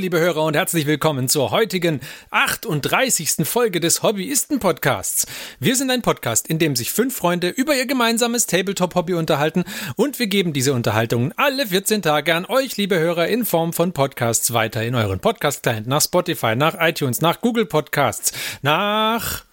Liebe 0.00 0.18
Hörer 0.18 0.44
und 0.44 0.56
herzlich 0.56 0.86
willkommen 0.86 1.28
zur 1.28 1.50
heutigen 1.50 2.00
38. 2.30 3.46
Folge 3.46 3.80
des 3.80 4.02
Hobbyisten-Podcasts. 4.02 5.26
Wir 5.58 5.76
sind 5.76 5.90
ein 5.90 6.00
Podcast, 6.00 6.48
in 6.48 6.58
dem 6.58 6.74
sich 6.74 6.90
fünf 6.90 7.14
Freunde 7.14 7.50
über 7.50 7.76
ihr 7.76 7.84
gemeinsames 7.84 8.46
Tabletop-Hobby 8.46 9.12
unterhalten 9.12 9.64
und 9.96 10.18
wir 10.18 10.26
geben 10.26 10.54
diese 10.54 10.72
Unterhaltungen 10.72 11.34
alle 11.36 11.66
14 11.66 12.00
Tage 12.00 12.34
an 12.34 12.46
euch, 12.46 12.78
liebe 12.78 12.98
Hörer, 12.98 13.28
in 13.28 13.44
Form 13.44 13.74
von 13.74 13.92
Podcasts 13.92 14.54
weiter 14.54 14.82
in 14.82 14.94
euren 14.94 15.20
Podcast-Client, 15.20 15.86
nach 15.86 16.00
Spotify, 16.00 16.56
nach 16.56 16.76
iTunes, 16.80 17.20
nach 17.20 17.42
Google 17.42 17.66
Podcasts, 17.66 18.32
nach 18.62 19.44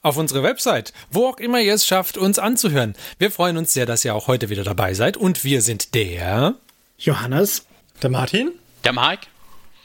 auf 0.00 0.16
unsere 0.16 0.44
Website, 0.44 0.92
wo 1.10 1.26
auch 1.26 1.38
immer 1.38 1.60
ihr 1.60 1.74
es 1.74 1.84
schafft, 1.84 2.16
uns 2.16 2.38
anzuhören. 2.38 2.94
Wir 3.18 3.32
freuen 3.32 3.56
uns 3.56 3.72
sehr, 3.72 3.86
dass 3.86 4.04
ihr 4.04 4.14
auch 4.14 4.28
heute 4.28 4.48
wieder 4.48 4.62
dabei 4.62 4.94
seid 4.94 5.16
und 5.16 5.42
wir 5.42 5.60
sind 5.60 5.94
der 5.94 6.54
Johannes, 6.98 7.66
der 8.00 8.10
Martin, 8.10 8.52
der 8.84 8.92
Mike, 8.92 9.26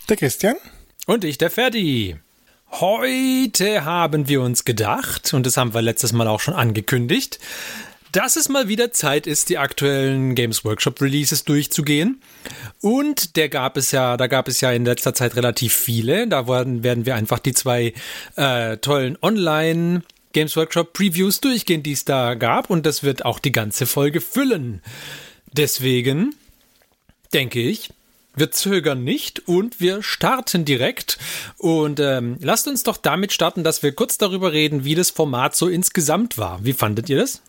der 0.09 0.17
Christian 0.17 0.55
und 1.05 1.25
ich, 1.25 1.37
der 1.37 1.49
Ferdi. 1.49 2.15
Heute 2.71 3.85
haben 3.85 4.27
wir 4.27 4.41
uns 4.41 4.65
gedacht, 4.65 5.33
und 5.33 5.45
das 5.45 5.57
haben 5.57 5.73
wir 5.73 5.81
letztes 5.81 6.13
Mal 6.13 6.27
auch 6.27 6.39
schon 6.39 6.53
angekündigt, 6.53 7.39
dass 8.13 8.37
es 8.37 8.47
mal 8.47 8.69
wieder 8.69 8.91
Zeit 8.91 9.27
ist, 9.27 9.49
die 9.49 9.57
aktuellen 9.57 10.33
Games 10.33 10.63
Workshop 10.63 11.01
Releases 11.01 11.43
durchzugehen. 11.43 12.21
Und 12.81 13.35
der 13.35 13.49
gab 13.49 13.75
es 13.75 13.91
ja, 13.91 14.15
da 14.15 14.27
gab 14.27 14.47
es 14.47 14.61
ja 14.61 14.71
in 14.71 14.85
letzter 14.85 15.13
Zeit 15.13 15.35
relativ 15.35 15.73
viele. 15.73 16.27
Da 16.27 16.47
werden, 16.47 17.05
wir 17.05 17.15
einfach 17.15 17.39
die 17.39 17.53
zwei 17.53 17.93
äh, 18.35 18.77
tollen 18.77 19.17
Online 19.21 20.03
Games 20.31 20.55
Workshop 20.55 20.93
Previews 20.93 21.41
durchgehen, 21.41 21.83
die 21.83 21.93
es 21.93 22.05
da 22.05 22.35
gab. 22.35 22.69
Und 22.69 22.85
das 22.85 23.03
wird 23.03 23.25
auch 23.25 23.39
die 23.39 23.51
ganze 23.51 23.85
Folge 23.85 24.21
füllen. 24.21 24.81
Deswegen 25.51 26.33
denke 27.33 27.59
ich, 27.59 27.89
wir 28.37 28.51
zögern 28.51 29.03
nicht 29.03 29.47
und 29.47 29.79
wir 29.79 30.03
starten 30.03 30.63
direkt. 30.63 31.17
Und 31.57 31.99
ähm, 31.99 32.37
lasst 32.39 32.67
uns 32.67 32.83
doch 32.83 32.97
damit 32.97 33.33
starten, 33.33 33.63
dass 33.63 33.83
wir 33.83 33.91
kurz 33.91 34.17
darüber 34.17 34.53
reden, 34.53 34.83
wie 34.85 34.95
das 34.95 35.09
Format 35.09 35.55
so 35.55 35.67
insgesamt 35.67 36.37
war. 36.37 36.63
Wie 36.63 36.73
fandet 36.73 37.09
ihr 37.09 37.17
das? 37.17 37.41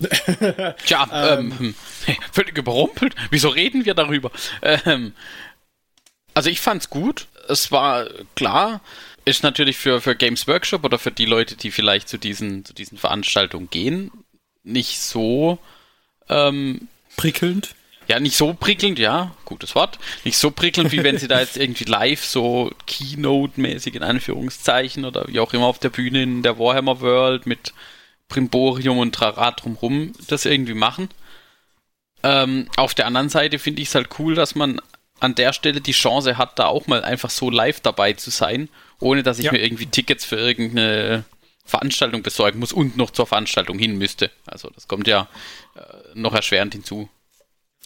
Tja, 0.86 1.36
ähm, 1.38 1.52
ähm, 1.60 1.74
völlig 2.32 2.56
überrumpelt. 2.56 3.14
Wieso 3.30 3.48
reden 3.50 3.84
wir 3.84 3.94
darüber? 3.94 4.30
Ähm, 4.62 5.12
also 6.34 6.48
ich 6.48 6.60
fand's 6.60 6.88
gut. 6.88 7.26
Es 7.48 7.70
war 7.70 8.08
klar, 8.34 8.80
ist 9.24 9.42
natürlich 9.42 9.76
für, 9.76 10.00
für 10.00 10.16
Games 10.16 10.48
Workshop 10.48 10.84
oder 10.84 10.98
für 10.98 11.10
die 11.10 11.26
Leute, 11.26 11.56
die 11.56 11.70
vielleicht 11.70 12.08
zu 12.08 12.18
diesen, 12.18 12.64
zu 12.64 12.72
diesen 12.72 12.96
Veranstaltungen 12.96 13.68
gehen, 13.68 14.10
nicht 14.62 15.00
so 15.00 15.58
ähm, 16.28 16.88
prickelnd. 17.16 17.74
Ja, 18.10 18.18
nicht 18.18 18.36
so 18.36 18.54
prickelnd, 18.54 18.98
ja, 18.98 19.36
gutes 19.44 19.76
Wort. 19.76 20.00
Nicht 20.24 20.36
so 20.36 20.50
prickelnd, 20.50 20.90
wie 20.90 21.04
wenn 21.04 21.16
sie 21.16 21.28
da 21.28 21.38
jetzt 21.40 21.56
irgendwie 21.56 21.84
live 21.84 22.24
so 22.24 22.72
Keynote-mäßig 22.88 23.94
in 23.94 24.02
Anführungszeichen 24.02 25.04
oder 25.04 25.28
wie 25.28 25.38
auch 25.38 25.52
immer 25.52 25.66
auf 25.66 25.78
der 25.78 25.90
Bühne 25.90 26.24
in 26.24 26.42
der 26.42 26.58
Warhammer 26.58 27.00
World 27.00 27.46
mit 27.46 27.72
Primborium 28.26 28.98
und 28.98 29.14
Trara 29.14 29.52
drumrum 29.52 30.12
das 30.26 30.44
irgendwie 30.44 30.74
machen. 30.74 31.08
Ähm, 32.24 32.66
auf 32.76 32.94
der 32.94 33.06
anderen 33.06 33.28
Seite 33.28 33.60
finde 33.60 33.80
ich 33.80 33.86
es 33.86 33.94
halt 33.94 34.08
cool, 34.18 34.34
dass 34.34 34.56
man 34.56 34.80
an 35.20 35.36
der 35.36 35.52
Stelle 35.52 35.80
die 35.80 35.92
Chance 35.92 36.36
hat, 36.36 36.58
da 36.58 36.66
auch 36.66 36.88
mal 36.88 37.04
einfach 37.04 37.30
so 37.30 37.48
live 37.48 37.78
dabei 37.78 38.14
zu 38.14 38.30
sein, 38.30 38.68
ohne 38.98 39.22
dass 39.22 39.38
ich 39.38 39.44
ja. 39.44 39.52
mir 39.52 39.62
irgendwie 39.62 39.86
Tickets 39.86 40.24
für 40.24 40.36
irgendeine 40.36 41.22
Veranstaltung 41.64 42.24
besorgen 42.24 42.58
muss 42.58 42.72
und 42.72 42.96
noch 42.96 43.12
zur 43.12 43.28
Veranstaltung 43.28 43.78
hin 43.78 43.98
müsste. 43.98 44.32
Also 44.46 44.68
das 44.74 44.88
kommt 44.88 45.06
ja 45.06 45.28
äh, 45.76 45.80
noch 46.14 46.34
erschwerend 46.34 46.72
hinzu. 46.72 47.08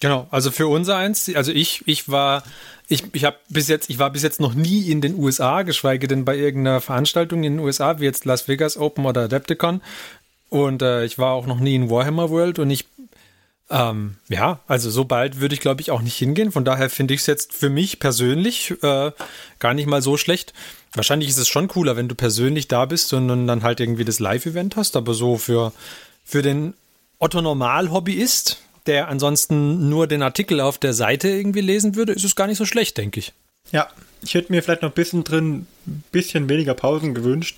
Genau, 0.01 0.27
also 0.31 0.51
für 0.51 0.67
unser 0.67 0.97
eins, 0.97 1.35
also 1.35 1.53
ich, 1.53 1.83
ich 1.87 2.09
war, 2.09 2.43
ich, 2.89 3.05
ich 3.13 3.25
habe 3.25 3.37
bis 3.49 3.69
jetzt, 3.69 3.89
ich 3.89 3.99
war 3.99 4.11
bis 4.11 4.23
jetzt 4.23 4.41
noch 4.41 4.55
nie 4.55 4.91
in 4.91 5.01
den 5.01 5.19
USA, 5.19 5.63
geschweige 5.63 6.09
denn 6.09 6.25
bei 6.25 6.37
irgendeiner 6.37 6.81
Veranstaltung 6.81 7.45
in 7.45 7.57
den 7.57 7.65
USA, 7.65 8.01
wie 8.01 8.05
jetzt 8.05 8.25
Las 8.25 8.49
Vegas 8.49 8.77
Open 8.77 9.07
oder 9.07 9.23
Adepticon. 9.23 9.81
Und 10.51 10.83
äh, 10.83 11.05
ich 11.05 11.19
war 11.19 11.33
auch 11.33 11.47
noch 11.47 11.59
nie 11.59 11.75
in 11.75 11.91
Warhammer 11.91 12.31
World 12.31 12.59
und 12.59 12.71
ich, 12.71 12.87
ähm, 13.71 14.17
ja, 14.29 14.61
also 14.67 14.91
so 14.91 15.05
bald 15.05 15.41
würde 15.41 15.55
ich 15.55 15.61
glaube 15.61 15.81
ich 15.81 15.91
auch 15.91 16.03
nicht 16.03 16.17
hingehen. 16.17 16.53
Von 16.53 16.65
daher 16.65 16.91
finde 16.91 17.15
ich 17.15 17.21
es 17.21 17.27
jetzt 17.27 17.55
für 17.55 17.71
mich 17.71 17.99
persönlich 17.99 18.75
äh, 18.83 19.13
gar 19.59 19.75
nicht 19.75 19.87
mal 19.87 20.03
so 20.03 20.17
schlecht. 20.17 20.53
Wahrscheinlich 20.93 21.29
ist 21.29 21.39
es 21.39 21.49
schon 21.49 21.67
cooler, 21.67 21.97
wenn 21.97 22.09
du 22.09 22.15
persönlich 22.15 22.69
da 22.69 22.85
bist 22.85 23.13
und 23.13 23.29
dann 23.47 23.63
halt 23.63 23.81
irgendwie 23.81 24.05
das 24.05 24.21
Live-Event 24.21 24.77
hast, 24.77 24.97
aber 24.97 25.15
so 25.15 25.39
für, 25.39 25.73
für 26.25 26.43
den 26.43 26.75
Otto 27.19 27.41
Normal-Hobbyist, 27.41 28.61
der 28.87 29.09
ansonsten 29.09 29.89
nur 29.89 30.07
den 30.07 30.23
Artikel 30.23 30.61
auf 30.61 30.79
der 30.79 30.93
Seite 30.93 31.29
irgendwie 31.29 31.61
lesen 31.61 31.95
würde, 31.95 32.13
ist 32.13 32.25
es 32.25 32.37
gar 32.37 32.47
nicht 32.47 32.59
so 32.59 32.67
schlecht, 32.67 32.97
denke 32.99 33.21
ich. 33.21 33.33
Ja, 33.73 33.89
ich 34.23 34.35
hätte 34.35 34.53
mir 34.53 34.63
vielleicht 34.63 34.83
noch 34.83 34.91
ein 34.91 34.95
bisschen 34.95 35.25
drin, 35.25 35.67
ein 35.87 36.05
bisschen 36.13 36.49
weniger 36.49 36.75
Pausen 36.75 37.15
gewünscht. 37.15 37.57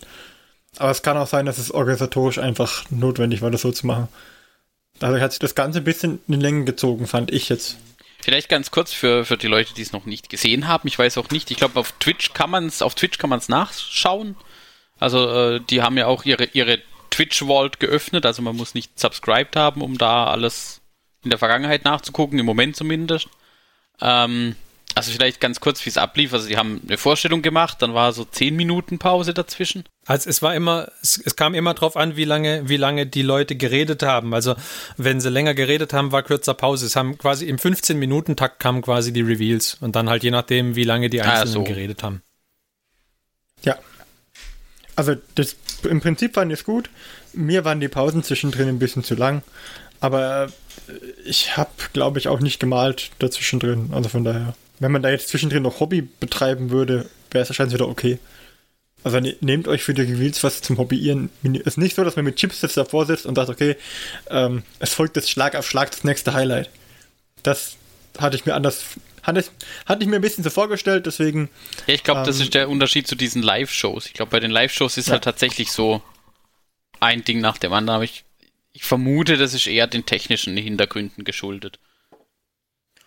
Aber 0.78 0.90
es 0.90 1.02
kann 1.02 1.16
auch 1.16 1.26
sein, 1.26 1.46
dass 1.46 1.58
es 1.58 1.70
organisatorisch 1.70 2.38
einfach 2.38 2.84
notwendig 2.90 3.42
war, 3.42 3.50
das 3.50 3.62
so 3.62 3.72
zu 3.72 3.86
machen. 3.86 4.08
Dadurch 4.98 5.22
hat 5.22 5.32
sich 5.32 5.38
das 5.38 5.54
Ganze 5.54 5.78
ein 5.78 5.84
bisschen 5.84 6.20
in 6.28 6.40
Längen 6.40 6.66
gezogen, 6.66 7.06
fand 7.06 7.30
ich 7.30 7.48
jetzt. 7.48 7.76
Vielleicht 8.20 8.48
ganz 8.48 8.70
kurz 8.70 8.92
für, 8.92 9.24
für 9.24 9.36
die 9.36 9.46
Leute, 9.46 9.74
die 9.74 9.82
es 9.82 9.92
noch 9.92 10.06
nicht 10.06 10.28
gesehen 10.28 10.66
haben. 10.66 10.88
Ich 10.88 10.98
weiß 10.98 11.16
auch 11.18 11.30
nicht. 11.30 11.50
Ich 11.50 11.58
glaube, 11.58 11.78
auf 11.78 11.92
Twitch 12.00 12.32
kann 12.32 12.50
man 12.50 12.66
es, 12.66 12.82
auf 12.82 12.94
Twitch 12.94 13.18
kann 13.18 13.30
man 13.30 13.38
es 13.38 13.48
nachschauen. 13.48 14.36
Also, 14.98 15.28
äh, 15.28 15.60
die 15.60 15.82
haben 15.82 15.96
ja 15.96 16.06
auch 16.06 16.24
ihre, 16.24 16.44
ihre 16.52 16.80
Twitch 17.10 17.40
Vault 17.40 17.78
geöffnet. 17.78 18.26
Also, 18.26 18.42
man 18.42 18.56
muss 18.56 18.74
nicht 18.74 18.98
subscribed 18.98 19.54
haben, 19.54 19.80
um 19.80 19.96
da 19.96 20.26
alles 20.26 20.80
in 21.26 21.30
der 21.30 21.38
Vergangenheit 21.38 21.84
nachzugucken, 21.84 22.38
im 22.38 22.46
Moment 22.46 22.76
zumindest. 22.76 23.28
Ähm, 24.00 24.56
also 24.94 25.12
vielleicht 25.12 25.40
ganz 25.42 25.60
kurz, 25.60 25.84
wie 25.84 25.90
es 25.90 25.98
ablief. 25.98 26.32
Also 26.32 26.48
die 26.48 26.56
haben 26.56 26.80
eine 26.86 26.96
Vorstellung 26.96 27.42
gemacht, 27.42 27.82
dann 27.82 27.92
war 27.92 28.14
so 28.14 28.24
zehn 28.24 28.56
Minuten 28.56 28.98
Pause 28.98 29.34
dazwischen. 29.34 29.84
Also 30.06 30.30
es 30.30 30.40
war 30.40 30.54
immer, 30.54 30.88
es, 31.02 31.20
es, 31.22 31.36
kam 31.36 31.54
immer 31.54 31.74
drauf 31.74 31.98
an, 31.98 32.16
wie 32.16 32.24
lange, 32.24 32.66
wie 32.68 32.78
lange 32.78 33.06
die 33.06 33.20
Leute 33.20 33.56
geredet 33.56 34.02
haben. 34.02 34.32
Also 34.32 34.54
wenn 34.96 35.20
sie 35.20 35.28
länger 35.28 35.52
geredet 35.52 35.92
haben, 35.92 36.12
war 36.12 36.22
kürzer 36.22 36.54
Pause. 36.54 36.86
Es 36.86 36.96
haben 36.96 37.18
quasi 37.18 37.44
im 37.44 37.56
15-Minuten-Takt 37.58 38.58
kamen 38.58 38.80
quasi 38.80 39.12
die 39.12 39.20
Reveals 39.20 39.76
und 39.82 39.96
dann 39.96 40.08
halt 40.08 40.22
je 40.22 40.30
nachdem, 40.30 40.76
wie 40.76 40.84
lange 40.84 41.10
die 41.10 41.20
Einzelnen 41.20 41.48
ah, 41.48 41.52
so. 41.52 41.64
geredet 41.64 42.02
haben. 42.02 42.22
Ja. 43.64 43.76
Also 44.94 45.14
das, 45.34 45.56
im 45.82 46.00
Prinzip 46.00 46.34
fand 46.34 46.50
ich 46.50 46.60
es 46.60 46.64
gut. 46.64 46.88
Mir 47.34 47.66
waren 47.66 47.80
die 47.80 47.88
Pausen 47.88 48.22
zwischendrin 48.22 48.68
ein 48.68 48.78
bisschen 48.78 49.04
zu 49.04 49.14
lang. 49.14 49.42
Aber 50.00 50.48
ich 51.24 51.56
habe, 51.56 51.70
glaube 51.92 52.18
ich, 52.18 52.28
auch 52.28 52.40
nicht 52.40 52.60
gemalt 52.60 53.10
dazwischen 53.18 53.60
drin. 53.60 53.90
Also 53.92 54.08
von 54.08 54.24
daher. 54.24 54.54
Wenn 54.78 54.92
man 54.92 55.02
da 55.02 55.10
jetzt 55.10 55.28
zwischendrin 55.28 55.62
noch 55.62 55.80
Hobby 55.80 56.02
betreiben 56.02 56.70
würde, 56.70 57.08
wäre 57.30 57.42
es 57.42 57.48
wahrscheinlich 57.48 57.74
wieder 57.74 57.88
okay. 57.88 58.18
Also 59.04 59.20
ne, 59.20 59.36
nehmt 59.40 59.68
euch 59.68 59.82
für 59.82 59.94
die 59.94 60.02
Reveals 60.02 60.42
was 60.42 60.62
zum 60.62 60.78
Hobbyieren. 60.78 61.30
Es 61.42 61.60
ist 61.60 61.78
nicht 61.78 61.96
so, 61.96 62.04
dass 62.04 62.16
man 62.16 62.24
mit 62.24 62.36
Chips 62.36 62.60
jetzt 62.62 62.76
davor 62.76 63.06
sitzt 63.06 63.24
und 63.24 63.36
sagt, 63.36 63.48
okay, 63.48 63.76
ähm, 64.30 64.64
es 64.80 64.92
folgt 64.92 65.16
jetzt 65.16 65.30
Schlag 65.30 65.54
auf 65.54 65.68
Schlag 65.68 65.90
das 65.92 66.04
nächste 66.04 66.34
Highlight. 66.34 66.70
Das 67.42 67.76
hatte 68.18 68.36
ich 68.36 68.46
mir 68.46 68.54
anders, 68.54 68.84
hatte 69.22 69.40
ich, 69.40 69.46
hatte 69.86 70.02
ich 70.02 70.08
mir 70.08 70.16
ein 70.16 70.22
bisschen 70.22 70.44
so 70.44 70.50
vorgestellt, 70.50 71.06
deswegen. 71.06 71.48
Ja, 71.86 71.94
ich 71.94 72.02
glaube, 72.02 72.20
ähm, 72.20 72.26
das 72.26 72.40
ist 72.40 72.52
der 72.54 72.68
Unterschied 72.68 73.06
zu 73.06 73.14
diesen 73.14 73.42
Live-Shows. 73.42 74.06
Ich 74.06 74.14
glaube, 74.14 74.30
bei 74.30 74.40
den 74.40 74.50
Live-Shows 74.50 74.96
ist 74.98 75.06
ja. 75.06 75.12
halt 75.12 75.24
tatsächlich 75.24 75.70
so 75.70 76.02
ein 77.00 77.24
Ding 77.24 77.40
nach 77.40 77.58
dem 77.58 77.72
anderen. 77.72 77.96
Aber 77.96 78.04
ich 78.04 78.24
ich 78.76 78.84
vermute, 78.84 79.36
das 79.36 79.54
ist 79.54 79.66
eher 79.66 79.86
den 79.86 80.06
technischen 80.06 80.56
Hintergründen 80.56 81.24
geschuldet. 81.24 81.78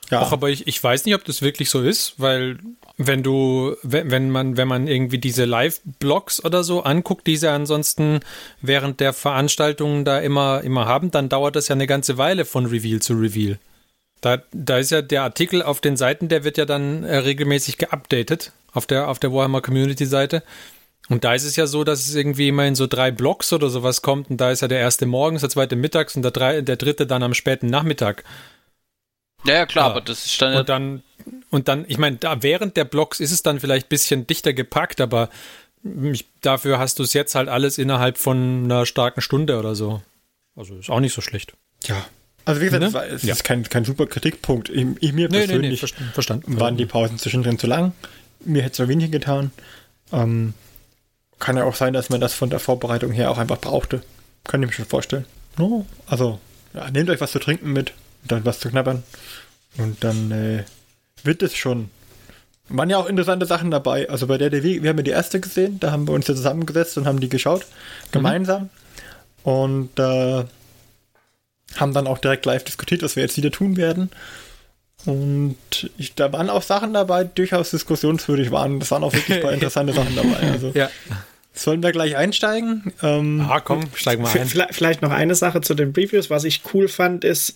Ja. 0.09 0.22
Auch, 0.22 0.32
aber 0.32 0.49
ich, 0.49 0.66
ich 0.66 0.84
weiß 0.84 1.05
nicht, 1.05 1.14
ob 1.14 1.23
das 1.23 1.43
wirklich 1.43 1.70
so 1.70 1.84
ist, 1.84 2.16
weil 2.17 2.58
wenn 2.97 3.22
du, 3.22 3.76
wenn, 3.84 4.09
wenn 4.09 4.32
man, 4.32 4.58
wenn 4.58 4.67
man 4.67 4.88
irgendwie 4.88 5.20
diese 5.20 5.46
Live-Blogs 5.46 6.43
oder 6.43 6.64
so 6.64 6.82
anguckt, 6.82 7.28
die 7.28 7.38
sie 7.38 7.52
ansonsten 7.52 8.22
während 8.61 8.99
der 8.99 9.14
Veranstaltungen 9.14 10.05
da 10.05 10.17
immer, 10.20 10.61
immer 10.64 10.88
haben, 10.88 11.11
dann 11.11 11.29
dauert 11.29 11.55
das 11.55 11.67
ja 11.67 11.76
eine 11.76 11.85
ganze 11.85 12.17
Weile 12.17 12.46
von 12.46 12.66
Reveal 12.66 13.02
zu 13.02 13.14
Reveal. 13.14 13.59
Da, 14.22 14.41
da 14.52 14.79
ist 14.79 14.90
ja 14.90 15.03
der 15.03 15.23
Artikel 15.23 15.61
auf 15.61 15.79
den 15.79 15.96
Seiten, 15.96 16.28
der 16.28 16.43
wird 16.43 16.58
ja 16.58 16.66
dann 16.66 17.03
äh, 17.03 17.17
regelmäßig 17.17 17.78
geupdatet 17.78 18.52
auf 18.73 18.88
der, 18.88 19.08
auf 19.08 19.20
der 19.20 19.32
Warhammer 19.32 19.61
Community 19.61 20.05
Seite. 20.05 20.43
Und 21.09 21.23
da 21.23 21.34
ist 21.34 21.44
es 21.44 21.56
ja 21.56 21.66
so, 21.66 21.84
dass 21.84 22.08
es 22.08 22.14
irgendwie 22.14 22.47
immer 22.47 22.66
in 22.66 22.76
so 22.76 22.85
drei 22.85 23.09
Blocks 23.09 23.52
oder 23.52 23.70
sowas 23.70 24.03
kommt. 24.03 24.29
Und 24.29 24.38
da 24.38 24.52
ist 24.52 24.61
ja 24.61 24.67
der 24.67 24.79
erste 24.79 25.08
morgens, 25.08 25.41
der 25.41 25.50
zweite 25.50 25.76
mittags 25.76 26.16
und 26.16 26.22
der, 26.22 26.32
drei, 26.32 26.61
der 26.61 26.76
dritte 26.76 27.08
dann 27.08 27.23
am 27.23 27.34
späten 27.34 27.67
Nachmittag. 27.67 28.23
Ja, 29.44 29.56
ja 29.56 29.66
klar, 29.66 29.85
ja. 29.85 29.91
aber 29.91 30.02
das 30.02 30.26
ist 30.26 30.40
dann. 30.41 30.56
Und 30.56 30.70
dann, 30.70 31.03
und 31.50 31.67
dann, 31.67 31.85
ich 31.88 31.97
meine, 31.97 32.17
da 32.17 32.44
während 32.44 32.78
der 32.78 32.85
Blocks 32.85 33.20
ist 33.20 33.32
es 33.32 33.41
dann 33.41 33.59
vielleicht 33.59 33.88
ein 33.88 33.90
bisschen 33.90 34.28
dichter 34.28 34.53
gepackt, 34.53 35.02
aber 35.02 35.29
ich, 35.84 36.28
dafür 36.41 36.78
hast 36.78 37.00
du 37.00 37.03
es 37.03 37.14
jetzt 37.14 37.34
halt 37.35 37.50
alles 37.50 37.78
innerhalb 37.79 38.17
von 38.17 38.66
einer 38.66 38.85
starken 38.85 39.22
Stunde 39.22 39.58
oder 39.58 39.73
so. 39.76 40.02
Also 40.55 40.76
ist 40.76 40.90
auch 40.90 41.00
nicht 41.00 41.14
so 41.14 41.22
schlecht. 41.22 41.53
Ja. 41.85 42.05
Also 42.46 42.62
wie 42.62 42.66
gesagt, 42.66 42.94
ne? 42.94 43.05
es 43.05 43.23
ja. 43.23 43.34
ist 43.34 43.44
kein, 43.44 43.64
kein 43.64 43.85
super 43.85 44.05
Kritikpunkt. 44.05 44.70
Ich, 44.70 44.85
ich 45.00 45.14
mir 45.14 45.29
nee, 45.29 45.40
persönlich 45.40 45.82
nee, 45.82 45.90
nee, 46.00 46.12
verstanden. 46.14 46.59
waren 46.59 46.78
die 46.78 46.85
Pausen 46.85 47.17
zwischendrin 47.17 47.58
zu 47.58 47.67
lang. 47.67 47.94
Mir 48.44 48.62
hätte 48.62 48.72
es 48.72 48.78
so 48.78 48.88
wenig 48.88 49.12
getan. 49.12 49.52
Ähm, 50.12 50.53
kann 51.40 51.58
ja 51.58 51.64
auch 51.64 51.76
sein, 51.76 51.94
dass 51.94 52.09
man 52.09 52.22
das 52.22 52.34
von 52.34 52.50
der 52.50 52.59
Vorbereitung 52.59 53.12
her 53.12 53.32
auch 53.32 53.38
einfach 53.38 53.59
brauchte. 53.59 54.02
Kann 54.44 54.62
ich 54.62 54.68
mir 54.68 54.74
schon 54.74 54.86
vorstellen. 54.86 55.26
No, 55.58 55.86
also, 56.08 56.40
ja, 56.74 56.90
nehmt 56.91 57.09
euch 57.09 57.22
was 57.22 57.32
zu 57.32 57.40
trinken 57.40 57.74
mit, 57.74 57.94
dann 58.24 58.46
was 58.46 58.59
zu 58.59 58.70
knabbern. 58.70 59.03
Und 59.78 60.03
dann 60.03 60.32
äh, 60.32 60.64
wird 61.24 61.41
es 61.44 61.56
schon. 61.56 61.90
Waren 62.68 62.90
ja 62.90 62.97
auch 62.97 63.08
interessante 63.08 63.46
Sachen 63.46 63.72
dabei. 63.72 64.09
Also 64.09 64.28
bei 64.28 64.38
der 64.38 64.50
DW, 64.50 64.84
wir 64.84 64.90
haben 64.90 64.97
ja 64.97 65.03
die 65.03 65.12
erste 65.12 65.40
gesehen, 65.40 65.80
da 65.80 65.91
haben 65.91 66.08
wir 66.08 66.14
uns 66.14 66.28
ja 66.28 66.36
zusammengesetzt 66.36 66.97
und 66.97 67.08
haben 67.08 67.20
die 67.20 67.30
geschaut, 67.30 67.66
gemeinsam. 68.12 68.64
Mhm. 68.64 68.70
Und 69.52 70.00
äh, 70.00 70.44
haben 71.76 71.94
dann 71.94 72.08
auch 72.08 72.18
direkt 72.18 72.46
live 72.46 72.64
diskutiert, 72.64 73.02
was 73.02 73.16
wir 73.16 73.24
jetzt 73.24 73.38
wieder 73.38 73.52
tun 73.52 73.78
werden. 73.78 74.12
Und 75.05 75.57
ich, 75.97 76.13
da 76.16 76.31
waren 76.34 76.49
auch 76.49 76.61
Sachen 76.61 76.93
dabei, 76.93 77.23
die 77.23 77.35
durchaus 77.35 77.72
diskussionswürdig 77.72 78.51
waren. 78.51 78.79
Das 78.79 78.91
waren 78.91 79.03
auch 79.03 79.13
wirklich 79.13 79.37
ein 79.37 79.43
paar 79.43 79.53
interessante 79.53 79.93
Sachen 79.93 80.16
dabei. 80.16 80.51
Also, 80.51 80.72
ja. 80.73 80.90
Sollen 81.53 81.81
wir 81.81 81.91
gleich 81.91 82.16
einsteigen? 82.16 82.93
Ähm, 83.01 83.46
ah, 83.49 83.59
komm, 83.59 83.84
steigen 83.96 84.23
wir 84.23 84.41
ein. 84.41 84.67
Vielleicht 84.72 85.01
noch 85.01 85.11
eine 85.11 85.35
Sache 85.35 85.61
zu 85.61 85.73
den 85.73 85.93
Previews. 85.93 86.29
Was 86.29 86.43
ich 86.43 86.61
cool 86.73 86.87
fand, 86.87 87.23
ist, 87.23 87.55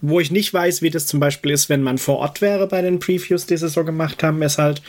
wo 0.00 0.20
ich 0.20 0.30
nicht 0.30 0.52
weiß, 0.52 0.82
wie 0.82 0.90
das 0.90 1.06
zum 1.06 1.20
Beispiel 1.20 1.50
ist, 1.52 1.68
wenn 1.68 1.82
man 1.82 1.98
vor 1.98 2.18
Ort 2.18 2.40
wäre 2.40 2.66
bei 2.66 2.82
den 2.82 2.98
Previews, 2.98 3.46
die 3.46 3.56
sie 3.56 3.68
so 3.68 3.84
gemacht 3.84 4.22
haben, 4.22 4.42
ist 4.42 4.58
halt, 4.58 4.82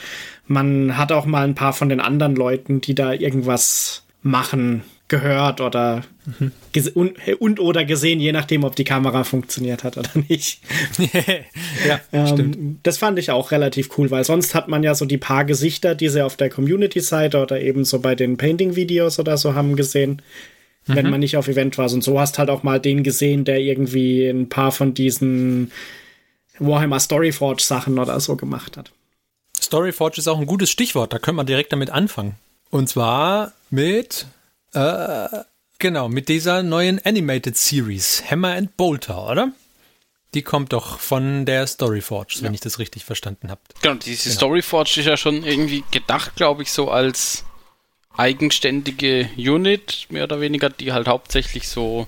man 0.47 0.97
hat 0.97 1.11
auch 1.11 1.25
mal 1.25 1.45
ein 1.45 1.55
paar 1.55 1.73
von 1.73 1.89
den 1.89 1.99
anderen 1.99 2.35
Leuten, 2.35 2.81
die 2.81 2.95
da 2.95 3.13
irgendwas 3.13 4.03
machen, 4.21 4.83
gehört 5.13 5.61
oder 5.61 6.01
mhm. 6.25 6.51
und, 6.95 7.17
und, 7.39 7.59
oder 7.59 7.85
gesehen, 7.85 8.19
je 8.19 8.31
nachdem, 8.31 8.63
ob 8.63 8.75
die 8.75 8.83
Kamera 8.83 9.23
funktioniert 9.23 9.83
hat 9.83 9.95
oder 9.95 10.09
nicht. 10.27 10.59
ja, 11.87 11.99
ähm, 12.11 12.27
stimmt. 12.27 12.79
Das 12.81 12.97
fand 12.97 13.19
ich 13.19 13.29
auch 13.29 13.51
relativ 13.51 13.95
cool, 13.97 14.09
weil 14.09 14.23
sonst 14.23 14.55
hat 14.55 14.69
man 14.69 14.81
ja 14.81 14.95
so 14.95 15.05
die 15.05 15.19
paar 15.19 15.45
Gesichter, 15.45 15.93
die 15.93 16.09
sie 16.09 16.25
auf 16.25 16.35
der 16.35 16.49
Community-Seite 16.49 17.39
oder 17.39 17.61
eben 17.61 17.85
so 17.85 17.99
bei 17.99 18.15
den 18.15 18.37
Painting-Videos 18.37 19.19
oder 19.19 19.37
so 19.37 19.53
haben 19.53 19.75
gesehen, 19.75 20.23
mhm. 20.87 20.95
wenn 20.95 21.09
man 21.11 21.19
nicht 21.19 21.37
auf 21.37 21.47
Event 21.47 21.77
war. 21.77 21.91
Und 21.93 22.03
so 22.03 22.19
hast 22.19 22.39
halt 22.39 22.49
auch 22.49 22.63
mal 22.63 22.79
den 22.79 23.03
gesehen, 23.03 23.45
der 23.45 23.59
irgendwie 23.59 24.27
ein 24.27 24.49
paar 24.49 24.71
von 24.71 24.95
diesen 24.95 25.71
Warhammer 26.57 26.99
Storyforge 26.99 27.61
Sachen 27.61 27.99
oder 27.99 28.19
so 28.19 28.35
gemacht 28.35 28.77
hat. 28.77 28.91
Storyforge 29.61 30.17
ist 30.17 30.27
auch 30.27 30.39
ein 30.39 30.47
gutes 30.47 30.71
Stichwort, 30.71 31.13
da 31.13 31.19
können 31.19 31.37
wir 31.37 31.43
direkt 31.43 31.71
damit 31.71 31.91
anfangen. 31.91 32.33
Und 32.71 32.89
zwar 32.89 33.53
mit 33.69 34.25
äh, 34.73 35.43
genau, 35.79 36.09
mit 36.09 36.29
dieser 36.29 36.63
neuen 36.63 37.03
Animated 37.05 37.57
Series, 37.57 38.23
Hammer 38.29 38.55
and 38.55 38.75
Bolter, 38.77 39.29
oder? 39.29 39.51
Die 40.33 40.41
kommt 40.41 40.73
doch 40.73 40.99
von 40.99 41.45
der 41.45 41.67
Storyforge, 41.67 42.37
wenn 42.39 42.47
ja. 42.47 42.53
ich 42.53 42.59
das 42.61 42.79
richtig 42.79 43.05
verstanden 43.05 43.51
habe. 43.51 43.61
Genau, 43.81 43.95
diese 43.95 44.23
genau. 44.23 44.35
Storyforge 44.35 44.99
ist 44.99 45.05
ja 45.05 45.17
schon 45.17 45.43
irgendwie 45.43 45.83
gedacht, 45.91 46.35
glaube 46.35 46.63
ich, 46.63 46.71
so 46.71 46.89
als 46.89 47.45
eigenständige 48.15 49.29
Unit, 49.37 50.07
mehr 50.09 50.23
oder 50.23 50.41
weniger, 50.41 50.69
die 50.69 50.91
halt 50.91 51.07
hauptsächlich 51.07 51.67
so, 51.67 52.07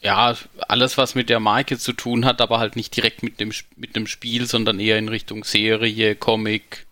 ja, 0.00 0.36
alles, 0.60 0.98
was 0.98 1.14
mit 1.14 1.28
der 1.28 1.40
Marke 1.40 1.78
zu 1.78 1.92
tun 1.92 2.24
hat, 2.24 2.40
aber 2.40 2.58
halt 2.58 2.76
nicht 2.76 2.96
direkt 2.96 3.22
mit 3.22 3.40
dem, 3.40 3.52
mit 3.76 3.96
dem 3.96 4.06
Spiel, 4.06 4.46
sondern 4.46 4.80
eher 4.80 4.98
in 4.98 5.08
Richtung 5.08 5.44
Serie, 5.44 6.14
Comic. 6.14 6.86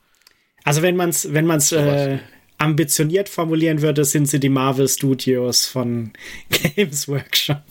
Also 0.64 0.82
wenn 0.82 0.96
man 0.96 1.10
es 1.10 1.32
wenn 1.32 1.46
man's, 1.46 1.72
äh, 1.72 2.18
ambitioniert 2.58 3.28
formulieren 3.28 3.82
würde, 3.82 4.04
sind 4.04 4.26
sie 4.26 4.40
die 4.40 4.48
Marvel 4.48 4.88
Studios 4.88 5.66
von 5.66 6.12
Games 6.50 7.08
Workshop. 7.08 7.62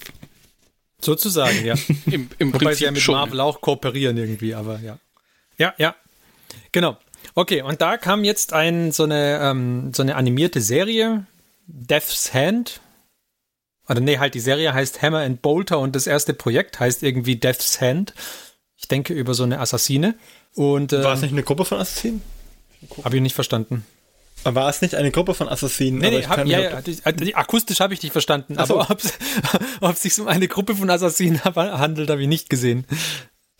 Sozusagen, 0.99 1.65
ja. 1.65 1.75
Im, 2.07 2.29
im 2.39 2.53
Wobei 2.53 2.65
Prinzip 2.65 2.77
sie 2.77 2.85
ja 2.85 2.91
mit 2.91 3.01
schon. 3.01 3.15
Marvel 3.15 3.39
auch 3.39 3.61
kooperieren 3.61 4.17
irgendwie, 4.17 4.55
aber 4.55 4.79
ja. 4.79 4.97
Ja, 5.57 5.73
ja. 5.77 5.95
Genau. 6.71 6.97
Okay, 7.33 7.61
und 7.61 7.81
da 7.81 7.97
kam 7.97 8.23
jetzt 8.23 8.53
ein, 8.53 8.91
so, 8.91 9.03
eine, 9.03 9.39
ähm, 9.41 9.93
so 9.93 10.03
eine 10.03 10.15
animierte 10.15 10.61
Serie, 10.61 11.25
Death's 11.67 12.33
Hand. 12.33 12.81
Oder 13.87 13.99
nee, 13.99 14.17
halt 14.17 14.33
die 14.33 14.39
Serie 14.39 14.73
heißt 14.73 15.01
Hammer 15.01 15.19
and 15.19 15.41
Bolter 15.41 15.79
und 15.79 15.95
das 15.95 16.07
erste 16.07 16.33
Projekt 16.33 16.79
heißt 16.79 17.03
irgendwie 17.03 17.35
Death's 17.35 17.81
Hand. 17.81 18.13
Ich 18.77 18.87
denke 18.87 19.13
über 19.13 19.33
so 19.33 19.43
eine 19.43 19.59
Assassine. 19.59 20.15
Und, 20.53 20.93
äh, 20.93 21.03
War 21.03 21.13
es 21.13 21.21
nicht 21.21 21.31
eine 21.31 21.43
Gruppe 21.43 21.65
von 21.65 21.79
Assassinen? 21.79 22.21
Habe 23.03 23.15
ich 23.17 23.21
nicht 23.21 23.35
verstanden. 23.35 23.85
War 24.53 24.69
es 24.69 24.81
nicht 24.81 24.93
eine 24.93 25.09
Gruppe 25.09 25.33
von 25.33 25.49
Assassinen? 25.49 25.97
Nee, 25.97 26.11
nee, 26.11 26.23
hab, 26.23 26.45
ja, 26.45 26.59
ja, 26.59 26.81
die, 26.81 26.95
die, 27.13 27.35
akustisch 27.35 27.79
habe 27.79 27.95
ich 27.95 27.99
dich 27.99 28.11
verstanden, 28.11 28.53
so. 28.53 28.79
aber 28.79 28.91
ob 28.91 29.93
es 29.93 30.01
sich 30.03 30.19
um 30.19 30.27
eine 30.27 30.47
Gruppe 30.47 30.75
von 30.75 30.87
Assassinen 30.91 31.43
handelt, 31.43 32.11
habe 32.11 32.21
ich 32.21 32.27
nicht 32.27 32.49
gesehen. 32.49 32.85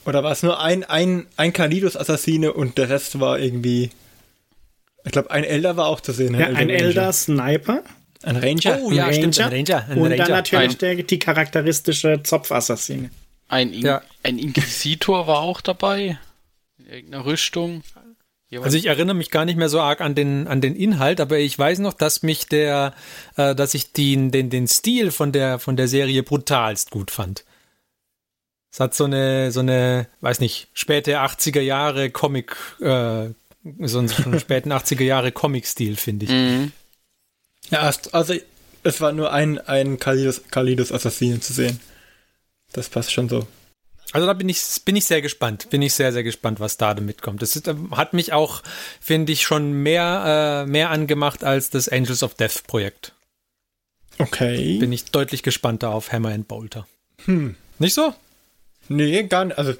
Oder 0.05 0.23
war 0.23 0.31
es 0.31 0.43
nur 0.43 0.61
ein, 0.61 0.83
ein, 0.83 1.25
ein 1.37 1.53
Kalidos-Assassine 1.53 2.53
und 2.53 2.77
der 2.77 2.89
Rest 2.89 3.19
war 3.19 3.39
irgendwie. 3.39 3.89
Ich 5.03 5.11
glaube, 5.11 5.31
ein 5.31 5.43
Elder 5.43 5.75
war 5.75 5.87
auch 5.87 6.01
zu 6.01 6.11
sehen. 6.11 6.39
Ja, 6.39 6.47
ein 6.47 6.69
Elder 6.69 7.11
Sniper. 7.11 7.81
Ein 8.21 8.37
Ranger. 8.37 8.79
Oh, 8.81 8.91
ja, 8.91 9.05
Ranger. 9.05 9.13
stimmt, 9.13 9.39
ein 9.39 9.53
Ranger. 9.53 9.85
Ein 9.89 9.97
und 9.97 10.11
Ranger. 10.11 10.17
dann 10.17 10.31
natürlich 10.31 10.77
der, 10.77 10.95
die 10.95 11.19
charakteristische 11.19 12.21
Zopfassassine. 12.23 13.09
Ein, 13.47 13.73
In 13.73 13.85
ja. 13.85 14.01
ein 14.23 14.39
Inquisitor 14.39 15.27
war 15.27 15.39
auch 15.39 15.61
dabei. 15.61 16.19
In 16.77 16.85
irgendeiner 16.87 17.25
Rüstung. 17.25 17.83
Also 18.51 18.77
ich 18.77 18.85
erinnere 18.85 19.15
mich 19.15 19.31
gar 19.31 19.45
nicht 19.45 19.57
mehr 19.57 19.69
so 19.69 19.81
arg 19.81 20.01
an 20.01 20.15
den, 20.15 20.47
an 20.47 20.61
den 20.61 20.75
Inhalt, 20.75 21.19
aber 21.19 21.39
ich 21.39 21.57
weiß 21.57 21.79
noch, 21.79 21.93
dass 21.93 22.23
mich 22.23 22.47
der, 22.47 22.93
äh, 23.37 23.55
dass 23.55 23.73
ich 23.73 23.91
den, 23.91 24.31
den, 24.31 24.49
den 24.49 24.67
Stil 24.67 25.11
von 25.11 25.31
der, 25.31 25.59
von 25.59 25.75
der 25.75 25.87
Serie 25.87 26.23
brutalst 26.23 26.91
gut 26.91 27.11
fand. 27.11 27.43
Es 28.71 28.79
hat 28.79 28.93
so 28.93 29.05
eine, 29.05 29.51
so 29.51 29.61
eine, 29.61 30.07
weiß 30.21 30.41
nicht, 30.41 30.67
späte 30.73 31.19
80er 31.19 31.61
Jahre 31.61 32.09
Comic, 32.11 32.55
äh, 32.81 33.29
so 33.79 33.99
einen, 33.99 34.07
so 34.07 34.23
einen 34.23 34.39
späten 34.39 34.71
80er 34.73 35.03
Jahre 35.03 35.31
Comic-Stil, 35.31 35.95
finde 35.95 36.25
ich. 36.25 36.31
Mhm. 36.31 36.71
Ja, 37.71 37.91
also 38.11 38.35
es 38.83 39.01
war 39.01 39.11
nur 39.11 39.33
ein, 39.33 39.57
ein 39.59 39.97
Kalidos, 39.97 40.43
Kalidos 40.51 40.91
Assassinen 40.91 41.41
zu 41.41 41.53
sehen. 41.53 41.79
Das 42.73 42.89
passt 42.89 43.11
schon 43.11 43.29
so. 43.29 43.47
Also 44.15 44.27
da 44.27 44.33
bin 44.33 44.47
ich, 44.47 44.63
bin 44.85 44.95
ich 44.95 45.03
sehr 45.03 45.21
gespannt. 45.21 45.69
Bin 45.71 45.81
ich 45.81 45.93
sehr, 45.93 46.13
sehr 46.13 46.23
gespannt, 46.23 46.61
was 46.61 46.77
da 46.77 46.93
damit 46.93 47.21
kommt. 47.21 47.41
Das 47.41 47.57
ist, 47.57 47.69
hat 47.91 48.13
mich 48.13 48.31
auch, 48.31 48.63
finde 49.01 49.33
ich, 49.33 49.41
schon 49.41 49.73
mehr, 49.73 50.63
äh, 50.65 50.71
mehr 50.71 50.89
angemacht 50.89 51.43
als 51.43 51.69
das 51.69 51.89
Angels 51.89 52.23
of 52.23 52.33
Death 52.33 52.63
Projekt. 52.65 53.11
Okay. 54.17 54.77
Bin 54.77 54.93
ich 54.93 55.03
deutlich 55.11 55.43
gespannter 55.43 55.89
auf 55.89 56.13
Hammer 56.13 56.29
and 56.29 56.47
Bolter. 56.47 56.87
Hm. 57.25 57.57
Nicht 57.77 57.93
so? 57.93 58.15
Nee, 58.87 59.23
gar 59.23 59.43
nicht. 59.43 59.57
Also 59.57 59.73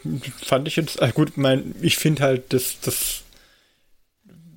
fand 0.46 0.68
ich 0.68 0.76
jetzt, 0.76 1.02
also 1.02 1.14
gut, 1.14 1.38
mein, 1.38 1.74
ich 1.81 1.96
finde 1.96 2.24
halt, 2.24 2.52
dass 2.52 2.81
das 2.81 3.21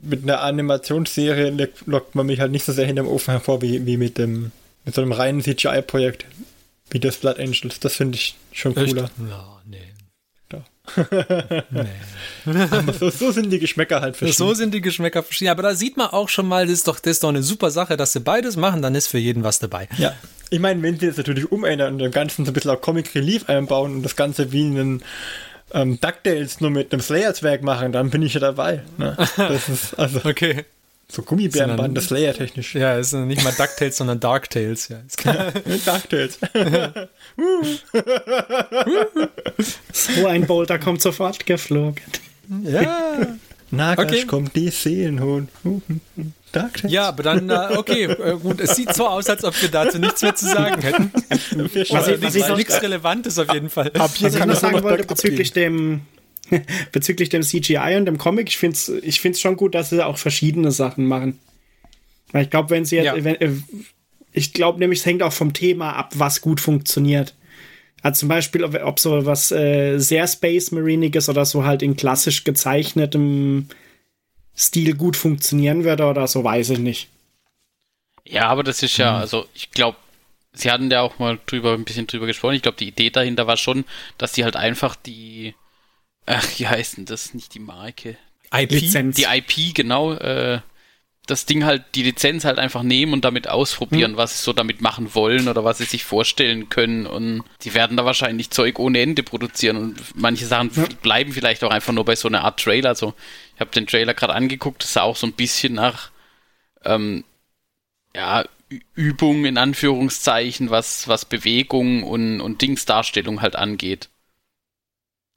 mit 0.02 0.24
einer 0.24 0.40
Animationsserie 0.40 1.50
lockt 1.86 2.16
man 2.16 2.26
mich 2.26 2.40
halt 2.40 2.50
nicht 2.50 2.64
so 2.64 2.72
sehr 2.72 2.86
hinterm 2.86 3.06
Ofen 3.06 3.30
hervor 3.30 3.62
wie, 3.62 3.86
wie 3.86 3.96
mit 3.96 4.18
dem 4.18 4.50
mit 4.84 4.96
so 4.96 5.02
einem 5.02 5.12
reinen 5.12 5.40
CGI-Projekt 5.40 6.24
wie 6.90 7.00
das 7.00 7.16
Blood 7.16 7.38
Angels. 7.38 7.80
Das 7.80 7.96
finde 7.96 8.16
ich 8.16 8.36
schon 8.52 8.74
cooler. 8.74 9.04
Echt? 9.04 9.12
Ja 9.30 9.58
nee. 9.68 9.94
Aber 12.70 12.92
so, 12.92 13.10
so, 13.10 13.30
sind 13.30 13.50
die 13.50 13.58
Geschmäcker 13.58 14.00
halt 14.00 14.16
verschieden. 14.16 14.36
So 14.36 14.54
sind 14.54 14.72
die 14.72 14.80
Geschmäcker 14.80 15.22
verschieden. 15.22 15.50
Aber 15.50 15.62
da 15.62 15.74
sieht 15.74 15.96
man 15.96 16.08
auch 16.08 16.28
schon 16.28 16.48
mal, 16.48 16.66
das 16.66 16.74
ist 16.74 16.88
doch, 16.88 16.98
das 16.98 17.12
ist 17.12 17.24
doch 17.24 17.28
eine 17.28 17.42
super 17.42 17.70
Sache, 17.70 17.96
dass 17.96 18.12
sie 18.12 18.20
beides 18.20 18.56
machen, 18.56 18.80
dann 18.82 18.94
ist 18.94 19.08
für 19.08 19.18
jeden 19.18 19.42
was 19.44 19.58
dabei. 19.58 19.88
Ja. 19.98 20.14
Ich 20.50 20.60
meine, 20.60 20.82
wenn 20.82 20.98
sie 20.98 21.06
jetzt 21.06 21.18
natürlich 21.18 21.52
umändern 21.52 21.94
und 21.94 21.98
dem 21.98 22.10
Ganzen 22.10 22.46
so 22.46 22.50
ein 22.50 22.54
bisschen 22.54 22.70
auch 22.70 22.80
Comic 22.80 23.14
Relief 23.14 23.50
einbauen 23.50 23.96
und 23.96 24.02
das 24.02 24.16
Ganze 24.16 24.50
wie 24.50 24.64
einen 24.64 25.02
ähm, 25.74 26.00
DuckTales 26.00 26.62
nur 26.62 26.70
mit 26.70 26.90
einem 26.92 27.02
Slayer-Zwerg 27.02 27.62
machen, 27.62 27.92
dann 27.92 28.08
bin 28.08 28.22
ich 28.22 28.32
ja 28.32 28.40
dabei. 28.40 28.82
Ne? 28.96 29.14
Das 29.36 29.68
ist 29.68 29.98
also. 29.98 30.20
okay. 30.24 30.64
So 31.10 31.22
Gummibärenband, 31.22 31.96
das 31.96 32.06
Slayer-technisch. 32.06 32.74
Ja, 32.74 32.98
ist 32.98 33.14
nicht 33.14 33.42
mal 33.42 33.52
DuckTales, 33.52 33.96
sondern 33.96 34.20
Darktales. 34.20 34.88
Ja, 34.88 34.98
ist 35.06 35.16
klar. 35.16 35.52
DuckTales. 35.86 36.38
so 39.92 40.26
ein 40.26 40.46
Boulder 40.46 40.78
kommt 40.78 41.00
sofort 41.00 41.46
geflogen. 41.46 42.02
Ja. 42.62 43.26
Nagash 43.70 44.04
okay. 44.04 44.26
kommt 44.26 44.54
die 44.54 44.68
Seelenhund. 44.68 45.48
DuckTales. 46.52 46.92
Ja, 46.92 47.08
aber 47.08 47.22
dann, 47.22 47.48
äh, 47.48 47.76
okay, 47.76 48.04
äh, 48.04 48.36
gut, 48.36 48.60
es 48.60 48.76
sieht 48.76 48.94
so 48.94 49.06
aus, 49.06 49.30
als 49.30 49.44
ob 49.44 49.60
wir 49.62 49.70
dazu 49.70 49.98
nichts 49.98 50.20
mehr 50.20 50.34
zu 50.34 50.46
sagen 50.46 50.82
hätten. 50.82 51.10
also 51.90 52.16
nichts, 52.16 52.48
nichts 52.50 52.82
Relevantes 52.82 53.38
auf 53.38 53.50
jeden 53.54 53.70
Fall. 53.70 53.88
Ab 53.94 54.10
was 54.20 54.34
ich 54.34 54.44
noch 54.44 54.56
sagen 54.56 54.82
wollte 54.82 55.06
bezüglich 55.06 55.52
dem 55.52 56.02
bezüglich 56.92 57.28
dem 57.28 57.42
CGI 57.42 57.96
und 57.96 58.06
dem 58.06 58.18
Comic, 58.18 58.48
ich 58.48 58.58
finde 58.58 58.74
es 58.74 58.88
ich 58.88 59.20
find's 59.20 59.40
schon 59.40 59.56
gut, 59.56 59.74
dass 59.74 59.90
sie 59.90 60.04
auch 60.04 60.18
verschiedene 60.18 60.70
Sachen 60.70 61.06
machen. 61.06 61.38
Weil 62.32 62.44
ich 62.44 62.50
glaube, 62.50 62.70
wenn 62.70 62.84
sie 62.84 62.96
jetzt, 62.96 63.16
ja. 63.16 63.24
wenn, 63.24 63.40
äh, 63.40 63.52
ich 64.32 64.52
glaube 64.52 64.78
nämlich, 64.78 65.00
es 65.00 65.06
hängt 65.06 65.22
auch 65.22 65.32
vom 65.32 65.52
Thema 65.52 65.94
ab, 65.94 66.12
was 66.14 66.40
gut 66.40 66.60
funktioniert. 66.60 67.34
Also 68.02 68.20
zum 68.20 68.28
Beispiel, 68.28 68.64
ob, 68.64 68.74
ob 68.82 69.00
so 69.00 69.26
was 69.26 69.50
äh, 69.50 69.98
sehr 69.98 70.26
Space 70.28 70.70
Mariniges 70.70 71.28
oder 71.28 71.44
so 71.44 71.64
halt 71.64 71.82
in 71.82 71.96
klassisch 71.96 72.44
gezeichnetem 72.44 73.68
Stil 74.56 74.94
gut 74.94 75.16
funktionieren 75.16 75.84
würde 75.84 76.04
oder 76.04 76.26
so, 76.26 76.44
weiß 76.44 76.70
ich 76.70 76.78
nicht. 76.78 77.08
Ja, 78.24 78.48
aber 78.48 78.62
das 78.62 78.82
ist 78.82 78.96
ja, 78.98 79.14
hm. 79.14 79.20
also 79.20 79.46
ich 79.54 79.70
glaube, 79.70 79.96
sie 80.52 80.70
hatten 80.70 80.90
ja 80.90 81.00
auch 81.00 81.18
mal 81.18 81.38
drüber, 81.46 81.72
ein 81.74 81.84
bisschen 81.84 82.06
drüber 82.06 82.26
gesprochen. 82.26 82.54
Ich 82.54 82.62
glaube, 82.62 82.78
die 82.78 82.88
Idee 82.88 83.10
dahinter 83.10 83.46
war 83.46 83.56
schon, 83.56 83.84
dass 84.18 84.34
sie 84.34 84.44
halt 84.44 84.56
einfach 84.56 84.96
die 84.96 85.54
Ach, 86.28 86.46
wie 86.58 86.68
heißt 86.68 86.98
denn 86.98 87.06
das? 87.06 87.32
Nicht 87.32 87.54
die 87.54 87.58
Marke. 87.58 88.18
IP? 88.52 88.72
Lizenz. 88.72 89.16
Die 89.16 89.24
IP, 89.24 89.74
genau. 89.74 90.12
Äh, 90.12 90.60
das 91.26 91.46
Ding 91.46 91.64
halt, 91.64 91.84
die 91.94 92.02
Lizenz 92.02 92.44
halt 92.44 92.58
einfach 92.58 92.82
nehmen 92.82 93.14
und 93.14 93.24
damit 93.24 93.48
ausprobieren, 93.48 94.12
mhm. 94.12 94.16
was 94.16 94.38
sie 94.38 94.44
so 94.44 94.52
damit 94.52 94.82
machen 94.82 95.14
wollen 95.14 95.48
oder 95.48 95.64
was 95.64 95.78
sie 95.78 95.84
sich 95.84 96.04
vorstellen 96.04 96.68
können. 96.68 97.06
Und 97.06 97.44
die 97.62 97.72
werden 97.72 97.96
da 97.96 98.04
wahrscheinlich 98.04 98.50
Zeug 98.50 98.78
ohne 98.78 99.00
Ende 99.00 99.22
produzieren. 99.22 99.78
Und 99.78 99.96
manche 100.14 100.44
Sachen 100.44 100.70
ja. 100.74 100.84
bleiben 101.00 101.32
vielleicht 101.32 101.64
auch 101.64 101.70
einfach 101.70 101.94
nur 101.94 102.04
bei 102.04 102.14
so 102.16 102.28
einer 102.28 102.44
Art 102.44 102.60
Trailer. 102.60 102.90
Also 102.90 103.14
ich 103.54 103.60
habe 103.60 103.70
den 103.70 103.86
Trailer 103.86 104.12
gerade 104.12 104.34
angeguckt, 104.34 104.82
das 104.82 104.92
sah 104.92 105.02
auch 105.02 105.16
so 105.16 105.26
ein 105.26 105.32
bisschen 105.32 105.74
nach 105.74 106.10
ähm, 106.84 107.24
ja, 108.14 108.44
Übung 108.94 109.46
in 109.46 109.56
Anführungszeichen, 109.56 110.68
was, 110.68 111.08
was 111.08 111.24
Bewegung 111.24 112.02
und, 112.02 112.42
und 112.42 112.60
Dingsdarstellung 112.60 113.40
halt 113.40 113.56
angeht. 113.56 114.10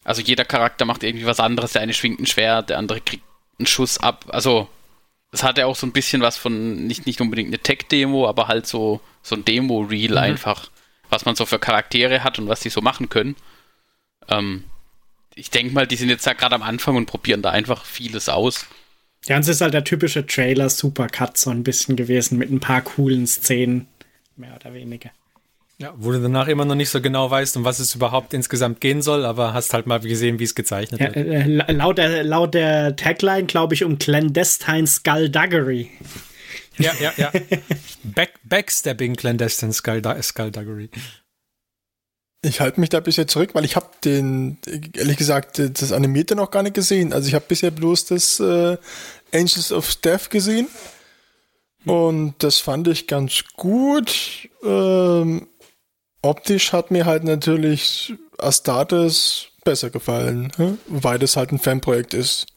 Also 0.03 0.21
jeder 0.21 0.45
Charakter 0.45 0.85
macht 0.85 1.03
irgendwie 1.03 1.25
was 1.25 1.39
anderes. 1.39 1.73
Der 1.73 1.81
eine 1.81 1.93
schwingt 1.93 2.19
ein 2.19 2.25
Schwert, 2.25 2.69
der 2.69 2.77
andere 2.77 3.01
kriegt 3.01 3.23
einen 3.59 3.67
Schuss 3.67 3.97
ab. 3.97 4.25
Also 4.29 4.67
es 5.31 5.43
hatte 5.43 5.65
auch 5.65 5.75
so 5.75 5.87
ein 5.87 5.93
bisschen 5.93 6.21
was 6.21 6.37
von, 6.37 6.87
nicht, 6.87 7.05
nicht 7.05 7.21
unbedingt 7.21 7.49
eine 7.49 7.59
Tech-Demo, 7.59 8.27
aber 8.27 8.47
halt 8.47 8.67
so, 8.67 8.99
so 9.21 9.35
ein 9.35 9.45
Demo-Reel 9.45 10.11
mhm. 10.11 10.17
einfach, 10.17 10.69
was 11.09 11.25
man 11.25 11.35
so 11.35 11.45
für 11.45 11.59
Charaktere 11.59 12.23
hat 12.23 12.39
und 12.39 12.47
was 12.47 12.59
die 12.61 12.69
so 12.69 12.81
machen 12.81 13.09
können. 13.09 13.35
Ähm, 14.27 14.65
ich 15.35 15.49
denke 15.49 15.73
mal, 15.73 15.87
die 15.87 15.95
sind 15.95 16.09
jetzt 16.09 16.27
da 16.27 16.33
gerade 16.33 16.55
am 16.55 16.63
Anfang 16.63 16.95
und 16.97 17.05
probieren 17.05 17.41
da 17.41 17.51
einfach 17.51 17.85
vieles 17.85 18.27
aus. 18.27 18.67
Ja, 19.25 19.35
und 19.35 19.43
es 19.43 19.47
ist 19.47 19.61
halt 19.61 19.73
der 19.73 19.83
typische 19.83 20.25
Trailer-Supercut 20.25 21.37
so 21.37 21.51
ein 21.51 21.63
bisschen 21.63 21.95
gewesen 21.95 22.37
mit 22.37 22.51
ein 22.51 22.59
paar 22.59 22.81
coolen 22.81 23.27
Szenen, 23.27 23.87
mehr 24.35 24.55
oder 24.55 24.73
weniger. 24.73 25.11
Ja, 25.81 25.95
wo 25.97 26.11
du 26.11 26.21
danach 26.21 26.47
immer 26.47 26.63
noch 26.63 26.75
nicht 26.75 26.89
so 26.89 27.01
genau 27.01 27.31
weißt, 27.31 27.57
um 27.57 27.63
was 27.63 27.79
es 27.79 27.95
überhaupt 27.95 28.35
insgesamt 28.35 28.81
gehen 28.81 29.01
soll, 29.01 29.25
aber 29.25 29.55
hast 29.55 29.73
halt 29.73 29.87
mal 29.87 29.99
gesehen, 29.99 30.37
wie 30.37 30.43
es 30.43 30.53
gezeichnet 30.53 31.01
ja, 31.01 31.15
wird. 31.15 31.27
Äh, 31.27 31.71
laut, 31.71 31.97
der, 31.97 32.23
laut 32.23 32.53
der 32.53 32.95
Tagline, 32.95 33.45
glaube 33.45 33.73
ich, 33.73 33.83
um 33.83 33.97
Clandestine 33.97 34.85
Skullduggery. 34.85 35.89
Ja, 36.77 36.91
ja, 37.01 37.13
ja. 37.17 37.31
Back, 38.03 38.33
backstabbing 38.43 39.15
Clandestine 39.15 39.73
Skullduggery. 39.73 40.89
Ich 42.43 42.61
halte 42.61 42.79
mich 42.79 42.89
da 42.89 42.99
bisher 42.99 43.25
zurück, 43.25 43.49
weil 43.53 43.65
ich 43.65 43.75
habe 43.75 43.87
den, 44.05 44.59
ehrlich 44.95 45.17
gesagt, 45.17 45.59
das 45.59 45.91
Animierte 45.91 46.35
noch 46.35 46.51
gar 46.51 46.61
nicht 46.61 46.75
gesehen. 46.75 47.11
Also 47.11 47.27
ich 47.27 47.33
habe 47.33 47.45
bisher 47.47 47.71
bloß 47.71 48.05
das 48.05 48.39
äh, 48.39 48.77
Angels 49.33 49.71
of 49.71 49.95
Death 49.95 50.29
gesehen. 50.29 50.67
Und 51.85 52.35
das 52.39 52.59
fand 52.59 52.87
ich 52.87 53.07
ganz 53.07 53.43
gut. 53.55 54.47
Ähm, 54.63 55.47
optisch 56.21 56.73
hat 56.73 56.91
mir 56.91 57.05
halt 57.05 57.23
natürlich 57.23 58.13
Astartes 58.37 59.47
besser 59.63 59.89
gefallen, 59.89 60.51
ne? 60.57 60.77
weil 60.87 61.19
das 61.19 61.37
halt 61.37 61.51
ein 61.51 61.59
Fanprojekt 61.59 62.13
ist. 62.13 62.47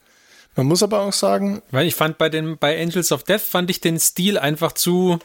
Man 0.55 0.67
muss 0.67 0.83
aber 0.83 1.01
auch 1.01 1.13
sagen. 1.13 1.61
Weil 1.71 1.87
ich 1.87 1.95
fand 1.95 2.17
bei 2.17 2.29
den, 2.29 2.57
bei 2.57 2.81
Angels 2.81 3.11
of 3.11 3.23
Death 3.23 3.41
fand 3.41 3.69
ich 3.69 3.81
den 3.81 3.99
Stil 3.99 4.37
einfach 4.37 4.71
zu, 4.71 5.19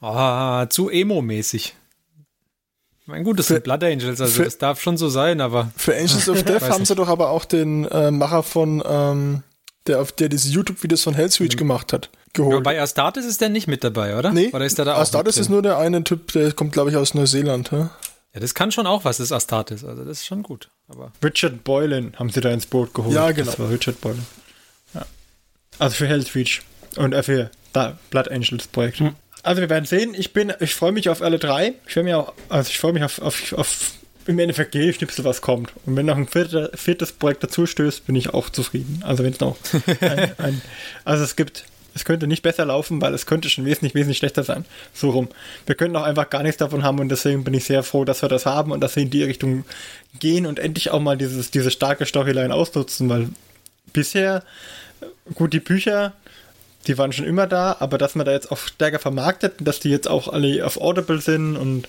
oh, 0.00 0.64
zu 0.66 0.88
emo-mäßig. 0.88 1.74
Mein 3.06 3.24
gut, 3.24 3.38
das 3.38 3.46
für, 3.46 3.54
sind 3.54 3.64
Blood 3.64 3.82
Angels, 3.82 4.20
also 4.20 4.32
für, 4.32 4.44
das 4.44 4.58
darf 4.58 4.80
schon 4.80 4.96
so 4.96 5.08
sein, 5.08 5.40
aber. 5.40 5.72
Für 5.76 5.94
Angels 5.94 6.28
of 6.28 6.42
Death 6.44 6.62
haben 6.62 6.84
sie 6.84 6.94
doch 6.94 7.08
aber 7.08 7.30
auch 7.30 7.44
den 7.44 7.84
äh, 7.86 8.12
Macher 8.12 8.44
von, 8.44 8.82
ähm, 8.86 9.42
der 9.88 10.00
auf 10.00 10.12
der 10.12 10.28
diese 10.28 10.48
YouTube-Videos 10.50 11.02
von 11.02 11.14
Hellswitch 11.14 11.56
mhm. 11.56 11.58
gemacht 11.58 11.92
hat, 11.92 12.10
geholt. 12.32 12.54
Ja, 12.54 12.60
bei 12.60 12.80
Astartes 12.80 13.24
ist 13.24 13.40
der 13.40 13.48
nicht 13.48 13.66
mit 13.66 13.84
dabei, 13.84 14.16
oder? 14.18 14.32
Nee. 14.32 14.50
Oder 14.52 14.64
ist 14.64 14.78
der 14.78 14.84
da 14.84 14.96
Astartes 14.96 15.36
ist 15.36 15.48
nur 15.48 15.62
der 15.62 15.78
eine 15.78 16.04
Typ, 16.04 16.32
der 16.32 16.52
kommt, 16.52 16.72
glaube 16.72 16.90
ich, 16.90 16.96
aus 16.96 17.14
Neuseeland. 17.14 17.70
Ja? 17.72 17.90
ja, 18.34 18.40
das 18.40 18.54
kann 18.54 18.72
schon 18.72 18.86
auch 18.86 19.04
was, 19.04 19.18
das 19.18 19.32
Astartes. 19.32 19.84
Also 19.84 20.04
das 20.04 20.18
ist 20.18 20.26
schon 20.26 20.42
gut. 20.42 20.68
Aber 20.88 21.12
Richard 21.22 21.64
Boylan 21.64 22.14
haben 22.18 22.30
sie 22.30 22.40
da 22.40 22.50
ins 22.50 22.66
Boot 22.66 22.94
geholt. 22.94 23.14
Ja, 23.14 23.30
genau. 23.32 23.46
Das 23.46 23.58
war 23.58 23.70
Richard 23.70 24.00
Boylan. 24.00 24.26
Ja. 24.94 25.06
Also 25.78 25.96
für 25.96 26.06
Hellswitch 26.06 26.62
und 26.96 27.12
äh, 27.12 27.22
für 27.22 27.50
da, 27.72 27.98
Blood 28.10 28.30
Angels 28.30 28.66
Projekt. 28.66 29.00
Hm. 29.00 29.14
Also 29.42 29.60
wir 29.60 29.70
werden 29.70 29.86
sehen. 29.86 30.14
Ich 30.14 30.32
bin, 30.32 30.52
ich 30.60 30.74
freue 30.74 30.92
mich 30.92 31.08
auf 31.08 31.20
alle 31.20 31.38
drei. 31.38 31.74
Ich 31.86 31.94
freue 31.94 32.04
mich 32.04 32.14
auch, 32.14 32.32
also 32.48 32.68
ich 32.70 32.78
freue 32.78 32.92
mich 32.92 33.02
auf, 33.02 33.20
auf, 33.20 33.52
auf 33.54 33.92
im 34.26 34.38
Endeffekt 34.38 34.74
jede 34.74 34.92
Schnipsel, 34.92 35.24
was 35.24 35.40
kommt. 35.40 35.72
Und 35.84 35.96
wenn 35.96 36.06
noch 36.06 36.16
ein 36.16 36.28
vierter, 36.28 36.70
viertes 36.74 37.12
Projekt 37.12 37.42
dazu 37.42 37.66
stößt, 37.66 38.06
bin 38.06 38.14
ich 38.14 38.32
auch 38.32 38.50
zufrieden. 38.50 39.02
Also 39.04 39.24
wenn 39.24 39.32
es 39.32 39.40
noch 39.40 39.56
ein, 40.00 40.32
ein, 40.38 40.62
also 41.04 41.24
es 41.24 41.36
gibt, 41.36 41.64
es 41.94 42.04
könnte 42.04 42.26
nicht 42.26 42.42
besser 42.42 42.64
laufen, 42.64 43.00
weil 43.00 43.14
es 43.14 43.26
könnte 43.26 43.48
schon 43.48 43.64
wesentlich, 43.64 43.94
wesentlich 43.94 44.18
schlechter 44.18 44.44
sein. 44.44 44.64
So 44.94 45.10
rum. 45.10 45.28
Wir 45.66 45.74
können 45.74 45.94
auch 45.96 46.04
einfach 46.04 46.30
gar 46.30 46.42
nichts 46.42 46.58
davon 46.58 46.82
haben 46.82 46.98
und 47.00 47.08
deswegen 47.08 47.44
bin 47.44 47.54
ich 47.54 47.64
sehr 47.64 47.82
froh, 47.82 48.04
dass 48.04 48.22
wir 48.22 48.28
das 48.28 48.46
haben 48.46 48.72
und 48.72 48.80
dass 48.80 48.96
wir 48.96 49.02
in 49.02 49.10
die 49.10 49.24
Richtung 49.24 49.64
gehen 50.18 50.46
und 50.46 50.58
endlich 50.58 50.90
auch 50.90 51.00
mal 51.00 51.16
dieses, 51.16 51.50
diese 51.50 51.70
starke 51.70 52.06
Storyline 52.06 52.54
ausnutzen, 52.54 53.08
weil 53.08 53.28
bisher, 53.92 54.42
gut, 55.34 55.52
die 55.52 55.60
Bücher, 55.60 56.12
die 56.86 56.98
waren 56.98 57.12
schon 57.12 57.26
immer 57.26 57.46
da, 57.46 57.76
aber 57.78 57.98
dass 57.98 58.14
man 58.14 58.26
da 58.26 58.32
jetzt 58.32 58.50
auch 58.50 58.58
stärker 58.58 58.98
vermarktet, 58.98 59.54
dass 59.60 59.80
die 59.80 59.90
jetzt 59.90 60.08
auch 60.08 60.28
alle 60.28 60.64
auf 60.66 60.80
Audible 60.80 61.20
sind 61.20 61.56
und 61.56 61.88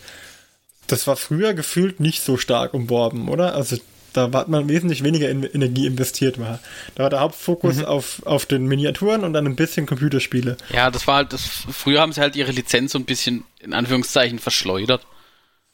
das 0.87 1.07
war 1.07 1.15
früher 1.15 1.53
gefühlt 1.53 1.99
nicht 1.99 2.21
so 2.21 2.37
stark 2.37 2.73
umworben, 2.73 3.29
oder? 3.29 3.55
Also 3.55 3.77
da 4.13 4.31
hat 4.31 4.47
man 4.47 4.69
wesentlich 4.69 5.03
weniger 5.03 5.29
in 5.29 5.43
Energie 5.43 5.85
investiert. 5.85 6.39
War. 6.39 6.59
Da 6.95 7.03
war 7.03 7.09
der 7.09 7.19
Hauptfokus 7.19 7.77
mhm. 7.77 7.85
auf, 7.85 8.25
auf 8.25 8.45
den 8.45 8.65
Miniaturen 8.65 9.23
und 9.23 9.33
dann 9.33 9.45
ein 9.45 9.55
bisschen 9.55 9.85
Computerspiele. 9.85 10.57
Ja, 10.71 10.91
das 10.91 11.07
war 11.07 11.17
halt, 11.17 11.33
das, 11.33 11.45
früher 11.45 12.01
haben 12.01 12.13
sie 12.13 12.21
halt 12.21 12.35
ihre 12.35 12.51
Lizenz 12.51 12.93
so 12.93 12.99
ein 12.99 13.05
bisschen 13.05 13.43
in 13.59 13.73
Anführungszeichen 13.73 14.39
verschleudert. 14.39 15.05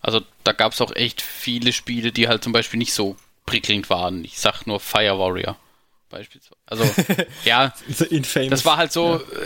Also 0.01 0.21
da 0.43 0.53
gab 0.53 0.73
es 0.73 0.81
auch 0.81 0.95
echt 0.95 1.21
viele 1.21 1.73
Spiele, 1.73 2.11
die 2.11 2.27
halt 2.27 2.43
zum 2.43 2.53
Beispiel 2.53 2.77
nicht 2.77 2.93
so 2.93 3.15
prickelnd 3.45 3.89
waren. 3.89 4.23
Ich 4.23 4.39
sag 4.39 4.65
nur 4.65 4.79
Fire 4.79 5.19
Warrior 5.19 5.57
beispielsweise. 6.09 6.55
Also, 6.65 6.83
ja, 7.45 7.73
das 8.49 8.65
war 8.65 8.77
halt 8.77 8.91
so, 8.91 9.15
ja. 9.15 9.39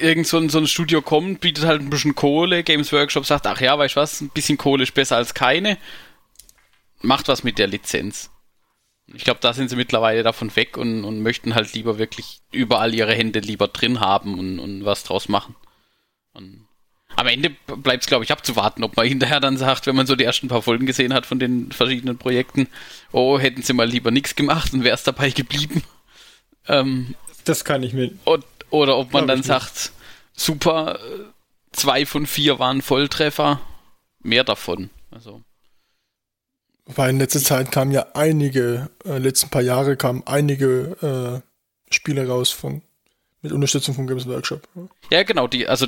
äh, 0.00 0.08
irgend 0.08 0.26
so 0.26 0.38
ein, 0.38 0.48
so 0.48 0.58
ein 0.58 0.66
Studio 0.66 1.02
kommt, 1.02 1.40
bietet 1.40 1.64
halt 1.64 1.80
ein 1.80 1.90
bisschen 1.90 2.14
Kohle, 2.14 2.62
Games 2.62 2.92
Workshop 2.92 3.26
sagt, 3.26 3.46
ach 3.46 3.60
ja, 3.60 3.78
weißt 3.78 3.96
du 3.96 4.00
was, 4.00 4.20
ein 4.20 4.30
bisschen 4.30 4.58
Kohle 4.58 4.82
ist 4.82 4.94
besser 4.94 5.16
als 5.16 5.34
keine, 5.34 5.78
macht 7.02 7.28
was 7.28 7.44
mit 7.44 7.58
der 7.58 7.66
Lizenz. 7.66 8.30
Ich 9.12 9.24
glaube, 9.24 9.40
da 9.40 9.52
sind 9.52 9.70
sie 9.70 9.76
mittlerweile 9.76 10.22
davon 10.22 10.54
weg 10.54 10.76
und, 10.76 11.04
und 11.04 11.20
möchten 11.20 11.54
halt 11.54 11.72
lieber 11.74 11.98
wirklich 11.98 12.40
überall 12.52 12.94
ihre 12.94 13.14
Hände 13.14 13.40
lieber 13.40 13.66
drin 13.68 14.00
haben 14.00 14.38
und, 14.38 14.60
und 14.60 14.84
was 14.84 15.02
draus 15.02 15.28
machen. 15.28 15.56
Und 16.32 16.68
am 17.16 17.26
Ende 17.26 17.50
bleibt 17.50 18.04
es, 18.04 18.06
glaube 18.06 18.24
ich, 18.24 18.30
abzuwarten, 18.30 18.84
ob 18.84 18.96
man 18.96 19.06
hinterher 19.08 19.40
dann 19.40 19.56
sagt, 19.56 19.86
wenn 19.86 19.96
man 19.96 20.06
so 20.06 20.16
die 20.16 20.24
ersten 20.24 20.48
paar 20.48 20.62
Folgen 20.62 20.86
gesehen 20.86 21.12
hat 21.12 21.26
von 21.26 21.38
den 21.38 21.72
verschiedenen 21.72 22.18
Projekten, 22.18 22.68
oh, 23.12 23.38
hätten 23.38 23.62
sie 23.62 23.72
mal 23.72 23.88
lieber 23.88 24.10
nichts 24.10 24.36
gemacht 24.36 24.72
und 24.72 24.84
wäre 24.84 24.94
es 24.94 25.04
dabei 25.04 25.30
geblieben. 25.30 25.82
Ähm, 26.68 27.16
das 27.46 27.64
kann 27.64 27.82
ich 27.82 27.94
mir. 27.94 28.12
Und, 28.24 28.44
oder 28.68 28.98
ob 28.98 29.14
man 29.14 29.26
dann 29.26 29.42
sagt, 29.42 29.92
super, 30.34 30.98
zwei 31.72 32.04
von 32.04 32.26
vier 32.26 32.58
waren 32.58 32.82
Volltreffer, 32.82 33.60
mehr 34.22 34.44
davon. 34.44 34.90
Also. 35.10 35.42
Weil 36.96 37.10
in 37.10 37.18
letzter 37.18 37.40
Zeit 37.40 37.70
kamen 37.70 37.92
ja 37.92 38.06
einige, 38.14 38.90
äh, 39.04 39.18
letzten 39.18 39.50
paar 39.50 39.62
Jahre 39.62 39.96
kamen 39.96 40.22
einige 40.26 41.42
äh, 41.90 41.94
Spiele 41.94 42.26
raus 42.26 42.50
von 42.50 42.82
mit 43.42 43.52
Unterstützung 43.52 43.94
von 43.94 44.06
Games 44.06 44.26
Workshop. 44.26 44.68
Ja, 45.10 45.22
genau, 45.22 45.46
die, 45.46 45.66
also 45.66 45.86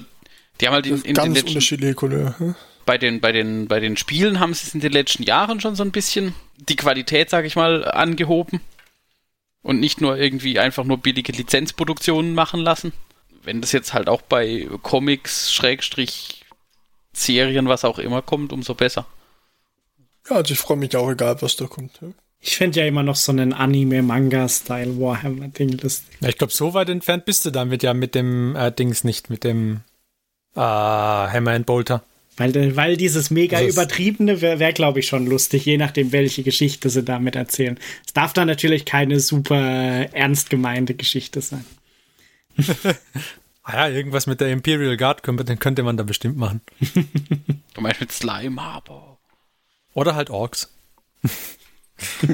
die 0.60 0.66
haben 0.66 0.74
halt 0.74 0.86
in, 0.86 1.02
in 1.02 1.14
ganz 1.14 1.26
den 1.26 1.34
letzten, 1.34 1.48
unterschiedliche 1.48 1.94
Couleur. 1.94 2.38
Hm? 2.38 2.54
Bei 2.86 2.98
den, 2.98 3.20
bei, 3.20 3.32
den, 3.32 3.68
bei 3.68 3.78
den 3.78 3.96
Spielen 3.96 4.40
haben 4.40 4.54
sie 4.54 4.66
es 4.66 4.74
in 4.74 4.80
den 4.80 4.92
letzten 4.92 5.22
Jahren 5.22 5.60
schon 5.60 5.76
so 5.76 5.84
ein 5.84 5.92
bisschen 5.92 6.34
die 6.56 6.76
Qualität, 6.76 7.30
sag 7.30 7.44
ich 7.44 7.56
mal, 7.56 7.84
angehoben 7.84 8.60
und 9.62 9.80
nicht 9.80 10.00
nur 10.00 10.16
irgendwie 10.16 10.58
einfach 10.58 10.84
nur 10.84 10.98
billige 10.98 11.32
Lizenzproduktionen 11.32 12.34
machen 12.34 12.60
lassen. 12.60 12.92
Wenn 13.44 13.60
das 13.60 13.72
jetzt 13.72 13.92
halt 13.92 14.08
auch 14.08 14.22
bei 14.22 14.68
Comics, 14.82 15.52
Schrägstrich, 15.52 16.44
Serien, 17.12 17.68
was 17.68 17.84
auch 17.84 17.98
immer 17.98 18.22
kommt, 18.22 18.52
umso 18.52 18.74
besser. 18.74 19.06
Ja, 20.28 20.36
also 20.36 20.52
ich 20.52 20.58
freue 20.58 20.76
mich 20.76 20.96
auch, 20.96 21.10
egal 21.10 21.36
was 21.40 21.56
da 21.56 21.66
kommt. 21.66 21.98
Ja. 22.00 22.08
Ich 22.44 22.56
finde 22.56 22.80
ja 22.80 22.86
immer 22.86 23.04
noch 23.04 23.14
so 23.14 23.30
einen 23.30 23.52
Anime-Manga-Style 23.52 24.98
Warhammer-Ding 25.00 25.78
lustig. 25.78 26.16
Ja, 26.20 26.28
ich 26.28 26.38
glaube, 26.38 26.52
so 26.52 26.74
weit 26.74 26.88
entfernt 26.88 27.24
bist 27.24 27.44
du 27.44 27.50
damit 27.50 27.84
ja 27.84 27.94
mit 27.94 28.16
dem 28.16 28.56
äh, 28.56 28.72
Dings 28.72 29.04
nicht, 29.04 29.30
mit 29.30 29.44
dem 29.44 29.82
äh, 30.56 30.60
Hammer 30.60 31.52
and 31.52 31.66
Bolter. 31.66 32.02
Weil, 32.36 32.76
weil 32.76 32.96
dieses 32.96 33.30
mega 33.30 33.60
das 33.60 33.72
übertriebene 33.72 34.40
wäre, 34.40 34.58
wär, 34.58 34.72
glaube 34.72 35.00
ich, 35.00 35.06
schon 35.06 35.26
lustig, 35.26 35.66
je 35.66 35.76
nachdem, 35.76 36.12
welche 36.12 36.42
Geschichte 36.42 36.88
sie 36.88 37.02
damit 37.02 37.36
erzählen. 37.36 37.78
Es 38.06 38.12
darf 38.12 38.32
dann 38.32 38.48
natürlich 38.48 38.86
keine 38.86 39.20
super 39.20 39.56
ernst 40.12 40.48
gemeinte 40.50 40.94
Geschichte 40.94 41.42
sein. 41.42 41.64
ah 43.62 43.86
ja, 43.86 43.88
irgendwas 43.88 44.26
mit 44.26 44.40
der 44.40 44.48
Imperial 44.48 44.96
Guard 44.96 45.22
könnte, 45.22 45.56
könnte 45.58 45.82
man 45.82 45.96
da 45.96 46.04
bestimmt 46.04 46.38
machen. 46.38 46.62
du 47.74 47.80
meinst 47.80 48.00
mit 48.00 48.10
Slime 48.10 48.60
Harbor. 48.60 49.11
Oder 49.94 50.14
halt 50.14 50.30
Orks. 50.30 50.70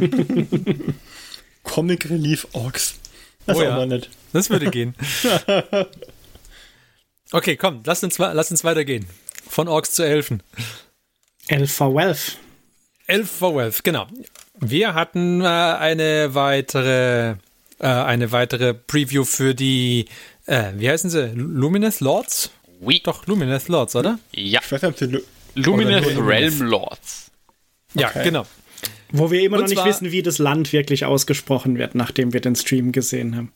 Comic 1.62 2.08
Relief 2.08 2.46
Orks. 2.52 2.94
Das 3.46 3.56
oh, 3.56 3.62
ja. 3.62 3.86
nicht. 3.86 4.10
Das 4.32 4.50
würde 4.50 4.70
gehen. 4.70 4.94
okay, 7.32 7.56
komm, 7.56 7.82
lass 7.84 8.02
uns, 8.04 8.18
lass 8.18 8.50
uns 8.50 8.64
weitergehen. 8.64 9.06
Von 9.48 9.68
Orks 9.68 9.92
zu 9.92 10.02
Elfen. 10.04 10.42
Elf 11.48 11.72
for 11.72 11.94
Wealth. 11.94 12.38
Elf 13.06 13.30
for 13.30 13.54
Wealth, 13.56 13.82
genau. 13.84 14.06
Wir 14.60 14.94
hatten 14.94 15.40
äh, 15.40 15.44
eine 15.44 16.34
weitere 16.34 17.36
äh, 17.78 17.86
eine 17.86 18.32
weitere 18.32 18.74
Preview 18.74 19.24
für 19.24 19.54
die 19.54 20.06
äh, 20.48 20.72
wie 20.76 20.90
heißen 20.90 21.10
sie? 21.10 21.32
Luminous 21.34 22.00
Lords? 22.00 22.50
Oui. 22.80 23.00
Doch, 23.04 23.26
Luminous 23.26 23.68
Lords, 23.68 23.94
oder? 23.96 24.18
Ja. 24.32 24.60
Ich 24.62 24.72
weiß 24.72 24.82
nicht, 24.82 24.90
ob 24.90 24.98
sie 24.98 25.06
Lu- 25.06 25.22
Luminous 25.54 26.06
Realm 26.16 26.62
Lords. 26.62 27.27
Ja, 28.00 28.08
Okay. 28.08 28.24
genau. 28.24 28.46
Wo 29.10 29.30
wir 29.30 29.40
immer 29.42 29.56
Und 29.56 29.62
noch 29.62 29.68
nicht 29.68 29.78
zwar- 29.78 29.86
wissen, 29.88 30.12
wie 30.12 30.22
das 30.22 30.38
Land 30.38 30.72
wirklich 30.72 31.04
ausgesprochen 31.04 31.78
wird, 31.78 31.94
nachdem 31.94 32.32
wir 32.32 32.40
den 32.40 32.56
Stream 32.56 32.92
gesehen 32.92 33.36
haben. 33.36 33.52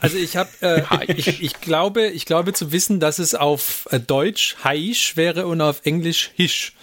Also 0.00 0.16
ich 0.18 0.36
habe, 0.36 0.50
äh, 0.60 0.82
ich, 1.16 1.42
ich 1.42 1.60
glaube, 1.60 2.06
ich 2.08 2.26
glaube 2.26 2.52
zu 2.52 2.70
wissen, 2.72 3.00
dass 3.00 3.18
es 3.18 3.34
auf 3.34 3.88
äh, 3.90 3.98
Deutsch 4.00 4.56
Haisch 4.62 5.16
wäre 5.16 5.46
und 5.46 5.60
auf 5.60 5.80
Englisch 5.84 6.30
Hisch. 6.34 6.74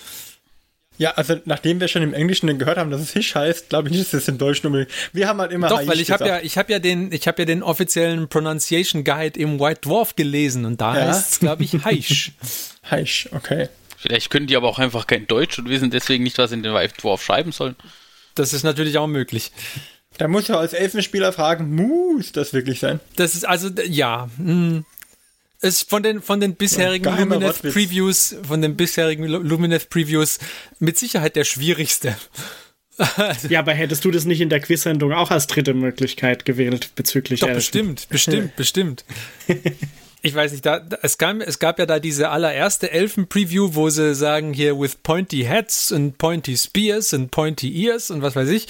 Ja, 0.98 1.12
also 1.12 1.38
nachdem 1.46 1.80
wir 1.80 1.88
schon 1.88 2.04
im 2.04 2.14
Englischen 2.14 2.60
gehört 2.60 2.78
haben, 2.78 2.92
dass 2.92 3.02
es 3.02 3.12
Hisch 3.14 3.34
heißt, 3.34 3.70
glaube 3.70 3.90
ich 3.90 3.96
nicht, 3.96 4.14
dass 4.14 4.22
es 4.24 4.28
im 4.28 4.38
Deutschen 4.38 4.68
unbedingt. 4.68 4.92
Wir 5.14 5.28
haben 5.28 5.40
halt 5.42 5.52
immer 5.52 5.68
Doch, 5.68 5.78
Haisch 5.80 5.88
weil 5.88 6.00
ich 6.00 6.12
habe 6.12 6.28
ja, 6.28 6.40
ich 6.42 6.58
habe 6.58 6.72
ja 6.72 6.80
den, 6.80 7.12
ich 7.12 7.28
habe 7.28 7.42
ja 7.42 7.46
den 7.46 7.64
offiziellen 7.64 8.28
Pronunciation 8.28 9.04
Guide 9.04 9.40
im 9.40 9.60
White 9.60 9.82
Dwarf 9.82 10.16
gelesen 10.16 10.66
und 10.66 10.80
da 10.80 10.96
Ja. 10.98 11.08
heißt 11.08 11.32
es, 11.34 11.40
glaube 11.40 11.64
ich, 11.64 11.74
Haisch. 11.84 12.34
Haisch, 12.92 13.30
okay. 13.32 13.70
Vielleicht 14.02 14.32
können 14.32 14.48
die 14.48 14.56
aber 14.58 14.68
auch 14.68 14.80
einfach 14.80 15.06
kein 15.06 15.28
Deutsch 15.28 15.60
und 15.60 15.70
wissen 15.70 15.92
deswegen 15.92 16.24
nicht, 16.24 16.38
was 16.40 16.50
sie 16.50 16.56
in 16.58 16.64
den 16.64 16.74
Wife 16.74 16.96
Dwarf 17.00 17.24
schreiben 17.24 17.52
sollen. 17.52 17.76
Das 18.36 18.52
ist 18.54 18.64
natürlich 18.64 18.98
auch 18.98 19.08
möglich. 19.08 19.52
Da 20.18 20.28
muss 20.28 20.44
ich 20.44 20.52
als 20.52 20.74
Elfenspieler 20.74 21.32
fragen, 21.32 21.76
muss 21.76 22.32
das 22.32 22.52
wirklich 22.54 22.80
sein? 22.80 23.00
Das 23.16 23.36
ist 23.36 23.46
also, 23.48 23.70
ja. 23.88 24.30
Mh. 24.38 24.84
Ist 25.62 25.88
von 25.90 26.02
den, 26.02 26.24
von 26.24 26.40
den 26.40 26.56
bisherigen 26.56 27.04
Geheimer 27.04 27.36
Lumineth. 27.36 27.62
Previews, 27.62 28.36
von 28.48 28.64
den 28.64 28.76
bisherigen 28.76 29.26
Lu- 29.26 29.44
Lumineth 29.44 29.90
Previews 29.92 30.40
mit 30.80 30.98
Sicherheit 30.98 31.36
der 31.36 31.44
schwierigste. 31.44 32.16
Ja, 33.50 33.60
aber 33.62 33.74
hättest 33.74 34.06
du 34.06 34.12
das 34.12 34.26
nicht 34.26 34.42
in 34.42 34.50
der 34.50 34.60
Quiz-Sendung 34.60 35.12
auch 35.14 35.32
als 35.32 35.48
dritte 35.48 35.74
Möglichkeit 35.74 36.46
gewählt 36.46 36.92
bezüglich 36.96 37.40
Doch, 37.40 37.48
Elfen? 37.48 37.58
bestimmt, 37.58 38.10
bestimmt, 38.10 38.56
bestimmt. 38.56 39.06
Ich 40.24 40.36
weiß 40.36 40.52
nicht, 40.52 40.66
da, 40.66 40.80
da, 40.80 41.00
es, 41.02 41.18
gab, 41.18 41.40
es 41.42 41.58
gab 41.58 41.80
ja 41.80 41.86
da 41.88 42.00
diese 42.00 42.30
allererste 42.30 42.92
Elfen-Preview, 42.92 43.74
wo 43.74 43.90
sie 43.90 44.14
sagen 44.14 44.54
hier 44.54 44.80
with 44.80 44.98
pointy 45.02 45.44
heads 45.44 45.92
und 45.92 46.18
pointy 46.20 46.56
spears 46.58 47.14
und 47.14 47.32
pointy 47.32 47.86
ears 47.86 48.12
und 48.12 48.22
was 48.22 48.36
weiß 48.36 48.50
ich. 48.50 48.68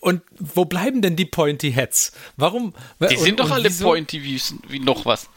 Und 0.00 0.22
wo 0.38 0.64
bleiben 0.64 1.02
denn 1.02 1.16
die 1.16 1.24
pointy 1.26 1.72
heads? 1.72 2.12
Warum? 2.36 2.74
Die 3.00 3.16
und, 3.16 3.22
sind 3.22 3.40
doch 3.40 3.50
alle 3.50 3.68
wieso? 3.68 3.84
pointy 3.84 4.22
wie, 4.22 4.40
wie 4.68 4.78
noch 4.78 5.04
was. 5.06 5.28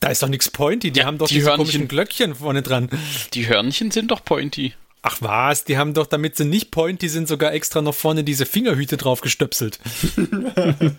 Da 0.00 0.08
ist 0.08 0.22
doch 0.22 0.28
nichts 0.28 0.48
pointy, 0.50 0.90
die 0.90 1.00
Ja, 1.00 1.06
haben 1.06 1.18
doch 1.18 1.28
die 1.28 1.34
diese 1.34 1.48
Hörnchen. 1.48 1.64
komischen 1.66 1.88
Glöckchen 1.88 2.34
vorne 2.34 2.62
dran. 2.62 2.88
Die 3.34 3.46
Hörnchen 3.46 3.90
sind 3.90 4.10
doch 4.10 4.24
pointy. 4.24 4.72
Ach 5.02 5.16
was, 5.20 5.64
die 5.64 5.78
haben 5.78 5.94
doch, 5.94 6.06
damit 6.06 6.36
sie 6.36 6.44
nicht 6.44 6.70
pointy 6.70 7.08
sind, 7.08 7.26
sogar 7.26 7.54
extra 7.54 7.80
noch 7.80 7.94
vorne 7.94 8.22
diese 8.22 8.44
Fingerhüte 8.44 8.98
drauf 8.98 9.22
gestöpselt. 9.22 9.78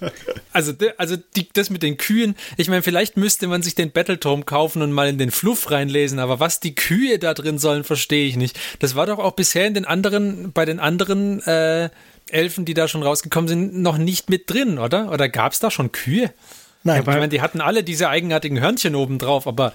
also 0.53 0.74
also 0.98 1.17
die, 1.36 1.48
das 1.53 1.70
mit 1.70 1.84
den 1.84 1.98
Kühen, 1.98 2.36
ich 2.58 2.67
meine, 2.67 2.81
vielleicht 2.81 3.15
müsste 3.15 3.46
man 3.46 3.62
sich 3.62 3.75
den 3.75 3.91
Battletome 3.91 4.43
kaufen 4.43 4.81
und 4.81 4.91
mal 4.91 5.08
in 5.08 5.20
den 5.20 5.29
Fluff 5.29 5.70
reinlesen, 5.70 6.17
aber 6.17 6.39
was 6.39 6.60
die 6.60 6.74
Kühe 6.74 7.20
da 7.20 7.36
drin 7.36 7.60
sollen, 7.60 7.84
verstehe 7.84 8.27
ich 8.27 8.38
nicht. 8.38 8.60
Das 8.79 8.96
war 8.96 9.05
doch 9.05 9.20
auch 9.20 9.34
bisher 9.34 9.67
in 9.67 9.75
den 9.75 9.86
anderen, 9.86 10.51
bei 10.51 10.65
den 10.65 10.79
anderen 10.79 11.39
äh, 11.43 11.91
Elfen, 12.29 12.65
die 12.65 12.74
da 12.74 12.88
schon 12.88 13.03
rausgekommen 13.03 13.48
sind, 13.48 13.81
noch 13.81 14.00
nicht 14.00 14.31
mit 14.31 14.50
drin, 14.50 14.79
oder? 14.79 15.12
Oder 15.12 15.29
gab 15.29 15.51
es 15.51 15.60
da 15.60 15.70
schon 15.70 15.91
Kühe? 15.91 16.34
Nein, 16.83 17.01
ich 17.01 17.05
meine, 17.05 17.29
die 17.29 17.41
hatten 17.41 17.61
alle 17.61 17.83
diese 17.83 18.09
eigenartigen 18.09 18.59
Hörnchen 18.59 18.95
oben 18.95 19.19
drauf, 19.19 19.45
aber, 19.45 19.71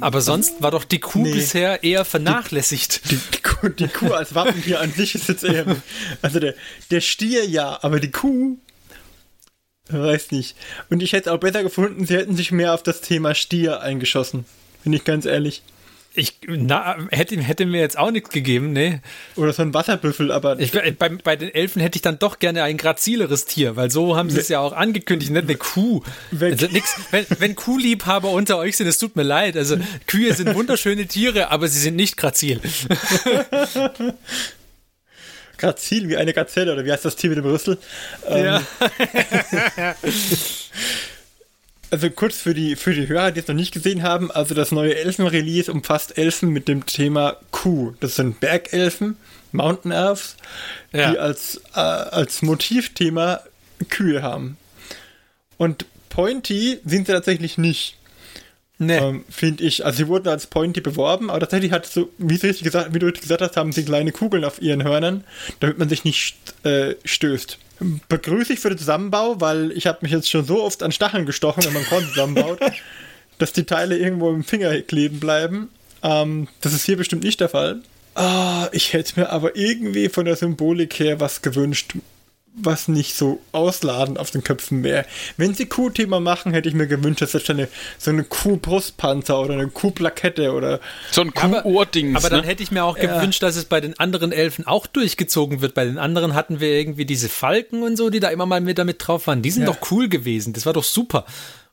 aber 0.00 0.20
sonst 0.20 0.60
war 0.60 0.70
doch 0.70 0.84
die 0.84 0.98
Kuh 1.00 1.22
Nee. 1.22 1.32
bisher 1.32 1.82
eher 1.82 2.04
vernachlässigt. 2.04 3.10
Die, 3.10 3.16
die, 3.16 3.40
Kuh, 3.42 3.68
die 3.70 3.88
Kuh 3.88 4.12
als 4.12 4.34
Wappentier 4.34 4.80
an 4.80 4.92
sich 4.92 5.14
ist 5.14 5.28
jetzt 5.28 5.42
eher. 5.44 5.64
Also 6.20 6.38
der, 6.38 6.54
der 6.90 7.00
Stier 7.00 7.46
ja, 7.46 7.78
aber 7.82 7.98
die 7.98 8.10
Kuh. 8.10 8.58
Weiß 9.88 10.30
nicht. 10.32 10.54
Und 10.90 11.02
ich 11.02 11.12
hätte 11.14 11.30
es 11.30 11.34
auch 11.34 11.40
besser 11.40 11.62
gefunden, 11.62 12.06
sie 12.06 12.16
hätten 12.16 12.36
sich 12.36 12.52
mehr 12.52 12.74
auf 12.74 12.82
das 12.82 13.00
Thema 13.00 13.34
Stier 13.34 13.80
eingeschossen. 13.80 14.44
Bin 14.84 14.92
ich 14.92 15.04
ganz 15.04 15.24
ehrlich. 15.24 15.62
Ich 16.14 16.38
na, 16.48 16.96
hätte, 17.10 17.40
hätte 17.40 17.66
mir 17.66 17.80
jetzt 17.80 17.96
auch 17.96 18.10
nichts 18.10 18.30
gegeben, 18.30 18.72
ne? 18.72 19.00
Oder 19.36 19.52
so 19.52 19.62
ein 19.62 19.72
Wasserbüffel, 19.72 20.32
aber. 20.32 20.58
Ich, 20.58 20.72
bei, 20.72 21.08
bei 21.08 21.36
den 21.36 21.54
Elfen 21.54 21.80
hätte 21.80 21.96
ich 21.96 22.02
dann 22.02 22.18
doch 22.18 22.40
gerne 22.40 22.64
ein 22.64 22.76
grazileres 22.76 23.44
Tier, 23.44 23.76
weil 23.76 23.92
so 23.92 24.16
haben 24.16 24.28
sie 24.28 24.40
es 24.40 24.48
ja 24.48 24.58
auch 24.58 24.72
angekündigt, 24.72 25.30
nicht 25.30 25.44
eine 25.44 25.54
Kuh. 25.56 26.02
Wenn- 26.32 26.52
Also 26.52 26.66
nix, 26.66 26.96
wenn, 27.12 27.26
wenn 27.38 27.54
Kuhliebhaber 27.54 28.30
unter 28.30 28.58
euch 28.58 28.76
sind, 28.76 28.88
es 28.88 28.98
tut 28.98 29.14
mir 29.14 29.22
leid. 29.22 29.56
Also 29.56 29.76
Kühe 30.08 30.34
sind 30.34 30.52
wunderschöne 30.56 31.06
Tiere, 31.06 31.50
aber 31.52 31.68
sie 31.68 31.78
sind 31.78 31.94
nicht 31.94 32.16
grazil. 32.16 32.60
Grazil 35.58 36.08
wie 36.08 36.16
eine 36.16 36.32
Gazelle, 36.32 36.72
oder 36.72 36.84
wie 36.86 36.90
heißt 36.92 37.04
das 37.04 37.16
Tier 37.16 37.28
mit 37.30 37.38
dem 37.38 37.44
Rüssel? 37.44 37.76
Ähm, 38.26 38.44
Ja. 38.46 38.62
Also 41.90 42.08
kurz 42.10 42.36
für 42.36 42.54
die, 42.54 42.76
für 42.76 42.94
die 42.94 43.08
Hörer, 43.08 43.32
die 43.32 43.40
es 43.40 43.48
noch 43.48 43.54
nicht 43.54 43.72
gesehen 43.72 44.02
haben, 44.02 44.30
also 44.30 44.54
das 44.54 44.70
neue 44.70 44.94
Elfen-Release 44.96 45.70
umfasst 45.72 46.16
Elfen 46.16 46.50
mit 46.50 46.68
dem 46.68 46.86
Thema 46.86 47.36
Kuh. 47.50 47.94
Das 48.00 48.14
sind 48.16 48.38
Bergelfen, 48.38 49.16
Mountain 49.52 49.90
Elves, 49.90 50.36
Ja. 50.92 51.10
die 51.10 51.18
als, 51.18 51.60
äh, 51.74 51.80
als 51.80 52.42
Motivthema 52.42 53.40
Kühe 53.88 54.22
haben. 54.22 54.56
Und 55.56 55.84
Pointy 56.10 56.78
sind 56.84 57.06
sie 57.08 57.12
tatsächlich 57.12 57.58
nicht, 57.58 57.96
Nee. 58.78 58.96
ähm, 58.96 59.24
finde 59.28 59.64
ich. 59.64 59.84
Also 59.84 59.98
sie 59.98 60.08
wurden 60.08 60.28
als 60.28 60.46
Pointy 60.46 60.80
beworben, 60.80 61.28
aber 61.28 61.40
tatsächlich 61.40 61.72
hat 61.72 61.86
so, 61.86 62.08
wie, 62.18 62.36
sie 62.36 62.46
richtig 62.48 62.64
gesagt, 62.64 62.94
wie 62.94 62.98
du 63.00 63.06
richtig 63.06 63.22
gesagt 63.22 63.42
hast, 63.42 63.56
haben 63.56 63.72
sie 63.72 63.84
kleine 63.84 64.12
Kugeln 64.12 64.44
auf 64.44 64.62
ihren 64.62 64.84
Hörnern, 64.84 65.24
damit 65.58 65.78
man 65.78 65.88
sich 65.88 66.04
nicht 66.04 66.36
äh, 66.64 66.94
stößt. 67.04 67.58
Begrüße 68.08 68.52
ich 68.52 68.60
für 68.60 68.68
den 68.68 68.78
Zusammenbau, 68.78 69.40
weil 69.40 69.72
ich 69.72 69.86
habe 69.86 69.98
mich 70.02 70.12
jetzt 70.12 70.30
schon 70.30 70.44
so 70.44 70.62
oft 70.62 70.82
an 70.82 70.92
Stacheln 70.92 71.26
gestochen, 71.26 71.64
wenn 71.64 71.72
man 71.72 71.84
Korn 71.84 72.06
zusammenbaut, 72.06 72.60
dass 73.38 73.52
die 73.52 73.64
Teile 73.64 73.96
irgendwo 73.96 74.30
im 74.30 74.44
Finger 74.44 74.80
kleben 74.82 75.20
bleiben. 75.20 75.68
Ähm, 76.02 76.48
das 76.60 76.72
ist 76.72 76.84
hier 76.84 76.96
bestimmt 76.96 77.24
nicht 77.24 77.40
der 77.40 77.48
Fall. 77.48 77.82
Ah, 78.14 78.68
ich 78.72 78.92
hätte 78.92 79.20
mir 79.20 79.30
aber 79.30 79.56
irgendwie 79.56 80.08
von 80.08 80.24
der 80.24 80.36
Symbolik 80.36 80.98
her 80.98 81.20
was 81.20 81.42
gewünscht, 81.42 81.94
was 82.54 82.88
nicht 82.88 83.14
so 83.14 83.40
ausladend 83.52 84.18
auf 84.18 84.30
den 84.30 84.42
Köpfen 84.42 84.82
wäre. 84.82 85.04
Wenn 85.36 85.54
sie 85.54 85.66
Kuh-Thema 85.66 86.20
machen, 86.20 86.52
hätte 86.52 86.68
ich 86.68 86.74
mir 86.74 86.86
gewünscht, 86.88 87.22
dass 87.22 87.30
das 87.32 87.48
eine, 87.48 87.68
so 87.96 88.10
eine 88.10 88.24
Kuh-Brustpanzer 88.24 89.40
oder 89.40 89.54
eine 89.54 89.68
Kuh-Plakette 89.68 90.52
oder 90.52 90.80
So 91.10 91.20
ein 91.22 91.32
Aber- 91.36 91.62
Kuh-Ohrdings. 91.62 92.16
Aber 92.16 92.28
dann 92.28 92.40
ne? 92.42 92.46
hätte 92.46 92.62
ich 92.62 92.70
mir 92.70 92.84
auch 92.84 92.98
gewünscht, 92.98 93.42
dass 93.42 93.56
es 93.56 93.64
bei 93.66 93.80
den 93.80 93.98
anderen 93.98 94.32
Elfen 94.32 94.66
auch 94.66 94.86
durchgezogen 94.86 95.60
wird. 95.60 95.74
Bei 95.74 95.84
den 95.84 95.98
anderen 95.98 96.34
hatten 96.34 96.60
wir 96.60 96.68
irgendwie 96.68 97.04
diese 97.06 97.28
Falken 97.28 97.82
und 97.82 97.96
so, 97.96 98.10
die 98.10 98.20
da 98.20 98.28
immer 98.28 98.46
mal 98.46 98.60
mit 98.60 98.78
damit 98.78 99.06
drauf 99.06 99.26
waren. 99.26 99.42
Die 99.42 99.50
sind 99.50 99.62
Ja. 99.62 99.68
doch 99.72 99.90
cool 99.90 100.08
gewesen. 100.08 100.52
Das 100.52 100.66
war 100.66 100.72
doch 100.72 100.84
super. 100.84 101.24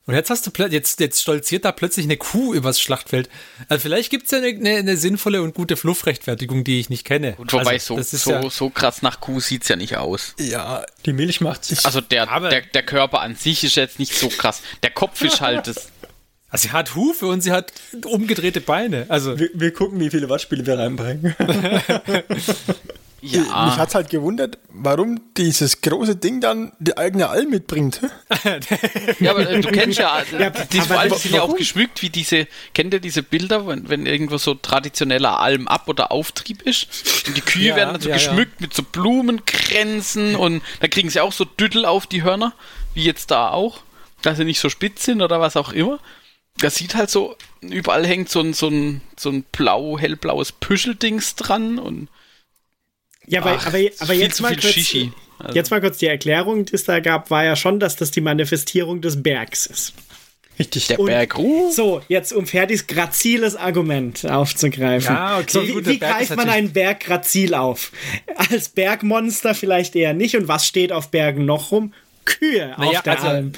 Und 0.08 0.14
jetzt 0.14 0.30
hast 0.30 0.46
du 0.46 0.64
jetzt, 0.68 1.00
jetzt 1.00 1.20
stolziert 1.20 1.66
da 1.66 1.70
plötzlich 1.70 2.06
eine 2.06 2.16
Kuh 2.16 2.54
übers 2.54 2.80
Schlachtfeld. 2.80 3.28
Also 3.68 3.82
vielleicht 3.82 4.08
gibt 4.08 4.24
es 4.24 4.30
ja 4.30 4.38
eine, 4.38 4.46
eine, 4.48 4.76
eine 4.76 4.96
sinnvolle 4.96 5.42
und 5.42 5.54
gute 5.54 5.76
Fluffrechtfertigung, 5.76 6.64
die 6.64 6.80
ich 6.80 6.88
nicht 6.88 7.04
kenne. 7.04 7.34
Und 7.36 7.52
wobei 7.52 7.72
also, 7.72 7.88
so, 7.88 7.96
das 7.98 8.14
ist 8.14 8.24
so, 8.24 8.30
ja, 8.30 8.48
so 8.48 8.70
krass 8.70 9.02
nach 9.02 9.20
Kuh 9.20 9.38
sieht's 9.38 9.68
ja 9.68 9.76
nicht 9.76 9.98
aus. 9.98 10.34
ja, 10.38 10.82
die 11.04 11.12
Milch 11.12 11.42
macht 11.42 11.66
sich. 11.66 11.84
Also 11.84 12.00
der, 12.00 12.24
der, 12.40 12.62
der 12.62 12.82
Körper 12.84 13.20
an 13.20 13.36
sich 13.36 13.62
ist 13.64 13.76
jetzt 13.76 13.98
nicht 13.98 14.14
so 14.14 14.30
krass. 14.30 14.62
Der 14.82 14.90
Kopf 14.90 15.20
ist 15.20 15.42
halt 15.42 15.66
das. 15.66 15.88
also 16.48 16.68
sie 16.68 16.72
hat 16.72 16.94
Hufe 16.94 17.26
und 17.26 17.42
sie 17.42 17.52
hat 17.52 17.70
umgedrehte 18.06 18.62
Beine. 18.62 19.04
Also 19.10 19.38
wir, 19.38 19.50
wir 19.52 19.74
gucken, 19.74 20.00
wie 20.00 20.08
viele 20.08 20.30
Wortspiele 20.30 20.64
wir 20.64 20.78
reinbringen. 20.78 21.36
mich 23.22 23.32
Ja, 23.32 23.76
hat's 23.76 23.94
halt 23.94 24.10
gewundert, 24.10 24.58
warum 24.68 25.20
dieses 25.36 25.80
große 25.80 26.16
Ding 26.16 26.40
dann 26.40 26.72
die 26.78 26.96
eigene 26.96 27.28
Alm 27.28 27.50
mitbringt. 27.50 28.00
ja 29.20 29.30
aber 29.32 29.48
äh, 29.50 29.60
du 29.60 29.68
kennst 29.70 29.98
ja, 29.98 30.22
Ja, 30.38 30.50
die 30.50 30.80
aber 30.80 30.98
Alben 31.00 31.14
wa- 31.14 31.18
sind 31.18 31.34
ja 31.34 31.42
auch 31.42 31.56
geschmückt 31.56 32.02
wie 32.02 32.10
diese, 32.10 32.46
kennt 32.74 32.94
ihr 32.94 33.00
diese 33.00 33.22
Bilder, 33.22 33.66
wenn, 33.66 33.88
wenn 33.88 34.06
irgendwo 34.06 34.38
so 34.38 34.54
traditioneller 34.54 35.40
Almab- 35.40 35.88
oder 35.88 36.12
Auftrieb 36.12 36.62
ist? 36.62 36.86
Und 37.26 37.36
die 37.36 37.40
Kühe 37.40 37.68
Ja, 37.70 37.76
werden 37.76 37.92
dann 37.94 38.02
so 38.02 38.08
ja, 38.08 38.16
ja. 38.16 38.22
geschmückt 38.22 38.60
mit 38.60 38.72
so 38.74 38.82
Blumenkränzen 38.82 40.34
und 40.36 40.62
da 40.80 40.88
kriegen 40.88 41.10
sie 41.10 41.20
auch 41.20 41.32
so 41.32 41.44
Düttel 41.44 41.84
auf 41.84 42.06
die 42.06 42.22
Hörner, 42.22 42.52
wie 42.94 43.04
jetzt 43.04 43.30
da 43.30 43.50
auch, 43.50 43.80
dass 44.22 44.36
sie 44.38 44.44
nicht 44.44 44.60
so 44.60 44.68
spitz 44.68 45.04
sind 45.04 45.22
oder 45.22 45.40
was 45.40 45.56
auch 45.56 45.72
immer. 45.72 45.98
Das 46.60 46.74
sieht 46.74 46.94
halt 46.96 47.08
so, 47.10 47.36
überall 47.60 48.04
hängt 48.06 48.28
so 48.30 48.40
ein, 48.40 48.52
so 48.52 48.68
ein, 48.68 49.00
so 49.16 49.30
ein 49.30 49.44
blau, 49.52 49.96
hellblaues 49.98 50.52
Püscheldings 50.52 51.36
dran 51.36 51.78
und 51.78 52.08
Ja, 53.28 53.40
aber, 53.40 53.56
Ach, 53.58 53.66
aber, 53.66 53.78
aber 54.00 54.14
jetzt 54.14 54.40
mal 54.40 54.52
kurz, 54.54 54.66
Shishi. 54.72 55.12
Also- 55.38 55.54
jetzt 55.54 55.70
mal 55.70 55.80
kurz 55.80 55.98
die 55.98 56.06
Erklärung, 56.06 56.64
die 56.64 56.74
es 56.74 56.84
da 56.84 56.98
gab, 57.00 57.30
war 57.30 57.44
ja 57.44 57.54
schon, 57.56 57.78
dass 57.78 57.96
das 57.96 58.10
die 58.10 58.20
Manifestierung 58.20 59.00
des 59.00 59.22
Bergs 59.22 59.66
ist. 59.66 59.92
Richtig. 60.58 60.88
der 60.88 60.98
Und- 60.98 61.06
Berg 61.06 61.38
ruht. 61.38 61.72
So, 61.72 62.02
jetzt 62.08 62.32
um 62.32 62.44
Ferdis 62.46 62.88
graziles 62.88 63.54
Argument 63.54 64.26
aufzugreifen. 64.28 65.14
Ja, 65.14 65.36
okay, 65.38 65.46
so, 65.48 65.62
wie 65.66 65.72
gut, 65.72 65.86
wie 65.86 65.98
greift 66.00 66.34
man 66.34 66.50
einen 66.50 66.72
Berg 66.72 67.00
grazil 67.00 67.54
auf? 67.54 67.92
Als 68.50 68.68
Bergmonster 68.70 69.54
vielleicht 69.54 69.94
eher 69.94 70.14
nicht. 70.14 70.34
Und 70.36 70.48
was 70.48 70.66
steht 70.66 70.90
auf 70.90 71.10
Bergen 71.12 71.44
noch 71.44 71.70
rum? 71.70 71.92
Kühe 72.24 72.74
Naja, 72.76 72.98
auf 72.98 73.02
der 73.02 73.12
also- 73.14 73.26
Alm. 73.28 73.52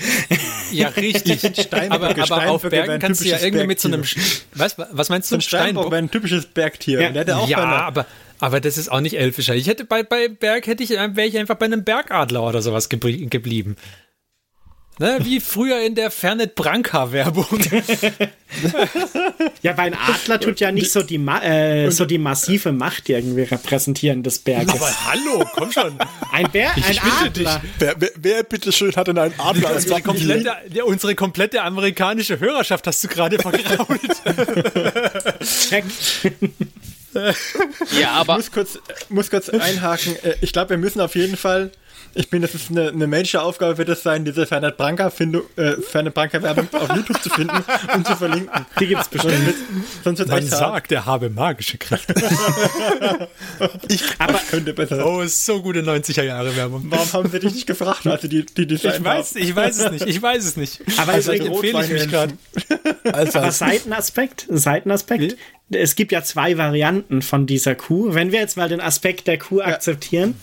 ja, 0.72 0.88
richtig. 0.88 1.40
Steinböcke, 1.60 1.90
aber, 1.90 2.08
aber 2.10 2.50
auf 2.50 2.60
Steinböcke 2.60 2.68
Bergen 2.70 2.88
wären 2.88 3.00
kannst 3.00 3.20
du 3.22 3.24
ja 3.24 3.30
typisches 3.38 3.46
irgendwie 3.46 3.66
mit 3.66 3.80
so 3.80 3.88
einem 3.88 4.00
Bergtier. 4.02 4.22
was, 4.54 4.74
was 4.92 5.08
meinst 5.08 5.28
So 5.30 5.36
du? 5.36 5.38
ein 5.38 5.42
Steinbock 5.42 5.86
wäre 5.90 6.02
ein 6.02 6.10
typisches 6.10 6.44
Bergtier. 6.46 7.00
Ja. 7.00 7.08
Und 7.08 7.14
der 7.14 7.22
hätte 7.22 7.36
auch 7.38 7.48
ja, 7.48 7.58
aber, 7.58 8.06
aber 8.40 8.60
das 8.60 8.78
ist 8.78 8.90
auch 8.90 9.00
nicht 9.00 9.18
elfischer. 9.18 9.54
Ich 9.54 9.66
hätte 9.68 9.84
bei, 9.84 10.02
bei 10.02 10.28
Berg 10.28 10.66
hätte 10.66 10.82
ich, 10.82 10.90
wäre 10.90 11.26
ich 11.26 11.38
einfach 11.38 11.56
bei 11.56 11.66
einem 11.66 11.84
Bergadler 11.84 12.42
oder 12.46 12.62
sowas 12.62 12.88
geblieben. 12.88 13.76
Ne, 15.00 15.18
wie 15.22 15.40
früher 15.40 15.80
in 15.80 15.94
der 15.94 16.10
Fernet 16.10 16.54
Branca-Werbung. 16.54 17.46
Ja, 19.62 19.76
weil 19.76 19.92
ein 19.92 19.94
Adler 19.94 20.40
tut 20.40 20.58
ja 20.58 20.72
nicht 20.72 20.90
so 20.90 21.02
die, 21.02 21.16
äh, 21.16 21.90
so 21.90 22.04
die 22.04 22.18
massive 22.18 22.72
Macht 22.72 23.08
irgendwie 23.08 23.42
repräsentieren 23.42 24.22
des 24.22 24.40
Berges. 24.40 24.74
Aber 24.74 24.90
hallo, 25.06 25.44
komm 25.54 25.70
schon. 25.70 25.96
Ein 26.32 26.50
Bär, 26.50 26.74
ein 26.74 26.98
Adler. 27.24 27.62
Wer, 27.78 27.94
wer, 27.98 28.10
wer 28.16 28.42
bitteschön 28.42 28.96
hat 28.96 29.06
denn 29.06 29.18
einen 29.18 29.38
Adler 29.38 29.68
als 29.68 29.84
Unsere 29.84 30.02
komplette, 30.02 30.52
ja, 30.72 30.84
unsere 30.84 31.14
komplette 31.14 31.62
amerikanische 31.62 32.40
Hörerschaft 32.40 32.86
hast 32.88 33.04
du 33.04 33.08
gerade 33.08 33.38
vergrault. 33.38 34.00
Check. 35.68 35.84
Ja, 37.14 37.32
Ich 37.98 38.06
aber 38.06 38.36
muss 38.36 38.50
kurz, 38.52 38.78
muss 39.08 39.30
kurz 39.30 39.48
einhaken. 39.48 40.16
Äh, 40.22 40.34
Ich 40.40 40.52
glaube, 40.52 40.70
wir 40.70 40.78
müssen 40.78 41.00
auf 41.00 41.14
jeden 41.16 41.36
Fall. 41.36 41.70
Ich 42.12 42.28
bin, 42.28 42.42
das 42.42 42.56
ist 42.56 42.70
eine, 42.70 42.88
eine 42.88 43.06
Menschenaufgabe, 43.06 43.78
wird 43.78 43.88
es 43.88 44.02
sein, 44.02 44.24
diese 44.24 44.44
Fernet 44.44 44.76
Branca 44.76 45.10
Findung, 45.10 45.42
äh, 45.56 45.74
Branca 46.10 46.42
Werbung 46.42 46.66
auf 46.72 46.88
YouTube 46.96 47.22
zu 47.22 47.30
finden 47.30 47.62
und 47.94 48.04
zu 48.04 48.16
verlinken. 48.16 48.66
Die 48.80 48.86
gibt's 48.88 49.06
bestimmt. 49.06 49.54
Sonst 50.02 50.18
wird 50.18 50.28
Man 50.28 50.38
echt 50.38 50.50
sagt, 50.50 50.90
er 50.90 51.06
habe 51.06 51.30
magische 51.30 51.78
Kräfte. 51.78 52.14
Aber 54.18 54.40
könnte 54.50 54.72
besser. 54.72 55.06
Oh, 55.06 55.20
ist 55.20 55.44
so 55.46 55.62
gute 55.62 55.82
90er 55.82 56.22
Jahre 56.24 56.54
Werbung. 56.56 56.84
Warum 56.88 57.12
haben 57.12 57.30
sie 57.30 57.38
dich 57.38 57.54
nicht 57.54 57.66
gefragt, 57.66 58.04
als 58.06 58.22
sie 58.22 58.28
die, 58.28 58.44
die 58.46 58.66
Design 58.66 58.94
Ich 58.96 59.04
weiß, 59.04 59.36
ich 59.36 59.54
weiß 59.54 59.78
es 59.78 59.90
nicht. 59.92 60.06
Ich 60.06 60.20
weiß 60.22 60.44
es 60.44 60.56
nicht. 60.56 60.80
Aber 60.98 61.12
also 61.12 61.32
es- 61.32 61.40
empfehle 61.40 61.84
ich 61.84 61.90
mich 61.92 62.08
gerade. 62.08 62.34
Als, 63.04 63.36
Aber 63.36 63.46
als, 63.46 63.58
Seitenaspekt, 63.58 64.46
Seitenaspekt. 64.48 65.36
Es 65.72 65.94
gibt 65.94 66.10
ja 66.12 66.22
zwei 66.22 66.58
Varianten 66.58 67.22
von 67.22 67.46
dieser 67.46 67.74
Kuh. 67.76 68.12
Wenn 68.12 68.32
wir 68.32 68.40
jetzt 68.40 68.56
mal 68.56 68.68
den 68.68 68.80
Aspekt 68.80 69.26
der 69.28 69.38
Kuh 69.38 69.60
akzeptieren, 69.60 70.34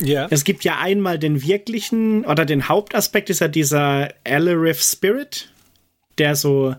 Ja. 0.00 0.26
es 0.30 0.44
gibt 0.44 0.62
ja 0.64 0.78
einmal 0.78 1.18
den 1.18 1.42
wirklichen 1.42 2.24
oder 2.26 2.44
den 2.44 2.68
Hauptaspekt 2.68 3.30
ist 3.30 3.40
ja 3.40 3.48
dieser 3.48 4.10
Alarith 4.24 4.82
Spirit, 4.82 5.50
der 6.18 6.36
so 6.36 6.74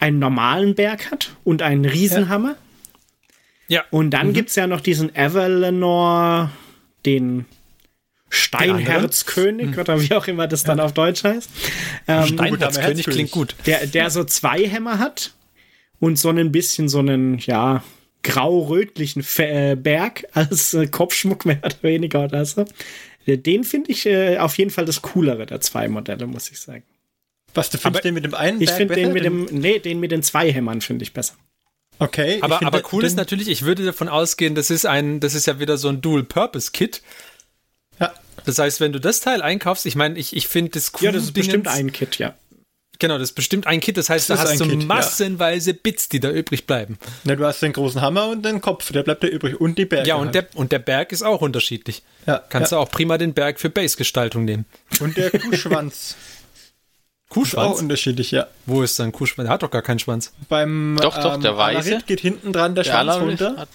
einen 0.00 0.18
normalen 0.18 0.74
Berg 0.74 1.10
hat 1.10 1.30
und 1.44 1.62
einen 1.62 1.84
Riesenhammer. 1.86 2.56
Ja. 3.68 3.84
Und 3.90 4.10
dann 4.10 4.32
gibt's 4.32 4.54
ja 4.56 4.66
noch 4.66 4.80
diesen 4.80 5.14
Avalenor, 5.16 6.50
den 7.06 7.46
Steinherzkönig 8.28 9.78
oder 9.78 10.00
wie 10.00 10.12
auch 10.14 10.26
immer 10.26 10.46
das 10.46 10.62
dann 10.62 10.78
auf 10.80 10.92
Deutsch 10.92 11.24
heißt. 11.24 11.50
Ähm, 12.06 12.26
Steinherzkönig 12.26 12.76
Herzkönig. 12.76 13.04
klingt 13.06 13.30
gut. 13.30 13.56
der, 13.66 13.86
der 13.86 14.10
so 14.10 14.24
zwei 14.24 14.66
Hämmer 14.68 14.98
hat 14.98 15.32
und 16.00 16.18
so 16.18 16.30
ein 16.30 16.50
bisschen 16.52 16.88
so 16.88 16.98
einen, 16.98 17.38
ja, 17.38 17.84
grau-rötlichen 18.22 19.22
Fe- 19.22 19.48
äh, 19.72 19.76
Berg 19.76 20.24
als 20.32 20.74
äh, 20.74 20.86
Kopfschmuck 20.86 21.44
mehr 21.46 21.58
oder 21.64 21.82
weniger 21.82 22.24
oder 22.24 22.44
so. 22.44 22.64
Äh, 23.26 23.38
Den 23.38 23.64
finde 23.64 23.92
ich 23.92 24.06
äh, 24.06 24.38
auf 24.38 24.58
jeden 24.58 24.70
Fall 24.70 24.84
das 24.84 25.02
coolere 25.02 25.46
der 25.46 25.60
zwei 25.60 25.88
Modelle, 25.88 26.26
muss 26.26 26.50
ich 26.50 26.58
sagen. 26.60 26.82
Was, 27.54 27.70
du 27.70 27.78
findest 27.78 28.04
den 28.04 28.14
mit 28.14 28.24
dem 28.24 28.34
einen 28.34 28.60
Ich 28.60 28.66
Berg 28.68 28.78
finde 28.78 28.94
den 28.94 29.12
mit 29.12 29.24
dem, 29.24 29.44
nee, 29.50 29.78
den 29.78 30.00
mit 30.00 30.12
den 30.12 30.22
zwei 30.22 30.52
Hämmern 30.52 30.80
finde 30.80 31.02
ich 31.02 31.12
besser. 31.12 31.34
Okay. 31.98 32.36
ich 32.36 32.44
Aber, 32.44 32.58
finde 32.58 32.78
aber 32.78 32.92
cool 32.92 33.04
ist 33.04 33.16
natürlich, 33.16 33.48
ich 33.48 33.62
würde 33.62 33.84
davon 33.84 34.08
ausgehen, 34.08 34.54
das 34.54 34.70
ist 34.70 34.86
ein, 34.86 35.20
das 35.20 35.34
ist 35.34 35.46
ja 35.46 35.58
wieder 35.58 35.76
so 35.76 35.88
ein 35.88 36.00
Dual-Purpose-Kit. 36.00 37.02
Ja. 37.98 38.12
Das 38.46 38.58
heißt, 38.58 38.80
wenn 38.80 38.92
du 38.92 39.00
das 39.00 39.20
Teil 39.20 39.42
einkaufst, 39.42 39.84
ich 39.84 39.96
meine, 39.96 40.18
ich, 40.18 40.34
ich 40.34 40.48
finde 40.48 40.70
das 40.72 40.92
cool. 40.94 41.06
Ja, 41.06 41.12
das 41.12 41.24
ist 41.24 41.32
bestimmt 41.32 41.68
ein 41.68 41.92
Kit, 41.92 42.18
ja. 42.18 42.34
Genau, 43.00 43.18
das 43.18 43.30
ist 43.30 43.34
bestimmt 43.34 43.66
ein 43.66 43.80
Kit. 43.80 43.96
Das 43.96 44.08
heißt, 44.08 44.30
Das 44.30 44.38
da 44.38 44.44
ist 44.44 44.50
hast 44.52 44.60
du 44.60 44.66
Kit, 44.68 44.80
ja. 44.82 44.86
massenweise 44.86 45.74
Bits, 45.74 46.08
die 46.08 46.20
da 46.20 46.30
übrig 46.30 46.66
bleiben. 46.66 46.98
Ne, 47.24 47.36
du 47.36 47.44
hast 47.44 47.60
den 47.62 47.72
großen 47.72 48.00
Hammer 48.00 48.28
und 48.28 48.44
den 48.44 48.60
Kopf, 48.60 48.92
der 48.92 49.02
bleibt 49.02 49.24
ja 49.24 49.30
übrig. 49.30 49.60
Und 49.60 49.76
die 49.78 49.86
Berge. 49.86 50.08
Ja, 50.08 50.14
und 50.14 50.26
halt. 50.26 50.34
der, 50.36 50.46
und 50.54 50.70
der 50.70 50.78
Berg 50.78 51.10
ist 51.10 51.22
auch 51.22 51.40
unterschiedlich. 51.40 52.02
ja, 52.26 52.40
Kannst 52.48 52.70
ja. 52.70 52.78
du 52.78 52.82
auch 52.82 52.90
prima 52.90 53.18
den 53.18 53.34
Berg 53.34 53.58
für 53.58 53.70
Base-Gestaltung 53.70 54.44
nehmen. 54.44 54.66
Und 55.00 55.16
der 55.16 55.30
Kuhschwanz. 55.40 56.14
Auch 57.28 57.34
Kuhschwanz? 57.34 57.78
unterschiedlich, 57.80 58.32
ja. 58.32 58.48
Wo 58.66 58.82
ist 58.82 58.96
sein 58.96 59.12
Kuhschwanz? 59.12 59.46
Der 59.46 59.54
hat 59.54 59.62
doch 59.62 59.70
gar 59.70 59.82
keinen 59.82 60.00
Schwanz. 60.00 60.32
Beim 60.48 60.98
Doch, 61.00 61.16
doch, 61.22 61.36
der 61.40 61.56
weiße. 61.56 61.88
Alarit 61.90 62.06
geht 62.06 62.20
hinten 62.20 62.52
dran 62.52 62.74
der 62.74 62.82
der 62.84 62.90
Schwanz 62.90 63.08
Alarith 63.10 63.40
runter. 63.42 63.66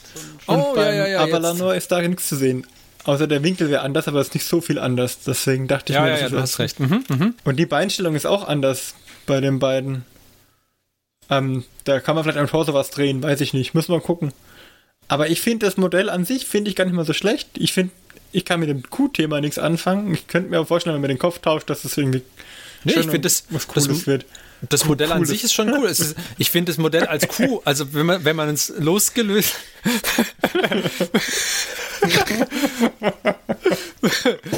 so 0.45 0.51
Und 0.53 0.59
Oh, 0.59 0.73
beim 0.75 0.85
ja, 0.87 0.93
ja, 0.93 1.07
ja, 1.07 1.19
Avalanor 1.23 1.73
ist 1.73 1.91
da 1.91 2.01
nichts 2.01 2.27
zu 2.27 2.35
sehen. 2.35 2.67
Außer 3.05 3.27
der 3.27 3.43
Winkel 3.43 3.69
wäre 3.69 3.81
anders, 3.81 4.07
aber 4.07 4.19
es 4.19 4.27
ist 4.27 4.33
nicht 4.33 4.45
so 4.47 4.61
viel 4.61 4.77
anders. 4.79 5.19
Deswegen 5.25 5.67
dachte 5.67 5.93
ich 5.93 5.95
Ja, 5.95 6.01
mir, 6.01 6.07
ja, 6.09 6.13
das 6.13 6.21
ja, 6.21 6.25
ist 6.27 6.33
du 6.33 6.39
hast 6.41 6.59
recht. 6.59 6.79
Mhm, 6.79 7.03
mhm. 7.07 7.35
Und 7.45 7.55
die 7.57 7.65
Beinstellung 7.65 8.15
ist 8.15 8.25
auch 8.25 8.47
anders 8.47 8.93
bei 9.25 9.41
den 9.41 9.59
beiden. 9.59 10.05
Ähm, 11.29 11.63
da 11.83 11.99
kann 11.99 12.15
man 12.15 12.23
vielleicht 12.23 12.39
am 12.39 12.47
Torso 12.47 12.73
was 12.73 12.91
drehen, 12.91 13.23
weiß 13.23 13.41
ich 13.41 13.53
nicht. 13.53 13.73
Müssen 13.73 13.93
wir 13.93 14.01
gucken. 14.01 14.31
Aber 15.07 15.29
ich 15.29 15.41
finde 15.41 15.65
das 15.65 15.77
Modell 15.77 16.09
an 16.09 16.25
sich 16.25 16.45
finde 16.45 16.69
ich 16.69 16.75
gar 16.75 16.85
nicht 16.85 16.93
mal 16.93 17.05
so 17.05 17.13
schlecht. 17.13 17.49
Ich 17.55 17.73
finde, 17.73 17.93
ich 18.31 18.45
kann 18.45 18.59
mit 18.59 18.69
dem 18.69 18.89
Q-Thema 18.89 19.41
nichts 19.41 19.57
anfangen. 19.57 20.13
Ich 20.13 20.27
könnte 20.27 20.49
mir 20.49 20.59
auch 20.59 20.67
vorstellen, 20.67 20.95
wenn 20.95 21.01
man 21.01 21.09
den 21.09 21.19
Kopf 21.19 21.39
tauscht, 21.39 21.69
dass 21.69 21.85
es 21.85 21.97
irgendwie 21.97 22.21
Nee, 22.85 22.93
ich 22.93 22.99
finde 22.99 23.21
das, 23.21 23.45
was 23.49 23.65
das, 23.65 23.87
Cooles 23.87 24.05
wird. 24.05 24.25
das 24.69 24.85
Modell 24.85 25.11
an 25.11 25.17
Cooles. 25.17 25.29
sich 25.29 25.43
ist 25.43 25.53
schon 25.53 25.73
cool. 25.73 25.87
Ist, 25.89 26.15
ich 26.37 26.51
finde 26.51 26.71
das 26.71 26.77
Modell 26.77 27.07
als 27.07 27.27
Kuh, 27.27 27.61
also 27.65 27.93
wenn 27.93 28.05
man, 28.05 28.23
wenn 28.23 28.35
man 28.35 28.49
es 28.49 28.71
losgelöst. 28.77 29.55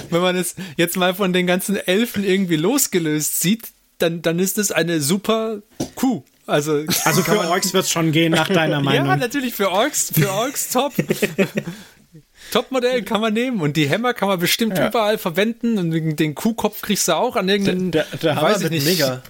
wenn 0.09 0.21
man 0.21 0.35
es 0.35 0.55
jetzt 0.75 0.97
mal 0.97 1.15
von 1.15 1.31
den 1.31 1.47
ganzen 1.47 1.77
Elfen 1.77 2.25
irgendwie 2.25 2.57
losgelöst 2.57 3.39
sieht, 3.39 3.69
dann, 3.99 4.21
dann 4.21 4.39
ist 4.39 4.57
es 4.57 4.71
eine 4.71 5.01
super 5.01 5.61
Kuh. 5.95 6.23
Also, 6.45 6.85
Also 7.03 7.23
für 7.23 7.39
Orks 7.39 7.73
wird's 7.73 7.91
schon 7.91 8.11
gehen, 8.11 8.31
nach 8.31 8.47
deiner 8.47 8.75
ja, 8.77 8.81
Meinung. 8.81 9.19
natürlich 9.19 9.53
für 9.53 9.69
Orks, 9.71 10.11
für 10.13 10.31
Orks 10.31 10.69
top. 10.71 10.93
Top-Modell 12.51 13.01
kann 13.03 13.19
man 13.19 13.33
nehmen 13.33 13.59
und 13.59 13.75
die 13.75 13.89
Hämmer 13.89 14.13
kann 14.13 14.29
man 14.29 14.39
bestimmt 14.39 14.79
überall 14.79 15.17
verwenden 15.17 15.77
und 15.77 16.15
den 16.15 16.33
Kuhkopf 16.33 16.81
kriegst 16.81 17.09
du 17.09 17.13
auch 17.13 17.35
an 17.35 17.49
irgendeinen, 17.49 17.91
Der- 17.91 18.05
weiß 18.21 18.57
ich 18.57 18.63
wird 18.63 18.71
nicht, 18.71 18.85
mega. 18.85 19.21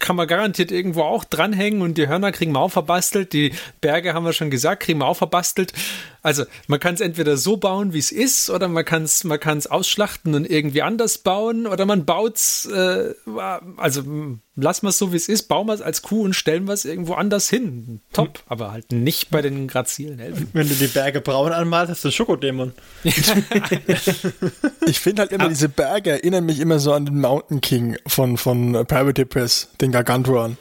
Kann 0.00 0.16
man 0.16 0.26
garantiert 0.26 0.70
irgendwo 0.70 1.02
auch 1.02 1.24
dranhängen 1.24 1.82
und 1.82 1.98
die 1.98 2.08
Hörner 2.08 2.32
kriegen 2.32 2.52
wir 2.52 2.60
auch 2.60 2.70
verbastelt, 2.70 3.32
die 3.32 3.52
Berge 3.80 4.14
haben 4.14 4.24
wir 4.24 4.32
schon 4.32 4.50
gesagt, 4.50 4.82
kriegen 4.82 4.98
wir 4.98 5.06
auch 5.06 5.16
verbastelt. 5.16 5.72
Also 6.22 6.44
man 6.66 6.80
kann 6.80 6.94
es 6.94 7.00
entweder 7.00 7.36
so 7.36 7.56
bauen, 7.56 7.92
wie 7.92 7.98
es 7.98 8.12
ist, 8.12 8.50
oder 8.50 8.68
man 8.68 8.84
kann 8.84 9.04
es 9.04 9.24
man 9.24 9.40
kann's 9.40 9.66
ausschlachten 9.66 10.34
und 10.34 10.50
irgendwie 10.50 10.82
anders 10.82 11.18
bauen, 11.18 11.66
oder 11.66 11.86
man 11.86 12.04
baut's, 12.04 12.66
äh, 12.66 13.14
also 13.76 14.02
lassen 14.58 14.86
wir 14.86 14.90
es 14.90 14.98
so, 14.98 15.12
wie 15.12 15.16
es 15.16 15.28
ist, 15.28 15.44
bauen 15.44 15.66
wir 15.68 15.74
es 15.74 15.80
als 15.80 16.02
Kuh 16.02 16.24
und 16.24 16.34
stellen 16.34 16.66
wir 16.66 16.74
es 16.74 16.84
irgendwo 16.84 17.14
anders 17.14 17.48
hin. 17.48 18.00
Top, 18.12 18.42
aber 18.46 18.72
halt 18.72 18.90
nicht 18.92 19.30
bei 19.30 19.40
den 19.40 19.68
grazilen 19.68 20.18
Elfen. 20.18 20.48
Wenn 20.52 20.68
du 20.68 20.74
die 20.74 20.88
Berge 20.88 21.20
braun 21.20 21.52
anmalst, 21.52 21.90
hast 21.90 22.04
du 22.04 22.08
einen 22.08 22.12
Schokodämon. 22.12 22.72
ich 24.86 24.98
finde 24.98 25.22
halt 25.22 25.32
immer, 25.32 25.48
diese 25.48 25.68
Berge 25.68 26.10
erinnern 26.10 26.44
mich 26.44 26.58
immer 26.58 26.80
so 26.80 26.92
an 26.92 27.06
den 27.06 27.20
Mountain 27.20 27.60
King 27.60 27.96
von, 28.06 28.36
von 28.36 28.72
Private 28.86 29.26
Press, 29.26 29.68
den 29.80 29.92
Gargantuan. 29.92 30.56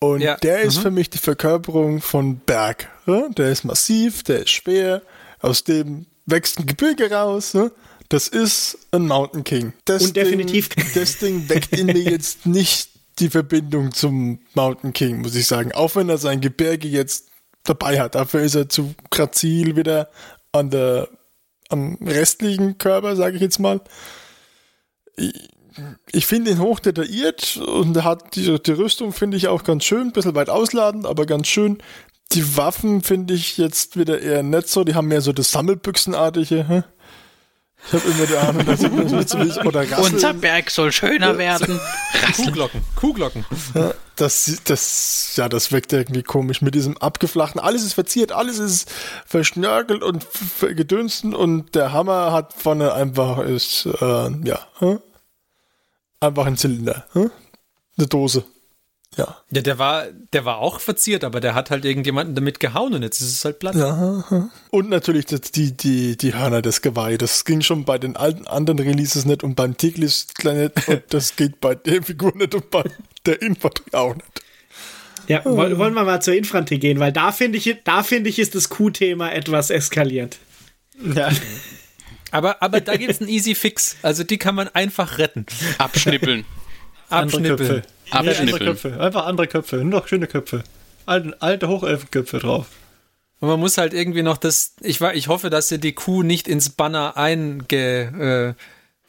Und 0.00 0.20
Ja, 0.20 0.36
der 0.36 0.62
ist 0.62 0.78
für 0.78 0.90
mich 0.90 1.10
die 1.10 1.18
Verkörperung 1.18 2.00
von 2.00 2.38
Berg. 2.40 2.88
Ja? 3.06 3.28
Der 3.28 3.50
ist 3.50 3.64
massiv, 3.64 4.22
der 4.24 4.40
ist 4.40 4.50
schwer, 4.50 5.02
aus 5.40 5.62
dem 5.64 6.06
wächst 6.26 6.58
ein 6.58 6.66
Gebirge 6.66 7.10
raus. 7.10 7.54
Ne? 7.54 7.70
Das 8.08 8.26
ist 8.28 8.78
ein 8.90 9.06
Mountain 9.06 9.44
King. 9.44 9.72
Das 9.84 10.02
Und 10.04 10.16
definitiv- 10.16 10.68
Ding, 10.70 10.84
das 10.94 11.18
Ding 11.18 11.48
weckt 11.48 11.72
in 11.78 11.86
mir 11.86 12.02
jetzt 12.02 12.46
nicht 12.46 12.90
die 13.18 13.30
Verbindung 13.30 13.92
zum 13.92 14.40
Mountain 14.54 14.92
King, 14.92 15.20
muss 15.22 15.34
ich 15.36 15.46
sagen. 15.46 15.72
Auch 15.72 15.94
wenn 15.94 16.08
er 16.08 16.18
sein 16.18 16.40
Gebirge 16.40 16.88
jetzt 16.88 17.28
dabei 17.64 18.00
hat. 18.00 18.14
Dafür 18.16 18.40
ist 18.42 18.54
er 18.56 18.68
zu 18.68 18.94
grazil 19.10 19.76
wieder 19.76 20.10
an 20.50 20.70
der, 20.70 21.08
am 21.68 21.96
restlichen 22.02 22.76
Körper, 22.78 23.14
sage 23.14 23.36
ich 23.36 23.42
jetzt 23.42 23.60
mal. 23.60 23.80
Ich, 26.12 26.26
finde 26.26 26.50
ihn 26.50 26.58
hoch 26.58 26.80
detailliert 26.80 27.56
und 27.56 27.96
er 27.96 28.04
hat 28.04 28.34
die, 28.36 28.62
die 28.62 28.72
Rüstung 28.72 29.12
finde 29.12 29.36
ich 29.36 29.48
auch 29.48 29.64
ganz 29.64 29.84
schön, 29.84 30.08
ein 30.08 30.12
bisschen 30.12 30.34
weit 30.34 30.50
ausladend, 30.50 31.06
aber 31.06 31.26
ganz 31.26 31.48
schön. 31.48 31.78
Die 32.32 32.56
Waffen 32.56 33.02
finde 33.02 33.34
ich 33.34 33.58
jetzt 33.58 33.96
wieder 33.98 34.20
eher 34.20 34.42
nicht 34.42 34.68
so, 34.68 34.84
die 34.84 34.94
haben 34.94 35.08
mehr 35.08 35.20
so 35.20 35.32
das 35.32 35.50
Sammelbüchsenartige. 35.50 36.66
Hä? 36.68 36.82
Ich 37.86 37.92
habe 37.92 38.10
immer 38.10 38.26
die 38.26 38.36
Ahnung, 38.36 38.66
dass 38.66 38.82
ich 38.82 38.90
das 38.90 39.12
nicht 39.12 39.28
so 39.28 39.38
wie 39.40 39.66
oder 39.66 39.90
Rassel. 39.90 40.14
Unser 40.14 40.34
Berg 40.34 40.70
soll 40.70 40.92
schöner 40.92 41.36
werden. 41.36 41.80
Kuhglocken, 42.36 42.80
Kuhglocken. 42.94 43.44
Das, 44.16 44.60
das, 44.64 45.32
ja, 45.36 45.48
das 45.48 45.72
wirkt 45.72 45.92
irgendwie 45.92 46.22
komisch 46.22 46.62
mit 46.62 46.74
diesem 46.74 46.96
abgeflachten. 46.98 47.60
Alles 47.60 47.82
ist 47.82 47.94
verziert, 47.94 48.30
alles 48.30 48.58
ist 48.58 48.90
verschnörkelt 49.26 50.02
und 50.02 50.26
gedünsten 50.60 51.34
und 51.34 51.74
der 51.74 51.92
Hammer 51.92 52.32
hat 52.32 52.52
vorne 52.52 52.92
einfach 52.92 53.38
ist, 53.38 53.86
äh, 53.86 54.30
ja, 54.44 54.66
hä? 54.78 54.98
Einfach 56.22 56.46
ein 56.46 56.56
Zylinder, 56.56 57.06
hä? 57.14 57.28
eine 57.98 58.06
Dose. 58.06 58.44
Ja. 59.18 59.36
Ja, 59.50 59.60
der 59.60 59.78
war, 59.78 60.06
der 60.32 60.46
war 60.46 60.56
auch 60.58 60.80
verziert, 60.80 61.22
aber 61.22 61.40
der 61.40 61.54
hat 61.54 61.70
halt 61.70 61.84
irgendjemanden 61.84 62.34
damit 62.34 62.60
gehauen 62.60 62.94
und 62.94 63.02
jetzt 63.02 63.20
ist 63.20 63.28
es 63.32 63.44
halt 63.44 63.58
platt. 63.58 63.74
ja. 63.74 64.24
Und 64.70 64.88
natürlich 64.88 65.26
die, 65.26 65.72
die, 65.72 66.16
die 66.16 66.34
Hörner 66.34 66.62
des 66.62 66.80
Geweih. 66.80 67.18
Das 67.18 67.44
ging 67.44 67.60
schon 67.60 67.84
bei 67.84 67.98
den 67.98 68.16
alten 68.16 68.46
anderen 68.46 68.78
Releases 68.78 69.26
nicht 69.26 69.44
und 69.44 69.54
beim 69.54 69.76
Tiglis 69.76 70.28
nicht 70.44 70.88
und 70.88 71.02
das 71.10 71.36
geht 71.36 71.60
bei 71.60 71.74
der 71.74 72.02
Figur 72.02 72.32
nicht 72.36 72.54
und 72.54 72.70
bei 72.70 72.84
der 73.26 73.42
Infanterie 73.42 73.92
auch 73.94 74.14
nicht. 74.14 74.42
Ja, 75.28 75.44
woll- 75.44 75.76
wollen 75.76 75.92
wir 75.94 76.04
mal 76.04 76.22
zur 76.22 76.34
Infanterie 76.34 76.80
gehen, 76.80 76.98
weil 76.98 77.12
da 77.12 77.32
finde 77.32 77.58
ich, 77.58 77.76
da 77.84 78.02
finde 78.02 78.30
ich, 78.30 78.38
ist 78.38 78.54
das 78.54 78.70
Q-Thema 78.70 79.30
etwas 79.32 79.68
eskaliert. 79.68 80.38
Ja. 81.14 81.28
Aber, 82.32 82.60
aber 82.62 82.80
da 82.80 82.96
gibt 82.96 83.10
es 83.12 83.20
einen 83.20 83.28
Easy 83.30 83.54
Fix. 83.54 83.96
Also 84.02 84.24
die 84.24 84.38
kann 84.38 84.54
man 84.56 84.68
einfach 84.68 85.18
retten. 85.18 85.46
Abschnippeln. 85.78 86.44
Andere 87.08 87.36
Abschnippeln. 87.38 87.58
Köpfe. 87.58 87.82
Nee, 88.06 88.10
andere 88.18 88.34
Abschnippeln. 88.36 88.66
Köpfe. 88.66 89.00
Einfach 89.00 89.26
andere 89.26 89.46
Köpfe. 89.46 89.76
Nur 89.76 90.00
noch 90.00 90.08
schöne 90.08 90.26
Köpfe. 90.26 90.64
Alte, 91.06 91.36
alte 91.40 91.68
Hochelfenköpfe 91.68 92.38
drauf. 92.38 92.66
Und 93.40 93.48
man 93.48 93.58
muss 93.60 93.76
halt 93.76 93.92
irgendwie 93.92 94.22
noch 94.22 94.36
das, 94.38 94.74
ich, 94.80 95.00
ich 95.00 95.28
hoffe, 95.28 95.50
dass 95.50 95.68
sie 95.68 95.78
die 95.78 95.92
Kuh 95.94 96.22
nicht 96.22 96.46
ins 96.48 96.70
Banner 96.70 97.16
einge, 97.16 98.54
äh, 98.56 98.62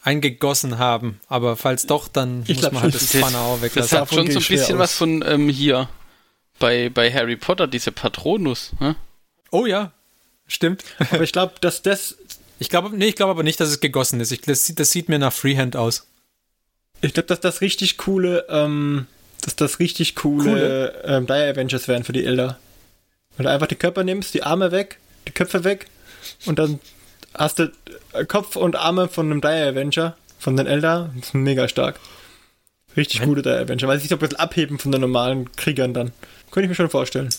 eingegossen 0.07 0.79
haben. 0.79 1.19
Aber 1.27 1.55
falls 1.55 1.86
doch, 1.86 2.07
dann 2.07 2.41
Ich 2.43 2.49
muss 2.55 2.59
glaub 2.62 2.73
man 2.73 2.83
halt 2.83 2.95
das 2.95 3.12
Das- 3.12 3.21
Banner 3.21 3.39
auch 3.41 3.53
Das 3.55 3.62
weglassen. 3.62 3.97
hat 3.97 4.01
Davon 4.12 4.17
schon 4.17 4.31
so 4.31 4.39
ein 4.39 4.45
bisschen 4.47 4.75
aus. 4.75 4.79
was 4.79 4.95
von 4.95 5.23
ähm, 5.25 5.49
hier 5.49 5.88
bei, 6.59 6.89
bei 6.89 7.12
Harry 7.13 7.36
Potter, 7.38 7.67
diese 7.67 7.91
Patronus. 7.91 8.71
Hä? 8.79 8.95
Oh 9.51 9.65
ja, 9.65 9.91
stimmt. 10.47 10.83
Aber 11.12 11.21
ich 11.21 11.31
glaube, 11.31 11.53
dass 11.62 11.81
das, 11.83 12.17
Ich 12.60 12.70
glaube, 12.70 12.96
nee, 12.96 13.08
ich 13.08 13.16
glaube 13.16 13.32
aber 13.32 13.44
nicht, 13.44 13.60
dass 13.60 13.70
es 13.70 13.80
gegossen 13.80 14.20
ist. 14.22 14.32
Ich, 14.32 14.42
das, 14.42 14.66
sieht- 14.66 14.80
das 14.80 14.92
sieht 14.92 15.10
mir 15.10 15.20
nach 15.20 15.34
Freehand 15.34 15.76
aus. 15.76 16.08
ich 17.02 17.13
glaube, 17.13 17.28
dass 17.28 17.39
das 17.42 17.62
richtig 17.62 17.98
coole, 17.98 18.46
ähm, 18.50 19.08
dass 19.42 19.56
das 19.56 19.80
richtig 19.80 20.16
coole, 20.16 20.94
Ähm, 21.04 21.26
Dire 21.28 21.50
Avengers 21.50 21.88
wären 21.88 22.04
für 22.04 22.13
die 22.13 22.24
Elder. 22.26 22.58
Wenn 23.36 23.46
du 23.46 23.52
einfach 23.52 23.68
die 23.68 23.76
Körper 23.76 24.04
nimmst, 24.04 24.34
die 24.34 24.44
Arme 24.44 24.72
weg, 24.72 25.00
die 25.28 25.32
Köpfe 25.32 25.63
weg 25.63 25.88
und 26.46 26.60
dann 26.60 26.80
hast 27.34 27.60
du 27.60 27.72
äh, 28.13 28.26
Kopf 28.26 28.56
und 28.56 28.76
Arme 28.76 29.10
von 29.10 29.30
einem 29.32 29.42
Dire 29.42 29.68
Avenger, 29.70 30.16
von 30.39 30.56
den 30.56 30.68
Elder. 30.68 31.10
Das 31.16 31.28
ist 31.30 31.34
mega 31.34 31.68
stark. 31.68 32.00
Richtig 32.96 33.24
coole 33.24 33.42
Dire 33.42 33.60
Avenger, 33.60 33.88
weil 33.88 33.98
sie 33.98 34.04
sich 34.04 34.10
so 34.10 34.16
ein 34.16 34.20
bisschen 34.20 34.38
abheben 34.39 34.78
von 34.80 34.92
den 34.92 35.02
normalen 35.02 35.52
Kriegern 35.56 35.94
dann. 35.94 36.12
Könnte 36.52 36.66
ich 36.66 36.70
mir 36.70 36.76
schon 36.76 36.89
vorstellen. 36.92 37.30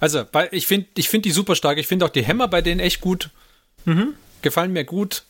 Also, 0.00 0.24
weil 0.32 0.48
ich 0.52 0.66
finde 0.66 0.86
ich 0.96 1.08
find 1.08 1.24
die 1.24 1.30
super 1.30 1.56
stark. 1.56 1.78
Ich 1.78 1.86
finde 1.86 2.04
auch 2.04 2.10
die 2.10 2.22
Hämmer 2.24 2.46
bei 2.48 2.60
denen 2.60 2.78
echt 2.80 3.00
gut. 3.00 3.30
Gefallen 4.42 4.72
mir 4.72 4.84
gut. 4.84 5.24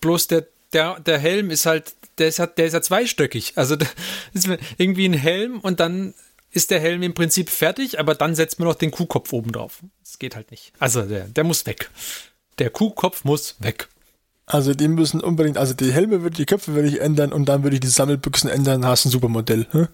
Bloß 0.00 0.28
der, 0.28 0.46
der, 0.72 1.00
der 1.00 1.18
Helm 1.18 1.50
ist 1.50 1.66
halt, 1.66 1.94
der 2.18 2.28
ist, 2.28 2.38
halt- 2.38 2.58
der 2.58 2.66
ist 2.66 2.72
ja 2.74 2.82
zweistöckig. 2.82 3.52
Also 3.56 3.76
ist 4.34 4.48
irgendwie 4.76 5.06
ein 5.08 5.14
Helm 5.14 5.60
und 5.60 5.80
dann 5.80 6.14
ist 6.50 6.70
der 6.70 6.80
Helm 6.80 7.02
im 7.02 7.14
Prinzip 7.14 7.50
fertig, 7.50 7.98
aber 8.00 8.14
dann 8.14 8.34
setzt 8.34 8.58
man 8.58 8.68
noch 8.68 8.74
den 8.74 8.90
Kuhkopf 8.90 9.32
oben 9.32 9.52
drauf. 9.52 9.80
Das 10.02 10.18
geht 10.18 10.34
halt 10.36 10.50
nicht. 10.50 10.72
Also 10.78 11.02
der, 11.02 11.24
der 11.24 11.44
muss 11.44 11.66
weg. 11.66 11.90
Der 12.58 12.70
Kuhkopf 12.70 13.24
muss 13.24 13.56
weg. 13.58 13.88
Also 14.46 14.72
die 14.72 14.88
müssen 14.88 15.20
unbedingt, 15.20 15.58
also 15.58 15.74
die 15.74 15.92
Helme 15.92 16.22
würde, 16.22 16.36
die 16.36 16.46
Köpfe 16.46 16.74
würde 16.74 16.88
ich 16.88 17.00
ändern 17.02 17.32
und 17.34 17.46
dann 17.50 17.62
würde 17.64 17.76
ich 17.76 17.80
die 17.80 17.86
Sammelbüchsen 17.86 18.48
ändern, 18.48 18.86
hast 18.86 19.04
ein 19.04 19.10
Supermodell. 19.10 19.66
Hm? 19.72 19.88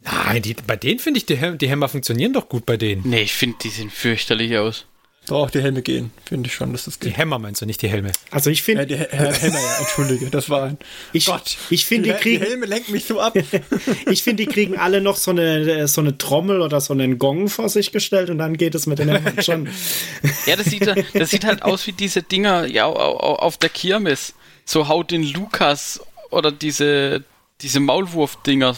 Nein, 0.00 0.42
die, 0.42 0.54
bei 0.54 0.76
denen 0.76 1.00
finde 1.00 1.18
ich, 1.18 1.26
die, 1.26 1.36
Häm- 1.36 1.56
die 1.56 1.68
Hämmer 1.68 1.88
funktionieren 1.88 2.32
doch 2.32 2.48
gut 2.48 2.64
bei 2.66 2.76
denen. 2.76 3.08
Nee, 3.08 3.22
ich 3.22 3.34
finde, 3.34 3.56
die 3.62 3.70
sehen 3.70 3.90
fürchterlich 3.90 4.56
aus. 4.56 4.86
Doch, 5.26 5.48
die 5.50 5.60
Helme 5.62 5.80
gehen, 5.80 6.10
finde 6.26 6.48
ich 6.48 6.54
schon, 6.54 6.72
dass 6.72 6.84
das 6.84 6.98
Die 6.98 7.08
geht. 7.08 7.16
Hämmer 7.16 7.38
meinst 7.38 7.62
du, 7.62 7.66
nicht 7.66 7.80
die 7.80 7.88
Helme. 7.88 8.12
Also 8.30 8.50
ich 8.50 8.58
Ja, 8.58 8.64
finde, 8.64 8.86
die 8.86 8.96
Hel- 8.96 9.08
Helme, 9.10 9.56
ja, 9.58 9.78
entschuldige, 9.80 10.30
das 10.30 10.50
war 10.50 10.64
ein. 10.64 10.78
ich, 11.14 11.30
ich 11.70 11.86
finde, 11.86 12.10
die 12.10 12.14
die 12.14 12.20
kriegen, 12.20 12.44
Helme 12.44 12.66
lenken 12.66 12.92
mich 12.92 13.06
so 13.06 13.20
ab. 13.20 13.34
ich 14.10 14.22
finde, 14.22 14.44
die 14.44 14.50
kriegen 14.52 14.76
alle 14.76 15.00
noch 15.00 15.16
so 15.16 15.30
eine, 15.30 15.88
so 15.88 16.00
eine 16.02 16.18
Trommel 16.18 16.60
oder 16.60 16.80
so 16.80 16.92
einen 16.92 17.18
Gong 17.18 17.48
vor 17.48 17.68
sich 17.70 17.90
gestellt 17.90 18.28
und 18.28 18.36
dann 18.38 18.56
geht 18.58 18.74
es 18.74 18.86
mit 18.86 18.98
den 18.98 19.08
Händen 19.08 19.42
schon. 19.42 19.68
Ja, 20.46 20.56
das 20.56 20.66
sieht, 20.66 20.86
das 21.14 21.30
sieht 21.30 21.44
halt 21.44 21.62
aus 21.62 21.86
wie 21.86 21.92
diese 21.92 22.22
Dinger 22.22 22.66
ja, 22.66 22.84
au- 22.86 22.94
au- 22.94 23.36
auf 23.36 23.56
der 23.56 23.70
Kirmes. 23.70 24.34
So 24.66 24.88
haut 24.88 25.10
den 25.10 25.22
Lukas 25.22 26.00
oder 26.30 26.52
diese, 26.52 27.24
diese 27.62 27.80
Maulwurf-Dinger. 27.80 28.76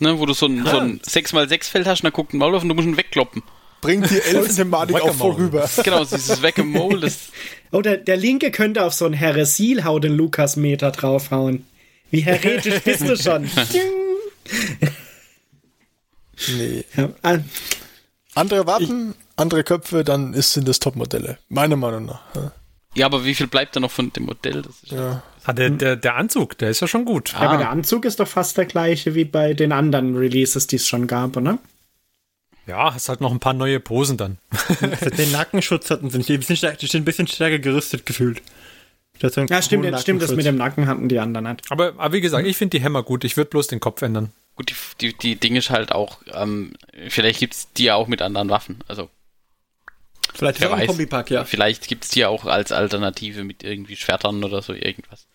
Ne, 0.00 0.18
wo 0.18 0.26
du 0.26 0.32
so 0.32 0.46
ein, 0.46 0.64
so 0.64 0.78
ein 0.78 1.00
6x6-Feld 1.00 1.86
hast 1.88 2.00
und 2.00 2.04
dann 2.04 2.12
guckt 2.12 2.32
ein 2.32 2.38
Maulwurf 2.38 2.62
und 2.62 2.68
du 2.68 2.74
musst 2.76 2.86
ihn 2.86 2.96
wegkloppen. 2.96 3.42
Bringt 3.80 4.10
die 4.10 4.20
Elfen-Thematik 4.20 5.00
auch 5.00 5.14
vorüber. 5.14 5.68
Genau, 5.84 6.04
dieses 6.04 6.40
das 6.40 6.40
Oh, 7.70 7.82
der, 7.82 7.98
der 7.98 8.16
Linke 8.16 8.50
könnte 8.50 8.84
auf 8.84 8.94
so 8.94 9.04
einen 9.04 9.14
Heresil-Hau 9.14 9.98
den 9.98 10.16
Lukas-Meter 10.16 10.90
draufhauen. 10.90 11.66
Wie 12.10 12.20
heretisch 12.20 12.80
bist 12.80 13.02
du 13.02 13.16
schon? 13.16 13.48
Nee. 16.56 16.84
ja, 16.96 17.08
ah, 17.22 17.38
Andere 18.36 18.64
Waffen, 18.64 19.14
andere 19.34 19.64
Köpfe, 19.64 20.04
dann 20.04 20.34
ist, 20.34 20.52
sind 20.52 20.68
das 20.68 20.78
Topmodelle. 20.78 21.38
Meiner 21.48 21.74
Meinung 21.74 22.06
nach. 22.06 22.20
Ja. 22.36 22.52
Ja, 22.94 23.06
aber 23.06 23.24
wie 23.24 23.34
viel 23.34 23.48
bleibt 23.48 23.76
da 23.76 23.80
noch 23.80 23.90
von 23.90 24.12
dem 24.12 24.24
Modell? 24.24 24.62
Das 24.62 24.82
ist 24.82 24.92
Ja. 24.92 25.22
Ah, 25.44 25.52
der, 25.52 25.70
der, 25.70 25.96
der 25.96 26.16
Anzug, 26.16 26.58
der 26.58 26.70
ist 26.70 26.80
ja 26.80 26.86
schon 26.86 27.04
gut. 27.04 27.34
Aber 27.34 27.56
der 27.56 27.70
Anzug 27.70 28.04
ist 28.04 28.20
doch 28.20 28.28
fast 28.28 28.58
der 28.58 28.66
gleiche 28.66 29.14
wie 29.14 29.24
bei 29.24 29.54
den 29.54 29.72
anderen 29.72 30.14
Releases, 30.16 30.66
die 30.66 30.76
es 30.76 30.86
schon 30.86 31.06
gab, 31.06 31.36
oder? 31.36 31.58
Ja, 32.68 32.94
hast 32.94 33.08
halt 33.08 33.20
noch 33.22 33.32
ein 33.32 33.40
paar 33.40 33.54
neue 33.54 33.80
Posen 33.80 34.16
dann. 34.16 34.38
Also 34.80 35.10
den 35.10 35.32
Nackenschutz 35.32 35.90
hatten 35.90 36.10
sie 36.10 36.18
nicht. 36.18 36.28
Die 36.28 36.36
sind, 36.36 36.82
die 36.82 36.86
sind 36.86 37.02
ein 37.02 37.04
bisschen 37.04 37.26
stärker 37.26 37.58
gerüstet 37.58 38.04
gefühlt. 38.06 38.42
Das 39.20 39.34
Ja, 39.34 39.62
stimmt, 39.62 40.00
stimmt, 40.00 40.22
das 40.22 40.30
mit 40.32 40.46
dem 40.46 40.56
Nacken 40.56 40.86
hatten 40.86 41.08
die 41.08 41.18
anderen 41.18 41.50
nicht. 41.50 41.72
Aber, 41.72 41.94
aber 41.96 42.12
wie 42.12 42.20
gesagt, 42.20 42.46
ich 42.46 42.56
finde 42.56 42.78
die 42.78 42.84
Hämmer 42.84 43.02
gut. 43.02 43.24
Ich 43.24 43.36
würde 43.36 43.50
bloß 43.50 43.66
den 43.66 43.80
Kopf 43.80 44.02
ändern. 44.02 44.32
Gut, 44.54 44.70
die, 45.00 45.08
die, 45.12 45.18
die 45.18 45.36
Dinge 45.36 45.58
ist 45.58 45.70
halt 45.70 45.92
auch, 45.92 46.18
ähm, 46.32 46.74
vielleicht 47.08 47.40
gibt's 47.40 47.72
die 47.72 47.84
ja 47.84 47.94
auch 47.94 48.06
mit 48.06 48.22
anderen 48.22 48.48
Waffen. 48.48 48.78
Also, 48.86 49.08
Vielleicht 50.34 50.60
wer 50.60 50.70
weiß. 50.70 50.86
Kombipack, 50.86 51.30
ja. 51.30 51.44
vielleicht 51.44 51.88
gibt's 51.88 52.10
die 52.10 52.20
ja 52.20 52.28
auch 52.28 52.44
als 52.44 52.70
Alternative 52.70 53.44
mit 53.44 53.64
irgendwie 53.64 53.96
Schwertern 53.96 54.44
oder 54.44 54.62
so 54.62 54.72
irgendwas. 54.72 55.26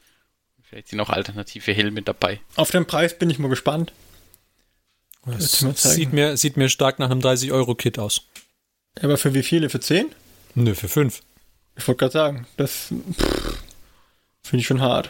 Vielleicht 0.61 0.89
sind 0.89 0.99
auch 0.99 1.09
alternative 1.09 1.73
Helme 1.73 2.03
dabei. 2.03 2.39
Auf 2.55 2.71
den 2.71 2.85
Preis 2.85 3.17
bin 3.17 3.29
ich 3.29 3.39
mal 3.39 3.49
gespannt. 3.49 3.91
Das 5.25 5.63
sieht 5.75 6.11
mir, 6.11 6.35
sieht 6.37 6.57
mir 6.57 6.69
stark 6.69 6.99
nach 6.99 7.09
einem 7.09 7.21
30-Euro-Kit 7.21 7.97
aus. 7.97 8.23
Aber 9.01 9.17
für 9.17 9.33
wie 9.33 9.43
viele? 9.43 9.69
Für 9.69 9.79
10? 9.79 10.07
Nö, 10.55 10.75
für 10.75 10.89
fünf. 10.89 11.21
Ich 11.75 11.87
wollte 11.87 11.99
gerade 11.99 12.11
sagen, 12.11 12.47
das 12.57 12.87
finde 14.43 14.61
ich 14.61 14.67
schon 14.67 14.81
hart. 14.81 15.09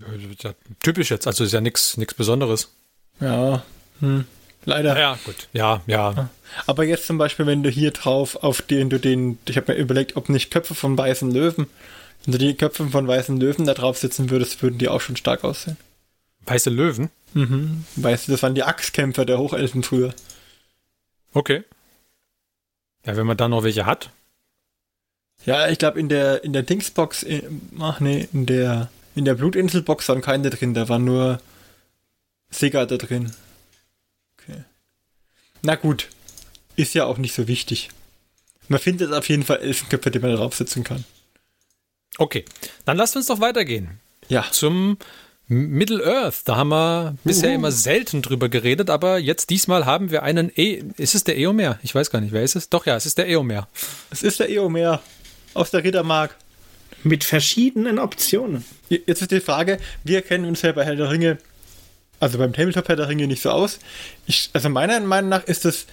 Ja, 0.00 0.54
typisch 0.82 1.10
jetzt, 1.10 1.26
also 1.26 1.44
ist 1.44 1.52
ja 1.52 1.60
nichts 1.60 1.96
Besonderes. 2.16 2.72
Ja, 3.20 3.62
hm. 4.00 4.24
leider. 4.64 4.98
Ja, 4.98 5.18
gut. 5.24 5.48
Ja, 5.52 5.82
ja. 5.86 6.30
Aber 6.66 6.84
jetzt 6.84 7.06
zum 7.06 7.18
Beispiel, 7.18 7.46
wenn 7.46 7.62
du 7.62 7.70
hier 7.70 7.90
drauf 7.90 8.36
auf 8.36 8.62
den 8.62 8.88
du 8.88 8.98
den, 8.98 9.38
ich 9.46 9.56
habe 9.56 9.72
mir 9.72 9.78
überlegt, 9.78 10.16
ob 10.16 10.28
nicht 10.28 10.50
Köpfe 10.50 10.74
von 10.74 10.96
weißen 10.96 11.30
Löwen, 11.30 11.66
wenn 12.24 12.32
du 12.32 12.38
die 12.38 12.54
Köpfe 12.54 12.86
von 12.88 13.06
weißen 13.06 13.38
Löwen 13.38 13.66
da 13.66 13.74
drauf 13.74 13.98
sitzen 13.98 14.30
würdest, 14.30 14.62
würden 14.62 14.78
die 14.78 14.88
auch 14.88 15.00
schon 15.00 15.16
stark 15.16 15.44
aussehen. 15.44 15.76
Weiße 16.46 16.70
Löwen. 16.70 17.10
Mhm. 17.34 17.84
Weißt 17.96 18.28
du, 18.28 18.32
das 18.32 18.42
waren 18.42 18.54
die 18.54 18.62
Axtkämpfer 18.62 19.24
der 19.24 19.38
Hochelfen 19.38 19.82
früher. 19.82 20.14
Okay. 21.32 21.64
Ja, 23.06 23.16
wenn 23.16 23.26
man 23.26 23.36
da 23.36 23.48
noch 23.48 23.62
welche 23.62 23.86
hat. 23.86 24.10
Ja, 25.46 25.68
ich 25.68 25.78
glaube 25.78 25.98
in 26.00 26.08
der 26.08 26.44
in 26.44 26.52
der 26.52 26.62
Dingsbox, 26.62 27.22
in, 27.22 27.70
ach 27.78 28.00
nee, 28.00 28.28
in 28.32 28.46
der 28.46 28.90
in 29.14 29.24
der 29.24 29.34
Blutinselbox 29.34 30.08
waren 30.08 30.20
keine 30.20 30.50
drin, 30.50 30.74
da 30.74 30.88
war 30.88 30.98
nur 30.98 31.40
Sega 32.50 32.84
da 32.84 32.96
drin. 32.96 33.32
Okay. 34.38 34.64
Na 35.62 35.76
gut, 35.76 36.08
ist 36.76 36.94
ja 36.94 37.04
auch 37.06 37.18
nicht 37.18 37.34
so 37.34 37.48
wichtig. 37.48 37.90
Man 38.68 38.80
findet 38.80 39.12
auf 39.12 39.28
jeden 39.28 39.42
Fall 39.44 39.58
Elfenköpfe, 39.58 40.10
die 40.10 40.18
man 40.18 40.34
draufsetzen 40.34 40.84
kann. 40.84 41.04
Okay. 42.18 42.44
Dann 42.84 42.96
lasst 42.96 43.16
uns 43.16 43.26
doch 43.26 43.40
weitergehen. 43.40 43.98
Ja, 44.28 44.46
Zum 44.50 44.98
Middle 45.52 46.06
Earth. 46.06 46.42
Da 46.44 46.54
haben 46.54 46.68
wir 46.68 47.16
bisher 47.24 47.52
immer 47.52 47.72
selten 47.72 48.22
drüber 48.22 48.48
geredet, 48.48 48.88
aber 48.88 49.18
jetzt 49.18 49.50
diesmal 49.50 49.84
haben 49.84 50.12
wir 50.12 50.22
einen 50.22 50.52
E. 50.54 50.84
Ist 50.96 51.16
es 51.16 51.24
der 51.24 51.36
Eomer? 51.36 51.80
Ich 51.82 51.92
weiß 51.92 52.12
gar 52.12 52.20
nicht, 52.20 52.30
wer 52.30 52.44
ist 52.44 52.54
es? 52.54 52.68
Doch, 52.68 52.86
ja, 52.86 52.94
es 52.94 53.04
ist 53.04 53.18
der 53.18 53.26
Eomer. 53.26 53.66
es 54.10 54.22
ist 54.22 54.38
der 54.38 54.48
Eomer 54.48 55.02
aus 55.52 55.72
der 55.72 55.82
Rittermark. 55.82 56.36
Mit 57.02 57.24
verschiedenen 57.24 57.98
Optionen. 57.98 58.64
Jetzt 58.88 59.22
ist 59.22 59.32
die 59.32 59.40
Frage, 59.40 59.78
wir 60.04 60.22
kennen 60.22 60.44
uns 60.44 60.62
ja 60.62 60.70
bei 60.70 60.84
Herr 60.84 60.94
der 60.94 61.10
Ringe, 61.10 61.38
also 62.20 62.38
beim 62.38 62.52
Tabletop 62.52 62.86
Herr 62.88 62.94
der 62.94 63.08
Ringe 63.08 63.26
nicht 63.26 63.42
so 63.42 63.50
aus. 63.50 63.80
Ich, 64.26 64.50
also 64.52 64.68
meiner 64.68 65.00
Meinung 65.00 65.30
nach 65.30 65.44
ist 65.44 65.64
es 65.64 65.86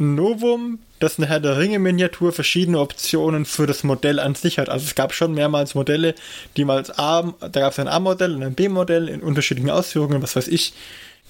Novum, 0.00 0.78
dass 0.98 1.18
eine 1.18 1.28
Herr 1.28 1.40
der 1.40 1.58
Ringe 1.58 1.78
Miniatur 1.78 2.32
verschiedene 2.32 2.80
Optionen 2.80 3.44
für 3.44 3.66
das 3.66 3.84
Modell 3.84 4.18
an 4.18 4.34
sich 4.34 4.58
hat. 4.58 4.68
Also 4.68 4.86
es 4.86 4.94
gab 4.94 5.12
schon 5.12 5.34
mehrmals 5.34 5.74
Modelle, 5.74 6.14
die 6.56 6.64
mal 6.64 6.78
als 6.78 6.98
A, 6.98 7.34
da 7.40 7.60
gab 7.60 7.72
es 7.72 7.78
ein 7.78 7.88
A-Modell 7.88 8.34
und 8.34 8.42
ein 8.42 8.54
B-Modell 8.54 9.08
in 9.08 9.20
unterschiedlichen 9.20 9.70
Ausführungen, 9.70 10.22
was 10.22 10.36
weiß 10.36 10.48
ich, 10.48 10.72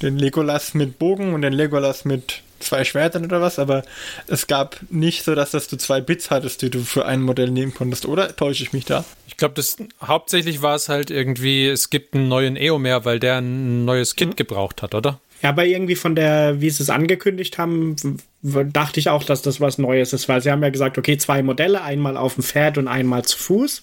den 0.03 0.19
Legolas 0.19 0.75
mit 0.75 0.99
Bogen 0.99 1.35
und 1.35 1.43
den 1.43 1.53
Legolas 1.53 2.05
mit 2.05 2.43
zwei 2.61 2.85
Schwertern 2.85 3.25
oder 3.25 3.41
was, 3.41 3.59
aber 3.59 3.83
es 4.27 4.47
gab 4.47 4.81
nicht 4.91 5.25
so, 5.25 5.35
dass, 5.35 5.51
dass 5.51 5.67
du 5.67 5.77
zwei 5.77 6.01
Bits 6.01 6.31
hattest, 6.31 6.63
die 6.63 6.71
du 6.71 6.81
für 6.81 7.07
ein 7.07 7.23
Modell 7.23 7.51
nehmen 7.51 7.75
konntest, 7.75 8.07
oder 8.07 8.35
täusche 8.37 8.63
ich 8.63 8.73
mich 8.73 8.85
da? 8.85 9.05
Ich 9.27 9.37
glaube, 9.37 9.55
das 9.55 9.79
hauptsächlich 10.03 10.63
war 10.63 10.75
es 10.75 10.89
halt 10.89 11.11
irgendwie, 11.11 11.67
es 11.67 11.91
gibt 11.91 12.15
einen 12.15 12.29
neuen 12.29 12.57
Eomer, 12.57 13.05
weil 13.05 13.19
der 13.19 13.39
ein 13.39 13.85
neues 13.85 14.15
Kit 14.15 14.37
gebraucht 14.37 14.83
hat, 14.83 14.95
oder? 14.95 15.19
Ja, 15.43 15.51
aber 15.51 15.65
irgendwie 15.65 15.97
von 15.97 16.15
der, 16.15 16.61
wie 16.61 16.69
sie 16.69 16.83
es 16.83 16.91
angekündigt 16.91 17.57
haben, 17.57 17.97
dachte 18.43 19.01
ich 19.01 19.09
auch, 19.09 19.25
dass 19.25 19.41
das 19.41 19.61
was 19.61 19.79
Neues 19.79 20.13
ist, 20.13 20.29
weil 20.29 20.43
sie 20.43 20.51
haben 20.51 20.63
ja 20.63 20.69
gesagt, 20.69 20.99
okay, 20.99 21.17
zwei 21.17 21.43
Modelle, 21.43 21.83
einmal 21.83 22.17
auf 22.17 22.35
dem 22.35 22.43
Pferd 22.43 22.77
und 22.77 22.89
einmal 22.89 23.25
zu 23.25 23.39
Fuß. 23.39 23.83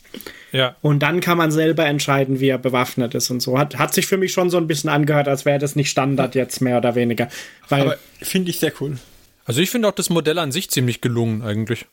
Ja. 0.52 0.76
Und 0.82 1.00
dann 1.00 1.20
kann 1.20 1.38
man 1.38 1.52
selber 1.52 1.86
entscheiden, 1.86 2.40
wie 2.40 2.50
er 2.50 2.60
bewaffnet 2.60 3.16
ist 3.16 3.30
und 3.32 3.42
so. 3.42 3.58
Hat, 3.58 3.78
hat 3.78 3.94
sich 3.94 4.06
für 4.06 4.18
mich 4.18 4.32
schon 4.32 4.50
so 4.50 4.58
ein 4.58 4.68
bisschen 4.68 4.90
angehört, 4.90 5.28
als 5.28 5.46
wäre 5.46 5.60
das 5.60 5.76
nicht 5.76 5.90
Standard 5.90 6.36
jetzt 6.36 6.62
mehr 6.62 6.78
oder 6.78 6.96
weniger. 6.96 7.28
Weil, 7.70 7.82
Aber 7.82 7.98
finde 8.22 8.52
ich 8.52 8.60
sehr 8.60 8.74
cool. 8.80 8.98
Also 9.46 9.62
ich 9.62 9.70
finde 9.70 9.88
auch 9.88 9.94
das 9.94 10.10
Modell 10.10 10.38
an 10.40 10.52
sich 10.52 10.70
ziemlich 10.70 11.02
gelungen 11.02 11.42
eigentlich. 11.42 11.86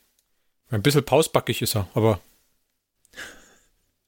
Ein 0.71 0.83
bisschen 0.83 1.05
pausbackig 1.05 1.63
ist 1.63 1.77
er, 1.77 1.89
aber 1.95 2.21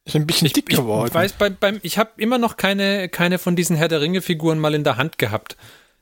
Ist 0.07 0.15
ein 0.17 0.27
bisschen 0.27 0.49
dick 0.49 0.67
ich, 0.71 0.77
geworden. 0.77 1.09
Ich 1.09 1.15
weiß, 1.15 1.33
beim, 1.35 1.57
beim, 1.59 1.81
ich 1.83 1.99
habe 1.99 2.11
immer 2.17 2.39
noch 2.39 2.57
keine, 2.57 3.09
keine 3.09 3.39
von 3.39 3.57
diesen 3.57 3.77
Herr 3.77 3.89
der 3.89 4.01
Ringe-Figuren 4.01 4.59
mal 4.59 4.75
in 4.75 4.85
der 4.85 4.97
Hand 4.97 5.19
gehabt. 5.19 5.57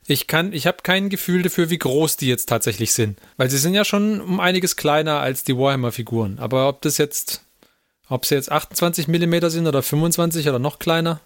Ich 0.07 0.27
kann, 0.27 0.53
ich 0.53 0.67
habe 0.67 0.79
kein 0.83 1.09
Gefühl 1.09 1.43
dafür, 1.43 1.71
wie 1.71 1.79
groß 1.79 2.19
die 2.19 2.29
jetzt 2.29 2.47
tatsächlich 2.51 2.93
sind. 2.93 3.19
Weil 3.39 3.49
sie 3.49 3.57
sind 3.57 3.73
ja 3.73 3.85
schon 3.85 4.21
um 4.21 4.39
einiges 4.41 4.77
kleiner 4.77 5.21
als 5.21 5.43
die 5.43 5.57
Warhammer-Figuren. 5.57 6.39
Aber 6.39 6.69
ob 6.69 6.83
das 6.83 6.99
jetzt, 6.99 7.43
ob 8.11 8.27
sie 8.27 8.35
jetzt 8.35 8.53
28 8.53 9.09
mm 9.09 9.49
sind 9.49 9.67
oder 9.67 9.83
25 9.83 10.47
oder 10.51 10.59
noch 10.59 10.79
kleiner, 10.79 11.21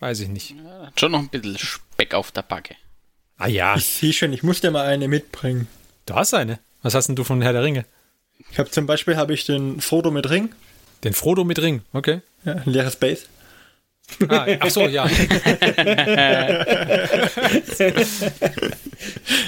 weiß 0.00 0.20
ich 0.20 0.28
nicht. 0.28 0.50
Ja, 0.50 0.92
schon 0.96 1.12
noch 1.12 1.20
ein 1.20 1.30
bisschen 1.30 1.56
Speck 1.56 2.12
auf 2.12 2.30
der 2.30 2.42
Backe. 2.42 2.76
Ah 3.38 3.48
ja, 3.48 3.76
Ich 3.76 3.86
sehe 3.86 4.12
schon, 4.12 4.34
ich 4.34 4.42
muss 4.42 4.60
dir 4.60 4.70
mal 4.70 4.84
eine 4.86 5.08
mitbringen. 5.08 5.66
du 6.04 6.14
hast 6.14 6.34
eine. 6.34 6.58
Was 6.82 6.94
hast 6.94 7.06
denn 7.06 7.16
du 7.16 7.24
von 7.24 7.40
Herr 7.40 7.54
der 7.54 7.62
Ringe? 7.62 7.86
Ich 8.50 8.58
habe 8.58 8.70
zum 8.70 8.84
Beispiel 8.84 9.16
habe 9.16 9.32
ich 9.32 9.46
den 9.46 9.80
Frodo 9.80 10.10
mit 10.10 10.28
Ring, 10.28 10.50
Den 11.04 11.12
Frodo 11.14 11.44
mit 11.44 11.60
Ring, 11.60 11.82
okay. 11.92 12.20
ja, 12.44 12.54
ein 12.54 12.62
leeres 12.72 12.96
Base. 12.96 13.22
Ah, 14.28 14.46
ach 14.60 14.68
so, 14.70 14.82
ja. 14.86 15.08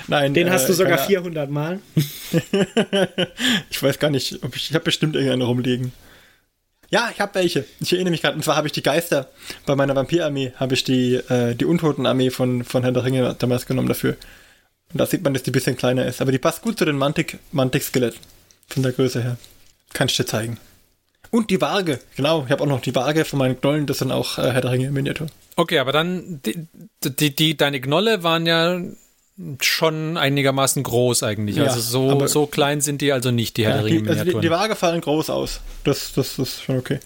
Nein, 0.09 0.35
Den 0.35 0.47
äh, 0.49 0.51
hast 0.51 0.69
du 0.69 0.73
sogar 0.73 0.97
keine- 0.97 1.07
400 1.09 1.51
Mal. 1.51 1.81
Ich 3.71 3.83
weiß 3.83 3.99
gar 3.99 4.11
nicht, 4.11 4.43
ob 4.43 4.57
ich, 4.57 4.71
ich 4.71 4.75
habe 4.75 4.85
bestimmt 4.85 5.15
irgendeine 5.17 5.45
rumliegen. 5.45 5.93
Ja, 6.91 7.11
ich 7.13 7.21
habe 7.21 7.35
welche. 7.35 7.65
Ich 7.81 7.93
erinnere 7.93 8.13
mich 8.13 8.23
gerade. 8.23 8.37
Und 8.37 8.43
zwar 8.45 8.57
habe 8.57 8.67
ich 8.69 8.73
die 8.73 8.83
Geister 8.83 9.29
bei 9.67 9.75
meiner 9.75 9.95
Vampirarmee, 9.97 10.53
habe 10.57 10.75
ich 10.75 10.85
die 10.85 11.17
äh, 11.17 11.55
die 11.55 11.65
Untotenarmee 11.67 12.31
von 12.31 12.65
von 12.65 12.83
Herrn 12.83 12.95
der 12.95 13.05
Ringe 13.05 13.35
damals 13.39 13.67
genommen 13.67 13.89
dafür. 13.89 14.17
Und 14.93 15.01
da 15.01 15.07
sieht 15.07 15.23
man, 15.23 15.35
dass 15.35 15.43
die 15.43 15.51
ein 15.51 15.53
bisschen 15.53 15.77
kleiner 15.77 16.07
ist, 16.07 16.21
aber 16.23 16.33
die 16.33 16.39
passt 16.39 16.63
gut 16.63 16.79
zu 16.79 16.85
den 16.85 16.97
Mantik 16.97 17.39
Mantik 17.53 17.83
Skeletten 17.83 18.21
von 18.69 18.83
der 18.85 18.93
Größe 18.93 19.23
her. 19.23 19.37
Kann 19.93 20.09
ich 20.09 20.17
dir 20.17 20.27
zeigen. 20.27 20.59
Und 21.31 21.51
die 21.51 21.61
Waage, 21.61 22.01
genau. 22.17 22.45
Ich 22.47 22.53
habe 22.53 22.63
auch 22.63 22.69
noch 22.69 22.81
die 22.81 22.95
Waage 22.95 23.25
von 23.25 23.39
meinen 23.39 23.61
Knollen. 23.61 23.87
Das 23.87 23.99
sind 23.99 24.13
auch 24.13 24.39
äh, 24.39 24.51
Herr 24.53 24.61
der 24.61 24.71
Ringe 24.71 24.91
Miniatur. 24.91 25.27
Okay, 25.57 25.79
aber 25.79 25.93
dann, 25.93 26.41
die, 26.45 26.67
die, 27.03 27.35
die, 27.35 27.57
deine 27.57 27.81
Knolle 27.81 28.23
waren 28.23 28.47
ja 28.47 28.81
schon 29.61 30.17
einigermaßen 30.17 30.83
groß 30.83 31.23
eigentlich. 31.23 31.57
Ja, 31.57 31.65
also 31.65 31.81
so, 31.81 32.27
so 32.27 32.47
klein 32.47 32.81
sind 32.81 33.03
die 33.03 33.13
also 33.13 33.31
nicht, 33.31 33.57
die 33.57 33.65
Herr 33.65 33.77
Ja, 33.77 33.83
der 33.83 33.91
die, 33.91 34.09
also 34.09 34.25
die, 34.25 34.41
die 34.41 34.51
Waage 34.51 34.77
fallen 34.77 35.01
groß 35.01 35.31
aus. 35.31 35.61
Das, 35.85 36.13
das 36.15 36.39
ist 36.39 36.63
schon 36.63 36.79
okay. 36.79 37.01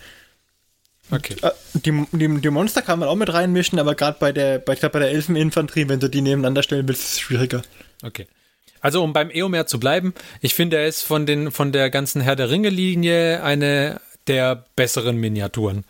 okay. 1.11 1.37
Äh, 1.42 1.50
Die, 1.74 2.06
die, 2.12 2.40
die 2.40 2.50
Monster 2.50 2.83
kann 2.83 3.00
man 3.00 3.09
auch 3.09 3.16
mit 3.16 3.33
reinmischen, 3.33 3.78
aber 3.78 3.94
gerade 3.94 4.16
bei 4.20 4.33
der, 4.33 4.59
bei, 4.59 4.76
bei 4.76 4.98
der 4.98 5.11
Elfeninfanterie, 5.11 5.88
wenn 5.88 6.00
du 6.00 6.09
die 6.09 6.20
nebeneinander 6.20 6.62
stellen 6.62 6.87
willst, 6.87 7.02
ist 7.02 7.12
es 7.12 7.20
schwieriger. 7.20 7.62
Okay. 8.02 8.26
Also 8.80 9.02
um 9.02 9.12
beim 9.12 9.30
Eomer 9.30 9.66
zu 9.66 9.78
bleiben, 9.78 10.14
ich 10.40 10.54
finde, 10.54 10.78
er 10.78 10.87
ist 10.87 11.02
von, 11.02 11.26
den, 11.26 11.50
von 11.50 11.72
der 11.72 11.90
ganzen 11.90 12.20
Herr 12.20 12.37
der 12.37 12.48
Ringe-Linie 12.50 13.42
eine 13.42 14.00
der 14.30 14.64
besseren 14.76 15.16
Miniaturen. 15.16 15.84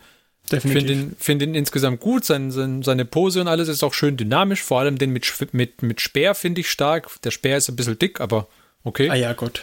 Ich 0.44 0.50
Definitiv. 0.50 0.88
finde 0.88 0.92
ihn, 0.92 1.16
find 1.18 1.42
ihn 1.42 1.54
insgesamt 1.54 2.00
gut, 2.00 2.24
sein, 2.24 2.50
sein, 2.50 2.82
seine 2.82 3.04
Pose 3.04 3.40
und 3.40 3.48
alles 3.48 3.68
ist 3.68 3.84
auch 3.84 3.94
schön 3.94 4.16
dynamisch, 4.16 4.62
vor 4.62 4.80
allem 4.80 4.98
den 4.98 5.10
mit, 5.10 5.32
mit, 5.52 5.82
mit 5.82 6.00
Speer 6.00 6.34
finde 6.34 6.62
ich 6.62 6.70
stark. 6.70 7.08
Der 7.22 7.30
Speer 7.30 7.56
ist 7.56 7.68
ein 7.68 7.76
bisschen 7.76 7.98
dick, 7.98 8.20
aber 8.20 8.48
okay, 8.82 9.08
ah 9.10 9.14
ja, 9.14 9.32
Gott. 9.32 9.62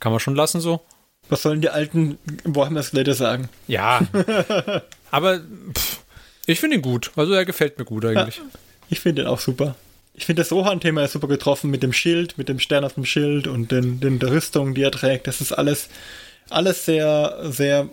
kann 0.00 0.10
man 0.10 0.20
schon 0.20 0.34
lassen 0.34 0.60
so. 0.60 0.80
Was 1.28 1.42
sollen 1.42 1.60
die 1.60 1.70
alten 1.70 2.18
Warhammer-Skelette 2.44 3.14
sagen? 3.14 3.48
Ja, 3.68 4.00
aber 5.10 5.40
pff, 5.72 6.00
ich 6.46 6.60
finde 6.60 6.76
ihn 6.76 6.82
gut, 6.82 7.12
also 7.16 7.32
er 7.32 7.44
gefällt 7.44 7.78
mir 7.78 7.84
gut 7.84 8.04
eigentlich. 8.04 8.40
Ich 8.90 9.00
finde 9.00 9.22
den 9.22 9.28
auch 9.28 9.40
super. 9.40 9.76
Ich 10.14 10.26
finde 10.26 10.42
das 10.42 10.52
Rohan-Thema 10.52 11.04
ist 11.04 11.12
super 11.12 11.28
getroffen 11.28 11.70
mit 11.70 11.82
dem 11.82 11.92
Schild, 11.92 12.38
mit 12.38 12.48
dem 12.48 12.60
Stern 12.60 12.84
auf 12.84 12.94
dem 12.94 13.04
Schild 13.04 13.46
und 13.46 13.72
den, 13.72 14.00
den, 14.00 14.18
der 14.18 14.30
Rüstung, 14.30 14.74
die 14.74 14.82
er 14.82 14.92
trägt. 14.92 15.26
Das 15.26 15.40
ist 15.40 15.52
alles, 15.52 15.88
alles 16.50 16.84
sehr, 16.84 17.38
sehr 17.44 17.88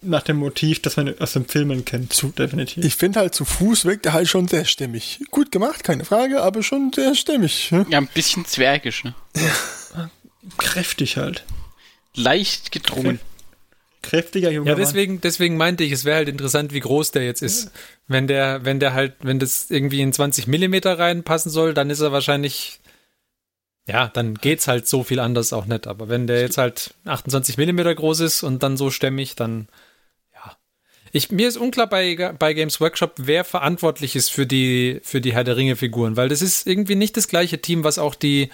nach 0.00 0.22
dem 0.22 0.36
Motiv, 0.36 0.80
das 0.82 0.96
man 0.96 1.18
aus 1.18 1.32
den 1.32 1.46
Filmen 1.46 1.84
kennt. 1.84 2.12
Zu, 2.12 2.28
definitiv. 2.28 2.84
Ich 2.84 2.94
finde 2.96 3.20
halt 3.20 3.34
zu 3.34 3.44
Fuß 3.44 3.84
wirkt 3.84 4.06
er 4.06 4.12
halt 4.12 4.28
schon 4.28 4.46
sehr 4.48 4.64
stimmig. 4.64 5.20
Gut 5.30 5.50
gemacht, 5.50 5.82
keine 5.84 6.04
Frage, 6.04 6.42
aber 6.42 6.62
schon 6.62 6.92
sehr 6.94 7.14
stimmig. 7.14 7.70
hm? 7.70 7.86
Ja, 7.90 7.98
ein 7.98 8.08
bisschen 8.12 8.44
zwergisch, 8.46 9.04
ne? 9.04 9.14
kräftig 10.56 11.16
halt. 11.16 11.44
Leicht 12.14 12.72
gedrungen. 12.72 13.20
Kräftiger 14.02 14.50
junger 14.50 14.70
Ja, 14.70 14.76
Mann. 14.76 14.80
deswegen, 14.84 15.20
deswegen 15.20 15.56
meinte 15.56 15.82
ich, 15.84 15.92
es 15.92 16.04
wäre 16.04 16.16
halt 16.18 16.28
interessant, 16.28 16.72
wie 16.72 16.80
groß 16.80 17.10
der 17.10 17.24
jetzt 17.24 17.42
ist. 17.42 17.70
Wenn 18.06 18.26
der, 18.28 18.64
wenn 18.64 18.78
der 18.80 18.94
halt, 18.94 19.14
wenn 19.20 19.38
das 19.38 19.70
irgendwie 19.70 20.00
in 20.00 20.12
20 20.12 20.46
Millimeter 20.46 20.98
reinpassen 20.98 21.50
soll, 21.50 21.74
dann 21.74 21.90
ist 21.90 22.00
er 22.00 22.12
wahrscheinlich, 22.12 22.78
ja, 23.86 24.06
dann 24.08 24.34
geht's 24.36 24.68
halt 24.68 24.86
so 24.86 25.02
viel 25.02 25.18
anders 25.18 25.52
auch 25.52 25.66
nicht. 25.66 25.86
Aber 25.88 26.08
wenn 26.08 26.26
der 26.28 26.40
jetzt 26.40 26.58
halt 26.58 26.94
28 27.06 27.56
Millimeter 27.58 27.94
groß 27.94 28.20
ist 28.20 28.42
und 28.44 28.62
dann 28.62 28.76
so 28.76 28.90
stämmig, 28.90 29.34
dann, 29.34 29.66
ja. 29.66 29.74
Ich, 31.12 31.30
mir 31.30 31.48
ist 31.48 31.56
unklar 31.56 31.88
bei, 31.88 32.32
bei 32.38 32.52
Games 32.52 32.80
Workshop, 32.80 33.14
wer 33.16 33.44
verantwortlich 33.44 34.16
ist 34.16 34.30
für 34.30 34.46
die, 34.46 35.00
für 35.02 35.20
die 35.20 35.32
Herr 35.32 35.44
der 35.44 35.56
Ringe 35.56 35.76
Figuren, 35.76 36.16
weil 36.16 36.28
das 36.28 36.42
ist 36.42 36.66
irgendwie 36.66 36.94
nicht 36.94 37.16
das 37.16 37.28
gleiche 37.28 37.60
Team, 37.60 37.84
was 37.84 37.98
auch 37.98 38.14
die, 38.14 38.50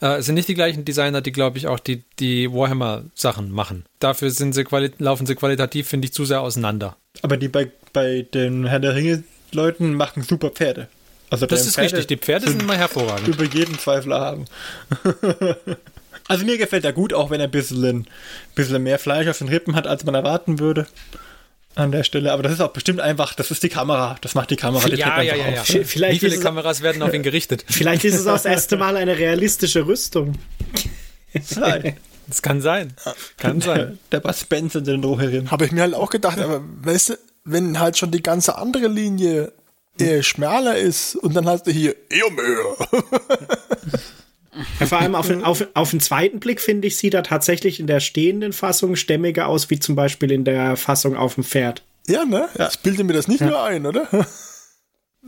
äh, 0.00 0.18
es 0.18 0.26
sind 0.26 0.34
nicht 0.34 0.48
die 0.48 0.54
gleichen 0.54 0.84
Designer, 0.84 1.20
die, 1.20 1.32
glaube 1.32 1.58
ich, 1.58 1.66
auch 1.66 1.78
die, 1.78 2.04
die 2.18 2.52
Warhammer-Sachen 2.52 3.50
machen. 3.50 3.84
Dafür 3.98 4.30
sind 4.30 4.54
sie 4.54 4.64
laufen 4.98 5.26
sie 5.26 5.34
qualitativ, 5.34 5.88
finde 5.88 6.06
ich, 6.06 6.12
zu 6.12 6.24
sehr 6.24 6.40
auseinander. 6.40 6.96
Aber 7.22 7.36
die 7.36 7.48
bei, 7.48 7.70
bei 7.92 8.26
den 8.32 8.66
Herr 8.66 8.80
der 8.80 8.94
Ringe-Leuten 8.94 9.94
machen 9.94 10.22
super 10.22 10.50
Pferde. 10.50 10.88
Also 11.30 11.46
Das 11.46 11.66
ist 11.66 11.74
Pferde 11.74 11.96
richtig. 11.96 12.06
Die 12.06 12.16
Pferde 12.16 12.48
sind 12.48 12.66
mal 12.66 12.76
hervorragend. 12.76 13.28
über 13.28 13.44
jeden 13.44 13.78
Zweifel 13.78 14.14
haben. 14.14 14.46
also 16.28 16.44
mir 16.44 16.56
gefällt 16.56 16.84
er 16.84 16.92
gut, 16.92 17.12
auch 17.12 17.30
wenn 17.30 17.40
er 17.40 17.48
ein 17.48 17.50
bisschen, 17.50 18.06
bisschen 18.54 18.82
mehr 18.82 18.98
Fleisch 18.98 19.28
auf 19.28 19.38
den 19.38 19.48
Rippen 19.48 19.74
hat, 19.74 19.86
als 19.86 20.04
man 20.04 20.14
erwarten 20.14 20.58
würde. 20.58 20.86
An 21.78 21.92
der 21.92 22.02
Stelle. 22.02 22.32
Aber 22.32 22.42
das 22.42 22.52
ist 22.52 22.60
auch 22.60 22.72
bestimmt 22.72 23.00
einfach, 23.00 23.34
das 23.34 23.52
ist 23.52 23.62
die 23.62 23.68
Kamera. 23.68 24.16
Das 24.20 24.34
macht 24.34 24.50
die 24.50 24.56
Kamera. 24.56 24.88
Die 24.88 24.96
Ja, 24.96 25.22
ja, 25.22 25.36
ja, 25.36 25.48
ja. 25.50 25.62
vielleicht 25.62 26.20
Wie 26.20 26.28
viele 26.28 26.40
Kameras 26.40 26.82
werden 26.82 27.02
auf 27.02 27.14
ihn 27.14 27.22
gerichtet? 27.22 27.64
Vielleicht 27.68 28.04
ist 28.04 28.16
es 28.16 28.26
auch 28.26 28.32
das 28.32 28.46
erste 28.46 28.76
Mal 28.76 28.96
eine 28.96 29.16
realistische 29.16 29.86
Rüstung. 29.86 30.34
Das 32.26 32.42
kann 32.42 32.60
sein. 32.60 32.94
Kann 33.36 33.60
sein. 33.60 33.98
der 34.12 34.22
Spencer 34.32 34.80
in 34.80 34.86
den 34.86 35.04
Rohirrim. 35.04 35.52
Habe 35.52 35.66
ich 35.66 35.72
mir 35.72 35.82
halt 35.82 35.94
auch 35.94 36.10
gedacht, 36.10 36.40
aber 36.40 36.62
weißt 36.82 37.10
du, 37.10 37.18
wenn 37.44 37.78
halt 37.78 37.96
schon 37.96 38.10
die 38.10 38.22
ganze 38.22 38.58
andere 38.58 38.88
Linie 38.88 39.52
eher 39.98 40.24
schmaler 40.24 40.76
ist 40.76 41.14
und 41.14 41.34
dann 41.34 41.48
hast 41.48 41.68
du 41.68 41.70
hier 41.70 41.94
Eomer. 42.10 42.76
Ja, 44.80 44.86
vor 44.86 44.98
allem 44.98 45.14
auf, 45.14 45.26
den- 45.28 45.44
auf, 45.44 45.64
auf 45.74 45.90
den 45.90 46.00
zweiten 46.00 46.40
Blick, 46.40 46.60
finde 46.60 46.88
ich, 46.88 46.96
sieht 46.96 47.14
er 47.14 47.22
tatsächlich 47.22 47.80
in 47.80 47.86
der 47.86 48.00
stehenden 48.00 48.52
Fassung 48.52 48.96
stämmiger 48.96 49.46
aus, 49.46 49.70
wie 49.70 49.78
zum 49.78 49.94
Beispiel 49.94 50.30
in 50.32 50.44
der 50.44 50.76
Fassung 50.76 51.16
auf 51.16 51.34
dem 51.34 51.44
Pferd. 51.44 51.82
Ja, 52.06 52.24
ne? 52.24 52.48
Ich 52.70 52.78
bilde 52.80 53.04
mir 53.04 53.12
das 53.12 53.28
nicht 53.28 53.40
nur 53.42 53.62
ein, 53.62 53.84
oder? 53.86 54.08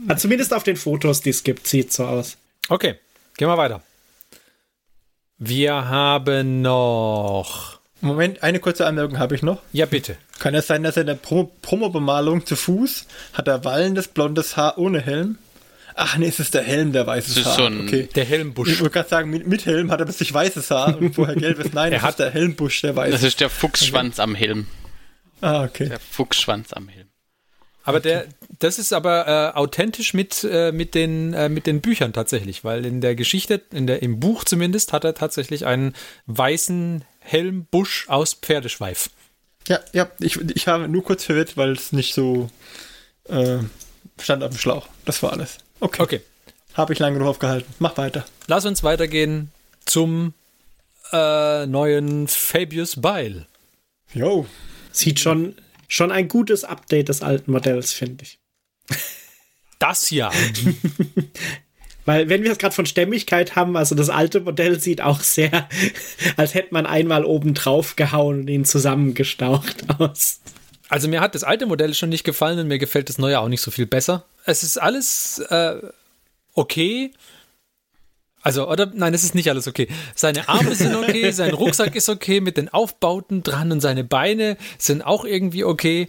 Ja, 0.09 0.17
zumindest 0.17 0.55
auf 0.55 0.63
den 0.63 0.77
Fotos, 0.77 1.21
die 1.21 1.31
es 1.31 1.43
gibt, 1.45 1.67
sieht 1.67 1.93
so 1.93 2.07
aus. 2.07 2.37
Okay, 2.69 2.95
gehen 3.37 3.49
wir 3.49 3.59
weiter. 3.59 3.83
Wir 5.39 5.89
haben 5.89 6.63
noch. 6.63 7.79
Moment, 8.01 8.43
eine 8.43 8.61
kurze 8.61 8.87
Anmerkung 8.87 9.19
habe 9.19 9.35
ich 9.35 9.43
noch. 9.43 9.59
Ja, 9.73 9.85
bitte. 9.87 10.17
Kann 10.39 10.55
es 10.55 10.67
sein, 10.67 10.83
dass 10.83 10.97
er 10.97 11.03
in 11.03 11.07
der 11.09 11.15
Pro 11.17 11.51
Promo-Bemalung 11.61 12.47
zu 12.47 12.57
Fuß 12.57 13.07
hat 13.35 13.47
er 13.49 13.65
wallendes 13.65 14.09
blondes 14.09 14.57
Haar 14.57 14.79
ohne 14.79 15.01
Helm? 15.01 15.37
Ach 15.95 16.17
nee, 16.17 16.27
es 16.29 16.41
ist 16.41 16.55
der 16.55 16.63
Helm, 16.63 16.93
der 16.93 17.07
weißes 17.07 17.35
Das 17.35 17.43
ist 17.45 17.47
Haar. 17.51 17.57
so 17.57 17.65
ein- 17.65 17.81
okay. 17.83 18.09
Der 18.15 18.23
Ich 18.25 18.29
Helmbusch. 18.29 18.81
wollte 18.81 18.91
gerade 18.93 19.09
sagen, 19.09 19.31
mit, 19.31 19.47
mit 19.47 19.67
Helm 19.67 19.91
hat 19.91 20.01
er 20.01 20.07
plötzlich 20.07 20.33
weißes 20.33 20.71
Haar 20.71 20.97
und 20.99 21.15
vorher 21.15 21.37
gelbes. 21.37 21.69
Nein, 21.73 21.93
Er 21.93 21.99
er 21.99 22.03
hat- 22.03 22.13
hat 22.13 22.19
der 22.21 22.31
Helmbusch, 22.31 22.81
der 22.83 22.97
weiß. 22.97 23.11
Das 23.13 23.23
ist 23.23 23.41
der 23.41 23.51
Fuchsschwanz 23.51 24.19
am 24.21 24.35
Helm. 24.35 24.67
ah, 25.41 25.65
okay. 25.65 25.89
Der 25.89 26.01
Fuchsschwanz 26.01 26.73
am 26.73 26.89
Helm. 26.89 27.07
Aber 27.83 27.99
der, 28.01 28.27
das 28.59 28.79
ist 28.79 28.93
aber 28.93 29.27
äh, 29.55 29.57
authentisch 29.59 30.13
mit, 30.13 30.45
äh, 30.45 30.71
mit, 30.71 30.95
den, 30.95 31.33
äh, 31.33 31.49
mit 31.49 31.67
den 31.67 31.81
Büchern 31.81 32.13
tatsächlich, 32.13 32.63
weil 32.63 32.85
in 32.85 33.01
der 33.01 33.15
Geschichte, 33.15 33.63
in 33.73 33.87
der, 33.87 34.03
im 34.03 34.21
Buch 34.21 34.45
zumindest, 34.45 34.93
hat 34.93 35.05
er 35.05 35.15
tatsächlich 35.15 35.65
einen 35.65 35.95
weißen 36.27 37.05
Helmbusch 37.21 38.07
aus 38.09 38.35
Pferdeschweif. 38.35 39.09
Ja, 39.67 39.81
ja, 39.93 40.11
ich, 40.21 40.37
ich 40.55 40.69
habe 40.69 40.89
nur 40.89 41.03
kurz 41.03 41.25
verwirrt, 41.25 41.57
weil 41.57 41.73
es 41.73 41.93
nicht 41.93 42.15
so 42.15 42.51
äh, 43.29 43.59
stand 44.21 44.43
auf 44.45 44.51
dem 44.51 44.59
Schlauch. 44.59 44.87
Das 45.07 45.23
war 45.23 45.33
alles. 45.33 45.59
Okay. 45.81 46.03
Okay, 46.03 46.21
Habe 46.75 46.93
ich 46.93 46.99
lange 46.99 47.15
genug 47.15 47.29
aufgehalten. 47.31 47.73
Mach 47.79 47.97
weiter. 47.97 48.25
lass 48.47 48.65
uns 48.67 48.83
weitergehen 48.83 49.51
zum 49.87 50.35
äh, 51.13 51.67
neuen 51.67 52.29
Fabius 52.29 53.01
Beil. 53.01 53.47
Jo. 54.13 54.47
Sieht 54.93 55.21
schon, 55.21 55.55
schon 55.89 56.13
ein 56.13 56.29
gutes 56.29 56.65
Update 56.65 57.09
des 57.09 57.23
alten 57.23 57.53
Modells, 57.53 57.93
finde 57.93 58.25
ich. 58.25 58.39
Das 59.79 60.11
ja. 60.11 60.31
Weil, 62.05 62.29
wenn 62.29 62.43
wir 62.43 62.53
es 62.53 62.59
gerade 62.59 62.75
von 62.75 62.85
Stämmigkeit 62.85 63.57
haben, 63.57 63.79
also 63.79 63.95
das 63.95 64.11
alte 64.11 64.41
Modell 64.41 64.79
sieht 64.79 65.01
auch 65.01 65.21
sehr, 65.21 65.69
als 66.37 66.53
hätte 66.53 66.75
man 66.75 66.85
einmal 66.85 67.25
oben 67.25 67.55
drauf 67.55 67.97
gehauen 67.97 68.41
und 68.41 68.49
ihn 68.49 68.67
zusammengestaucht 68.67 69.85
aus. 69.99 70.41
Also 70.91 71.07
mir 71.07 71.21
hat 71.21 71.37
das 71.37 71.45
alte 71.45 71.67
Modell 71.67 71.95
schon 71.95 72.09
nicht 72.09 72.25
gefallen 72.25 72.59
und 72.59 72.67
mir 72.67 72.79
gefällt 72.79 73.09
das 73.09 73.17
neue 73.17 73.39
auch 73.39 73.49
nicht 73.49 73.63
so 73.63 73.71
viel 73.71 73.87
besser. 73.87 74.25
Es 74.45 74.65
ist 74.65 74.77
alles 74.77 75.39
äh, 75.39 75.77
okay. 76.55 77.13
Also, 78.43 78.69
oder 78.69 78.91
nein, 78.93 79.15
es 79.15 79.23
ist 79.23 79.37
nicht 79.37 79.49
alles 79.51 79.69
okay. 79.69 79.87
Seine 80.17 80.49
Arme 80.49 80.75
sind 80.75 80.95
okay, 80.97 81.31
sein 81.33 81.55
Rucksack 81.55 81.95
ist 81.95 82.09
okay 82.09 82.41
mit 82.41 82.57
den 82.57 82.69
Aufbauten 82.69 83.45
dran 83.45 83.71
und 83.71 83.81
seine 83.81 84.03
Beine 84.03 84.57
sind 84.79 85.03
auch 85.03 85.25
irgendwie 85.25 85.63
okay. 85.63 86.09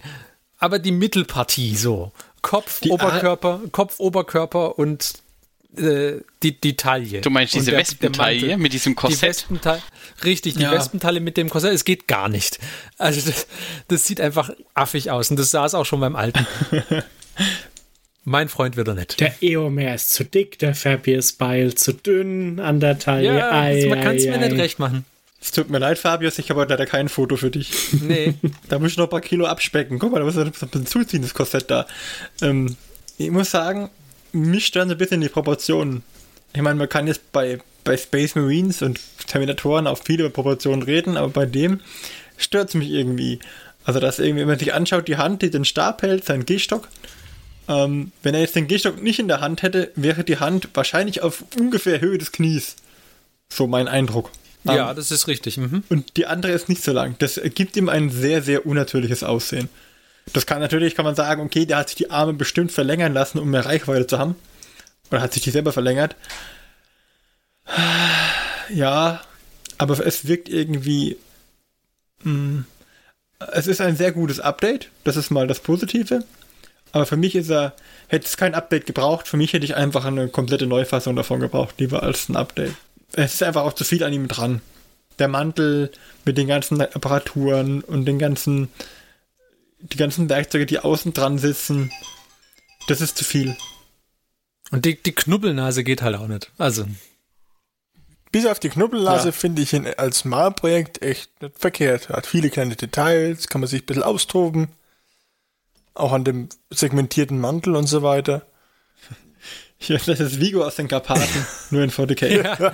aber 0.58 0.80
die 0.80 0.92
Mittelpartie 0.92 1.76
so. 1.76 2.12
Kopf, 2.42 2.80
Die 2.80 2.90
Oberkörper, 2.90 3.62
Kopf, 3.72 4.00
Oberkörper 4.00 4.80
und 4.80 5.14
äh, 5.78 6.22
die, 6.44 6.60
die 6.60 6.76
Taille. 6.76 7.22
Du 7.22 7.30
meinst 7.30 7.54
diese 7.54 7.72
Wespentaille 7.72 8.58
mit 8.58 8.74
diesem 8.74 8.92
Die 8.94 8.96
Korsett? 8.96 9.22
Wespenteile, 9.30 9.82
richtig, 10.24 10.56
die 10.56 10.64
Ja. 10.64 10.72
Wespenteile 10.72 11.20
mit 11.20 11.38
dem 11.38 11.50
Korsett, 11.50 11.74
es 11.74 11.86
geht 11.86 12.08
gar 12.08 12.30
nicht. 12.30 12.60
Also 12.98 13.22
das, 13.30 13.48
das 13.88 14.06
sieht 14.06 14.20
einfach 14.22 14.50
affig 14.74 15.12
aus 15.12 15.30
und 15.32 15.38
das 15.40 15.52
saß 15.52 15.76
auch 15.76 15.86
schon 15.86 16.00
beim 16.02 16.16
Alten. 16.16 16.46
mein 18.24 18.50
Freund 18.50 18.76
wird 18.76 18.88
er 18.88 18.96
nicht. 18.96 19.20
Der 19.20 19.34
Eomer 19.42 19.96
ist 19.96 20.12
zu 20.14 20.26
dick, 20.26 20.60
der 20.60 20.76
Fabius 20.76 21.34
Beil 21.34 21.74
zu 21.76 21.94
dünn 21.94 22.60
an 22.60 22.80
der 22.80 23.00
Taille. 23.00 23.38
ja, 23.38 23.52
Ei, 23.52 23.82
das, 23.82 23.90
man 23.90 24.02
kann 24.02 24.16
es 24.16 24.26
ei, 24.28 24.32
mir 24.32 24.38
nicht 24.40 24.54
ei. 24.54 24.62
recht 24.62 24.80
machen. 24.80 25.06
Es 25.44 25.52
tut 25.52 25.72
mir 25.72 25.80
leid, 25.80 25.98
Fabius, 25.98 26.38
ich 26.38 26.52
habe 26.52 26.60
heute 26.60 26.74
leider 26.74 26.86
kein 26.86 27.10
Foto 27.10 27.36
für 27.36 27.50
dich. 27.50 27.72
Nee. 27.94 28.36
Da 28.70 28.78
muss 28.78 28.92
ich 28.92 28.98
noch 28.98 29.06
ein 29.06 29.10
paar 29.10 29.22
Kilo 29.22 29.48
abspecken. 29.48 29.98
Guck 29.98 30.12
mal, 30.12 30.20
da 30.20 30.26
muss 30.26 30.36
ich 30.36 30.42
ein 30.42 30.52
bisschen 30.52 30.86
zuziehen, 30.86 31.24
das 31.24 31.34
Korsett 31.34 31.72
da. 31.72 31.88
Ähm, 32.42 32.76
ich 33.18 33.32
muss 33.32 33.50
sagen, 33.50 33.90
mich 34.32 34.66
stören 34.66 34.90
so 34.90 34.96
ein 34.96 34.98
bisschen 34.98 35.22
die 35.22 35.30
Proportionen. 35.30 36.04
Ich 36.54 36.62
meine, 36.62 36.76
man 36.76 36.90
kann 36.90 37.08
jetzt 37.08 37.32
bei, 37.32 37.60
bei 37.84 37.98
Space 37.98 38.36
Marines 38.36 38.82
und 38.82 39.00
Terminatoren 39.28 39.88
auch 39.88 39.98
viel 40.04 40.20
über 40.20 40.30
Proportionen 40.30 40.84
reden, 40.84 41.18
aber 41.18 41.30
bei 41.30 41.46
dem 41.46 41.80
stört 42.38 42.70
es 42.70 42.76
mich 42.76 42.90
irgendwie. 42.90 43.40
Also, 43.84 44.00
dass 44.00 44.20
irgendwie, 44.20 44.42
wenn 44.42 44.50
man 44.50 44.60
sich 44.60 44.74
anschaut, 44.74 45.08
die 45.08 45.18
Hand, 45.18 45.42
die 45.42 45.50
den 45.50 45.66
Stab 45.66 46.02
hält, 46.02 46.26
seinen 46.26 46.46
Gehstock. 46.46 46.88
Ähm, 47.68 48.12
wenn 48.22 48.34
er 48.34 48.42
jetzt 48.42 48.56
den 48.56 48.68
Gehstock 48.68 49.02
nicht 49.02 49.20
in 49.20 49.28
der 49.28 49.42
Hand 49.42 49.62
hätte, 49.64 49.92
wäre 49.96 50.24
die 50.24 50.40
Hand 50.40 50.70
wahrscheinlich 50.74 51.22
auf 51.22 51.44
ungefähr 51.58 52.02
Höhe 52.02 52.18
des 52.18 52.32
Knies. 52.32 52.76
So 53.50 53.68
mein 53.68 53.88
Eindruck. 53.88 54.32
ja, 54.64 54.90
Ähm, 54.90 54.96
das 54.96 55.12
ist 55.12 55.28
richtig. 55.28 55.58
Mhm. 55.58 55.84
und 55.90 56.18
die 56.18 56.26
andere 56.26 56.52
ist 56.52 56.70
nicht 56.70 56.84
so 56.84 56.92
lang. 56.92 57.16
Das 57.20 57.40
gibt 57.56 57.78
ihm 57.78 57.90
ein 57.90 58.10
sehr, 58.10 58.42
sehr 58.42 58.66
unnatürliches 58.66 59.24
Aussehen. 59.24 59.70
Das 60.34 60.46
kann 60.46 60.60
natürlich, 60.60 60.96
kann 60.96 61.06
man 61.06 61.16
sagen, 61.16 61.42
okay, 61.42 61.66
der 61.66 61.78
hat 61.78 61.90
sich 61.90 61.98
die 61.98 62.12
Arme 62.12 62.34
bestimmt 62.34 62.72
verlängern 62.72 63.14
lassen, 63.14 63.40
um 63.40 63.50
mehr 63.50 63.66
Reichweite 63.66 64.08
zu 64.08 64.20
haben. 64.20 64.36
Oder 65.10 65.22
hat 65.22 65.34
sich 65.34 65.44
die 65.44 65.52
selber 65.52 65.74
verlängert. 65.74 66.16
Ja, 68.70 69.22
aber 69.78 70.06
es 70.06 70.28
wirkt 70.28 70.50
irgendwie. 70.50 71.18
Mh, 72.24 72.64
es 73.52 73.68
ist 73.68 73.82
ein 73.82 73.96
sehr 73.96 74.12
gutes 74.12 74.40
Update. 74.40 74.90
Das 75.04 75.18
ist 75.18 75.32
mal 75.32 75.48
das 75.48 75.60
Positive. 75.60 76.24
Aber 76.92 77.06
für 77.06 77.18
mich 77.18 77.36
ist 77.36 77.50
er, 77.50 77.74
hätte 78.08 78.26
es 78.26 78.38
kein 78.38 78.54
Update 78.54 78.86
gebraucht. 78.86 79.28
Für 79.28 79.38
mich 79.38 79.54
hätte 79.54 79.66
ich 79.66 79.76
einfach 79.76 80.06
eine 80.06 80.28
komplette 80.28 80.68
Neufassung 80.68 81.16
davon 81.16 81.40
gebraucht, 81.40 81.76
lieber 81.80 82.04
als 82.04 82.30
ein 82.30 82.36
Update. 82.36 82.74
Es 83.14 83.34
ist 83.36 83.44
einfach 83.44 83.64
auch 83.64 83.74
zu 83.74 83.84
viel 83.84 84.04
an 84.04 84.14
ihm 84.14 84.28
dran. 84.28 84.62
Der 85.20 85.28
Mantel 85.28 85.92
mit 86.26 86.38
den 86.38 86.48
ganzen 86.48 86.82
Apparaturen 86.82 87.82
und 87.82 88.06
den 88.06 88.20
ganzen, 88.20 88.70
die 89.82 89.98
ganzen 89.98 90.30
Werkzeuge, 90.30 90.66
die 90.66 90.80
außen 90.80 91.14
dran 91.14 91.38
sitzen. 91.38 91.92
Das 92.88 93.02
ist 93.02 93.18
zu 93.18 93.24
viel. 93.24 93.56
Und 94.72 94.86
die, 94.86 95.02
die 95.02 95.12
Knubbelnase 95.12 95.84
geht 95.84 96.02
halt 96.02 96.16
auch 96.16 96.28
nicht. 96.28 96.52
Also, 96.58 96.86
Bis 98.32 98.46
auf 98.46 98.60
die 98.60 98.70
Knubbellase 98.70 99.28
Ja. 99.28 99.32
finde 99.34 99.62
ich 99.62 99.74
ihn 99.74 99.86
als 99.98 100.24
Malprojekt 100.24 101.02
echt 101.02 101.42
nicht 101.42 101.60
verkehrt. 101.60 102.08
Hat 102.10 102.26
viele 102.26 102.50
kleine 102.50 102.78
Details, 102.78 103.50
kann 103.50 103.60
man 103.60 103.68
sich 103.68 103.84
ein 103.84 103.86
bisschen 103.86 104.04
austoben. 104.04 104.70
Auch 105.94 106.14
an 106.14 106.24
dem 106.24 106.48
segmentierten 106.70 107.40
Mantel 107.42 107.76
und 107.76 107.88
so 107.88 108.02
weiter. 108.04 108.46
Hier, 109.84 110.00
das 110.06 110.20
ist 110.20 110.40
Vigo 110.40 110.64
aus 110.64 110.76
den 110.76 110.88
Karpaten, 110.88 111.28
nur 111.72 111.82
in 111.84 111.90
40k. 111.92 112.72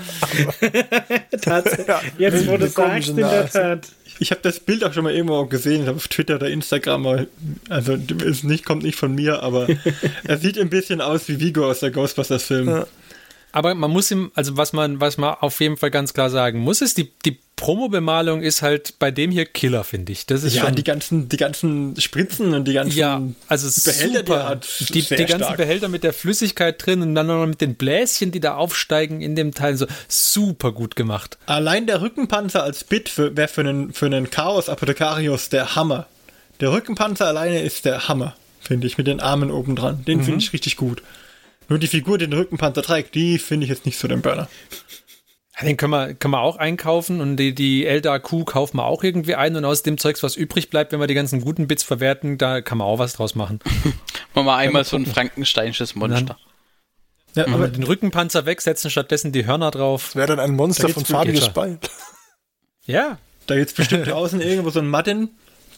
Tatsächlich. 1.41 1.87
Ja, 1.87 2.01
Jetzt, 2.17 2.45
wo 2.47 2.51
eine 2.55 2.65
du 2.65 2.69
sagst, 2.69 3.09
in 3.09 3.15
der. 3.17 3.49
Tat. 3.49 3.87
Ich 4.19 4.31
habe 4.31 4.41
das 4.41 4.59
Bild 4.59 4.83
auch 4.83 4.93
schon 4.93 5.03
mal 5.03 5.13
irgendwo 5.13 5.45
gesehen, 5.45 5.87
auf 5.87 6.07
Twitter 6.07 6.35
oder 6.35 6.49
Instagram. 6.49 7.05
aber- 7.05 7.25
Also 7.69 7.93
ist 7.93 8.43
nicht, 8.43 8.65
kommt 8.65 8.83
nicht 8.83 8.97
von 8.97 9.13
mir, 9.15 9.41
aber 9.43 9.67
er 10.25 10.37
sieht 10.37 10.57
ein 10.57 10.69
bisschen 10.69 11.01
aus 11.01 11.27
wie 11.27 11.39
Vigo 11.39 11.69
aus 11.69 11.79
der 11.81 11.91
Ghostbusters-Film. 11.91 12.67
Ja. 12.67 12.87
aber 13.51 13.73
man 13.75 13.91
muss 13.91 14.09
ihm, 14.11 14.31
also 14.35 14.57
was 14.57 14.73
man, 14.73 14.99
was 14.99 15.17
man 15.17 15.35
auf 15.39 15.59
jeden 15.61 15.77
Fall 15.77 15.91
ganz 15.91 16.13
klar 16.13 16.29
sagen 16.29 16.59
muss, 16.59 16.81
ist, 16.81 16.97
die, 16.97 17.11
die 17.25 17.37
Promo-Bemalung 17.57 18.41
ist 18.41 18.61
halt 18.61 18.97
bei 18.99 19.11
dem 19.11 19.31
hier 19.31 19.45
Killer, 19.45 19.83
finde 19.83 20.13
ich. 20.13 20.25
Das 20.27 20.43
ist 20.43 20.55
Ja, 20.55 20.63
schon, 20.65 20.75
die 20.75 20.83
ganzen, 20.85 21.27
die 21.27 21.35
ganzen 21.37 21.99
Spritzen 21.99 22.53
und 22.53 22.65
die 22.65 22.73
ganzen 22.73 22.97
ja, 22.97 23.21
also 23.47 23.67
Behälter, 23.83 24.23
die 24.23 24.31
er 24.31 24.37
super. 24.37 24.49
hat, 24.49 24.67
die, 24.93 25.01
sehr 25.01 25.17
die 25.17 25.25
ganzen 25.25 25.43
stark. 25.45 25.57
Behälter 25.57 25.89
mit 25.89 26.03
der 26.03 26.13
Flüssigkeit 26.13 26.85
drin 26.85 27.01
und 27.01 27.15
dann 27.15 27.27
noch 27.27 27.45
mit 27.45 27.59
den 27.59 27.75
Bläschen, 27.75 28.31
die 28.31 28.39
da 28.39 28.55
aufsteigen 28.55 29.21
in 29.21 29.35
dem 29.35 29.53
Teil, 29.53 29.75
so 29.75 29.87
super 30.07 30.71
gut 30.71 30.95
gemacht. 30.95 31.37
Allein 31.47 31.87
der 31.87 31.99
Rückenpanzer 32.01 32.63
als 32.63 32.83
Bit 32.83 33.17
wäre 33.17 33.47
für 33.47 33.61
einen, 33.61 33.91
für 33.91 34.05
einen 34.05 34.29
Chaos 34.29 34.69
Apothekarius 34.69 35.49
der 35.49 35.75
Hammer. 35.75 36.05
Der 36.61 36.71
Rückenpanzer 36.71 37.25
alleine 37.27 37.61
ist 37.61 37.85
der 37.85 38.07
Hammer, 38.07 38.35
finde 38.61 38.87
ich, 38.87 38.97
mit 38.97 39.07
den 39.07 39.19
Armen 39.19 39.51
oben 39.51 39.75
dran. 39.75 40.05
Den 40.05 40.23
finde 40.23 40.39
ich 40.43 40.53
richtig 40.53 40.77
gut. 40.77 41.01
Nur 41.69 41.79
die 41.79 41.87
Figur, 41.87 42.17
die 42.17 42.25
den 42.29 42.37
Rückenpanzer 42.39 42.81
trägt, 42.81 43.13
die 43.15 43.39
finde 43.39 43.65
ich 43.65 43.69
jetzt 43.69 43.85
nicht 43.85 43.99
so 43.99 44.07
den 44.07 44.21
Burner. 44.21 44.47
Ja, 45.59 45.65
Den 45.65 45.77
können 45.77 45.91
wir, 45.91 46.13
können 46.13 46.33
wir 46.33 46.41
auch 46.41 46.57
einkaufen 46.57 47.19
und 47.19 47.37
die, 47.37 47.55
die 47.55 47.85
Eldar 47.85 48.19
Kuh 48.19 48.45
kaufen 48.45 48.77
wir 48.77 48.85
auch 48.85 49.03
irgendwie 49.03 49.35
ein 49.35 49.55
und 49.55 49.65
aus 49.65 49.81
dem 49.81 49.97
Zeugs, 49.97 50.21
was 50.21 50.35
übrig 50.35 50.69
bleibt, 50.69 50.91
wenn 50.91 50.99
wir 50.99 51.07
die 51.07 51.15
ganzen 51.15 51.41
guten 51.41 51.67
Bits 51.67 51.83
verwerten, 51.83 52.37
da 52.37 52.61
kann 52.61 52.77
man 52.77 52.87
auch 52.87 52.99
was 52.99 53.13
draus 53.13 53.33
machen. 53.33 53.59
Machen 54.35 54.45
wir 54.45 54.55
einmal 54.55 54.83
so 54.83 54.97
ein 54.97 55.07
frankensteinisches 55.07 55.95
Monster. 55.95 56.37
Ja, 57.33 57.45
Aber 57.45 57.55
aber 57.55 57.67
den 57.67 57.83
Rückenpanzer 57.83 58.45
wegsetzen, 58.45 58.89
stattdessen 58.91 59.31
die 59.31 59.45
Hörner 59.45 59.71
drauf. 59.71 60.15
Wäre 60.15 60.27
dann 60.27 60.39
ein 60.39 60.55
Monster 60.55 60.87
Da 60.87 60.93
von 60.93 61.07
wirklich. 61.07 61.49
Beil. 61.49 61.79
Ja, 62.85 63.17
da 63.47 63.55
gibt's 63.55 63.73
bestimmt 63.73 64.07
draußen 64.07 64.39
irgendwo 64.39 64.69
so 64.69 64.79
einen 64.79 64.87
Martin, 64.87 65.31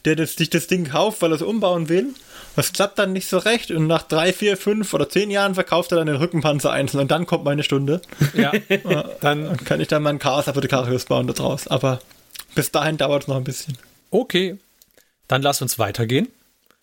der 0.05 0.15
das, 0.15 0.36
sich 0.36 0.51
das 0.51 0.67
Ding 0.67 0.89
kauft, 0.89 1.23
weil 1.23 1.32
er 1.32 1.38
es 1.38 1.41
umbauen 1.41 1.89
will. 1.89 2.13
Das 2.56 2.74
klappt 2.74 3.00
dann 3.00 3.14
nicht 3.14 3.30
so 3.30 3.38
recht 3.38 3.72
und 3.72 3.88
nach 3.88 4.04
drei, 4.04 4.34
vier, 4.34 4.58
fünf 4.58 4.93
oder 4.93 5.08
zehn 5.10 5.32
Jahren 5.32 5.56
verkauft 5.56 5.91
er 5.91 5.97
dann 5.97 6.08
den 6.08 6.16
Rückenpanzer 6.18 6.72
einzeln 6.72 7.00
und 7.00 7.12
dann 7.12 7.26
kommt 7.26 7.43
meine 7.45 7.64
Stunde. 7.64 8.02
ja. 8.34 8.52
Dann, 9.22 9.56
kann 9.58 9.80
ich 9.80 9.88
dann 9.88 10.04
meinen 10.04 10.20
Chaos 10.20 10.47
Apothekarius 10.47 11.06
bauen 11.06 11.28
da 11.28 11.34
draus. 11.34 11.68
Aber 11.68 12.00
bis 12.56 12.72
dahin 12.72 12.97
dauert 12.97 13.24
es 13.24 13.28
noch 13.28 13.38
ein 13.38 13.43
bisschen. 13.43 13.78
okay. 14.12 14.58
Dann 15.28 15.43
lass 15.43 15.62
uns 15.62 15.78
weitergehen 15.78 16.28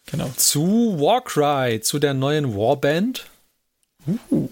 Genau. 0.06 0.30
zu 0.36 0.96
Warcry, 1.00 1.80
zu 1.80 1.98
der 1.98 2.14
neuen 2.14 2.54
Warband. 2.56 3.26
Uh. 4.30 4.48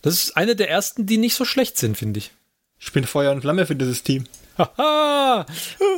Das 0.00 0.14
ist 0.14 0.36
eine 0.36 0.54
der 0.54 0.70
ersten, 0.70 1.06
die 1.06 1.18
nicht 1.18 1.34
so 1.34 1.44
schlecht 1.44 1.76
sind, 1.76 1.98
finde 1.98 2.18
ich. 2.18 2.30
Ich 2.78 2.92
bin 2.92 3.04
Feuer 3.04 3.32
und 3.32 3.40
Flamme 3.40 3.66
für 3.66 3.74
dieses 3.74 4.04
Team. 4.04 4.24
Haha! 4.58 5.46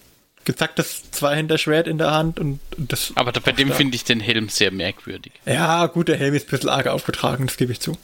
gezacktes 0.47 1.11
Zweihänderschwert 1.11 1.87
in 1.87 1.99
der 1.99 2.13
Hand 2.13 2.41
und, 2.41 2.61
und 2.79 2.91
das. 2.91 3.13
Aber 3.17 3.33
bei 3.33 3.53
dem 3.53 3.71
finde 3.71 3.97
ich 3.97 4.05
den 4.05 4.21
Helm 4.21 4.49
sehr 4.49 4.71
merkwürdig. 4.71 5.33
Ja, 5.45 5.87
gut, 5.87 6.09
der 6.09 6.17
Helm 6.17 6.35
ist 6.35 6.47
ein 6.47 6.51
bisschen 6.51 6.71
arg 6.71 6.87
aufgetragen, 6.87 7.47
das 7.47 7.59
gebe 7.59 7.73
ich 7.73 7.81
zu. 7.81 7.99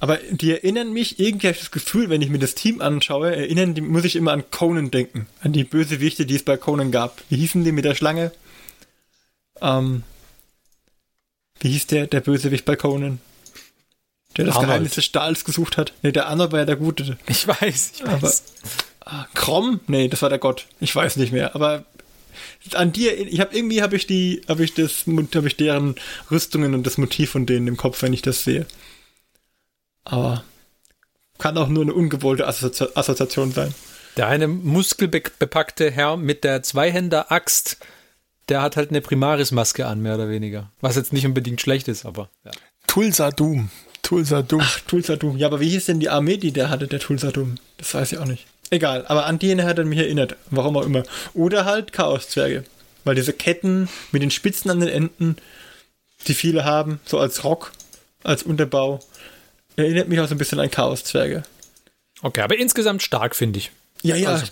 Aber 0.00 0.16
die 0.30 0.50
erinnern 0.50 0.92
mich, 0.92 1.20
irgendwie 1.20 1.48
habe 1.48 1.54
ich 1.54 1.60
das 1.60 1.70
Gefühl, 1.70 2.08
wenn 2.10 2.22
ich 2.22 2.30
mir 2.30 2.38
das 2.38 2.54
Team 2.56 2.80
anschaue, 2.80 3.36
erinnern 3.36 3.74
die, 3.74 3.82
muss 3.82 4.04
ich 4.04 4.16
immer 4.16 4.32
an 4.32 4.50
Conan 4.50 4.90
denken. 4.90 5.28
An 5.42 5.52
die 5.52 5.62
Bösewichte, 5.62 6.26
die 6.26 6.34
es 6.34 6.44
bei 6.44 6.56
Conan 6.56 6.90
gab. 6.90 7.22
Wie 7.28 7.36
hießen 7.36 7.62
die 7.62 7.70
mit 7.70 7.84
der 7.84 7.94
Schlange? 7.94 8.32
Ähm, 9.60 10.02
wie 11.60 11.70
hieß 11.70 11.86
der, 11.86 12.08
der 12.08 12.20
Bösewicht 12.20 12.64
bei 12.64 12.74
Conan? 12.74 13.20
Der 14.36 14.46
das 14.46 14.56
Arnold. 14.56 14.70
Geheimnis 14.70 14.94
des 14.94 15.04
Stahls 15.04 15.44
gesucht 15.44 15.76
hat. 15.76 15.92
Nee, 16.02 16.10
der 16.10 16.26
Arnold 16.26 16.50
war 16.52 16.60
ja 16.60 16.64
der 16.64 16.76
Gute. 16.76 17.16
Ich 17.28 17.46
weiß, 17.46 17.92
ich 17.96 18.04
Aber, 18.04 18.22
weiß. 18.22 18.42
ah, 18.64 18.68
Krom? 19.34 19.80
Nee, 19.86 20.08
das 20.08 20.22
war 20.22 20.28
der 20.28 20.38
Gott. 20.38 20.66
Ich 20.80 20.94
weiß 20.94 21.16
nicht 21.16 21.32
mehr. 21.32 21.54
Aber 21.54 21.84
an 22.74 22.92
dir, 22.92 23.18
ich 23.18 23.40
habe 23.40 23.54
irgendwie 23.56 23.82
habe 23.82 23.96
ich 23.96 24.06
die, 24.06 24.42
habe 24.48 24.64
ich 24.64 24.74
das, 24.74 25.04
habe 25.06 25.46
ich 25.46 25.56
deren 25.56 25.96
Rüstungen 26.30 26.74
und 26.74 26.86
das 26.86 26.98
Motiv 26.98 27.30
von 27.30 27.46
denen 27.46 27.66
im 27.66 27.76
Kopf, 27.76 28.02
wenn 28.02 28.12
ich 28.12 28.22
das 28.22 28.44
sehe. 28.44 28.66
Aber 30.04 30.44
kann 31.38 31.58
auch 31.58 31.68
nur 31.68 31.82
eine 31.82 31.94
ungewollte 31.94 32.46
Assozi 32.46 32.86
Assoziation 32.94 33.52
sein. 33.52 33.74
Der 34.16 34.28
eine 34.28 34.46
muskelbepackte 34.46 35.90
Herr 35.90 36.16
mit 36.16 36.44
der 36.44 36.62
Zweihänder-Axt, 36.62 37.78
der 38.48 38.60
hat 38.60 38.76
halt 38.76 38.90
eine 38.90 39.00
Primaris-Maske 39.00 39.86
an, 39.86 40.02
mehr 40.02 40.16
oder 40.16 40.28
weniger. 40.28 40.70
Was 40.80 40.96
jetzt 40.96 41.12
nicht 41.12 41.26
unbedingt 41.26 41.60
schlecht 41.60 41.88
ist, 41.88 42.04
aber 42.04 42.28
ja. 42.44 42.50
Tulsa 42.86 43.30
Doom. 43.30 43.70
Tulsa 44.02 44.42
Doom. 44.42 44.60
Ach, 44.62 44.80
Tulsadum. 44.80 45.38
Ja, 45.38 45.46
aber 45.46 45.60
wie 45.60 45.70
hieß 45.70 45.86
denn 45.86 46.00
die 46.00 46.10
Armee, 46.10 46.36
die 46.36 46.52
der 46.52 46.68
hatte, 46.68 46.86
der 46.86 47.00
Tulsadum? 47.00 47.54
Das 47.78 47.94
weiß 47.94 48.12
ich 48.12 48.18
auch 48.18 48.26
nicht. 48.26 48.46
Egal, 48.72 49.04
aber 49.06 49.26
an 49.26 49.38
den 49.38 49.62
hat 49.62 49.78
er 49.78 49.84
mich 49.84 49.98
erinnert. 49.98 50.34
Warum 50.50 50.76
auch 50.76 50.84
immer. 50.84 51.02
Oder 51.34 51.64
halt 51.66 51.92
Chaoszwerge. 51.92 52.64
Weil 53.04 53.14
diese 53.14 53.32
Ketten 53.32 53.88
mit 54.12 54.22
den 54.22 54.30
Spitzen 54.30 54.70
an 54.70 54.80
den 54.80 54.88
Enden, 54.88 55.36
die 56.26 56.34
viele 56.34 56.64
haben, 56.64 56.98
so 57.04 57.18
als 57.18 57.44
Rock, 57.44 57.72
als 58.24 58.42
Unterbau, 58.42 59.00
Erinnert 59.76 60.08
mich 60.08 60.20
auch 60.20 60.28
so 60.28 60.34
ein 60.34 60.38
bisschen 60.38 60.60
an 60.60 60.70
Chaos-Zwerge. 60.70 61.44
Okay, 62.20 62.42
aber 62.42 62.58
insgesamt 62.58 63.02
stark, 63.02 63.34
finde 63.34 63.58
ich. 63.58 63.70
Ja, 64.02 64.16
ja, 64.16 64.30
Also. 64.30 64.46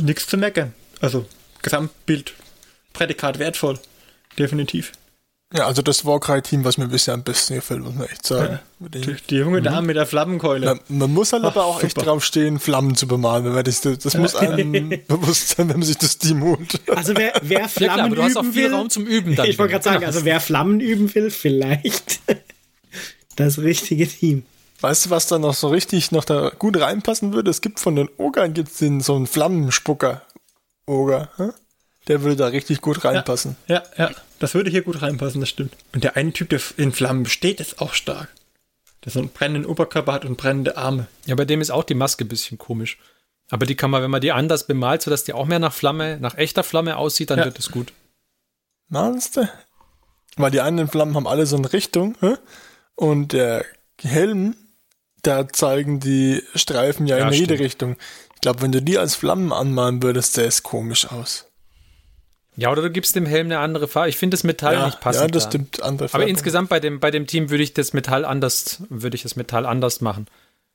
nichts 0.00 0.26
zu 0.26 0.36
meckern. 0.36 0.72
Also, 1.00 1.26
Gesamtbild, 1.62 2.34
Prädikat 2.92 3.38
wertvoll. 3.38 3.78
Definitiv. 4.38 4.92
Ja, 5.54 5.66
also 5.66 5.82
das 5.82 6.04
Warcry-Team, 6.06 6.64
was 6.64 6.78
mir 6.78 6.88
bisher 6.88 7.12
am 7.14 7.22
besten 7.22 7.54
gefällt, 7.56 7.80
muss 7.82 7.94
man 7.94 8.06
echt 8.06 8.26
sagen. 8.26 8.58
Den- 8.78 9.02
Die, 9.02 9.16
die 9.28 9.36
junge 9.36 9.60
Dame 9.62 9.88
mit 9.88 9.96
der 9.96 10.06
Flammenkeule. 10.06 10.64
Na, 10.66 10.80
man 10.96 11.12
muss 11.12 11.32
halt 11.32 11.44
Ach, 11.44 11.48
aber 11.48 11.64
auch 11.66 11.82
echt 11.82 11.94
super. 11.94 12.06
drauf 12.06 12.24
stehen, 12.24 12.58
Flammen 12.58 12.96
zu 12.96 13.06
bemalen. 13.06 13.44
Man 13.52 13.62
das, 13.62 13.80
das 13.82 14.16
muss 14.16 14.34
einem 14.34 14.88
bewusst 15.08 15.50
sein, 15.50 15.68
wenn 15.68 15.78
man 15.78 15.86
sich 15.86 15.98
das 15.98 16.16
Team 16.18 16.42
holt. 16.42 16.80
Also 16.88 17.14
wer, 17.16 17.34
wer 17.42 17.60
Ja 17.60 17.68
Flammen 17.68 17.94
klar, 17.94 18.06
aber 18.06 18.16
du 18.16 18.22
hast 18.22 18.36
auch 18.36 18.42
üben 18.44 18.52
viel 18.54 18.64
will, 18.64 18.74
Raum 18.74 18.90
zum 18.90 19.06
Üben 19.06 19.36
dann. 19.36 19.46
ich 19.50 19.58
wollte 19.58 19.72
gerade 19.72 19.84
sagen, 19.84 20.04
also 20.04 20.24
wer 20.24 20.40
Flammen 20.40 20.80
üben 20.80 21.14
will, 21.14 21.30
vielleicht 21.30 22.20
das 23.36 23.58
richtige 23.58 24.06
Team. 24.08 24.44
Weißt 24.80 25.06
du, 25.06 25.10
was 25.10 25.26
da 25.28 25.38
noch 25.38 25.54
so 25.54 25.68
richtig 25.68 26.10
noch 26.10 26.24
da 26.24 26.50
gut 26.58 26.80
reinpassen 26.80 27.32
würde? 27.32 27.50
Es 27.50 27.60
gibt 27.60 27.78
von 27.78 27.94
den 27.94 28.08
Ogern 28.16 28.52
gibt's 28.52 28.78
den 28.78 29.00
so 29.00 29.14
einen 29.14 29.26
Flammenspucker. 29.28 30.22
Oger, 30.86 31.28
hä? 31.36 31.50
Der 32.08 32.22
würde 32.22 32.36
da 32.36 32.46
richtig 32.48 32.80
gut 32.80 33.04
reinpassen. 33.04 33.56
Ja, 33.68 33.82
ja, 33.96 34.10
das 34.40 34.54
würde 34.54 34.70
hier 34.70 34.82
gut 34.82 35.02
reinpassen, 35.02 35.40
das 35.40 35.48
stimmt. 35.50 35.74
Und 35.94 36.02
der 36.04 36.16
eine 36.16 36.32
Typ, 36.32 36.48
der 36.48 36.60
in 36.76 36.92
Flammen 36.92 37.26
steht, 37.26 37.60
ist 37.60 37.80
auch 37.80 37.94
stark. 37.94 38.28
Der 39.04 39.12
so 39.12 39.20
einen 39.20 39.28
brennenden 39.28 39.66
Oberkörper 39.66 40.12
hat 40.12 40.24
und 40.24 40.36
brennende 40.36 40.76
Arme. 40.76 41.06
Ja, 41.26 41.34
bei 41.36 41.44
dem 41.44 41.60
ist 41.60 41.70
auch 41.70 41.84
die 41.84 41.94
Maske 41.94 42.24
ein 42.24 42.28
bisschen 42.28 42.58
komisch. 42.58 42.98
Aber 43.50 43.66
die 43.66 43.74
kann 43.76 43.90
man, 43.90 44.02
wenn 44.02 44.10
man 44.10 44.20
die 44.20 44.32
anders 44.32 44.66
bemalt, 44.66 45.02
sodass 45.02 45.24
die 45.24 45.32
auch 45.32 45.46
mehr 45.46 45.58
nach 45.58 45.72
Flamme, 45.72 46.18
nach 46.20 46.36
echter 46.38 46.62
Flamme 46.64 46.96
aussieht, 46.96 47.30
dann 47.30 47.38
Ja. 47.40 47.44
wird 47.44 47.58
es 47.58 47.70
gut. 47.70 47.92
Meinst 48.88 49.36
du? 49.36 49.48
Weil 50.36 50.50
die 50.50 50.60
anderen 50.60 50.88
Flammen 50.88 51.14
haben 51.14 51.26
alle 51.26 51.46
so 51.46 51.56
eine 51.56 51.72
Richtung, 51.72 52.16
hä? 52.20 52.34
Und 52.94 53.32
der 53.32 53.64
Helm, 54.00 54.56
da 55.22 55.48
zeigen 55.48 56.00
die 56.00 56.42
Streifen 56.54 57.06
ja, 57.06 57.18
Ja, 57.18 57.26
in 57.28 57.32
jede 57.34 57.44
stimmt. 57.54 57.60
Richtung. 57.60 57.96
Ich 58.34 58.40
glaube, 58.40 58.62
wenn 58.62 58.72
du 58.72 58.82
die 58.82 58.98
als 58.98 59.14
Flammen 59.14 59.52
anmalen 59.52 60.02
würdest, 60.02 60.34
sähe 60.34 60.46
es 60.46 60.62
komisch 60.62 61.06
aus. 61.10 61.46
Ja, 62.56 62.70
oder 62.70 62.82
du 62.82 62.90
gibst 62.90 63.16
dem 63.16 63.24
Helm 63.24 63.46
eine 63.46 63.60
andere 63.60 63.88
Farbe. 63.88 64.10
Ich 64.10 64.16
finde 64.18 64.34
das 64.36 64.44
Metall 64.44 64.74
ja, 64.74 64.86
nicht 64.86 65.00
passend. 65.00 65.22
ja, 65.22 65.28
das 65.28 65.44
da. 65.44 65.50
stimmt. 65.50 65.82
Andere 65.82 66.04
Aber 66.04 66.10
Färbung. 66.10 66.28
insgesamt 66.28 66.68
bei 66.68 66.80
dem, 66.80 67.00
bei 67.00 67.10
dem 67.10 67.26
Team 67.26 67.48
würde 67.50 67.62
ich 67.64 67.72
das 67.72 67.92
Metall 67.94 68.24
anders, 68.24 68.82
würde 68.90 69.14
ich 69.16 69.22
das 69.22 69.36
Metall 69.36 69.64
anders 69.64 70.00
machen. 70.02 70.26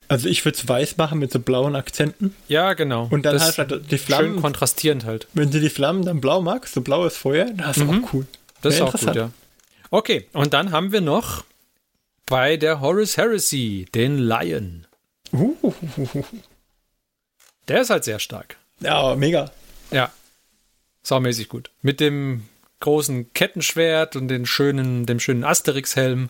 Also 0.08 0.28
ich 0.28 0.44
würde 0.44 0.56
es 0.58 0.66
weiß 0.66 0.96
machen 0.96 1.18
mit 1.18 1.30
so 1.30 1.38
blauen 1.38 1.76
Akzenten. 1.76 2.34
Ja, 2.48 2.72
genau. 2.72 3.08
Und 3.10 3.24
dann 3.26 3.34
das 3.34 3.58
halt 3.58 3.70
die 3.90 3.98
schön 3.98 4.06
Flammen. 4.06 4.40
kontrastierend 4.42 5.04
halt. 5.04 5.28
Wenn 5.34 5.50
du 5.50 5.60
die 5.60 5.68
Flammen 5.68 6.04
dann 6.04 6.20
blau 6.20 6.40
magst, 6.40 6.74
so 6.74 6.80
blaues 6.80 7.16
Feuer, 7.16 7.46
das 7.54 7.76
ist 7.76 7.88
auch 7.88 8.12
cool. 8.12 8.26
Das 8.62 8.74
ist 8.74 8.80
auch 8.80 8.92
gut, 8.92 9.14
ja. 9.14 9.30
Okay, 9.90 10.26
und 10.32 10.54
dann 10.54 10.72
haben 10.72 10.92
wir 10.92 11.00
noch 11.02 11.44
bei 12.26 12.56
der 12.56 12.80
Horus 12.80 13.16
Heresy 13.16 13.86
den 13.94 14.18
Lion. 14.18 14.86
Uh, 15.32 15.54
Der 17.68 17.82
ist 17.82 17.90
halt 17.90 18.04
sehr 18.04 18.18
stark. 18.18 18.56
ja, 18.80 19.14
mega. 19.14 19.50
Ja. 19.90 20.10
Saumäßig 21.08 21.48
gut. 21.48 21.70
Mit 21.80 22.00
dem 22.00 22.42
großen 22.80 23.32
Kettenschwert 23.32 24.14
und 24.14 24.28
den 24.28 24.44
schönen, 24.44 25.06
dem 25.06 25.20
schönen 25.20 25.42
Asterix-Helm. 25.42 26.28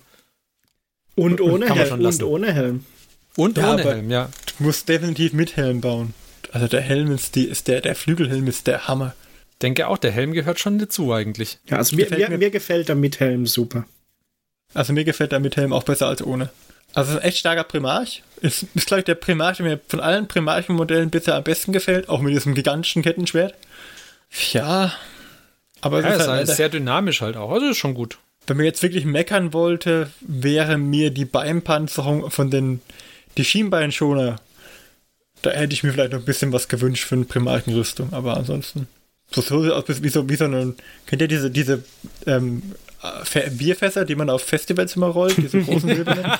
Und 1.16 1.40
ohne 1.40 1.74
Helm. 1.74 1.88
schon 1.88 2.06
Und 2.06 2.22
ohne 2.22 2.52
Helm. 2.52 2.86
Und 3.36 3.58
Ja, 3.58 3.72
ohne 3.72 3.82
Helm, 3.82 4.08
ja. 4.08 4.30
Du 4.56 4.62
musst 4.64 4.88
definitiv 4.88 5.32
mit 5.32 5.56
Helm 5.56 5.80
bauen. 5.80 6.14
Also 6.52 6.68
der 6.68 6.80
Helm 6.80 7.10
ist, 7.10 7.34
die, 7.34 7.46
ist 7.46 7.66
der, 7.66 7.80
der 7.80 7.96
Flügelhelm 7.96 8.46
ist 8.46 8.68
der 8.68 8.86
Hammer. 8.86 9.16
Denke 9.62 9.88
auch, 9.88 9.98
der 9.98 10.12
Helm 10.12 10.32
gehört 10.32 10.60
schon 10.60 10.78
dazu 10.78 11.12
eigentlich. 11.12 11.58
Ja, 11.68 11.78
also 11.78 11.96
mir, 11.96 12.04
Gefällt 12.04 12.28
mir, 12.30 12.38
mir. 12.38 12.50
gefällt 12.50 12.88
der 12.88 12.94
mit 12.94 13.18
Helm 13.18 13.48
super. 13.48 13.84
Also 14.74 14.92
mir 14.92 15.02
gefällt 15.04 15.32
der 15.32 15.40
mit 15.40 15.56
Helm 15.56 15.72
auch 15.72 15.82
besser 15.82 16.06
als 16.06 16.22
ohne. 16.22 16.50
Also 16.94 17.10
es 17.10 17.16
ist 17.16 17.22
ein 17.22 17.28
echt 17.28 17.38
starker 17.38 17.64
Primarch. 17.64 18.22
Ist, 18.40 18.64
ist 18.76 18.86
glaube 18.86 19.00
ich, 19.00 19.06
der 19.06 19.16
Primarch, 19.16 19.56
der 19.56 19.66
mir 19.66 19.80
von 19.88 19.98
allen 19.98 20.28
Primarchen-Modellen 20.28 21.10
bisher 21.10 21.34
am 21.34 21.42
besten 21.42 21.72
gefällt. 21.72 22.08
Auch 22.08 22.20
mit 22.20 22.32
diesem 22.32 22.54
gigantischen 22.54 23.02
Kettenschwert. 23.02 23.54
Ja, 24.52 24.92
aber 25.80 25.98
es 25.98 26.04
Ja, 26.04 26.10
ist 26.10 26.20
ist 26.22 26.28
halt, 26.28 26.48
halt 26.48 26.56
sehr 26.56 26.68
dynamisch 26.68 27.20
halt 27.20 27.36
auch. 27.36 27.50
Also 27.50 27.66
ist 27.70 27.78
schon 27.78 27.94
gut. 27.94 28.18
wenn 28.46 28.56
man 28.56 28.66
jetzt 28.66 28.82
wirklich 28.82 29.04
meckern 29.04 29.52
wollte, 29.52 30.10
wäre 30.20 30.78
mir 30.78 31.10
die 31.10 31.24
Beinpanzerung 31.24 32.30
von 32.30 32.50
den 32.50 32.80
die 33.36 33.44
Schienbeinschoner. 33.44 34.36
Da 35.42 35.50
hätte 35.50 35.72
ich 35.72 35.82
mir 35.84 35.92
vielleicht 35.92 36.12
noch 36.12 36.18
ein 36.20 36.24
bisschen 36.24 36.52
was 36.52 36.66
gewünscht 36.68 37.04
für 37.04 37.14
eine 37.14 37.24
Primarchenrüstung, 37.24 38.12
aber 38.12 38.36
ansonsten. 38.36 38.88
So 39.30 39.40
so 39.42 39.62
sieht 39.62 39.72
aus 39.72 39.84
wie 40.02 40.08
so, 40.08 40.28
wie 40.28 40.36
so 40.36 40.44
eine. 40.46 40.74
Kennt 41.06 41.22
ihr 41.22 41.28
diese, 41.28 41.50
diese 41.50 41.84
ähm, 42.26 42.62
äh, 43.34 43.50
Bierfässer, 43.50 44.04
die 44.06 44.14
man 44.16 44.30
auf 44.30 44.42
Festivals 44.42 44.96
immer 44.96 45.08
rollt, 45.08 45.36
diese 45.36 45.60
großen 45.64 45.94
silbernen? 45.94 46.32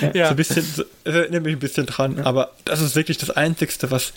So 0.00 0.10
Ja. 0.18 0.28
ein 0.30 0.36
bisschen, 0.36 0.64
so, 0.64 0.84
erinnert 1.04 1.44
mich 1.44 1.54
ein 1.56 1.60
bisschen 1.60 1.86
dran, 1.86 2.18
aber 2.18 2.52
das 2.64 2.80
ist 2.82 2.96
wirklich 2.96 3.16
das 3.18 3.30
Einzigste, 3.30 3.90
was, 3.90 4.12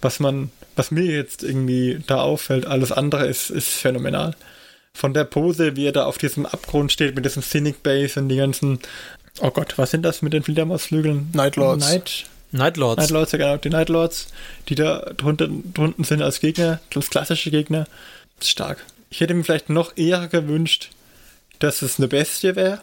was 0.00 0.20
man, 0.20 0.50
was 0.76 0.90
mir 0.90 1.04
jetzt 1.04 1.42
irgendwie 1.42 2.00
da 2.06 2.20
auffällt. 2.20 2.66
Alles 2.66 2.92
andere 2.92 3.26
ist, 3.26 3.50
ist 3.50 3.70
phänomenal. 3.70 4.34
Von 4.92 5.14
der 5.14 5.24
Pose, 5.24 5.76
wie 5.76 5.86
er 5.86 5.92
da 5.92 6.04
auf 6.04 6.18
diesem 6.18 6.46
Abgrund 6.46 6.92
steht, 6.92 7.14
mit 7.14 7.24
diesem 7.24 7.42
Cynic 7.42 7.82
Base 7.82 8.20
und 8.20 8.28
die 8.28 8.36
ganzen, 8.36 8.78
oh 9.40 9.50
Gott, 9.50 9.76
was 9.76 9.90
sind 9.90 10.02
das 10.02 10.22
mit 10.22 10.32
den 10.32 10.42
Fledermausflügeln? 10.42 11.30
Night 11.32 11.56
Lords. 11.56 11.88
Night, 11.88 12.26
Nightlords. 12.52 13.02
Night 13.02 13.10
Lords, 13.10 13.32
ja 13.32 13.38
genau, 13.38 13.56
die 13.56 13.70
Night 13.70 13.88
Lords, 13.88 14.28
die 14.68 14.76
da 14.76 15.00
drunter, 15.16 15.48
drunten 15.48 16.04
sind 16.04 16.22
als 16.22 16.38
Gegner, 16.38 16.80
als 16.94 17.10
klassische 17.10 17.50
Gegner. 17.50 17.86
Stark. 18.40 18.84
Ich 19.10 19.20
hätte 19.20 19.34
mir 19.34 19.42
vielleicht 19.42 19.70
noch 19.70 19.96
eher 19.96 20.28
gewünscht, 20.28 20.90
dass 21.58 21.82
es 21.82 21.98
eine 21.98 22.08
Bestie 22.08 22.54
wäre. 22.54 22.80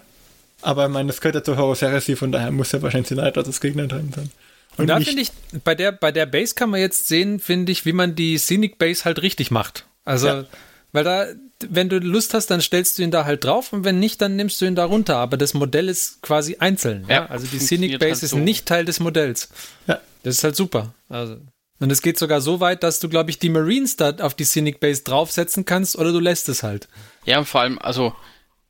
Aber 0.62 0.86
ich 0.86 0.92
meine, 0.92 1.08
das 1.08 1.22
gehört 1.22 1.36
ja 1.36 1.44
zur 1.44 1.58
Horus 1.58 1.82
Heresy, 1.82 2.16
von 2.16 2.32
daher 2.32 2.52
muss 2.52 2.72
ja 2.74 2.82
wahrscheinlich 2.82 3.10
die 3.10 3.16
Night 3.16 3.36
Lords 3.36 3.50
als 3.50 3.62
Gegner 3.62 3.88
drin 3.88 4.12
sein. 4.14 4.32
Und 4.78 4.88
da 4.88 4.98
nicht- 5.00 5.08
finde 5.08 5.22
ich, 5.24 5.32
bei 5.64 5.76
der, 5.76 5.92
bei 5.92 6.12
der 6.12 6.26
Base 6.26 6.56
kann 6.56 6.70
man 6.70 6.80
jetzt 6.80 7.08
sehen, 7.08 7.40
finde 7.40 7.72
ich, 7.72 7.86
wie 7.86 7.94
man 7.94 8.16
die 8.16 8.38
Scenic 8.38 8.78
Base 8.78 9.06
halt 9.06 9.22
richtig 9.22 9.52
macht. 9.52 9.86
Also, 10.06 10.28
Ja. 10.28 10.46
weil 10.92 11.04
da, 11.04 11.28
wenn 11.70 11.90
du 11.90 12.00
Lust 12.00 12.34
hast, 12.34 12.48
dann 12.48 12.62
stellst 12.62 12.98
du 12.98 13.04
ihn 13.04 13.12
da 13.12 13.26
halt 13.26 13.44
drauf 13.44 13.74
und 13.74 13.84
wenn 13.84 14.00
nicht, 14.00 14.22
dann 14.22 14.36
nimmst 14.36 14.60
du 14.62 14.66
ihn 14.66 14.76
da 14.76 14.86
runter. 14.86 15.18
Aber 15.18 15.38
das 15.38 15.54
Modell 15.54 15.90
ist 15.90 16.22
quasi 16.22 16.58
einzeln. 16.60 17.06
Ja? 17.08 17.16
Ja, 17.16 17.26
Also 17.28 17.46
die 17.48 17.60
Scenic 17.60 18.00
Base 18.00 18.14
halt 18.14 18.24
ist 18.24 18.30
so. 18.32 18.38
nicht 18.38 18.66
Teil 18.66 18.86
des 18.86 19.00
Modells. 19.00 19.50
Ja. 19.88 20.00
Das 20.24 20.38
ist 20.38 20.44
halt 20.44 20.56
super. 20.56 20.94
Also. 21.10 21.38
Und 21.80 21.92
es 21.92 22.02
geht 22.02 22.18
sogar 22.18 22.42
so 22.42 22.60
weit, 22.60 22.84
dass 22.84 23.00
du, 23.00 23.10
glaube 23.10 23.30
ich, 23.32 23.40
die 23.40 23.50
Marines 23.50 23.96
da 23.98 24.12
auf 24.22 24.36
die 24.36 24.44
Scenic 24.46 24.80
Base 24.80 25.04
draufsetzen 25.04 25.66
kannst 25.66 25.96
oder 25.98 26.12
du 26.12 26.20
lässt 26.20 26.48
es 26.50 26.64
halt. 26.64 26.88
Ja, 27.26 27.40
und 27.40 27.46
vor 27.48 27.62
allem, 27.62 27.78
also, 27.80 28.16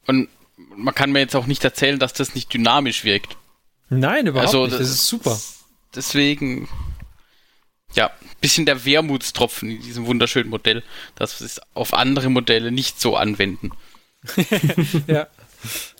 und 0.08 0.30
man 0.76 0.96
kann 0.96 1.12
mir 1.12 1.20
jetzt 1.20 1.36
auch 1.36 1.46
nicht 1.46 1.64
erzählen, 1.64 2.00
dass 2.00 2.14
das 2.14 2.36
nicht 2.36 2.54
dynamisch 2.54 3.04
wirkt. 3.04 3.36
Nein, 3.90 4.28
überhaupt 4.28 4.48
Also, 4.48 4.66
nicht. 4.66 4.80
Das 4.80 4.90
ist 4.90 5.08
super. 5.08 5.38
Deswegen, 5.96 6.70
ja, 7.96 8.12
bisschen 8.40 8.66
der 8.66 8.86
Wermutstropfen 8.86 9.70
in 9.70 9.82
diesem 9.82 10.06
wunderschönen 10.06 10.50
Modell, 10.50 10.84
dass 11.16 11.40
wir 11.40 11.46
es 11.46 11.62
auf 11.74 11.94
andere 11.94 12.30
Modelle 12.30 12.72
nicht 12.72 13.00
so 13.00 13.16
anwenden. 13.16 13.72
Ja. 15.08 15.28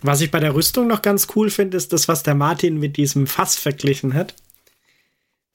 Was 0.02 0.22
ich 0.22 0.32
bei 0.32 0.40
der 0.40 0.56
Rüstung 0.56 0.88
noch 0.88 1.04
ganz 1.04 1.28
cool 1.36 1.52
finde, 1.52 1.78
ist 1.78 1.94
das, 1.94 2.08
was 2.08 2.24
der 2.24 2.34
Martin 2.34 2.80
mit 2.80 2.98
diesem 2.98 3.28
Fass 3.28 3.58
verglichen 3.58 4.16
hat. 4.16 4.34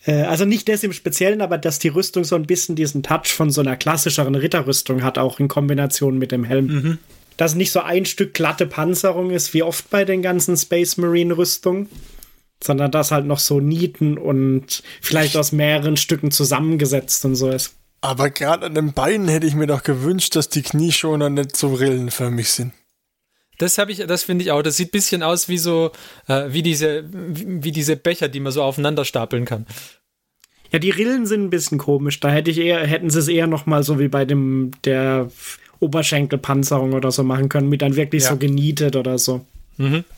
Äh, 0.05 0.22
Also 0.22 0.45
nicht 0.45 0.68
das 0.68 0.84
im 0.84 0.93
Speziellen, 0.93 1.41
aber 1.41 1.59
dass 1.59 1.80
die 1.80 1.89
Rüstung 1.89 2.22
so 2.22 2.37
ein 2.37 2.47
bisschen 2.47 2.76
diesen 2.76 3.03
Touch 3.03 3.26
von 3.28 3.51
so 3.51 3.61
einer 3.62 3.76
klassischeren 3.76 4.37
Ritterrüstung 4.37 5.03
hat, 5.03 5.18
auch 5.18 5.41
in 5.41 5.49
Kombination 5.49 6.18
mit 6.18 6.30
dem 6.30 6.45
Helm. 6.45 6.99
Dass 7.37 7.57
nicht 7.57 7.72
so 7.72 7.80
ein 7.80 8.07
Stück 8.07 8.32
glatte 8.32 8.66
Panzerung 8.66 9.30
ist, 9.30 9.53
wie 9.55 9.64
oft 9.64 9.91
bei 9.91 10.05
den 10.05 10.22
ganzen 10.22 10.57
Space 10.57 10.97
Marine 10.99 11.37
Rüstungen, 11.37 11.89
sondern 12.63 12.91
dass 12.91 13.11
halt 13.11 13.27
noch 13.27 13.39
so 13.39 13.61
Nieten 13.61 14.19
und 14.19 14.83
vielleicht 15.01 15.37
aus 15.37 15.53
mehreren 15.53 15.97
Stücken 15.97 16.31
zusammengesetzt 16.31 17.25
und 17.25 17.35
so 17.37 17.51
ist. 17.51 17.75
Aber 18.01 18.31
gerade 18.31 18.67
an 18.67 18.75
den 18.75 18.93
Beinen 18.93 19.29
hätte 19.29 19.47
ich 19.47 19.55
mir 19.55 19.67
doch 19.67 19.83
gewünscht, 19.83 20.37
dass 20.37 20.49
die 20.49 20.63
Knieschoner 20.63 21.31
nicht 21.31 21.57
so 21.57 21.75
rillenförmig 21.75 22.49
sind. 22.49 22.73
Das 23.59 23.79
habe 23.79 23.91
ich, 23.91 23.99
das 24.07 24.23
finde 24.23 24.45
ich 24.45 24.51
auch. 24.53 24.63
Das 24.63 24.77
sieht 24.77 24.89
ein 24.89 24.91
bisschen 24.93 25.23
aus 25.23 25.49
wie 25.49 25.59
so, 25.59 25.91
äh, 26.29 26.45
wie 26.51 26.63
diese, 26.63 27.05
wie, 27.11 27.65
wie 27.65 27.73
diese 27.73 27.97
Becher, 27.97 28.29
die 28.29 28.41
man 28.41 28.53
so 28.53 28.63
aufeinander 28.63 29.05
stapeln 29.05 29.47
kann. 29.47 29.67
Ja, 30.73 30.79
die 30.79 30.91
Rillen 30.91 31.27
sind 31.27 31.45
ein 31.45 31.51
bisschen 31.51 31.79
komisch. 31.79 32.21
Da 32.21 32.29
hätte 32.29 32.51
ich 32.51 32.59
eher, 32.59 32.87
hätten 32.87 33.09
sie 33.09 33.19
es 33.19 33.29
eher 33.29 33.47
noch 33.47 33.65
mal 33.67 33.83
so 33.83 33.99
wie 33.99 34.09
bei 34.09 34.25
dem 34.25 34.73
der 34.85 35.31
Oberschenkelpanzerung 35.81 36.93
oder 36.93 37.11
so 37.11 37.23
machen 37.23 37.49
können, 37.49 37.69
mit 37.69 37.83
dann 37.83 37.97
wirklich 37.97 38.25
Ja. 38.25 38.31
so 38.31 38.37
genietet 38.37 38.95
oder 38.97 39.19
so. 39.19 39.45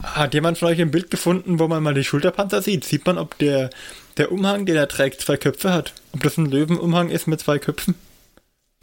Hat 0.03 0.35
jemand 0.35 0.59
von 0.59 0.69
euch 0.69 0.81
ein 0.81 0.91
Bild 0.91 1.11
gefunden, 1.11 1.59
wo 1.59 1.67
man 1.67 1.83
mal 1.83 1.95
die 1.95 2.05
Schulterpanzer 2.05 2.63
sieht? 2.63 2.85
Sieht 2.85 3.07
man, 3.07 3.19
ob 3.19 3.37
der, 3.39 3.71
der 4.17 4.31
Umhang, 4.31 4.67
den 4.67 4.77
er 4.77 4.89
trägt, 4.89 5.21
zwei 5.21 5.37
Köpfe 5.37 5.73
hat? 5.73 5.95
Ob 6.13 6.23
das 6.23 6.37
ein 6.37 6.47
Löwenumhang 6.47 7.11
ist 7.11 7.27
mit 7.27 7.41
zwei 7.41 7.59
Köpfen? 7.59 7.95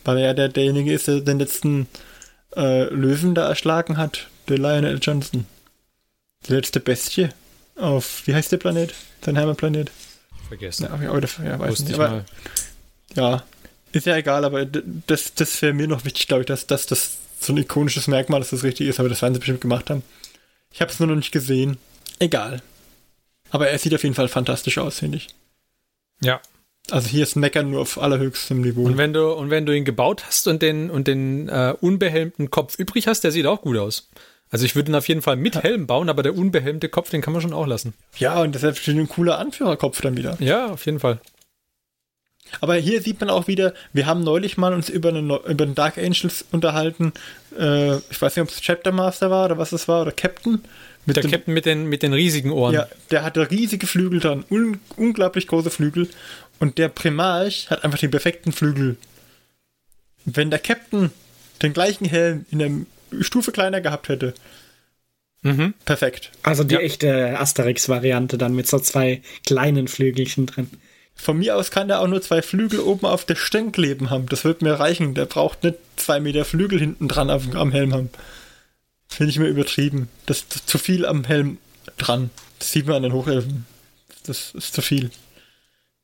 Weil 0.04 0.18
er 0.18 0.26
ja 0.28 0.34
der, 0.34 0.50
derjenige 0.50 0.94
ist, 0.94 1.08
der 1.08 1.22
den 1.22 1.40
letzten 1.40 1.88
äh, 2.56 2.84
Löwen 2.94 3.36
da 3.36 3.48
erschlagen 3.48 3.98
hat, 3.98 4.28
der 4.50 4.58
Lionel 4.58 5.00
Johnson. 5.02 5.46
Die 6.48 6.54
letzte 6.54 6.80
Bestie 6.80 7.30
auf, 7.76 8.24
wie 8.26 8.36
heißt 8.36 8.52
der 8.52 8.58
Planet? 8.58 8.94
Sein 9.24 9.38
Heimatplanet? 9.38 9.92
Vergessen. 10.48 10.84
Ja, 10.84 11.00
wieder, 11.02 11.30
ja, 11.44 11.60
weiß 11.60 11.72
Wusste 11.72 11.84
nicht. 11.86 11.94
ich 11.94 12.00
Aber, 12.00 12.10
mal. 12.10 12.26
ja, 13.16 13.44
ist 13.92 14.06
ja 14.06 14.18
egal, 14.18 14.46
aber 14.46 14.66
das, 14.66 15.34
das 15.34 15.62
wäre 15.62 15.74
mir 15.74 15.88
noch 15.88 16.06
wichtig, 16.06 16.28
glaube 16.28 16.42
ich, 16.42 16.48
dass, 16.48 16.68
dass 16.68 16.86
das 16.86 17.18
so 17.40 17.54
ein 17.54 17.58
ikonisches 17.58 18.08
Merkmal, 18.08 18.42
dass 18.42 18.50
das 18.50 18.64
richtig 18.64 18.88
ist, 18.88 19.00
aber 19.00 19.10
das 19.10 19.22
werden 19.22 19.34
sie 19.34 19.40
bestimmt 19.40 19.62
gemacht 19.62 19.90
haben. 19.90 20.04
Ich 20.76 20.82
habe 20.82 20.92
es 20.92 21.00
nur 21.00 21.08
noch 21.08 21.16
nicht 21.16 21.32
gesehen. 21.32 21.78
Egal. 22.20 22.62
Aber 23.50 23.70
er 23.70 23.80
sieht 23.80 23.96
auf 23.96 24.04
jeden 24.04 24.14
Fall 24.14 24.28
fantastisch 24.28 24.78
aus, 24.78 25.00
finde 25.00 25.20
ich. 25.20 25.30
Ja. 26.22 26.42
Also 26.92 27.08
hier 27.08 27.24
ist 27.24 27.38
Meckern 27.38 27.72
nur 27.72 27.80
auf 27.80 27.98
allerhöchstem 27.98 28.60
Niveau. 28.60 28.84
Und 28.84 28.98
wenn 28.98 29.14
du, 29.14 29.32
und 29.32 29.50
wenn 29.50 29.66
du 29.66 29.74
ihn 29.74 29.86
gebaut 29.86 30.26
hast 30.28 30.50
und 30.50 30.62
den, 30.62 30.90
und 30.90 31.08
den 31.08 31.48
äh, 31.48 31.74
unbehelmten 31.80 32.52
Kopf 32.52 32.78
übrig 32.78 33.08
hast, 33.08 33.24
der 33.24 33.32
sieht 33.32 33.46
auch 33.46 33.62
gut 33.62 33.78
aus. 33.78 34.10
Also 34.50 34.66
ich 34.66 34.76
würde 34.76 34.92
ihn 34.92 34.96
auf 34.96 35.08
jeden 35.08 35.22
Fall 35.22 35.38
mit 35.38 35.56
Helm 35.64 35.88
bauen, 35.88 36.10
aber 36.10 36.24
der 36.24 36.36
unbehelmte 36.36 36.90
Kopf, 36.90 37.10
den 37.10 37.22
kann 37.22 37.32
man 37.32 37.42
schon 37.42 37.54
auch 37.54 37.68
lassen. 37.68 37.94
ja, 38.18 38.42
und 38.42 38.54
das 38.54 38.64
ist 38.64 38.86
ein 38.88 39.08
cooler 39.08 39.40
Anführerkopf 39.40 40.02
dann 40.02 40.18
wieder. 40.18 40.36
Ja, 40.42 40.68
auf 40.68 40.86
jeden 40.86 41.00
Fall. 41.00 41.22
Aber 42.62 42.76
hier 42.76 43.02
sieht 43.02 43.20
man 43.20 43.30
auch 43.30 43.48
wieder, 43.48 43.74
wir 43.94 44.06
haben 44.06 44.24
neulich 44.24 44.58
mal 44.58 44.74
uns 44.74 44.90
über, 44.90 45.10
eine, 45.10 45.20
über 45.48 45.66
den 45.66 45.76
Dark 45.76 45.98
Angels 45.98 46.46
unterhalten. 46.52 47.14
Äh, 47.58 47.98
ich 47.98 48.22
weiß 48.22 48.36
nicht, 48.36 48.44
ob 48.44 48.50
es 48.50 48.62
Chapter 48.62 48.92
Master 48.92 49.30
war 49.32 49.46
oder 49.46 49.58
was 49.58 49.72
es 49.72 49.88
war, 49.88 50.02
oder 50.04 50.12
Captain. 50.12 50.62
Mit 51.06 51.18
Der 51.18 51.24
dem- 51.24 51.32
Captain 51.32 51.54
mit 51.54 51.66
den, 51.66 51.86
mit 51.86 52.02
den 52.04 52.14
riesigen 52.14 52.52
Ohren. 52.52 52.74
Ja, 52.74 52.88
der 53.12 53.24
hatte 53.24 53.50
riesige 53.52 53.86
Flügel 53.88 54.20
dran, 54.20 54.44
un 54.50 54.80
unglaublich 54.98 55.48
große 55.48 55.70
Flügel. 55.70 56.10
Und 56.60 56.78
der 56.78 56.90
Primarch 56.90 57.70
hat 57.70 57.84
einfach 57.84 58.00
den 58.00 58.12
perfekten 58.12 58.52
Flügel. 58.52 58.98
Wenn 60.24 60.50
der 60.50 60.60
Captain 60.60 61.12
den 61.62 61.74
gleichen 61.74 62.06
Helm 62.06 62.46
in 62.52 62.60
der 62.60 62.72
Stufe 63.24 63.52
kleiner 63.52 63.82
gehabt 63.82 64.10
hätte, 64.10 64.34
Mhm. 65.44 65.76
perfekt. 65.86 66.32
Also 66.42 66.64
die 66.64 66.74
Ja. 66.74 66.80
echte 66.82 67.40
Asterix-Variante 67.40 68.40
dann 68.40 68.56
mit 68.56 68.66
so 68.68 68.80
zwei 68.80 69.22
kleinen 69.46 69.88
Flügelchen 69.88 70.48
drin. 70.48 70.72
Von 71.16 71.38
mir 71.38 71.56
aus 71.56 71.72
kann 71.72 71.88
der 71.88 72.02
auch 72.02 72.08
nur 72.08 72.22
zwei 72.22 72.42
Flügel 72.42 72.80
oben 72.80 73.06
auf 73.06 73.26
der 73.26 73.36
Stirn 73.36 73.72
kleben 73.72 74.10
haben. 74.10 74.28
Das 74.28 74.44
wird 74.44 74.62
mir 74.62 74.74
reichen. 74.74 75.14
Der 75.16 75.26
braucht 75.26 75.64
nicht 75.64 75.78
zwei 75.96 76.20
Meter 76.20 76.46
Flügel 76.46 76.80
hinten 76.80 77.08
dran 77.08 77.30
am 77.30 77.72
Helm 77.72 77.94
haben. 77.94 78.10
Finde 79.08 79.32
ich 79.32 79.40
mir 79.40 79.48
übertrieben. 79.48 80.10
Das 80.26 80.40
ist 80.40 80.68
zu 80.70 80.78
viel 80.78 81.06
am 81.06 81.24
Helm 81.24 81.58
dran. 81.98 82.30
Das 82.60 82.72
sieht 82.72 82.86
man 82.86 82.98
an 82.98 83.04
den 83.04 83.14
Hochelfen. 83.14 83.66
Das 84.26 84.52
ist 84.54 84.74
zu 84.74 84.82
viel. 84.82 85.10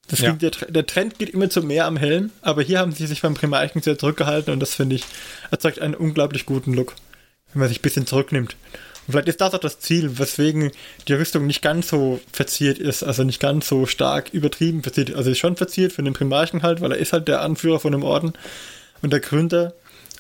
Das 0.08 0.20
Ja. 0.20 0.34
der, 0.34 0.52
der 0.52 0.86
Trend 0.86 1.20
geht 1.20 1.30
immer 1.30 1.50
zu 1.50 1.62
mehr 1.62 1.86
am 1.86 1.96
Helm, 1.98 2.32
aber 2.42 2.62
hier 2.62 2.80
haben 2.80 2.92
sie 2.92 3.08
sich 3.08 3.22
beim 3.22 3.34
Primarchen 3.34 3.82
sehr 3.82 3.98
zurückgehalten 3.98 4.54
und 4.54 4.60
das 4.60 4.76
finde 4.76 4.96
ich, 4.98 5.04
erzeugt 5.52 5.80
einen 5.80 5.96
unglaublich 5.96 6.46
guten 6.46 6.74
Look, 6.74 6.96
wenn 7.54 7.62
man 7.62 7.70
sich 7.70 7.80
ein 7.80 7.84
bisschen 7.84 8.08
zurücknimmt. 8.08 8.56
Und 9.08 9.14
vielleicht 9.14 9.28
ist 9.28 9.42
das 9.42 9.54
auch 9.54 9.60
das 9.60 9.80
Ziel, 9.80 10.20
weswegen 10.20 10.72
die 11.08 11.14
Rüstung 11.14 11.48
nicht 11.48 11.62
ganz 11.62 11.88
so 11.90 12.20
verziert 12.32 12.78
ist, 12.78 13.04
also 13.04 13.24
nicht 13.24 13.40
ganz 13.40 13.68
so 13.68 13.86
stark 13.86 14.34
übertrieben 14.34 14.84
verziert. 14.84 15.16
Also 15.16 15.32
ist 15.32 15.40
schon 15.40 15.56
verziert 15.56 15.92
für 15.92 16.04
den 16.04 16.14
Primarchen 16.14 16.64
halt, 16.64 16.82
weil 16.82 16.92
er 16.92 16.98
ist 16.98 17.14
halt 17.14 17.28
der 17.28 17.42
Anführer 17.42 17.80
von 17.80 17.92
dem 17.92 18.04
Orden 18.04 18.34
und 19.02 19.12
der 19.12 19.20
Gründer. 19.20 19.74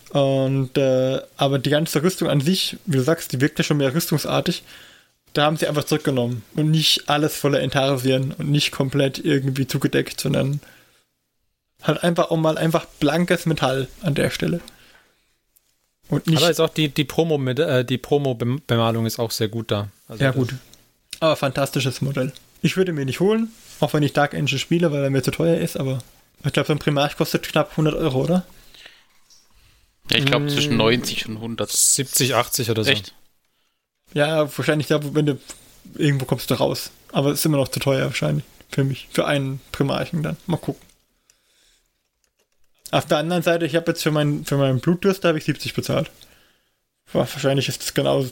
Und 0.10 0.78
äh, 0.78 1.22
aber 1.38 1.60
die 1.60 1.70
ganze 1.70 2.04
Rüstung 2.04 2.28
an 2.28 2.42
sich, 2.42 2.78
wie 2.86 2.98
du 2.98 3.04
sagst, 3.04 3.32
die 3.32 3.40
wirkt 3.40 3.60
ja 3.60 3.64
schon 3.64 3.78
mehr 3.78 3.94
rüstungsartig. 3.94 4.64
Da 5.34 5.46
haben 5.46 5.56
sie 5.56 5.68
einfach 5.68 5.86
zurückgenommen 5.86 6.44
und 6.56 6.72
nicht 6.72 7.08
alles 7.08 7.38
voller 7.38 7.62
Intarsien 7.62 8.34
und 8.38 8.52
nicht 8.52 8.72
komplett 8.72 9.24
irgendwie 9.24 9.68
zugedeckt, 9.68 10.20
sondern 10.20 10.60
halt 11.82 12.04
einfach 12.04 12.32
auch 12.32 12.38
mal 12.38 12.58
einfach 12.58 12.86
blankes 13.00 13.46
Metall 13.46 13.88
an 14.02 14.16
der 14.16 14.30
Stelle. 14.30 14.60
Und 16.12 16.28
nicht 16.28 16.38
Aber 16.38 16.51
ist 16.51 16.59
auch 16.59 16.70
die, 16.70 16.89
die 16.89 17.05
Promo 17.05 17.38
mit, 17.38 17.57
äh, 17.57 17.86
die 17.86 17.97
Promo-Bemalung 17.97 19.05
ist 19.05 19.18
auch 19.18 19.32
sehr 19.32 19.47
gut 19.47 19.72
da. 19.72 19.88
Also 20.07 20.24
Ja, 20.24 20.32
gut. 20.32 20.53
Aber 21.22 21.36
fantastisches 21.38 22.01
Modell. 22.01 22.34
Ich 22.62 22.78
würde 22.78 22.91
mir 22.91 23.05
nicht 23.05 23.22
holen, 23.22 23.49
auch 23.80 23.93
wenn 23.93 24.03
ich 24.03 24.14
Dark 24.14 24.34
Angel 24.34 24.59
spiele, 24.59 24.91
weil 24.91 25.03
er 25.03 25.09
mir 25.09 25.24
zu 25.24 25.32
teuer 25.32 25.57
ist, 25.57 25.78
aber 25.78 26.03
ich 26.43 26.51
glaube, 26.51 26.68
so 26.68 26.74
ein 26.74 26.80
Primarch 26.80 27.16
kostet 27.16 27.43
knapp 27.43 27.72
100 27.72 27.95
Euro, 27.95 28.24
oder? 28.24 28.45
Ja, 30.12 30.18
ich 30.18 30.26
glaube 30.26 30.47
zwischen 30.47 30.76
90 30.76 31.30
und 31.30 31.38
100. 31.38 31.72
70, 31.72 32.36
80 32.36 32.70
oder 32.72 32.84
so. 32.84 32.91
Echt? 32.91 33.14
Ja, 34.14 34.57
wahrscheinlich 34.57 34.88
da, 34.88 34.99
wenn 35.16 35.26
du 35.26 35.39
irgendwo 35.95 36.26
kommst 36.26 36.51
du 36.51 36.55
raus. 36.55 36.91
Aber 37.14 37.30
es 37.30 37.39
ist 37.39 37.45
immer 37.45 37.57
noch 37.57 37.70
zu 37.70 37.80
teuer 37.80 38.05
wahrscheinlich 38.05 38.43
für 38.70 38.84
mich. 38.84 39.07
Für 39.12 39.26
einen 39.26 39.62
Primarchen 39.72 40.24
dann. 40.24 40.38
Mal 40.47 40.57
gucken. 40.57 40.82
Auf 42.92 43.06
der 43.06 43.18
anderen 43.18 43.42
Seite, 43.44 43.66
ich 43.66 43.76
habe 43.76 43.92
jetzt 43.92 44.04
für 44.04 44.12
meinen 44.12 44.46
für 44.46 44.58
meinen 44.58 44.80
Blutdurst, 44.80 45.24
da 45.24 45.30
habe 45.30 45.38
ich 45.38 45.46
70 45.46 45.74
bezahlt. 45.74 46.12
Wahrscheinlich 47.14 47.68
ist 47.68 47.82
das 47.82 47.94
genauso. 47.94 48.32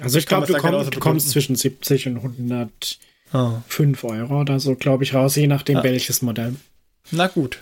Also 0.00 0.18
ich 0.18 0.26
kann 0.26 0.44
glaube, 0.44 0.52
du, 0.52 0.58
komm, 0.60 0.90
du 0.90 1.00
kommst 1.00 1.30
zwischen 1.30 1.56
70 1.56 2.06
und 2.08 2.16
105 2.18 2.98
Ah. 3.32 3.62
Euro 4.08 4.40
oder 4.40 4.60
so, 4.60 4.74
glaube 4.76 5.02
ich, 5.04 5.14
raus, 5.14 5.34
je 5.36 5.46
nachdem 5.48 5.78
Ah. 5.78 5.82
welches 5.82 6.22
Modell. 6.22 6.54
Na 7.10 7.26
gut. 7.26 7.58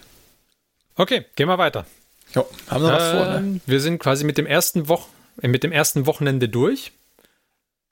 Okay, 0.97 1.25
gehen 1.37 1.49
wir 1.49 1.59
weiter. 1.59 1.87
Jo, 2.35 2.47
haben 2.69 2.85
wir 2.85 2.93
was 2.93 3.11
vor, 3.11 3.25
ne? 3.27 3.37
Ähm, 3.39 3.61
Wir 3.67 3.81
sind 3.81 3.99
quasi 3.99 4.25
mit 4.25 4.37
dem 4.39 4.47
ersten 4.47 4.89
Woch 4.89 5.09
äh, 5.41 5.49
mit 5.49 5.63
dem 5.65 5.73
ersten 5.73 6.07
Wochenende 6.07 6.49
durch 6.49 6.93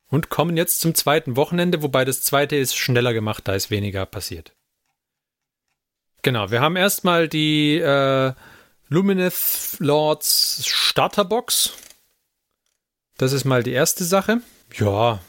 und 0.08 0.28
kommen 0.28 0.56
jetzt 0.56 0.80
zum 0.80 0.94
zweiten 0.94 1.36
Wochenende, 1.36 1.82
wobei 1.82 2.04
das 2.04 2.22
zweite 2.22 2.56
ist 2.56 2.76
schneller 2.76 3.14
gemacht, 3.14 3.48
da 3.48 3.54
ist 3.54 3.70
weniger 3.70 4.04
passiert. 4.06 4.52
Genau, 6.22 6.50
wir 6.50 6.60
haben 6.60 6.76
erstmal 6.76 7.28
die 7.28 7.78
äh, 7.78 8.32
Lumineth 8.88 9.76
Lords 9.78 10.62
Starterbox. 10.66 11.72
Das 13.18 13.32
ist 13.32 13.44
mal 13.44 13.62
die 13.62 13.72
erste 13.72 14.04
Sache. 14.04 14.40
Ja, 14.76 15.20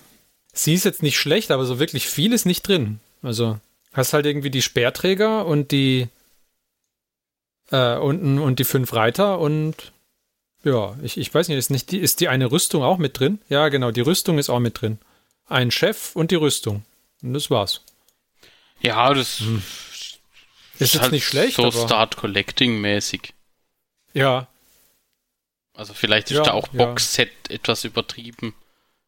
sie 0.54 0.74
ist 0.74 0.86
jetzt 0.86 1.04
nicht 1.04 1.18
schlecht, 1.18 1.52
aber 1.52 1.66
so 1.66 1.80
wirklich 1.80 2.08
viel 2.08 2.32
ist 2.34 2.46
nicht 2.46 2.68
drin. 2.68 3.00
Also 3.22 3.60
hast 3.91 4.14
halt 4.14 4.26
irgendwie 4.26 4.52
die 4.52 4.62
Speerträger 4.62 5.46
und 5.46 5.72
die 5.72 6.10
äh, 7.72 7.98
und, 7.98 8.39
und 8.39 8.60
die 8.60 8.64
fünf 8.64 8.94
Reiter 8.94 9.39
und 9.39 9.91
ja, 10.64 10.96
ich, 11.02 11.18
ich 11.18 11.34
weiß 11.34 11.50
nicht, 11.50 11.58
ist 11.58 11.72
nicht 11.72 11.91
die, 11.91 12.00
ist 12.00 12.20
die 12.20 12.30
eine 12.30 12.52
Rüstung 12.52 12.84
auch 12.84 12.98
mit 12.98 13.20
drin? 13.20 13.39
Ja, 13.50 13.68
genau, 13.70 13.91
die 13.91 14.02
Rüstung 14.02 14.38
ist 14.38 14.50
auch 14.50 14.60
mit 14.60 14.82
drin. 14.82 14.98
Ein 15.48 15.72
Chef 15.72 16.16
und 16.16 16.32
die 16.32 16.36
Rüstung. 16.36 16.84
Und 17.22 17.34
das 17.34 17.50
war's. 17.50 17.82
Ja, 18.80 19.14
das 19.14 19.41
Ist 20.80 20.95
jetzt 20.95 21.11
nicht 21.11 21.26
schlecht, 21.26 21.55
so 21.55 21.67
aber 21.67 21.71
Start 21.88 22.17
Collecting 22.17 22.82
mäßig. 22.82 23.34
ja, 24.13 24.47
Also 25.76 25.93
vielleicht 25.93 26.30
ist 26.32 26.38
Ja, 26.38 26.43
da 26.43 26.51
auch 26.53 26.67
ja. 26.74 26.86
Boxset 26.86 27.30
etwas 27.49 27.84
übertrieben. 27.84 28.53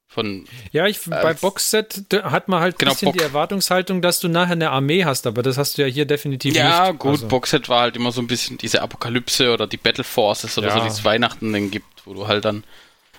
Von 0.08 0.48
ja, 0.72 0.86
ich 0.88 1.00
bei 1.04 1.34
Boxset 1.34 2.06
hat 2.24 2.48
man 2.48 2.62
halt 2.62 2.76
ein 2.76 2.78
Genau, 2.78 2.92
bisschen 2.92 3.08
Box- 3.08 3.18
die 3.18 3.24
Erwartungshaltung, 3.24 4.02
dass 4.02 4.20
du 4.20 4.28
nachher 4.30 4.54
eine 4.54 4.70
Armee 4.70 5.04
hast, 5.04 5.28
aber 5.28 5.44
das 5.44 5.58
hast 5.58 5.78
du 5.78 5.82
ja 5.82 5.88
hier 5.88 6.06
definitiv 6.06 6.56
ja, 6.56 6.90
nicht. 6.92 7.00
gut, 7.00 7.12
Also, 7.12 7.28
Boxset 7.28 7.68
war 7.70 7.82
halt 7.82 7.96
immer 7.98 8.12
so 8.12 8.22
ein 8.22 8.28
bisschen 8.28 8.58
diese 8.58 8.82
Apokalypse 8.82 9.52
oder 9.52 9.68
die 9.68 9.78
Battle 9.78 10.04
Forces 10.04 10.58
oder 10.58 10.68
Ja. 10.68 10.74
so, 10.76 10.80
die 10.82 10.88
es 10.88 11.04
Weihnachten 11.04 11.52
dann 11.52 11.70
gibt, 11.72 12.06
wo 12.06 12.14
du 12.14 12.28
halt 12.28 12.46
dann. 12.46 12.64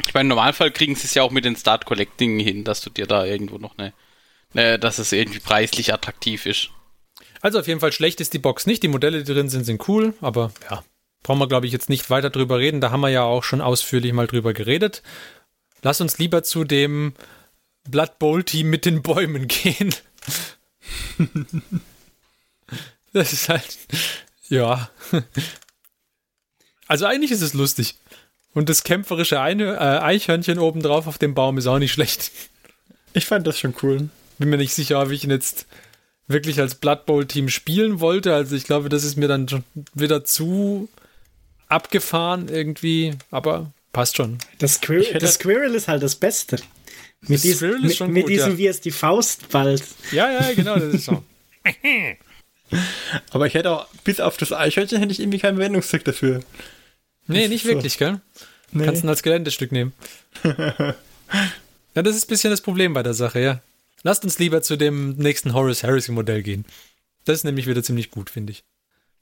Ich 0.07 0.14
meine, 0.14 0.22
im 0.22 0.28
Normalfall 0.28 0.70
kriegen 0.70 0.94
sie 0.94 1.07
es 1.07 1.14
ja 1.14 1.22
auch 1.22 1.30
mit 1.30 1.44
den 1.44 1.57
Start 1.57 1.84
Collecting 1.84 2.38
hin, 2.38 2.64
dass 2.64 2.80
du 2.80 2.88
dir 2.90 3.07
da 3.07 3.24
irgendwo 3.26 3.59
noch 3.59 3.76
eine, 3.78 3.92
ne, 4.55 4.78
dass 4.78 4.99
es 4.99 5.12
irgendwie 5.12 5.40
preislich 5.40 5.92
attraktiv 5.92 6.47
ist. 6.47 6.70
Also 7.41 7.59
auf 7.59 7.66
jeden 7.66 7.80
Fall 7.80 7.93
schlecht 7.93 8.20
ist 8.20 8.32
die 8.32 8.39
Box 8.39 8.66
nicht. 8.66 8.82
Die 8.82 8.89
Modelle, 8.89 9.22
die 9.22 9.32
drin 9.32 9.49
sind, 9.49 9.64
sind 9.64 9.89
cool, 9.89 10.14
aber 10.20 10.53
ja, 10.70 10.84
brauchen 11.22 11.39
wir 11.39 11.49
glaube 11.49 11.66
ich 11.66 11.72
jetzt 11.72 11.89
nicht 11.89 12.11
weiter 12.11 12.30
drüber 12.30 12.59
reden. 12.59 12.80
Da 12.80 12.91
haben 12.91 13.01
wir 13.01 13.09
ja 13.09 13.22
auch 13.22 13.45
schon 13.45 13.61
ausführlich 13.61 14.12
mal 14.12 14.26
drüber 14.26 14.53
geredet. 14.53 15.03
Lass 15.82 16.01
uns 16.01 16.18
lieber 16.18 16.43
zu 16.43 16.64
dem 16.64 17.14
Blood 17.89 18.18
Bowl 18.18 18.43
Team 18.43 18.70
mit 18.70 18.84
den 18.84 19.03
Bäumen 19.03 19.49
gehen. 19.49 19.95
das 23.12 23.32
ist 23.32 23.49
halt, 23.49 23.78
ja. 24.49 24.91
Also 26.89 27.07
eigentlich 27.07 27.30
ist 27.30 27.43
es 27.43 27.55
lustig. 27.55 27.97
Und 28.55 28.68
das 28.68 28.84
kämpferische 28.84 29.41
Eine, 29.41 29.74
äh, 29.74 29.78
Eichhörnchen 29.78 30.59
obendrauf 30.59 31.07
auf 31.07 31.18
dem 31.18 31.34
Baum 31.34 31.59
ist 31.59 31.66
auch 31.66 31.78
nicht 31.78 31.93
schlecht. 31.93 32.30
Ich 33.12 33.26
fand 33.26 33.47
das 33.47 33.59
schon 33.59 33.74
cool. 33.82 34.09
Bin 34.39 34.49
mir 34.49 34.57
nicht 34.57 34.72
sicher, 34.74 35.01
ob 35.03 35.11
ich 35.11 35.24
ihn 35.24 35.30
jetzt 35.30 35.66
wirklich 36.29 36.61
als 36.61 36.74
Blood 36.74 37.07
Bowl 37.07 37.27
Team 37.27 37.49
spielen 37.49 38.01
wollte. 38.01 38.35
Also 38.35 38.57
ich 38.57 38.64
glaube, 38.64 38.89
das 38.89 39.05
ist 39.05 39.16
mir 39.16 39.29
dann 39.29 39.49
schon 39.49 39.64
wieder 39.95 40.24
zu 40.24 40.89
abgefahren 41.68 42.49
irgendwie, 42.49 43.14
aber 43.31 43.72
passt 43.93 44.16
schon. 44.16 44.39
Das, 44.59 44.74
Squir 44.74 45.18
das 45.18 45.35
Squirrel 45.35 45.74
ist 45.74 45.89
halt 45.89 46.03
das 46.03 46.16
Beste. 46.16 46.57
Mit, 47.22 47.39
Das 47.39 47.43
dies, 47.43 47.61
mit, 47.61 47.97
schon 47.97 48.12
mit 48.12 48.24
gut, 48.24 48.33
diesem, 48.33 48.53
ja. 48.53 48.59
wie 48.59 48.66
es 48.66 48.81
die 48.81 48.91
Faust 48.91 49.49
ballt. 49.49 49.83
Ja, 50.12 50.31
ja, 50.31 50.53
genau, 50.53 50.77
das 50.77 50.95
ist 50.95 51.05
so. 51.07 51.22
Aber 53.31 53.47
ich 53.47 53.55
hätte 53.55 53.70
auch, 53.70 53.87
bis 54.05 54.20
auf 54.20 54.37
das 54.37 54.53
Eichhörnchen 54.53 54.99
hätte 54.99 55.12
ich 55.12 55.20
irgendwie 55.20 55.39
keinen 55.39 55.59
Wendungszweck 55.59 56.05
dafür. 56.05 56.41
Nee, 57.27 57.49
nicht 57.49 57.64
so. 57.64 57.70
wirklich, 57.70 57.99
gell? 57.99 58.20
Nee. 58.72 58.85
Kannst 58.85 59.03
ihn 59.03 59.09
als 59.09 59.22
Geländestück 59.22 59.72
nehmen. 59.72 59.93
ja, 60.45 60.95
das 61.95 62.16
ist 62.16 62.27
ein 62.27 62.29
bisschen 62.29 62.51
das 62.51 62.61
Problem 62.61 62.93
bei 62.93 63.03
der 63.03 63.14
Sache, 63.14 63.41
ja. 63.41 63.61
Lasst 64.07 64.22
uns 64.22 64.38
lieber 64.38 64.62
zu 64.62 64.76
dem 64.76 65.16
nächsten 65.16 65.52
Horace 65.52 65.82
Harrison 65.82 66.14
Modell 66.14 66.42
gehen. 66.44 66.64
Das 67.24 67.38
ist 67.38 67.44
nämlich 67.44 67.66
wieder 67.66 67.82
ziemlich 67.82 68.12
gut, 68.12 68.30
finde 68.30 68.52
ich. 68.52 68.62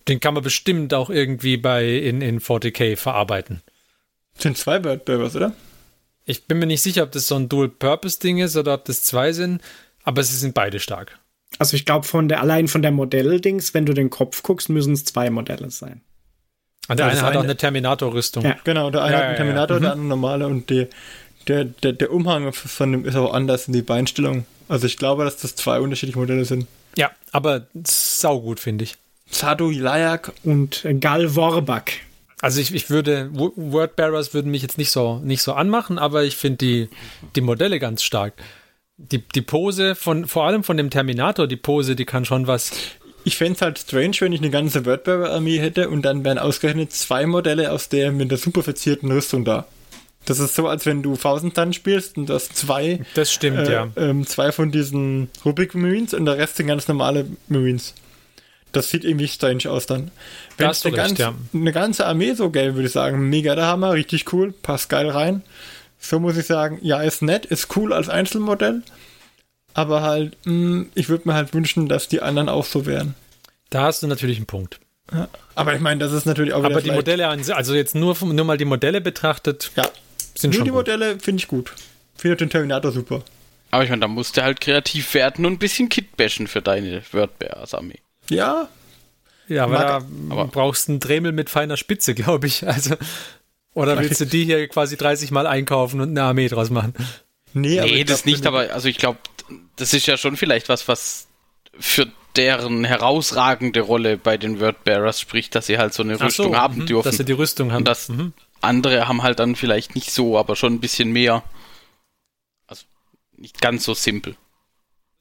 Den 0.08 0.20
kann 0.20 0.34
man 0.34 0.42
bestimmt 0.42 0.92
auch 0.92 1.08
irgendwie 1.08 1.56
bei 1.56 1.86
in, 1.88 2.20
in 2.20 2.38
40k 2.38 2.94
verarbeiten. 2.98 3.62
sind 4.38 4.58
zwei 4.58 4.78
Bird 4.78 5.06
Beavers, 5.06 5.34
oder? 5.36 5.54
Ich 6.26 6.44
bin 6.44 6.58
mir 6.58 6.66
nicht 6.66 6.82
sicher, 6.82 7.02
ob 7.02 7.12
das 7.12 7.26
so 7.26 7.34
ein 7.36 7.48
Dual-Purpose-Ding 7.48 8.36
ist 8.38 8.56
oder 8.58 8.74
ob 8.74 8.84
das 8.84 9.02
zwei 9.02 9.32
sind, 9.32 9.62
aber 10.02 10.22
sie 10.22 10.36
sind 10.36 10.52
beide 10.52 10.78
stark. 10.80 11.18
Also 11.58 11.76
ich 11.78 11.86
glaube, 11.86 12.06
von 12.06 12.28
der, 12.28 12.42
allein 12.42 12.68
von 12.68 12.82
der 12.82 12.90
Modelldings, 12.90 13.72
wenn 13.72 13.86
du 13.86 13.94
den 13.94 14.10
Kopf 14.10 14.42
guckst, 14.42 14.68
müssen 14.68 14.92
es 14.92 15.06
zwei 15.06 15.30
Modelle 15.30 15.70
sein. 15.70 16.02
Und 16.88 16.98
der 16.98 17.06
Ja, 17.06 17.12
eine 17.12 17.22
hat 17.22 17.28
auch 17.28 17.40
eine- 17.40 17.44
eine 17.44 17.56
Terminator-Rüstung. 17.56 18.44
Ja. 18.44 18.58
Genau, 18.64 18.90
der 18.90 19.02
eine 19.04 19.12
Ja, 19.12 19.16
hat 19.18 19.22
ja, 19.22 19.28
einen 19.28 19.32
ja. 19.32 19.36
Terminator, 19.38 19.80
der 19.80 19.88
Mhm. 19.88 19.92
andere 20.02 20.08
normale 20.08 20.46
und 20.46 20.68
die, 20.68 20.88
der, 21.48 21.64
der, 21.64 21.92
der 21.94 22.12
Umhang 22.12 22.52
von 22.52 22.92
dem 22.92 23.04
ist 23.06 23.16
auch 23.16 23.32
anders 23.32 23.66
in 23.68 23.72
die 23.72 23.80
Beinstellung. 23.82 24.44
Also 24.68 24.86
ich 24.86 24.96
glaube, 24.96 25.24
dass 25.24 25.36
das 25.38 25.54
zwei 25.56 25.80
unterschiedliche 25.80 26.18
Modelle 26.18 26.44
sind. 26.44 26.66
Ja, 26.96 27.10
aber 27.32 27.66
saugut, 27.86 28.60
finde 28.60 28.84
ich. 28.84 28.96
Sadu 29.30 29.70
Ilayak 29.70 30.32
Und 30.44 30.86
Gal 31.00 31.34
Worbak. 31.34 31.92
Also 32.40 32.60
ich, 32.60 32.74
ich 32.74 32.90
würde, 32.90 33.30
Wo- 33.32 33.52
Wordbearers 33.56 34.34
würden 34.34 34.50
mich 34.50 34.62
jetzt 34.62 34.78
nicht 34.78 34.90
so, 34.90 35.18
nicht 35.24 35.42
so 35.42 35.54
anmachen, 35.54 35.98
aber 35.98 36.24
ich 36.24 36.36
finde 36.36 36.58
die, 36.58 36.88
die 37.36 37.40
Modelle 37.40 37.78
ganz 37.78 38.02
stark. 38.02 38.34
Die, 38.96 39.18
die 39.18 39.40
Pose 39.42 39.94
von, 39.94 40.26
vor 40.26 40.44
allem 40.44 40.62
von 40.62 40.76
dem 40.76 40.90
Terminator, 40.90 41.46
die 41.48 41.56
Pose, 41.56 41.96
die 41.96 42.04
kann 42.04 42.24
schon 42.24 42.46
was. 42.46 42.70
Ich 43.24 43.36
fände 43.36 43.54
es 43.54 43.62
halt 43.62 43.78
strange, 43.78 44.16
wenn 44.20 44.32
ich 44.32 44.40
eine 44.40 44.50
ganze 44.50 44.84
Wordbearer-Armee 44.84 45.58
hätte 45.58 45.88
und 45.88 46.02
dann 46.02 46.22
wären 46.24 46.38
ausgerechnet 46.38 46.92
zwei 46.92 47.26
Modelle 47.26 47.72
aus 47.72 47.88
der 47.88 48.12
mit 48.12 48.30
der 48.30 48.38
super 48.38 48.62
verzierten 48.62 49.10
Rüstung 49.10 49.44
da. 49.44 49.66
Das 50.26 50.38
ist 50.38 50.54
so, 50.54 50.68
als 50.68 50.86
wenn 50.86 51.02
du 51.02 51.16
Sun 51.16 51.72
spielst 51.72 52.16
und 52.16 52.28
du 52.28 52.34
hast 52.34 52.56
zwei, 52.56 53.00
Das 53.14 53.32
stimmt, 53.32 53.68
äh, 53.68 53.72
ja. 53.72 53.88
ähm, 53.96 54.26
zwei 54.26 54.52
von 54.52 54.70
diesen 54.70 55.28
Rubik 55.44 55.74
Marines 55.74 56.14
und 56.14 56.24
der 56.24 56.38
Rest 56.38 56.56
sind 56.56 56.66
ganz 56.66 56.88
normale 56.88 57.26
Marines. 57.48 57.94
Das 58.72 58.90
sieht 58.90 59.04
irgendwie 59.04 59.28
strange 59.28 59.70
aus 59.70 59.86
dann. 59.86 60.10
Wenn 60.56 60.70
es 60.70 60.84
eine, 60.84 60.96
ganz, 60.96 61.18
ja. 61.18 61.34
eine 61.52 61.72
ganze 61.72 62.06
Armee 62.06 62.32
so 62.34 62.50
gäbe, 62.50 62.74
würde 62.74 62.86
ich 62.86 62.92
sagen, 62.92 63.28
mega 63.28 63.54
der 63.54 63.66
Hammer, 63.66 63.92
richtig 63.92 64.32
cool, 64.32 64.52
passt 64.52 64.88
geil 64.88 65.08
rein. 65.10 65.42
So 65.98 66.18
muss 66.18 66.36
ich 66.36 66.46
sagen, 66.46 66.78
ja, 66.82 67.00
ist 67.00 67.22
nett, 67.22 67.46
ist 67.46 67.76
cool 67.76 67.92
als 67.92 68.08
Einzelmodell, 68.08 68.82
aber 69.74 70.02
halt, 70.02 70.36
mh, 70.44 70.86
ich 70.94 71.08
würde 71.08 71.28
mir 71.28 71.34
halt 71.34 71.54
wünschen, 71.54 71.88
dass 71.88 72.08
die 72.08 72.20
anderen 72.20 72.48
auch 72.48 72.64
so 72.64 72.84
wären. 72.84 73.14
Da 73.70 73.82
hast 73.82 74.02
du 74.02 74.06
natürlich 74.06 74.38
einen 74.38 74.46
Punkt. 74.46 74.80
Aber 75.54 75.74
ich 75.74 75.80
meine, 75.80 76.00
das 76.00 76.12
ist 76.12 76.26
natürlich 76.26 76.54
auch 76.54 76.64
Aber 76.64 76.80
die 76.80 76.90
Modelle, 76.90 77.28
also 77.28 77.74
jetzt 77.74 77.94
nur, 77.94 78.16
nur 78.24 78.44
mal 78.44 78.58
die 78.58 78.64
Modelle 78.64 79.00
betrachtet, 79.00 79.70
Ja, 79.76 79.88
sind 80.36 80.50
nur 80.50 80.58
schon 80.58 80.64
die. 80.64 80.70
Modelle 80.72 81.18
finde 81.20 81.40
ich 81.40 81.48
gut. 81.48 81.72
Finde 82.16 82.36
den 82.36 82.50
Terminator 82.50 82.92
super. 82.92 83.22
Aber 83.70 83.82
ich 83.84 83.90
meine, 83.90 84.00
da 84.00 84.08
musst 84.08 84.36
du 84.36 84.42
halt 84.42 84.60
kreativ 84.60 85.14
werden 85.14 85.44
und 85.46 85.54
ein 85.54 85.58
bisschen 85.58 85.88
Kit 85.88 86.16
bashen 86.16 86.46
für 86.46 86.62
deine 86.62 87.02
Wordbears-Armee. 87.12 87.98
Ja, 88.30 88.68
Ja, 89.48 89.64
aber 89.64 89.72
Mag- 89.74 89.86
da 90.28 90.34
aber- 90.34 90.46
brauchst 90.46 90.88
du 90.88 90.92
einen 90.92 91.00
Dremel 91.00 91.32
mit 91.32 91.50
feiner 91.50 91.76
Spitze, 91.76 92.14
glaube 92.14 92.46
ich. 92.46 92.66
Also, 92.66 92.94
oder 93.74 93.98
willst 94.00 94.20
du 94.20 94.26
die 94.26 94.44
hier 94.44 94.66
quasi 94.68 94.96
30 94.96 95.30
Mal 95.32 95.46
einkaufen 95.46 96.00
und 96.00 96.10
eine 96.10 96.22
Armee 96.22 96.48
draus 96.48 96.70
machen? 96.70 96.94
nee, 97.52 97.78
aber 97.80 97.88
nee, 97.90 98.04
das 98.04 98.22
glaub, 98.22 98.26
nicht, 98.32 98.46
aber 98.46 98.72
also 98.72 98.88
ich 98.88 98.96
glaube, 98.98 99.18
das 99.76 99.92
ist 99.92 100.06
ja 100.06 100.16
schon 100.16 100.36
vielleicht 100.36 100.68
was, 100.68 100.86
was 100.88 101.26
für 101.78 102.06
deren 102.36 102.84
herausragende 102.84 103.80
Rolle 103.80 104.16
bei 104.16 104.36
den 104.36 104.60
Wordbearers 104.60 105.20
spricht, 105.20 105.54
dass 105.56 105.66
sie 105.66 105.78
halt 105.78 105.92
so 105.94 106.02
eine 106.04 106.14
Ach 106.14 106.22
Rüstung 106.26 106.52
so, 106.52 106.56
haben 106.56 106.78
mhm, 106.82 106.86
dürfen. 106.86 107.04
Dass 107.08 107.16
sie 107.16 107.24
die 107.24 107.32
Rüstung 107.32 107.70
haben. 107.72 107.78
Und 107.78 107.88
das 107.88 108.08
Mhm. 108.08 108.32
Andere 108.64 109.08
haben 109.08 109.22
halt 109.22 109.38
dann 109.38 109.56
vielleicht 109.56 109.94
nicht 109.94 110.10
so, 110.10 110.38
aber 110.38 110.56
schon 110.56 110.74
ein 110.74 110.80
bisschen 110.80 111.10
mehr. 111.12 111.42
Also 112.66 112.84
nicht 113.36 113.60
ganz 113.60 113.84
so 113.84 113.94
simpel. 113.94 114.36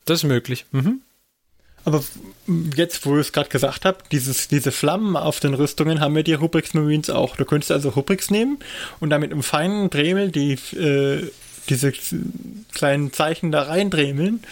Das 0.05 0.19
ist 0.19 0.23
möglich. 0.23 0.65
Mhm. 0.71 1.01
Aber 1.85 2.01
jetzt, 2.75 3.05
wo 3.05 3.15
ich 3.17 3.27
es 3.27 3.33
gerade 3.33 3.49
gesagt 3.49 3.83
habe, 3.83 3.97
dieses, 4.11 4.47
diese 4.47 4.71
Flammen 4.71 5.17
auf 5.17 5.39
den 5.41 5.53
Rüstungen 5.53 5.99
haben 5.99 6.15
ja 6.15 6.23
die 6.23 6.33
Rubrix 6.33 6.73
Marines 6.73 7.09
auch. 7.09 7.35
Du 7.35 7.43
könntest 7.43 7.71
also 7.71 7.89
Rubrix 7.89 8.29
nehmen 8.29 8.59
und 9.01 9.09
dann 9.09 9.19
mit 9.21 9.31
einem 9.33 9.43
feinen 9.43 9.89
Dremel 9.89 10.31
die, 10.31 10.53
äh, 10.77 11.29
diese 11.67 11.91
kleinen 12.73 13.11
Zeichen 13.11 13.51
da 13.51 13.63
reindremeln 13.63 14.43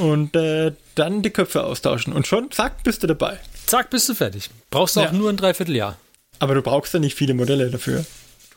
und 0.00 0.36
äh, 0.36 0.72
dann 0.94 1.22
die 1.22 1.30
Köpfe 1.30 1.64
austauschen. 1.64 2.12
Und 2.12 2.28
schon, 2.28 2.50
zack, 2.52 2.84
bist 2.84 3.02
du 3.02 3.08
dabei. 3.08 3.38
Zack, 3.66 3.90
bist 3.90 4.08
du 4.08 4.14
fertig. 4.14 4.48
Brauchst 4.70 4.94
du 4.96 5.00
Ja. 5.00 5.08
auch 5.08 5.12
nur 5.12 5.30
ein 5.30 5.36
Dreivierteljahr. 5.36 5.96
Aber 6.38 6.54
du 6.54 6.62
brauchst 6.62 6.94
ja 6.94 7.00
nicht 7.00 7.16
viele 7.16 7.34
Modelle 7.34 7.70
dafür. 7.70 8.06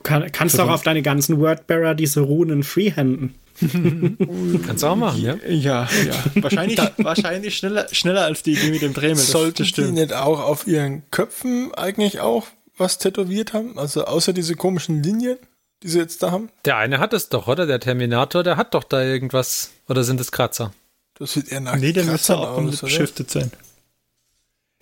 Du 0.02 0.10
kann, 0.10 0.32
kannst 0.32 0.58
doch 0.58 0.70
auf 0.70 0.82
deine 0.82 1.04
ganzen 1.04 1.40
Wordbearer 1.40 1.94
diese 1.94 2.22
Runen 2.22 2.64
freehanden. 2.64 3.36
Kannst 4.66 4.82
du 4.82 4.88
auch 4.88 4.96
machen, 4.96 5.22
ja? 5.22 5.36
Ja, 5.48 5.88
ja. 6.06 6.42
Wahrscheinlich, 6.42 6.80
wahrscheinlich 6.98 7.56
schneller, 7.56 7.88
schneller 7.92 8.24
als 8.24 8.42
die 8.42 8.54
Idee 8.54 8.72
mit 8.72 8.82
dem 8.82 8.94
Dremel. 8.94 9.18
Sollten 9.18 9.58
das 9.58 9.68
die 9.68 9.74
stimmt. 9.74 9.94
nicht 9.94 10.14
auch 10.14 10.40
auf 10.40 10.66
ihren 10.66 11.04
Köpfen 11.12 11.72
eigentlich 11.76 12.22
auch 12.22 12.48
was 12.78 12.98
tätowiert 12.98 13.54
haben? 13.54 13.78
Also 13.78 14.06
außer 14.06 14.34
diese 14.34 14.56
komischen 14.56 15.04
Linien, 15.04 15.38
die 15.84 15.90
sie 15.90 16.00
jetzt 16.00 16.24
da 16.24 16.32
haben? 16.32 16.50
Der 16.66 16.78
eine 16.78 16.98
hat 16.98 17.14
es 17.14 17.30
doch, 17.30 17.48
oder? 17.48 17.68
Der 17.68 17.80
Terminator, 17.80 18.42
der 18.42 18.58
hat 18.58 18.74
doch 18.74 18.84
da 18.84 19.04
irgendwas. 19.04 19.70
Oder 19.88 20.04
sind 20.04 20.20
es 20.20 20.32
Kratzer? 20.32 20.74
Das 21.20 21.34
sieht 21.34 21.52
eher 21.52 21.60
nach 21.60 21.76
Nee, 21.76 21.94
der 21.94 22.06
müsste 22.06 22.34
Kratzern 22.34 22.40
auch 22.40 22.58
aus, 22.58 22.82
beschriftet 22.82 23.30
sein. 23.30 23.52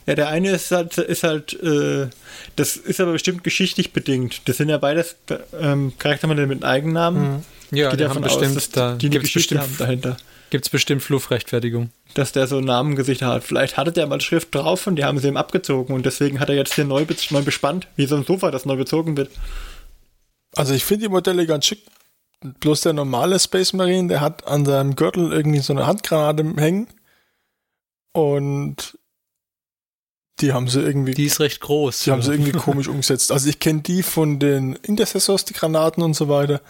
Ja, 0.05 0.15
der 0.15 0.29
eine 0.29 0.51
ist 0.51 0.71
halt, 0.71 0.97
ist 0.97 1.23
halt, 1.23 1.53
äh, 1.61 2.07
das 2.55 2.77
ist 2.77 2.99
aber 2.99 3.11
bestimmt 3.11 3.43
geschichtlich 3.43 3.93
bedingt. 3.93 4.41
Das 4.45 4.57
sind 4.57 4.69
ja 4.69 4.77
beides 4.77 5.15
ähm, 5.59 5.93
Charaktermodelle 5.99 6.47
mit 6.47 6.63
Eigennamen. 6.63 7.45
Ja, 7.71 7.91
Geht 7.91 7.99
die 7.99 8.03
davon 8.03 8.17
haben 8.17 8.23
bestimmt, 8.23 8.47
aus, 8.47 8.53
dass 8.55 8.69
da 8.69 8.95
die 8.95 9.09
gibt's 9.09 9.31
bestimmt, 9.31 9.61
haben 9.61 9.77
dahinter. 9.77 10.17
gibt's 10.49 10.69
bestimmt 10.69 11.03
Fluchrechtfertigung. 11.03 11.91
Dass 12.15 12.31
der 12.31 12.47
so 12.47 12.59
Namengesichter 12.59 13.27
hat. 13.27 13.43
Vielleicht 13.43 13.77
hatte 13.77 13.91
der 13.91 14.07
mal 14.07 14.19
Schrift 14.21 14.55
drauf 14.55 14.87
und 14.87 14.95
die 14.95 15.03
haben 15.03 15.19
sie 15.19 15.27
ihm 15.27 15.37
abgezogen 15.37 15.93
und 15.93 16.05
deswegen 16.05 16.39
hat 16.39 16.49
er 16.49 16.55
jetzt 16.55 16.73
hier 16.73 16.85
neu, 16.85 17.05
neu 17.29 17.41
bespannt, 17.43 17.87
wie 17.95 18.07
so 18.07 18.15
ein 18.15 18.25
Sofa, 18.25 18.49
das 18.49 18.65
neu 18.65 18.77
bezogen 18.77 19.15
wird. 19.15 19.29
Also 20.55 20.73
ich 20.73 20.83
finde 20.83 21.05
die 21.05 21.11
Modelle 21.11 21.45
ganz 21.45 21.65
schick. 21.65 21.83
Bloß 22.41 22.81
der 22.81 22.93
normale 22.93 23.37
Space 23.37 23.73
Marine, 23.73 24.07
der 24.07 24.21
hat 24.21 24.47
an 24.47 24.65
seinem 24.65 24.95
Gürtel 24.95 25.31
irgendwie 25.31 25.59
so 25.59 25.73
eine 25.73 25.85
Handgranate 25.85 26.43
hängen. 26.57 26.87
Und 28.13 28.97
die 30.41 30.53
haben 30.53 30.67
sie 30.67 30.81
irgendwie, 30.81 31.11
Die 31.11 31.21
die, 31.23 31.27
ist 31.27 31.39
recht 31.39 31.59
groß. 31.61 32.07
haben 32.07 32.21
sie 32.21 32.31
irgendwie 32.31 32.51
komisch 32.57 32.87
umgesetzt. 32.87 33.31
Also 33.31 33.49
ich 33.49 33.59
kenne 33.59 33.81
die 33.81 34.03
von 34.03 34.39
den 34.39 34.75
Intercessors, 34.75 35.45
die 35.45 35.53
Granaten 35.53 36.03
und 36.03 36.13
so 36.15 36.29
weiter. 36.29 36.61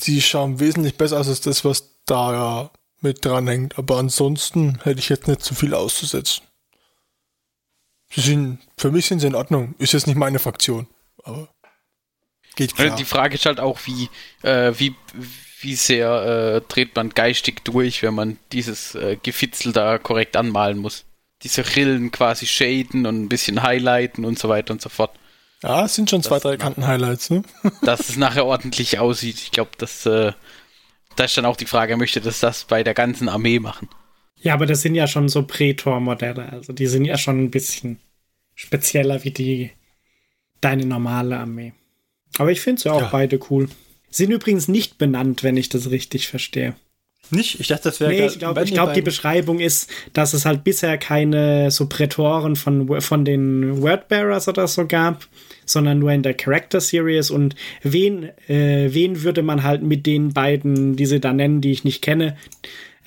Die 0.00 0.20
schauen 0.22 0.60
wesentlich 0.60 0.96
besser 0.96 1.20
aus 1.20 1.28
als 1.28 1.40
das, 1.40 1.64
was 1.64 1.90
da 2.06 2.32
ja 2.32 2.70
mit 3.00 3.24
dran 3.24 3.46
hängt. 3.48 3.78
Aber 3.78 3.98
ansonsten 3.98 4.78
hätte 4.82 5.00
ich 5.00 5.08
jetzt 5.08 5.28
nicht 5.28 5.42
zu 5.42 5.54
viel 5.54 5.74
auszusetzen. 5.74 6.44
Sie 8.14 8.20
sind, 8.20 8.58
für 8.76 8.90
mich 8.90 9.06
sind 9.06 9.20
sie 9.20 9.26
in 9.26 9.34
Ordnung. 9.34 9.74
Ist 9.78 9.92
jetzt 9.92 10.06
nicht 10.06 10.16
meine 10.16 10.38
Fraktion. 10.38 10.86
Aber 11.24 11.48
geht 12.56 12.74
klar. 12.74 12.96
Die 12.96 13.04
Frage 13.04 13.34
ist 13.34 13.46
halt 13.46 13.60
auch, 13.60 13.80
wie, 13.86 14.08
äh, 14.42 14.72
wie, 14.78 14.94
wie 15.60 15.74
sehr 15.74 16.62
äh, 16.66 16.72
dreht 16.72 16.94
man 16.94 17.10
geistig 17.10 17.64
durch, 17.64 18.02
wenn 18.02 18.14
man 18.14 18.38
dieses 18.52 18.94
äh, 18.94 19.16
Gefitzel 19.22 19.72
da 19.72 19.98
korrekt 19.98 20.36
anmalen 20.36 20.78
muss. 20.78 21.04
Diese 21.42 21.64
Rillen 21.76 22.10
quasi 22.10 22.46
shaden 22.46 23.06
und 23.06 23.22
ein 23.22 23.28
bisschen 23.28 23.62
highlighten 23.62 24.24
und 24.24 24.38
so 24.38 24.48
weiter 24.48 24.72
und 24.72 24.80
so 24.80 24.88
fort. 24.88 25.10
Ja, 25.62 25.84
es 25.84 25.94
sind 25.94 26.10
schon 26.10 26.22
zwei, 26.22 26.38
drei 26.38 26.56
Kanten-Highlights, 26.56 27.30
ne? 27.30 27.42
Dass 27.82 28.08
es 28.08 28.16
nachher 28.16 28.46
ordentlich 28.46 28.98
aussieht. 28.98 29.36
Ich 29.36 29.50
glaube, 29.52 29.70
das, 29.78 30.06
äh, 30.06 30.32
da 31.16 31.24
ist 31.24 31.36
dann 31.36 31.44
auch 31.46 31.56
die 31.56 31.66
Frage, 31.66 31.92
er 31.92 31.96
möchte 31.96 32.20
das 32.20 32.40
das 32.40 32.64
bei 32.64 32.82
der 32.82 32.94
ganzen 32.94 33.28
Armee 33.28 33.58
machen. 33.60 33.88
Ja, 34.40 34.54
aber 34.54 34.66
das 34.66 34.82
sind 34.82 34.94
ja 34.96 35.06
schon 35.06 35.28
so 35.28 35.44
Prätor-Modelle. 35.44 36.50
Also 36.50 36.72
die 36.72 36.86
sind 36.88 37.04
ja 37.04 37.16
schon 37.16 37.38
ein 37.44 37.50
bisschen 37.50 38.00
spezieller 38.54 39.22
wie 39.24 39.30
die 39.30 39.70
deine 40.60 40.84
normale 40.84 41.38
Armee. 41.38 41.72
Aber 42.38 42.50
ich 42.50 42.60
finde 42.60 42.82
sie 42.82 42.90
auch 42.90 43.02
Ja. 43.02 43.08
beide 43.12 43.38
cool. 43.50 43.68
Sind 44.10 44.30
übrigens 44.30 44.68
nicht 44.68 44.98
benannt, 44.98 45.42
wenn 45.42 45.56
ich 45.56 45.68
das 45.68 45.90
richtig 45.90 46.28
verstehe. 46.28 46.74
Nicht? 47.32 47.60
Ich 47.60 47.68
dachte, 47.68 47.84
das 47.84 47.98
wäre 47.98 48.10
Nee, 48.12 48.26
ich 48.26 48.38
glaube, 48.38 48.62
glaub, 48.64 48.92
die 48.92 49.00
Beschreibung 49.00 49.58
ist, 49.58 49.88
dass 50.12 50.34
es 50.34 50.44
halt 50.44 50.64
bisher 50.64 50.98
keine 50.98 51.70
so 51.70 51.86
Prätoren 51.86 52.56
von, 52.56 53.00
von 53.00 53.24
den 53.24 53.80
Wordbearers 53.80 54.48
oder 54.48 54.68
so 54.68 54.86
gab, 54.86 55.26
sondern 55.64 55.98
nur 55.98 56.12
in 56.12 56.22
der 56.22 56.34
Character 56.34 56.80
Series. 56.80 57.30
Und 57.30 57.54
wen, 57.82 58.24
äh, 58.48 58.92
wen 58.92 59.22
würde 59.22 59.42
man 59.42 59.62
halt 59.62 59.82
mit 59.82 60.04
den 60.04 60.34
beiden, 60.34 60.94
die 60.96 61.06
sie 61.06 61.20
da 61.20 61.32
nennen, 61.32 61.62
die 61.62 61.72
ich 61.72 61.84
nicht 61.84 62.02
kenne, 62.02 62.36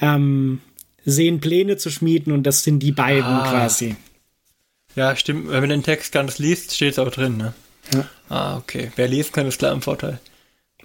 ähm, 0.02 0.60
sehen, 1.06 1.40
Pläne 1.40 1.78
zu 1.78 1.92
schmieden 1.92 2.34
und 2.34 2.44
das 2.44 2.64
sind 2.64 2.80
die 2.80 2.92
beiden 2.92 3.24
Ah. 3.24 3.48
quasi. 3.48 3.96
Ja, 4.96 5.16
stimmt. 5.16 5.50
Wenn 5.50 5.60
man 5.60 5.70
den 5.70 5.84
Text 5.84 6.12
ganz 6.12 6.40
liest, 6.40 6.74
steht 6.74 6.94
es 6.94 7.00
auch 7.00 7.12
drin, 7.12 7.38
ne? 7.38 7.54
Ja. 7.94 8.10
Ah, 8.30 8.58
okay. 8.58 8.92
Wer 8.96 9.08
lesen 9.08 9.32
kann, 9.34 9.46
ist 9.46 9.60
klar 9.60 9.72
im 9.74 9.84
Vorteil. 9.84 10.20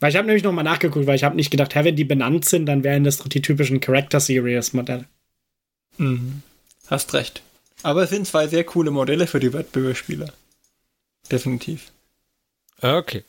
Weil 0.01 0.11
ich 0.11 0.17
habe 0.17 0.27
nämlich 0.27 0.43
nochmal 0.43 0.65
nachgeguckt, 0.65 1.07
weil 1.07 1.17
ich 1.17 1.25
habe 1.25 1.37
nicht 1.37 1.51
gedacht, 1.51 1.75
hä, 1.75 1.85
wenn 1.85 1.97
die 1.97 2.05
benannt 2.05 2.47
sind, 2.47 2.67
dann 2.67 2.83
wären 2.83 3.05
das 3.05 3.19
doch 3.19 3.29
die 3.29 3.43
typischen 3.43 3.81
Character 3.81 4.19
Series 4.19 4.73
Modelle. 4.73 5.05
Mhm. 5.99 6.43
Hast 6.89 7.13
recht. 7.15 7.43
Aber 7.83 8.03
es 8.03 8.11
sind 8.11 8.27
zwei 8.27 8.47
sehr 8.49 8.65
coole 8.65 8.91
Modelle 8.91 9.27
für 9.27 9.41
die 9.41 9.53
Wettbewerbsspieler. 9.53 10.33
Definitiv. 11.31 11.93
Okay. 12.81 13.25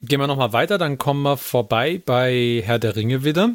Gehen 0.00 0.20
wir 0.20 0.26
nochmal 0.26 0.52
weiter, 0.52 0.78
dann 0.78 0.98
kommen 0.98 1.22
wir 1.22 1.36
vorbei 1.36 2.00
bei 2.04 2.62
Herr 2.64 2.78
der 2.78 2.94
Ringe 2.94 3.24
wieder. 3.24 3.50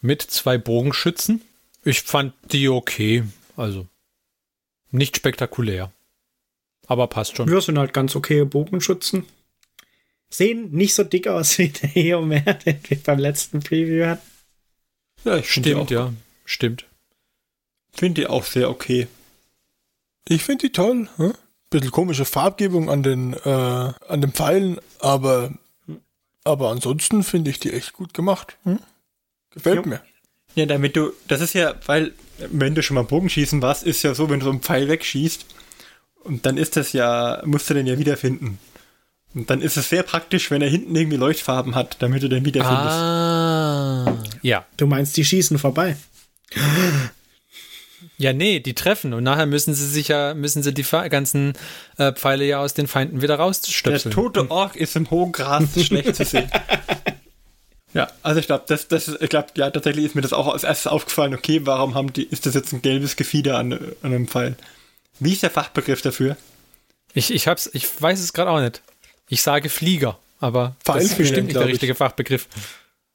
Mit 0.00 0.22
zwei 0.22 0.58
Bogenschützen. 0.58 1.42
Ich 1.84 2.02
fand 2.02 2.34
die 2.52 2.68
okay. 2.68 3.24
Also 3.56 3.86
nicht 4.90 5.16
spektakulär. 5.16 5.90
Aber 6.86 7.06
passt 7.06 7.36
schon. 7.36 7.48
Wir 7.48 7.60
sind 7.60 7.78
halt 7.78 7.94
ganz 7.94 8.14
okay 8.14 8.44
Bogenschützen. 8.44 9.24
Sehen 10.32 10.70
nicht 10.72 10.94
so 10.94 11.04
dick 11.04 11.28
aus 11.28 11.58
wie 11.58 11.68
der 11.68 11.94
Eomer, 11.96 12.40
den 12.40 12.78
wir 12.88 13.02
beim 13.02 13.18
letzten 13.18 13.60
Preview 13.60 14.06
hatten. 14.06 14.22
Ja, 15.24 15.40
finde 15.42 15.70
Stimmt, 15.70 15.90
ja. 15.90 16.12
Stimmt. 16.44 16.86
find 17.94 18.18
die 18.18 18.26
auch 18.26 18.44
sehr 18.44 18.70
okay. 18.70 19.06
Ich 20.26 20.42
finde 20.42 20.66
die 20.66 20.72
toll. 20.72 21.08
Hm? 21.16 21.34
Bisschen 21.70 21.90
komische 21.90 22.24
Farbgebung 22.24 22.90
an 22.90 23.02
den, 23.02 23.34
äh, 23.34 23.48
an 23.48 24.20
den 24.20 24.32
Pfeilen, 24.32 24.78
aber, 24.98 25.52
aber 26.44 26.70
ansonsten 26.70 27.22
finde 27.22 27.50
ich 27.50 27.60
die 27.60 27.72
echt 27.72 27.92
gut 27.92 28.12
gemacht. 28.14 28.56
Hm? 28.64 28.78
Gefällt 29.50 29.76
Ja. 29.76 29.86
mir. 29.86 30.02
Ja, 30.54 30.66
damit 30.66 30.96
du, 30.96 31.12
das 31.28 31.40
ist 31.40 31.54
ja, 31.54 31.74
weil, 31.86 32.12
wenn 32.50 32.74
du 32.74 32.82
schon 32.82 32.94
mal 32.96 33.04
Bogenschießen 33.04 33.62
warst, 33.62 33.84
ist 33.84 34.02
ja 34.02 34.14
so, 34.14 34.28
wenn 34.28 34.40
du 34.40 34.44
so 34.44 34.50
einen 34.50 34.60
Pfeil 34.60 34.88
wegschießt, 34.88 35.46
und 36.24 36.44
dann 36.46 36.56
ist 36.56 36.76
das 36.76 36.92
ja, 36.92 37.42
musst 37.44 37.68
du 37.70 37.74
den 37.74 37.86
ja 37.86 37.98
wiederfinden. 37.98 38.58
Und 39.34 39.48
dann 39.48 39.62
ist 39.62 39.76
es 39.76 39.88
sehr 39.88 40.02
praktisch, 40.02 40.50
wenn 40.50 40.60
er 40.60 40.68
hinten 40.68 40.94
irgendwie 40.94 41.16
Leuchtfarben 41.16 41.74
hat, 41.74 41.96
damit 42.00 42.22
du 42.22 42.28
den 42.28 42.44
wiederfindest. 42.44 42.96
Ah. 42.96 44.18
Ja. 44.42 44.66
Du 44.76 44.86
meinst, 44.86 45.16
die 45.16 45.24
schießen 45.24 45.58
vorbei. 45.58 45.96
Ja, 48.18 48.32
nee, 48.32 48.60
die 48.60 48.74
treffen 48.74 49.14
und 49.14 49.24
nachher 49.24 49.46
müssen 49.46 49.74
sie 49.74 49.86
sich 49.86 50.08
ja, 50.08 50.34
müssen 50.34 50.62
sie 50.62 50.74
die 50.74 50.84
ganzen 51.08 51.54
äh, 51.96 52.12
Pfeile 52.12 52.44
ja 52.44 52.60
aus 52.60 52.74
den 52.74 52.86
Feinden 52.86 53.22
wieder 53.22 53.36
Der 53.36 53.44
rausstöpseln. 53.44 54.14
tote 54.14 54.50
Ork 54.50 54.76
ist 54.76 54.96
im 54.96 55.10
hohen 55.10 55.32
Gras 55.32 55.64
schlecht 55.84 56.14
zu 56.14 56.24
sehen. 56.24 56.50
Ja, 57.94 58.08
also 58.22 58.40
ich 58.40 58.46
glaube, 58.46 58.64
das, 58.68 58.88
das, 58.88 59.08
ich 59.08 59.28
glaube, 59.28 59.48
ja, 59.56 59.70
tatsächlich 59.70 60.04
ist 60.04 60.14
mir 60.14 60.22
das 60.22 60.32
auch 60.32 60.48
als 60.52 60.64
erstes 60.64 60.86
aufgefallen. 60.86 61.34
Okay, 61.34 61.60
warum 61.64 61.94
haben 61.94 62.12
die, 62.12 62.24
ist 62.24 62.46
das 62.46 62.54
jetzt 62.54 62.72
ein 62.72 62.82
gelbes 62.82 63.16
Gefieder 63.16 63.58
an, 63.58 63.72
an 63.72 63.88
einem 64.02 64.28
Pfeil? 64.28 64.56
Wie 65.18 65.32
ist 65.32 65.42
der 65.42 65.50
Fachbegriff 65.50 66.00
dafür? 66.00 66.36
Ich, 67.14 67.32
ich 67.32 67.48
hab's, 67.48 67.68
ich 67.72 67.86
weiß 68.00 68.20
es 68.20 68.32
gerade 68.32 68.50
auch 68.50 68.60
nicht. 68.60 68.82
Ich 69.32 69.40
sage 69.40 69.70
Flieger, 69.70 70.18
aber 70.40 70.76
das 70.84 71.04
ist 71.04 71.16
bestimmt 71.16 71.46
nicht 71.46 71.56
der 71.56 71.64
ich. 71.64 71.72
richtige 71.72 71.94
Fachbegriff. 71.94 72.48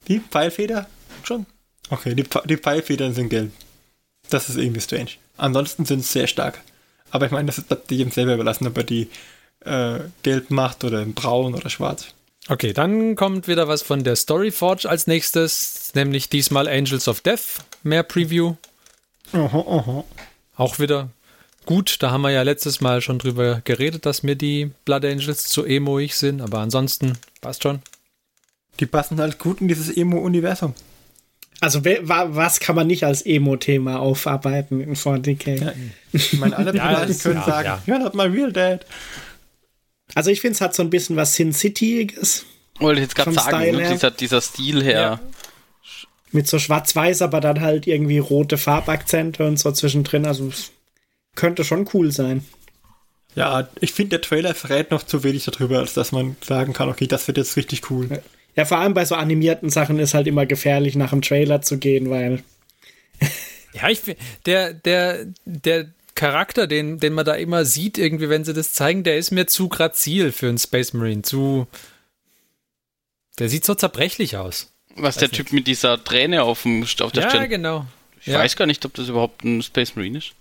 Die 0.08 0.18
Pfeilfeder? 0.18 0.88
Schon. 1.22 1.46
Okay, 1.90 2.16
die, 2.16 2.24
die 2.46 2.56
Pfeilfedern 2.56 3.14
sind 3.14 3.28
gelb. 3.28 3.52
Das 4.28 4.48
ist 4.48 4.56
irgendwie 4.56 4.80
strange. 4.80 5.10
Ansonsten 5.36 5.84
sind 5.84 6.00
sie 6.02 6.10
sehr 6.10 6.26
stark. 6.26 6.60
Aber 7.12 7.26
ich 7.26 7.30
meine, 7.30 7.46
das 7.46 7.58
ist 7.58 7.72
jedem 7.88 8.10
selber 8.10 8.34
überlassen, 8.34 8.66
ob 8.66 8.76
er 8.76 8.82
die 8.82 9.08
äh, 9.60 10.00
gelb 10.24 10.50
macht 10.50 10.82
oder 10.82 11.04
braun 11.04 11.54
oder 11.54 11.70
schwarz. 11.70 12.06
Okay, 12.48 12.72
dann 12.72 13.14
kommt 13.14 13.46
wieder 13.46 13.68
was 13.68 13.82
von 13.82 14.02
der 14.02 14.16
Storyforge 14.16 14.88
als 14.90 15.06
nächstes, 15.06 15.92
nämlich 15.94 16.28
diesmal 16.28 16.66
Angels 16.66 17.06
of 17.06 17.20
Death, 17.20 17.62
mehr 17.84 18.02
Preview. 18.02 18.56
Aha, 19.32 19.64
aha. 19.68 20.04
Auch 20.56 20.80
wieder 20.80 21.10
gut, 21.68 21.96
da 22.02 22.10
haben 22.10 22.22
wir 22.22 22.30
ja 22.30 22.40
letztes 22.40 22.80
Mal 22.80 23.02
schon 23.02 23.18
drüber 23.18 23.60
geredet, 23.62 24.06
dass 24.06 24.22
mir 24.22 24.36
die 24.36 24.70
Blood 24.86 25.04
Angels 25.04 25.42
zu 25.44 25.66
emoig 25.66 26.14
sind, 26.14 26.40
aber 26.40 26.60
ansonsten 26.60 27.18
passt 27.42 27.62
schon. 27.62 27.80
Die 28.80 28.86
passen 28.86 29.20
halt 29.20 29.38
gut 29.38 29.60
in 29.60 29.68
dieses 29.68 29.94
Emo-Universum. 29.94 30.72
Also, 31.60 31.84
was 31.84 32.60
kann 32.60 32.74
man 32.74 32.86
nicht 32.86 33.04
als 33.04 33.20
Emo-Thema 33.20 34.00
aufarbeiten 34.00 34.80
in 34.80 34.96
40k? 34.96 35.60
Ja. 35.62 35.72
Ich 36.12 36.32
meine, 36.38 36.56
alle 36.56 36.74
Ja, 36.74 37.04
das- 37.04 37.22
können 37.22 37.40
ja, 37.40 37.44
sagen, 37.44 37.66
ja. 37.66 37.94
you're 37.94 37.98
not 37.98 38.14
my 38.14 38.22
real 38.22 38.50
dad. 38.50 38.86
Also, 40.14 40.30
ich 40.30 40.40
finde, 40.40 40.54
es 40.54 40.62
hat 40.62 40.74
so 40.74 40.82
ein 40.82 40.88
bisschen 40.88 41.16
was 41.16 41.34
Sin 41.34 41.52
City-iges. 41.52 42.46
Wollte 42.78 43.00
ich 43.02 43.08
jetzt 43.08 43.14
gerade 43.14 43.32
sagen, 43.34 43.76
ne? 43.76 43.90
dieser, 43.92 44.10
dieser 44.10 44.40
Stil 44.40 44.82
her. 44.82 45.00
Ja. 45.00 45.20
Mit 46.32 46.48
so 46.48 46.58
schwarz-weiß, 46.58 47.20
aber 47.20 47.42
dann 47.42 47.60
halt 47.60 47.86
irgendwie 47.86 48.18
rote 48.20 48.56
Farbakzente 48.56 49.46
und 49.46 49.58
so 49.58 49.70
zwischendrin. 49.70 50.24
Also, 50.24 50.48
es 50.48 50.70
könnte 51.34 51.64
schon 51.64 51.88
cool 51.94 52.12
sein. 52.12 52.44
Ja, 53.34 53.68
ich 53.80 53.92
finde, 53.92 54.10
der 54.10 54.22
Trailer 54.22 54.54
verrät 54.54 54.90
noch 54.90 55.02
zu 55.02 55.22
wenig 55.22 55.44
darüber, 55.44 55.78
als 55.78 55.94
dass 55.94 56.12
man 56.12 56.36
sagen 56.40 56.72
kann, 56.72 56.88
okay, 56.88 57.06
das 57.06 57.26
wird 57.28 57.38
jetzt 57.38 57.56
richtig 57.56 57.90
cool. 57.90 58.22
Ja, 58.56 58.64
vor 58.64 58.78
allem 58.78 58.94
bei 58.94 59.04
so 59.04 59.14
animierten 59.14 59.70
Sachen 59.70 59.98
ist 59.98 60.14
halt 60.14 60.26
immer 60.26 60.46
gefährlich, 60.46 60.96
nach 60.96 61.10
dem 61.10 61.22
Trailer 61.22 61.62
zu 61.62 61.78
gehen, 61.78 62.10
weil 62.10 62.42
Ja, 63.74 63.88
ich 63.88 64.00
der, 64.46 64.72
der, 64.74 65.26
der 65.44 65.88
Charakter, 66.14 66.66
den, 66.66 66.98
den 66.98 67.12
man 67.12 67.24
da 67.24 67.34
immer 67.34 67.64
sieht, 67.64 67.98
irgendwie, 67.98 68.28
wenn 68.28 68.44
sie 68.44 68.54
das 68.54 68.72
zeigen, 68.72 69.04
der 69.04 69.18
ist 69.18 69.30
mir 69.30 69.46
zu 69.46 69.68
grazil 69.68 70.32
für 70.32 70.48
einen 70.48 70.58
Space 70.58 70.92
Marine, 70.92 71.22
zu. 71.22 71.66
Der 73.38 73.48
sieht 73.48 73.64
so 73.64 73.74
zerbrechlich 73.74 74.36
aus. 74.36 74.72
Was 74.96 75.16
der 75.16 75.30
Typ 75.30 75.52
mit 75.52 75.68
dieser 75.68 76.02
Träne 76.02 76.42
auf, 76.42 76.62
dem, 76.62 76.82
auf 76.82 77.12
der 77.12 77.22
ja, 77.22 77.30
Stirn. 77.30 77.48
genau. 77.48 77.86
Ich 78.20 78.26
ja. 78.26 78.38
weiß 78.40 78.56
gar 78.56 78.66
nicht, 78.66 78.84
ob 78.84 78.94
das 78.94 79.08
überhaupt 79.08 79.44
ein 79.44 79.62
Space 79.62 79.94
Marine 79.94 80.18
ist. 80.18 80.32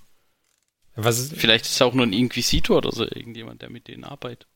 Was 0.99 1.19
ist, 1.19 1.33
Vielleicht 1.37 1.65
ist 1.65 1.73
es 1.75 1.81
auch 1.81 1.93
nur 1.93 2.05
ein 2.05 2.13
Inquisitor 2.13 2.77
oder 2.77 2.91
so, 2.91 3.03
irgendjemand, 3.03 3.61
der 3.61 3.69
mit 3.69 3.87
denen 3.87 4.03
arbeitet. 4.03 4.47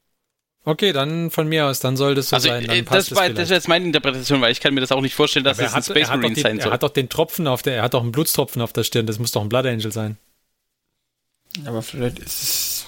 okay, 0.66 0.92
dann 0.92 1.32
von 1.32 1.48
mir 1.48 1.68
aus, 1.68 1.80
dann 1.80 1.96
soll 1.98 2.16
das 2.16 2.30
so 2.30 2.36
Also, 2.36 2.50
sein. 2.50 2.66
Dann 2.66 2.78
äh, 2.78 2.84
passt 2.84 3.12
das, 3.12 3.18
war, 3.18 3.30
das 3.30 3.46
ist 3.46 3.50
jetzt 3.52 3.68
meine 3.68 3.86
Interpretation, 3.86 4.42
weil 4.42 4.52
ich 4.52 4.60
kann 4.60 4.74
mir 4.74 4.82
das 4.82 4.92
auch 4.92 5.02
nicht 5.02 5.16
vorstellen, 5.16 5.46
dass 5.46 5.60
es 5.60 5.72
er 5.72 5.76
ein 5.76 5.84
Space 5.84 6.10
er, 6.10 6.18
Marine 6.18 6.36
die, 6.36 6.42
sein 6.42 6.58
er 6.58 6.64
soll. 6.64 6.72
hat 6.74 6.84
doch 6.84 6.90
den 6.90 7.10
Tropfen 7.10 7.48
auf 7.48 7.62
der, 7.62 7.76
er 7.78 7.84
hat 7.84 7.94
doch 7.94 8.02
einen 8.02 8.12
Blutstropfen 8.12 8.62
auf 8.62 8.74
der 8.74 8.84
Stirn, 8.84 9.06
das 9.06 9.20
muss 9.20 9.32
doch 9.32 9.42
ein 9.42 9.50
Blood 9.50 9.66
Angel 9.66 9.92
sein. 9.92 10.18
Aber 11.66 11.82
vielleicht 11.82 12.20
ist 12.20 12.42
es. 12.42 12.86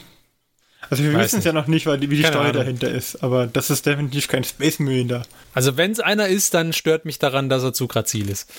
Also 0.90 1.04
wir 1.04 1.14
wissen 1.18 1.40
es 1.40 1.46
ja 1.46 1.54
noch 1.54 1.68
nicht, 1.68 1.86
weil 1.86 1.98
die, 2.00 2.10
wie 2.10 2.18
die 2.18 2.22
Keine 2.24 2.34
Steuer 2.34 2.42
Ahnung. 2.46 2.58
dahinter 2.58 2.90
ist. 2.92 3.24
Aber 3.24 3.48
das 3.48 3.70
ist 3.70 3.86
definitiv 3.86 4.28
kein 4.28 4.44
Space 4.44 4.80
Marine 4.80 5.08
da. 5.08 5.22
Also 5.54 5.76
wenn 5.78 5.92
es 5.92 6.00
einer 6.00 6.28
ist, 6.28 6.54
dann 6.54 6.74
stört 6.74 7.06
mich 7.06 7.20
daran, 7.20 7.50
dass 7.50 7.64
er 7.64 7.74
zu 7.74 7.88
grazil 7.88 8.30
ist. 8.30 8.50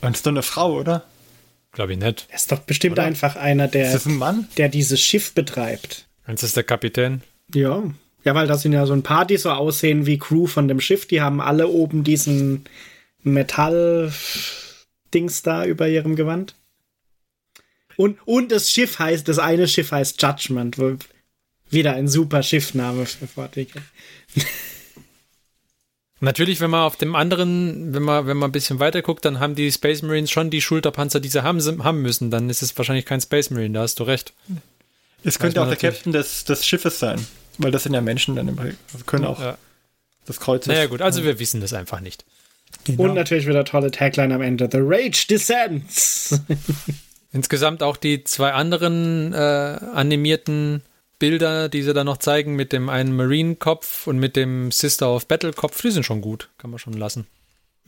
Und 0.00 0.14
ist 0.14 0.26
doch 0.26 0.30
eine 0.30 0.42
Frau, 0.42 0.74
oder? 0.74 1.04
Glaube 1.72 1.92
ich 1.92 1.98
nicht. 1.98 2.26
er 2.30 2.36
ist 2.36 2.50
doch 2.50 2.60
bestimmt 2.60 2.94
Oder? 2.94 3.04
einfach 3.04 3.36
einer, 3.36 3.66
Ist 3.66 3.74
der, 3.74 3.92
das 3.92 4.06
ein 4.06 4.16
Mann? 4.16 4.48
der 4.56 4.68
dieses 4.68 5.00
Schiff 5.00 5.34
betreibt. 5.34 6.06
Eins 6.24 6.42
ist 6.42 6.56
der 6.56 6.64
Kapitän. 6.64 7.22
Ja. 7.54 7.82
Ja, 8.24 8.34
weil 8.34 8.46
das 8.46 8.62
sind 8.62 8.72
ja 8.72 8.86
so 8.86 8.92
ein 8.94 9.02
paar, 9.02 9.26
die 9.26 9.36
so 9.36 9.50
aussehen 9.50 10.06
wie 10.06 10.18
Crew 10.18 10.46
von 10.46 10.66
dem 10.68 10.80
Schiff. 10.80 11.06
Die 11.06 11.20
haben 11.20 11.40
alle 11.40 11.68
oben 11.68 12.04
diesen 12.04 12.64
Metall-Dings 13.22 15.42
da 15.42 15.64
über 15.64 15.88
ihrem 15.88 16.16
Gewand. 16.16 16.54
Und, 17.96 18.18
und 18.26 18.52
das 18.52 18.70
Schiff 18.70 18.98
heißt, 18.98 19.26
das 19.28 19.38
eine 19.38 19.66
Schiff 19.68 19.92
heißt 19.92 20.20
Judgment. 20.22 20.76
Wieder 21.70 21.94
ein 21.94 22.08
super 22.08 22.42
Schiffname 22.42 23.06
für 23.06 23.26
40k. 23.26 23.80
Natürlich, 26.20 26.60
wenn 26.60 26.70
man 26.70 26.80
auf 26.82 26.96
dem 26.96 27.14
anderen, 27.14 27.94
wenn 27.94 28.02
man, 28.02 28.26
wenn 28.26 28.36
man 28.36 28.48
ein 28.50 28.52
bisschen 28.52 28.80
weiter 28.80 29.02
guckt, 29.02 29.24
dann 29.24 29.38
haben 29.38 29.54
die 29.54 29.70
Space 29.70 30.02
Marines 30.02 30.30
schon 30.30 30.50
die 30.50 30.60
Schulterpanzer, 30.60 31.20
die 31.20 31.28
sie 31.28 31.44
haben, 31.44 31.60
haben 31.84 32.02
müssen. 32.02 32.30
Dann 32.30 32.50
ist 32.50 32.62
es 32.62 32.76
wahrscheinlich 32.76 33.04
kein 33.06 33.20
Space 33.20 33.50
Marine, 33.50 33.74
da 33.74 33.82
hast 33.82 34.00
du 34.00 34.04
recht. 34.04 34.32
Es 35.22 35.38
könnte 35.38 35.60
auch 35.60 35.66
der 35.66 35.74
natürlich. 35.74 35.94
Captain 35.96 36.12
des, 36.12 36.44
des 36.44 36.66
Schiffes 36.66 36.98
sein. 36.98 37.24
Weil 37.58 37.70
das 37.70 37.84
sind 37.84 37.94
ja 37.94 38.00
Menschen 38.00 38.36
dann 38.36 38.48
im. 38.48 38.58
Also 38.58 39.04
können 39.06 39.24
auch 39.24 39.40
Ja. 39.40 39.58
das 40.26 40.40
Kreuz. 40.40 40.66
Naja, 40.66 40.86
gut, 40.86 41.02
also 41.02 41.24
wir 41.24 41.38
wissen 41.38 41.60
das 41.60 41.72
einfach 41.72 42.00
nicht. 42.00 42.24
Genau. 42.84 43.04
Und 43.04 43.14
natürlich 43.14 43.46
wieder 43.46 43.64
tolle 43.64 43.90
Tagline 43.90 44.34
am 44.34 44.42
Ende. 44.42 44.68
The 44.70 44.78
Rage 44.80 45.26
Descends. 45.28 46.40
Insgesamt 47.32 47.82
auch 47.82 47.96
die 47.96 48.24
zwei 48.24 48.52
anderen 48.52 49.32
äh, 49.34 49.36
animierten 49.36 50.82
Bilder, 51.18 51.68
die 51.68 51.82
sie 51.82 51.94
da 51.94 52.04
noch 52.04 52.18
zeigen, 52.18 52.54
mit 52.54 52.72
dem 52.72 52.88
einen 52.88 53.14
Marine-Kopf 53.16 54.06
und 54.06 54.18
mit 54.18 54.36
dem 54.36 54.70
Sister 54.70 55.12
of 55.14 55.26
Battle-Kopf, 55.26 55.80
die 55.82 55.90
sind 55.90 56.04
schon 56.04 56.20
gut. 56.20 56.48
Kann 56.58 56.70
man 56.70 56.78
schon 56.78 56.92
lassen. 56.94 57.26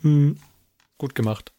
Hm. 0.02 0.38
Gut 0.98 1.14
gemacht. 1.14 1.52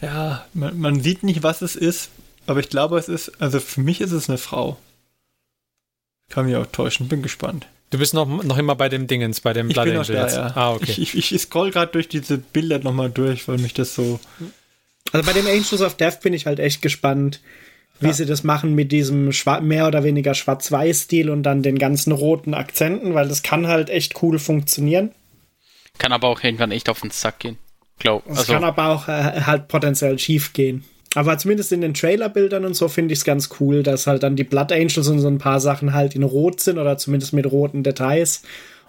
Ja, 0.00 0.46
man, 0.54 0.78
man 0.78 1.00
sieht 1.00 1.22
nicht, 1.22 1.42
was 1.42 1.62
es 1.62 1.76
ist, 1.76 2.10
aber 2.46 2.60
ich 2.60 2.70
glaube, 2.70 2.98
es 2.98 3.08
ist, 3.08 3.40
also 3.40 3.60
für 3.60 3.80
mich 3.80 4.00
ist 4.00 4.12
es 4.12 4.28
eine 4.28 4.38
Frau. 4.38 4.78
Kann 6.30 6.46
mich 6.46 6.56
auch 6.56 6.66
täuschen, 6.66 7.08
bin 7.08 7.22
gespannt. 7.22 7.66
Du 7.90 7.98
bist 7.98 8.14
noch, 8.14 8.26
noch 8.44 8.56
immer 8.56 8.76
bei 8.76 8.88
dem 8.88 9.08
Dingens, 9.08 9.40
bei 9.40 9.52
dem 9.52 9.68
Ich 9.68 9.74
Blood 9.74 9.86
bin 9.86 9.94
noch 9.94 10.00
Angel 10.08 10.14
da, 10.16 10.22
jetzt. 10.22 10.36
ja. 10.36 10.52
Ah, 10.54 10.72
okay. 10.74 10.94
Ich, 10.96 11.16
ich, 11.16 11.34
ich 11.34 11.42
scroll 11.42 11.72
gerade 11.72 11.90
durch 11.90 12.08
diese 12.08 12.38
Bilder 12.38 12.78
nochmal 12.78 13.10
durch, 13.10 13.48
weil 13.48 13.58
mich 13.58 13.74
das 13.74 13.94
so. 13.94 14.20
Also 15.12 15.26
bei 15.26 15.32
dem 15.32 15.46
Angels 15.46 15.82
of 15.82 15.96
Death 15.96 16.20
bin 16.20 16.32
ich 16.32 16.46
halt 16.46 16.60
echt 16.60 16.82
gespannt, 16.82 17.40
wie 18.00 18.12
sie 18.12 18.26
das 18.26 18.44
machen 18.44 18.74
mit 18.74 18.92
diesem 18.92 19.30
mehr 19.62 19.86
oder 19.86 20.04
weniger 20.04 20.34
Schwarz-Weiß-Stil 20.34 21.30
und 21.30 21.42
dann 21.42 21.62
den 21.62 21.78
ganzen 21.78 22.12
roten 22.12 22.54
Akzenten, 22.54 23.14
weil 23.14 23.28
das 23.28 23.42
kann 23.42 23.66
halt 23.66 23.90
echt 23.90 24.22
cool 24.22 24.38
funktionieren. 24.38 25.12
Kann 25.98 26.12
aber 26.12 26.28
auch 26.28 26.42
irgendwann 26.42 26.72
echt 26.72 26.88
auf 26.88 27.00
den 27.00 27.10
Sack 27.10 27.40
gehen. 27.40 27.58
Glaub, 27.98 28.24
Es 28.26 28.38
also, 28.38 28.52
kann 28.54 28.64
aber 28.64 28.88
auch 28.88 29.08
äh, 29.08 29.42
halt 29.42 29.68
potenziell 29.68 30.18
schief 30.18 30.54
gehen. 30.54 30.84
Aber 31.14 31.36
zumindest 31.38 31.72
in 31.72 31.80
den 31.80 31.92
Trailerbildern 31.92 32.64
und 32.64 32.74
so 32.74 32.88
finde 32.88 33.12
ich 33.12 33.18
es 33.18 33.24
ganz 33.24 33.50
cool, 33.60 33.82
dass 33.82 34.06
halt 34.06 34.22
dann 34.22 34.36
die 34.36 34.44
Blood 34.44 34.72
Angels 34.72 35.08
und 35.08 35.18
so 35.18 35.28
ein 35.28 35.38
paar 35.38 35.60
Sachen 35.60 35.92
halt 35.92 36.14
in 36.14 36.22
Rot 36.22 36.60
sind 36.60 36.78
oder 36.78 36.96
zumindest 36.98 37.32
mit 37.32 37.50
roten 37.50 37.82
Details. 37.82 38.42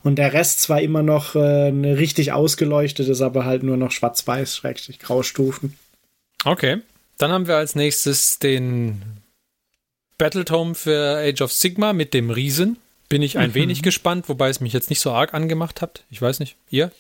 Und 0.03 0.15
der 0.15 0.33
Rest 0.33 0.61
zwar 0.61 0.81
immer 0.81 1.03
noch 1.03 1.35
äh, 1.35 1.39
richtig 1.39 2.31
ausgeleuchtet 2.31 3.07
ist, 3.09 3.21
aber 3.21 3.45
halt 3.45 3.63
nur 3.63 3.77
noch 3.77 3.91
schwarz-weiß, 3.91 4.55
schrägstrich 4.55 4.99
Graustufen. 4.99 5.77
Okay. 6.43 6.77
Dann 7.21 7.31
haben 7.31 7.45
wir 7.45 7.57
als 7.57 7.75
nächstes 7.75 8.39
den 8.39 8.99
Battletome 10.17 10.73
für 10.73 11.19
Age 11.19 11.41
of 11.41 11.53
Sigma 11.53 11.93
mit 11.93 12.15
dem 12.15 12.31
Riesen. 12.31 12.77
Bin 13.09 13.21
ich 13.21 13.37
ein 13.37 13.53
wenig 13.53 13.83
gespannt, 13.83 14.27
wobei 14.27 14.49
es 14.49 14.59
mich 14.59 14.73
jetzt 14.73 14.89
nicht 14.89 15.01
so 15.01 15.11
arg 15.11 15.35
angemacht 15.35 15.83
hat. 15.83 16.03
Ich 16.09 16.19
weiß 16.19 16.39
nicht. 16.39 16.55
Ihr? 16.71 16.91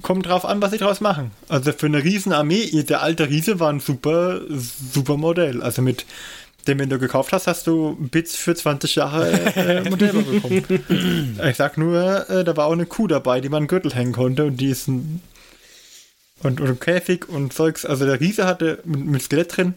Kommt 0.00 0.26
drauf 0.26 0.44
an, 0.44 0.62
was 0.62 0.70
sie 0.70 0.78
draus 0.78 1.00
machen. 1.00 1.32
Also 1.48 1.72
für 1.72 1.86
eine 1.86 2.04
Riesenarmee, 2.04 2.84
der 2.84 3.02
alte 3.02 3.28
Riese 3.28 3.58
war 3.58 3.72
ein 3.72 3.80
super, 3.80 4.42
super 4.48 5.16
Modell. 5.16 5.60
Also 5.60 5.82
mit 5.82 6.06
dem, 6.68 6.78
wenn 6.78 6.88
du 6.88 7.00
gekauft 7.00 7.32
hast, 7.32 7.48
hast 7.48 7.66
du 7.66 7.96
Bits 7.98 8.36
für 8.36 8.54
20 8.54 8.94
Jahre 8.94 9.28
äh, 9.56 9.80
Modell 9.90 10.12
bekommen. 10.12 11.38
ich 11.50 11.56
sag 11.56 11.76
nur, 11.78 12.30
äh, 12.30 12.44
da 12.44 12.56
war 12.56 12.66
auch 12.66 12.72
eine 12.72 12.86
Kuh 12.86 13.08
dabei, 13.08 13.40
die 13.40 13.48
man 13.48 13.66
Gürtel 13.66 13.92
hängen 13.92 14.12
konnte 14.12 14.44
und 14.44 14.58
die 14.58 14.68
ist 14.68 14.86
ein 14.86 15.20
und, 16.42 16.60
und 16.60 16.80
Käfig 16.80 17.28
und 17.28 17.52
Zeugs. 17.52 17.84
Also 17.84 18.06
der 18.06 18.20
Riese 18.20 18.46
hatte 18.46 18.80
mit, 18.84 19.04
mit 19.04 19.22
Skelett 19.22 19.56
drin, 19.56 19.74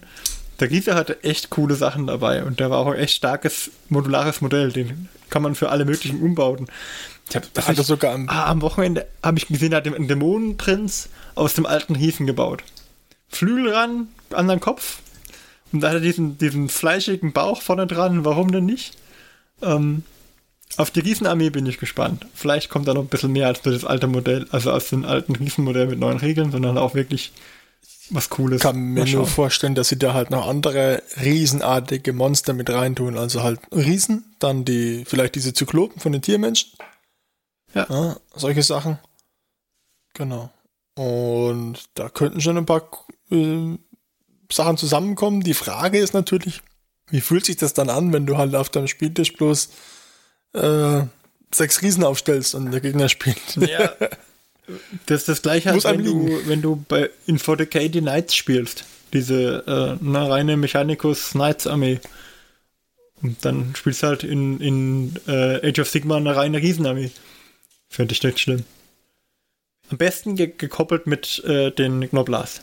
der 0.59 0.69
Riese 0.69 0.95
hatte 0.95 1.23
echt 1.23 1.49
coole 1.49 1.75
Sachen 1.75 2.07
dabei 2.07 2.43
und 2.43 2.59
der 2.59 2.69
war 2.69 2.79
auch 2.79 2.87
ein 2.87 2.99
echt 2.99 3.15
starkes 3.15 3.71
modulares 3.89 4.41
Modell. 4.41 4.71
Den 4.71 5.09
kann 5.29 5.41
man 5.41 5.55
für 5.55 5.69
alle 5.69 5.85
möglichen 5.85 6.21
umbauen. 6.21 6.67
Ich 7.29 7.35
hab, 7.35 7.53
Da 7.53 7.67
hat 7.67 7.77
er 7.77 7.83
sogar 7.83 8.13
am, 8.13 8.29
Ah, 8.29 8.45
am 8.45 8.61
Wochenende 8.61 9.07
habe 9.23 9.37
ich 9.37 9.47
gesehen, 9.47 9.73
hat 9.73 9.87
einen 9.87 10.07
Dämonenprinz 10.07 11.09
aus 11.33 11.53
dem 11.55 11.65
alten 11.65 11.95
Riesen 11.95 12.25
gebaut. 12.25 12.63
Flügel 13.27 13.73
ran, 13.73 14.07
an 14.31 14.47
den 14.47 14.59
Kopf. 14.59 14.99
Und 15.71 15.81
da 15.81 15.89
hat 15.89 15.95
er 15.95 16.01
diesen, 16.01 16.37
diesen 16.37 16.69
fleischigen 16.69 17.33
Bauch 17.33 17.61
vorne 17.61 17.87
dran. 17.87 18.23
Warum 18.23 18.51
denn 18.51 18.65
nicht? 18.65 18.95
Ähm, 19.61 20.03
auf 20.77 20.91
die 20.91 20.99
Riesenarmee 20.99 21.49
bin 21.49 21.65
ich 21.65 21.77
gespannt. 21.77 22.25
Vielleicht 22.33 22.69
kommt 22.69 22.87
da 22.87 22.93
noch 22.93 23.01
ein 23.01 23.07
bisschen 23.07 23.31
mehr 23.31 23.47
als 23.47 23.63
nur 23.63 23.73
das 23.73 23.85
alte 23.85 24.07
Modell, 24.07 24.47
also 24.51 24.71
aus 24.71 24.89
dem 24.89 25.05
alten 25.05 25.35
Riesenmodell 25.35 25.87
mit 25.87 25.99
neuen 25.99 26.17
Regeln, 26.17 26.51
sondern 26.51 26.77
auch 26.77 26.95
wirklich 26.95 27.31
was 28.09 28.29
Cooles. 28.29 28.57
Ich 28.57 28.63
kann 28.63 28.77
mir 28.77 29.05
nur 29.05 29.25
vorstellen, 29.25 29.75
dass 29.75 29.89
sie 29.89 29.97
da 29.97 30.13
halt 30.13 30.31
noch 30.31 30.47
andere 30.47 31.01
riesenartige 31.21 32.13
Monster 32.13 32.53
mit 32.53 32.69
reintun. 32.69 33.17
Also 33.17 33.41
halt 33.41 33.59
Riesen, 33.71 34.35
dann 34.39 34.65
die, 34.65 35.05
vielleicht 35.05 35.35
diese 35.35 35.53
Zyklopen 35.53 35.99
von 35.99 36.11
den 36.11 36.21
Tiermenschen. 36.21 36.71
Ja. 37.73 38.15
solche 38.33 38.63
Sachen. 38.63 38.99
Genau. 40.13 40.49
Und 40.95 41.89
da 41.95 42.07
könnten 42.07 42.39
schon 42.39 42.57
ein 42.57 42.65
paar 42.65 42.89
äh, 43.31 43.77
Sachen 44.51 44.77
zusammenkommen. 44.77 45.41
Die 45.41 45.53
Frage 45.53 45.99
ist 45.99 46.13
natürlich, 46.13 46.61
wie 47.09 47.21
fühlt 47.21 47.45
sich 47.45 47.57
das 47.57 47.73
dann 47.73 47.89
an, 47.89 48.13
wenn 48.13 48.25
du 48.25 48.37
halt 48.37 48.55
auf 48.55 48.69
deinem 48.69 48.87
Spieltisch 48.87 49.33
bloß 49.33 49.69
äh, 50.55 51.05
sechs 51.53 51.81
Riesen 51.81 52.03
aufstellst 52.03 52.55
und 52.55 52.71
der 52.71 52.81
Gegner 52.81 53.09
spielt? 53.09 53.55
Ja. 53.57 53.93
Das 55.05 55.19
ist 55.19 55.29
das 55.29 55.41
gleiche, 55.43 55.71
als 55.71 55.83
wenn 55.83 56.03
du, 56.03 56.41
wenn 56.47 56.61
du 56.61 56.83
bei 56.87 57.11
in 57.27 57.37
40k 57.37 57.87
die 57.89 58.01
Knights 58.01 58.35
spielst. 58.35 58.85
Diese 59.13 59.63
äh, 59.67 60.03
eine 60.03 60.27
reine 60.27 60.57
Mechanicus 60.57 61.31
Knights 61.31 61.67
Armee. 61.67 61.99
Und 63.21 63.45
dann 63.45 63.75
spielst 63.75 64.03
du 64.03 64.07
halt 64.07 64.23
in, 64.23 64.59
in 64.59 65.13
äh, 65.27 65.69
Age 65.69 65.79
of 65.79 65.89
Sigma 65.89 66.17
eine 66.17 66.35
reine 66.35 66.57
Riesenarmee. 66.57 67.11
Finde 67.89 68.13
ich 68.13 68.23
nicht 68.23 68.39
schlimm. 68.39 68.63
Am 69.89 69.97
besten 69.97 70.35
ge 70.35 70.51
gekoppelt 70.57 71.05
mit 71.05 71.43
äh, 71.45 71.71
den 71.71 72.09
Knoblas. 72.09 72.61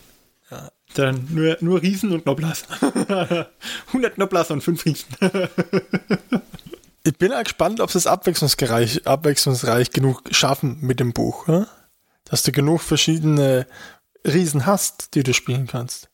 Ja. 0.50 0.70
Dann 0.94 1.26
nur, 1.30 1.56
nur 1.60 1.80
Riesen 1.82 2.12
und 2.12 2.24
Knoblas. 2.24 2.64
100 2.80 3.46
Knoblas 4.16 4.50
und 4.50 4.60
5 4.60 4.84
Riesen. 4.84 5.06
Ich 7.04 7.16
bin 7.18 7.32
auch 7.32 7.42
gespannt, 7.42 7.80
ob 7.80 7.90
sie 7.90 7.98
es 7.98 8.06
abwechslungsreich, 8.06 9.06
abwechslungsreich 9.06 9.90
genug 9.90 10.22
schaffen 10.30 10.78
mit 10.80 11.00
dem 11.00 11.12
Buch. 11.12 11.48
Ja? 11.48 11.66
Dass 12.24 12.42
du 12.44 12.52
genug 12.52 12.80
verschiedene 12.80 13.66
Riesen 14.26 14.66
hast, 14.66 15.14
die 15.14 15.22
du 15.24 15.34
spielen 15.34 15.66
kannst. 15.66 16.08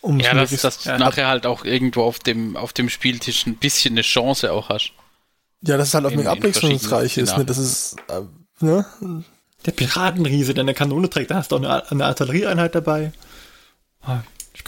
Um 0.00 0.20
Ja, 0.20 0.34
dass, 0.34 0.50
dass 0.60 0.82
du 0.82 0.90
ja. 0.90 0.98
nachher 0.98 1.28
halt 1.28 1.46
auch 1.46 1.64
irgendwo 1.64 2.02
auf 2.02 2.18
dem, 2.18 2.56
auf 2.56 2.72
dem 2.72 2.88
Spieltisch 2.90 3.46
ein 3.46 3.56
bisschen 3.56 3.94
eine 3.94 4.02
Chance 4.02 4.52
auch 4.52 4.68
hast. 4.68 4.92
ja, 5.62 5.76
dass 5.76 5.88
es 5.88 5.94
halt 5.94 6.04
auch 6.06 6.10
in- 6.10 6.18
mit 6.18 6.26
abwechslungsreich 6.26 7.16
ist. 7.16 7.36
Ne? 7.36 7.44
Das 7.44 7.58
ist, 7.58 7.96
äh, 8.08 8.20
ne? 8.64 8.84
Der 9.66 9.72
Piratenriese, 9.72 10.54
der 10.54 10.62
eine 10.62 10.74
Kanone 10.74 11.10
trägt, 11.10 11.30
da 11.32 11.36
hast 11.36 11.50
du 11.50 11.56
auch 11.56 11.62
eine, 11.62 11.90
eine 11.90 12.04
Artillerieeinheit 12.06 12.74
dabei. 12.76 13.12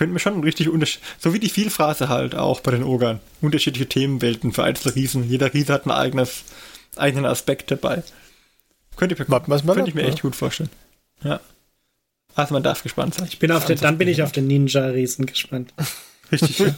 Ich 0.01 0.03
könnte 0.03 0.15
mir 0.15 0.19
schon 0.19 0.43
richtig 0.43 0.71
unterschied 0.71 1.03
so 1.19 1.35
wie 1.35 1.39
die 1.39 1.51
Vielphrase 1.51 2.09
halt 2.09 2.35
auch 2.35 2.61
bei 2.61 2.71
den 2.71 2.85
Ogern. 2.85 3.21
Unterschiedliche 3.43 3.87
Themenwelten 3.87 4.51
für 4.51 4.65
einzelne 4.65 4.95
Riesen. 4.95 5.29
Jeder 5.29 5.53
Riese 5.53 5.75
hat 5.75 5.83
einen 5.83 5.93
eigenes, 5.93 6.45
eigenen 6.97 7.27
Aspekt 7.27 7.71
dabei. 7.71 8.03
Könnte 8.97 9.15
ich 9.15 9.19
mir, 9.19 9.29
wir's 9.29 9.63
mal 9.63 9.75
könnte 9.75 9.91
ich 9.91 9.95
mir 9.95 10.01
ja. 10.01 10.09
echt 10.09 10.23
gut 10.23 10.35
vorstellen. 10.35 10.71
Ja. 11.23 11.39
Also 12.35 12.55
man 12.55 12.63
darf 12.63 12.83
gespannt 12.83 13.13
sein. 13.13 13.29
Ich 13.31 13.39
bin 13.39 13.53
auf 13.53 13.67
den, 13.67 13.79
dann 13.79 13.99
bin 13.99 14.09
ich 14.09 14.23
auf 14.23 14.33
den 14.33 14.47
Ninja-Riesen 14.47 15.27
gespannt. 15.27 15.75
Richtig. 16.33 16.73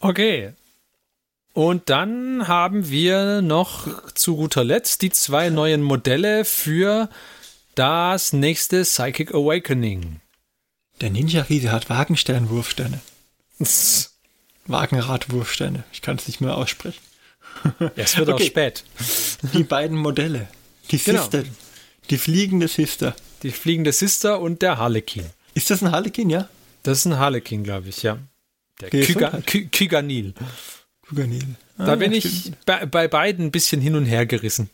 Okay. 0.00 0.52
Und 1.54 1.90
dann 1.90 2.46
haben 2.46 2.88
wir 2.88 3.42
noch 3.42 4.12
zu 4.14 4.36
guter 4.36 4.62
Letzt 4.62 5.02
die 5.02 5.10
zwei 5.10 5.50
neuen 5.50 5.82
Modelle 5.82 6.44
für 6.44 7.08
das 7.78 8.32
nächste 8.32 8.82
Psychic 8.82 9.32
Awakening. 9.34 10.20
Der 11.00 11.10
Ninja-Riese 11.10 11.70
hat 11.70 11.88
Wagensternwurfsterne. 11.88 13.00
Wagenradwurfsterne. 14.66 15.84
Ich 15.92 16.02
kann 16.02 16.16
es 16.16 16.26
nicht 16.26 16.40
mehr 16.40 16.56
aussprechen. 16.56 17.00
Es 17.96 18.16
wird 18.16 18.28
auch 18.30 18.34
Okay. 18.34 18.46
spät. 18.46 18.84
Die 19.54 19.64
beiden 19.64 19.96
Modelle. 19.96 20.48
Die 20.90 20.98
Genau. 20.98 21.22
Sister. 21.22 21.44
Die 22.10 22.18
fliegende 22.18 22.68
Sister. 22.68 23.14
Die 23.42 23.50
fliegende 23.52 23.92
Sister 23.92 24.40
und 24.40 24.62
der 24.62 24.78
Harlekin. 24.78 25.24
Ist 25.54 25.70
das 25.70 25.82
ein 25.82 25.90
Harlekin, 25.92 26.30
ja? 26.30 26.48
Das 26.82 26.98
ist 26.98 27.04
ein 27.06 27.18
Harlekin, 27.18 27.64
glaube 27.64 27.88
ich, 27.88 28.02
ja. 28.02 28.18
Der 28.80 28.90
Kyga, 28.90 29.32
so. 29.32 29.40
Ky 29.42 29.66
Kyganil. 29.68 30.34
Kuganil. 31.08 31.44
Da 31.76 31.94
bin 31.96 32.12
ich 32.12 32.52
bei, 32.66 32.86
bei 32.86 33.08
beiden 33.08 33.46
ein 33.46 33.50
bisschen 33.50 33.80
hin 33.80 33.94
und 33.96 34.04
her 34.04 34.26
gerissen. 34.26 34.70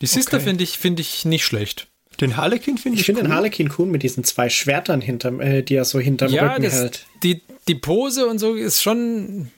Die 0.00 0.06
Sister 0.06 0.36
Okay. 0.36 0.44
finde 0.46 0.64
ich, 0.64 0.78
finde 0.78 1.02
ich 1.02 1.24
nicht 1.24 1.44
schlecht. 1.44 1.88
Den 2.20 2.36
Harlekin 2.36 2.78
finde 2.78 2.94
ich, 2.96 3.00
Ich 3.00 3.06
finde 3.06 3.22
den 3.22 3.30
cool. 3.30 3.36
Harlequin 3.36 3.72
cool 3.78 3.86
mit 3.86 4.02
diesen 4.02 4.24
zwei 4.24 4.48
Schwertern 4.48 5.00
hinterm, 5.00 5.40
äh, 5.40 5.62
die 5.62 5.74
er 5.76 5.84
so 5.84 6.00
hinterm 6.00 6.32
Ja, 6.32 6.50
Rücken 6.50 6.64
das, 6.64 6.74
hält. 6.74 7.06
die, 7.22 7.42
die 7.68 7.74
Pose 7.76 8.26
und 8.26 8.38
so 8.38 8.54
ist 8.54 8.82
schon. 8.82 9.50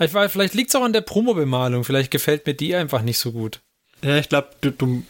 Ich 0.00 0.12
weiß, 0.12 0.32
vielleicht 0.32 0.54
liegt 0.54 0.70
es 0.70 0.74
auch 0.76 0.82
an 0.82 0.92
der 0.92 1.02
Promo-Bemalung. 1.02 1.84
Vielleicht 1.84 2.10
gefällt 2.10 2.46
mir 2.46 2.54
die 2.54 2.74
einfach 2.74 3.02
nicht 3.02 3.18
so 3.18 3.30
gut. 3.30 3.60
Ja, 4.02 4.16
ich 4.18 4.28
glaube, 4.28 4.48
du, 4.60 4.70
du 4.72 5.04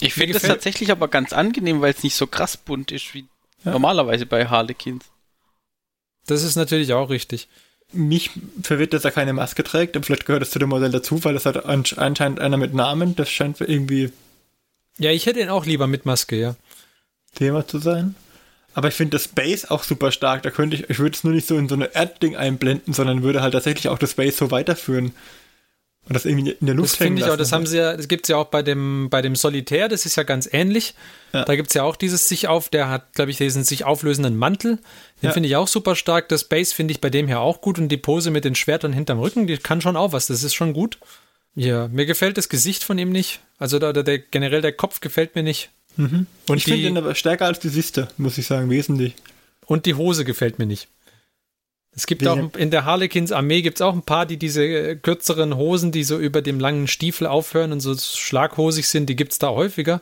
Ich 0.00 0.14
finde 0.14 0.36
es 0.36 0.42
tatsächlich 0.44 0.90
aber 0.92 1.08
ganz 1.08 1.32
angenehm, 1.32 1.80
weil 1.80 1.92
es 1.92 2.02
nicht 2.04 2.14
so 2.14 2.26
krass 2.28 2.56
bunt 2.56 2.92
ist 2.92 3.12
wie 3.12 3.24
normalerweise 3.64 4.24
bei 4.26 4.46
Harlequins. 4.46 5.04
Das 6.26 6.44
ist 6.44 6.54
natürlich 6.56 6.92
auch 6.92 7.10
richtig. 7.10 7.48
mich 7.92 8.30
verwirrt, 8.62 8.92
dass 8.92 9.04
er 9.04 9.10
keine 9.10 9.32
Maske 9.32 9.64
trägt, 9.64 9.96
aber 9.96 10.04
vielleicht 10.06 10.26
gehört 10.26 10.42
das 10.42 10.50
zu 10.52 10.60
dem 10.60 10.68
Modell 10.68 10.92
dazu, 10.92 11.22
weil 11.24 11.34
das 11.34 11.44
hat 11.44 11.66
ansch- 11.66 11.98
anscheinend 11.98 12.38
einer 12.38 12.56
mit 12.56 12.72
Namen, 12.72 13.16
das 13.16 13.28
scheint 13.30 13.60
irgendwie 13.60 14.12
Ja, 15.00 15.10
ich 15.10 15.26
hätte 15.26 15.40
ihn 15.40 15.48
auch 15.48 15.66
lieber 15.66 15.86
mit 15.86 16.06
Maske, 16.06 16.36
ja. 16.36 16.56
Thema 17.34 17.66
zu 17.66 17.78
sein. 17.78 18.14
Aber 18.74 18.88
ich 18.88 18.94
finde 18.94 19.16
das 19.16 19.24
Space 19.24 19.64
auch 19.64 19.82
super 19.82 20.12
stark. 20.12 20.42
Da 20.42 20.50
könnte 20.50 20.76
ich, 20.76 20.88
ich 20.90 20.98
würde 20.98 21.16
es 21.16 21.24
nur 21.24 21.32
nicht 21.32 21.48
so 21.48 21.56
in 21.56 21.68
so 21.68 21.74
eine 21.74 21.94
Erdding 21.94 22.36
einblenden, 22.36 22.94
sondern 22.94 23.22
würde 23.22 23.42
halt 23.42 23.54
tatsächlich 23.54 23.88
auch 23.88 23.98
das 23.98 24.12
Space 24.12 24.36
so 24.36 24.50
weiterführen. 24.50 25.12
Und 26.06 26.14
das 26.14 26.24
irgendwie 26.24 26.50
in 26.52 26.66
der 26.66 26.74
Luft 26.74 26.92
Das 26.92 26.96
finde 26.96 27.22
ich 27.22 27.28
auch, 27.30 27.36
das 27.36 27.52
haben 27.52 27.66
sie 27.66 27.76
ja, 27.78 27.96
das 27.96 28.08
gibt 28.08 28.24
es 28.24 28.28
ja 28.28 28.36
auch 28.36 28.46
bei 28.46 28.62
dem, 28.62 29.08
bei 29.10 29.22
dem 29.22 29.36
Solitär, 29.36 29.88
das 29.88 30.06
ist 30.06 30.16
ja 30.16 30.22
ganz 30.22 30.48
ähnlich. 30.50 30.94
Ja. 31.32 31.44
Da 31.44 31.56
gibt 31.56 31.68
es 31.68 31.74
ja 31.74 31.82
auch 31.82 31.96
dieses 31.96 32.26
sich 32.26 32.48
auf, 32.48 32.68
der 32.68 32.88
hat, 32.88 33.12
glaube 33.14 33.30
ich, 33.30 33.36
diesen 33.36 33.64
sich 33.64 33.84
auflösenden 33.84 34.36
Mantel. 34.36 34.76
Den 35.22 35.28
Ja. 35.28 35.32
finde 35.32 35.48
ich 35.48 35.56
auch 35.56 35.68
super 35.68 35.94
stark. 35.96 36.28
Das 36.28 36.44
Base 36.44 36.74
finde 36.74 36.92
ich 36.92 37.00
bei 37.00 37.10
dem 37.10 37.26
hier 37.26 37.40
auch 37.40 37.60
gut 37.60 37.78
und 37.78 37.88
die 37.88 37.96
Pose 37.96 38.30
mit 38.30 38.44
den 38.44 38.54
Schwertern 38.54 38.92
hinterm 38.92 39.18
Rücken, 39.20 39.46
die 39.46 39.56
kann 39.58 39.80
schon 39.80 39.96
auch 39.96 40.12
was. 40.12 40.26
Das 40.26 40.42
ist 40.42 40.54
schon 40.54 40.72
gut. 40.72 40.98
Ja, 41.54 41.88
mir 41.88 42.06
gefällt 42.06 42.38
das 42.38 42.48
Gesicht 42.48 42.84
von 42.84 42.98
ihm 42.98 43.10
nicht. 43.10 43.40
Also 43.58 43.78
da, 43.78 43.92
der, 43.92 44.02
der, 44.02 44.18
generell 44.18 44.62
der 44.62 44.72
Kopf 44.72 45.00
gefällt 45.00 45.34
mir 45.34 45.42
nicht. 45.42 45.70
Und, 45.96 46.26
ich 46.48 46.64
finde 46.64 46.88
ihn 46.88 46.96
aber 46.96 47.14
stärker 47.14 47.46
als 47.46 47.58
die 47.58 47.68
Sister, 47.68 48.08
muss 48.16 48.38
ich 48.38 48.46
sagen, 48.46 48.70
wesentlich. 48.70 49.14
und 49.66 49.86
die 49.86 49.94
Hose 49.94 50.24
gefällt 50.24 50.58
mir 50.58 50.66
nicht. 50.66 50.88
Es 51.92 52.06
gibt 52.06 52.26
auch 52.28 52.54
in 52.56 52.70
der 52.70 52.84
Harlequins 52.84 53.32
Armee 53.32 53.62
gibt 53.62 53.78
es 53.78 53.82
auch 53.82 53.94
ein 53.94 54.02
paar, 54.02 54.24
die 54.24 54.36
diese 54.36 54.64
äh, 54.64 54.94
kürzeren 54.94 55.56
Hosen, 55.56 55.90
die 55.90 56.04
so 56.04 56.18
über 56.18 56.40
dem 56.40 56.60
langen 56.60 56.86
Stiefel 56.86 57.26
aufhören 57.26 57.72
und 57.72 57.80
so 57.80 57.96
schlaghosig 57.96 58.86
sind, 58.86 59.08
die 59.08 59.16
gibt 59.16 59.32
es 59.32 59.40
da 59.40 59.48
häufiger. 59.48 60.00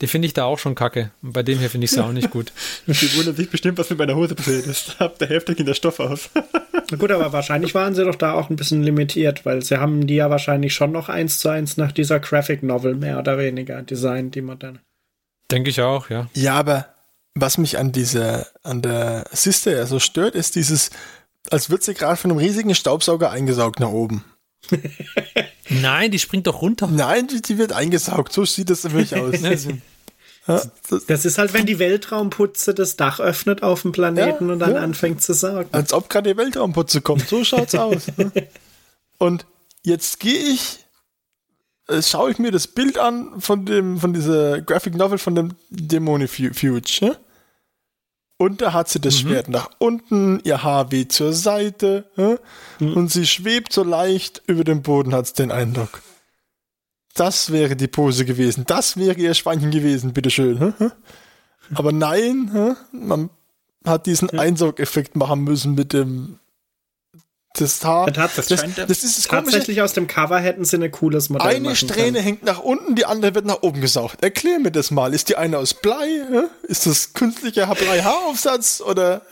Die 0.00 0.08
finde 0.08 0.26
ich 0.26 0.34
da 0.34 0.44
auch 0.44 0.58
schon 0.58 0.74
kacke. 0.74 1.12
Und 1.22 1.32
bei 1.32 1.44
dem 1.44 1.60
hier 1.60 1.70
finde 1.70 1.84
ich 1.84 1.92
sie 1.92 2.04
auch 2.04 2.12
nicht 2.12 2.30
gut. 2.30 2.52
Die 2.86 3.16
wundern 3.16 3.36
sich 3.36 3.48
bestimmt, 3.48 3.78
was 3.78 3.90
mit 3.90 3.98
meiner 4.00 4.16
Hose 4.16 4.34
passiert 4.34 4.66
ist. 4.66 5.00
Ab 5.00 5.20
der 5.20 5.28
Hälfte 5.28 5.54
ging 5.54 5.66
der 5.66 5.74
Stoff 5.74 6.00
aus. 6.00 6.30
Gut, 6.98 7.10
aber 7.10 7.32
wahrscheinlich 7.32 7.74
waren 7.74 7.94
sie 7.94 8.04
doch 8.04 8.14
da 8.14 8.32
auch 8.34 8.50
ein 8.50 8.56
bisschen 8.56 8.82
limitiert, 8.82 9.44
weil 9.46 9.62
sie 9.62 9.78
haben 9.78 10.06
die 10.06 10.16
ja 10.16 10.30
wahrscheinlich 10.30 10.74
schon 10.74 10.92
noch 10.92 11.08
eins 11.08 11.38
zu 11.38 11.48
eins 11.48 11.76
nach 11.76 11.92
dieser 11.92 12.20
Graphic 12.20 12.62
Novel 12.62 12.94
mehr 12.94 13.18
oder 13.18 13.38
weniger 13.38 13.82
designt, 13.82 14.34
die 14.34 14.42
moderne. 14.42 14.80
Denke 15.50 15.70
ich 15.70 15.80
auch, 15.80 16.10
ja. 16.10 16.28
Ja, 16.34 16.54
aber 16.54 16.86
was 17.34 17.58
mich 17.58 17.78
an 17.78 17.92
dieser, 17.92 18.46
an 18.62 18.82
der 18.82 19.24
Sister 19.32 19.72
ja 19.72 19.86
so 19.86 19.98
stört, 19.98 20.34
ist 20.34 20.56
dieses, 20.56 20.90
als 21.50 21.70
wird 21.70 21.82
sie 21.82 21.94
gerade 21.94 22.16
von 22.16 22.30
einem 22.30 22.38
riesigen 22.38 22.74
Staubsauger 22.74 23.30
eingesaugt 23.30 23.80
nach 23.80 23.90
oben. 23.90 24.24
Nein, 25.68 26.10
die 26.10 26.18
springt 26.18 26.46
doch 26.46 26.62
runter. 26.62 26.88
Nein, 26.88 27.28
die, 27.28 27.40
die 27.40 27.58
wird 27.58 27.72
eingesaugt. 27.72 28.32
So 28.32 28.44
sieht 28.44 28.70
das 28.70 28.80
für 28.80 28.90
mich 28.90 29.14
aus. 29.16 29.40
Das, 31.06 31.24
ist 31.24 31.38
halt, 31.38 31.54
wenn 31.54 31.66
die 31.66 31.78
Weltraumputze 31.78 32.74
das 32.74 32.96
Dach 32.96 33.20
öffnet 33.20 33.62
auf 33.62 33.82
dem 33.82 33.92
Planeten 33.92 34.46
Ja, 34.46 34.52
und 34.52 34.58
dann 34.58 34.74
ja. 34.74 34.80
anfängt 34.80 35.22
zu 35.22 35.34
saugen. 35.34 35.68
als 35.72 35.92
ob 35.92 36.08
gerade 36.08 36.30
die 36.30 36.36
Weltraumputze 36.36 37.00
kommt. 37.00 37.28
So 37.28 37.44
schaut's 37.44 37.74
aus. 37.74 38.06
ne? 38.16 38.32
Und 39.18 39.44
jetzt 39.82 40.18
gehe 40.18 40.38
ich, 40.38 40.78
äh, 41.88 42.00
schaue 42.02 42.30
ich 42.30 42.38
mir 42.38 42.50
das 42.50 42.66
Bild 42.66 42.96
an 42.96 43.40
von 43.40 43.66
dem, 43.66 44.00
von 44.00 44.14
dieser 44.14 44.62
Graphic 44.62 44.94
Novel 44.94 45.18
von 45.18 45.34
dem 45.34 45.50
Demonifuge. 45.68 46.82
Ne? 47.02 47.16
Und 48.38 48.62
da 48.62 48.72
hat 48.72 48.88
sie 48.88 49.00
das 49.00 49.18
Schwert 49.18 49.50
nach 49.50 49.68
unten, 49.78 50.40
ihr 50.44 50.62
Haar 50.62 50.90
weht 50.90 51.12
zur 51.12 51.34
Seite 51.34 52.10
ne? 52.16 52.40
und 52.78 53.12
sie 53.12 53.26
schwebt 53.26 53.74
so 53.74 53.84
leicht 53.84 54.42
über 54.46 54.64
dem 54.64 54.80
Boden, 54.80 55.14
hat's 55.14 55.34
den 55.34 55.52
Eindruck. 55.52 56.00
Das 57.14 57.52
wäre 57.52 57.76
die 57.76 57.88
Pose 57.88 58.24
gewesen. 58.24 58.64
Das 58.66 58.96
wäre 58.96 59.18
ihr 59.18 59.34
Schweinchen 59.34 59.70
gewesen, 59.70 60.12
bitteschön. 60.12 60.74
Aber 61.74 61.92
nein, 61.92 62.50
ne? 62.52 62.76
man 62.92 63.30
hat 63.84 64.06
diesen 64.06 64.30
Einsaugeffekt 64.30 65.16
machen 65.16 65.42
müssen 65.42 65.74
mit 65.74 65.92
dem 65.92 66.38
Das 67.54 67.84
Haar. 67.84 68.10
Das, 68.10 68.34
Das, 68.36 68.46
das, 68.46 68.62
das, 68.76 69.02
ist 69.04 69.18
das 69.18 69.28
Komische. 69.28 69.44
tatsächlich 69.52 69.82
aus 69.82 69.92
dem 69.92 70.06
Cover 70.06 70.38
hätten 70.38 70.64
sie 70.64 70.76
ein 70.76 70.90
cooles 70.90 71.30
Modell 71.30 71.48
Eine 71.56 71.74
Strähne 71.74 72.12
können. 72.12 72.24
hängt 72.24 72.44
nach 72.44 72.60
unten, 72.60 72.94
die 72.94 73.04
andere 73.06 73.34
wird 73.34 73.44
nach 73.46 73.62
oben 73.62 73.80
gesaugt. 73.80 74.22
Erklär 74.22 74.58
mir 74.60 74.70
das 74.70 74.90
mal. 74.90 75.12
Ist 75.14 75.28
die 75.28 75.36
eine 75.36 75.58
aus 75.58 75.74
Blei? 75.74 76.06
Ist 76.62 76.86
das 76.86 77.12
künstlicher 77.12 77.66
Blei-Haaraufsatz? 77.74 78.80
Oder? 78.80 79.22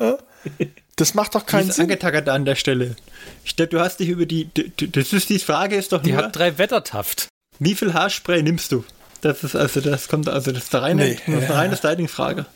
Das 0.97 1.15
macht 1.15 1.35
doch 1.37 1.43
Die 1.43 1.47
keinen 1.51 1.69
ist 1.69 1.77
Sinn. 1.77 1.85
angetackert 1.85 2.29
an 2.29 2.45
der 2.45 2.57
Stelle. 2.57 2.97
Ich 3.45 3.55
glaube, 3.55 3.69
du 3.71 3.81
hast 3.81 3.99
dich 4.01 4.09
über 4.09 4.27
die, 4.27 4.47
die, 4.47 4.71
die. 4.71 4.91
Das 4.91 5.13
ist 5.13 5.29
die 5.29 5.39
Frage 5.39 5.77
ist 5.77 5.93
doch 5.93 6.03
Die 6.03 6.13
nur, 6.13 6.25
hat 6.25 6.35
drei 6.37 6.59
Wettertaft. 6.59 7.29
Wie 7.59 7.75
viel 7.75 7.95
Haarspray 7.95 8.43
nimmst 8.43 8.73
du? 8.73 8.85
Das 9.21 9.43
ist 9.43 9.57
also, 9.57 9.81
das 9.81 10.09
kommt, 10.09 10.29
also 10.29 10.53
das 10.53 10.65
ist 10.65 10.75
eine 10.75 10.85
reine, 10.85 11.05
Nee. 11.05 11.19
das 11.27 11.35
ist 11.45 11.51
eine 11.51 11.55
reine 11.59 11.77
Styling-Frage. 11.77 12.47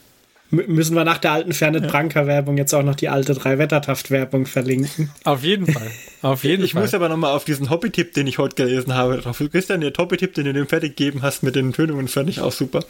Müssen 0.50 0.94
wir 0.94 1.04
nach 1.04 1.16
der 1.16 1.32
alten 1.32 1.54
Fernet 1.54 1.88
Branca 1.88 2.26
Werbung 2.26 2.58
jetzt 2.58 2.74
auch 2.74 2.82
noch 2.82 2.94
die 2.94 3.08
alte 3.08 3.32
drei 3.32 3.56
Wettertaft 3.56 4.10
Werbung 4.10 4.44
verlinken? 4.44 5.10
Auf 5.24 5.42
jeden 5.44 5.66
Fall. 5.72 5.90
Auf 6.20 6.44
jeden 6.44 6.62
Ich 6.62 6.74
Fall. 6.74 6.82
muss 6.82 6.92
aber 6.92 7.08
nochmal 7.08 7.34
auf 7.34 7.46
diesen 7.46 7.70
Hobby-Tipp, 7.70 8.12
den 8.12 8.26
ich 8.26 8.36
heute 8.36 8.54
gelesen 8.54 8.92
habe, 8.94 9.16
drauf. 9.16 9.42
Christian, 9.50 9.80
der 9.80 9.94
Hobby-Tipp, 9.96 10.34
den 10.34 10.44
du 10.44 10.52
dem 10.52 10.66
fertig 10.68 10.94
gegeben 10.94 11.22
hast 11.22 11.42
mit 11.42 11.56
den 11.56 11.72
Tönungen, 11.72 12.06
fand 12.06 12.28
ich 12.28 12.40
auch 12.40 12.52
super. 12.52 12.84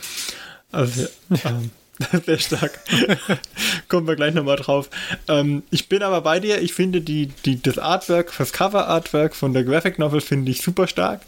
Also, 0.72 1.06
ähm, 1.44 1.70
sehr 2.26 2.38
stark. 2.40 2.80
Kommen 3.88 4.08
wir 4.08 4.16
gleich 4.16 4.34
nochmal 4.34 4.56
drauf. 4.56 4.90
Ähm, 5.28 5.62
ich 5.70 5.88
bin 5.88 6.02
aber 6.02 6.20
bei 6.22 6.40
dir. 6.40 6.60
Ich 6.60 6.74
finde 6.74 7.00
die, 7.00 7.28
die, 7.44 7.62
das 7.62 7.78
Artwork, 7.78 8.32
das 8.36 8.52
Cover-Artwork 8.52 9.36
von 9.36 9.52
der 9.52 9.62
Graphic 9.62 10.00
Novel 10.00 10.20
finde 10.20 10.50
ich 10.50 10.62
super 10.62 10.88
stark. 10.88 11.20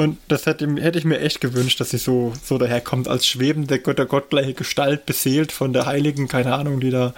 Und 0.00 0.16
das 0.28 0.46
hätte, 0.46 0.66
hätte 0.76 0.98
ich 0.98 1.04
mir 1.04 1.20
echt 1.20 1.42
gewünscht, 1.42 1.78
dass 1.78 1.90
sie 1.90 1.98
so, 1.98 2.32
so 2.42 2.56
daherkommt, 2.56 3.06
als 3.06 3.26
schwebende, 3.26 3.78
Gott 3.80 3.98
der 3.98 4.06
gottgleiche 4.06 4.54
Gestalt, 4.54 5.04
beseelt 5.04 5.52
von 5.52 5.74
der 5.74 5.84
Heiligen, 5.84 6.26
keine 6.26 6.54
Ahnung, 6.54 6.80
die 6.80 6.88
da 6.88 7.12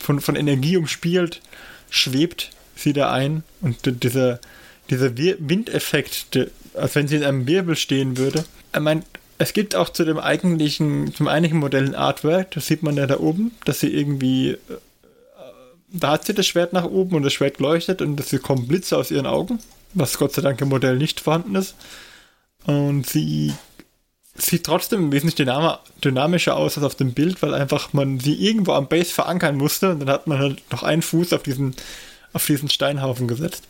von, 0.00 0.20
von 0.20 0.34
Energie 0.34 0.76
umspielt, 0.76 1.40
schwebt 1.88 2.50
sie 2.74 2.92
da 2.92 3.12
ein. 3.12 3.44
Und 3.60 4.02
dieser, 4.02 4.40
dieser 4.90 5.16
Windeffekt, 5.16 6.50
als 6.74 6.96
wenn 6.96 7.06
sie 7.06 7.14
in 7.14 7.22
einem 7.22 7.46
Wirbel 7.46 7.76
stehen 7.76 8.16
würde. 8.16 8.44
Ich 8.74 8.80
meine, 8.80 9.04
es 9.38 9.52
gibt 9.52 9.76
auch 9.76 9.90
zu 9.90 10.04
dem 10.04 10.18
eigentlichen, 10.18 11.14
zum 11.14 11.28
eigentlichen 11.28 11.60
Modell 11.60 11.84
ein 11.84 11.94
Artwork, 11.94 12.50
das 12.50 12.66
sieht 12.66 12.82
man 12.82 12.96
ja 12.96 13.06
da 13.06 13.20
oben, 13.20 13.52
dass 13.64 13.78
sie 13.78 13.94
irgendwie, 13.94 14.50
äh, 14.50 14.58
da 15.92 16.10
hat 16.10 16.24
sie 16.24 16.34
das 16.34 16.48
Schwert 16.48 16.72
nach 16.72 16.86
oben 16.86 17.14
und 17.14 17.22
das 17.22 17.34
Schwert 17.34 17.60
leuchtet 17.60 18.02
und 18.02 18.18
es 18.18 18.42
kommen 18.42 18.66
Blitze 18.66 18.96
aus 18.96 19.12
ihren 19.12 19.26
Augen, 19.26 19.60
was 19.94 20.18
Gott 20.18 20.32
sei 20.32 20.42
Dank 20.42 20.60
im 20.60 20.68
Modell 20.68 20.96
nicht 20.96 21.20
vorhanden 21.20 21.54
ist. 21.54 21.74
Und 22.64 23.08
sie 23.08 23.54
sieht 24.34 24.64
trotzdem 24.64 25.12
wesentlich 25.12 25.36
dynam 25.36 25.78
dynamischer 26.04 26.56
aus 26.56 26.76
als 26.76 26.84
auf 26.84 26.94
dem 26.94 27.14
Bild, 27.14 27.40
weil 27.42 27.54
einfach 27.54 27.92
man 27.92 28.20
sie 28.20 28.34
irgendwo 28.34 28.72
am 28.72 28.88
Base 28.88 29.12
verankern 29.12 29.56
musste 29.56 29.90
und 29.90 30.00
dann 30.00 30.10
hat 30.10 30.26
man 30.26 30.38
halt 30.38 30.70
noch 30.70 30.82
einen 30.82 31.02
Fuß 31.02 31.32
auf 31.32 31.42
diesen, 31.42 31.74
auf 32.32 32.44
diesen 32.44 32.68
Steinhaufen 32.68 33.28
gesetzt. 33.28 33.64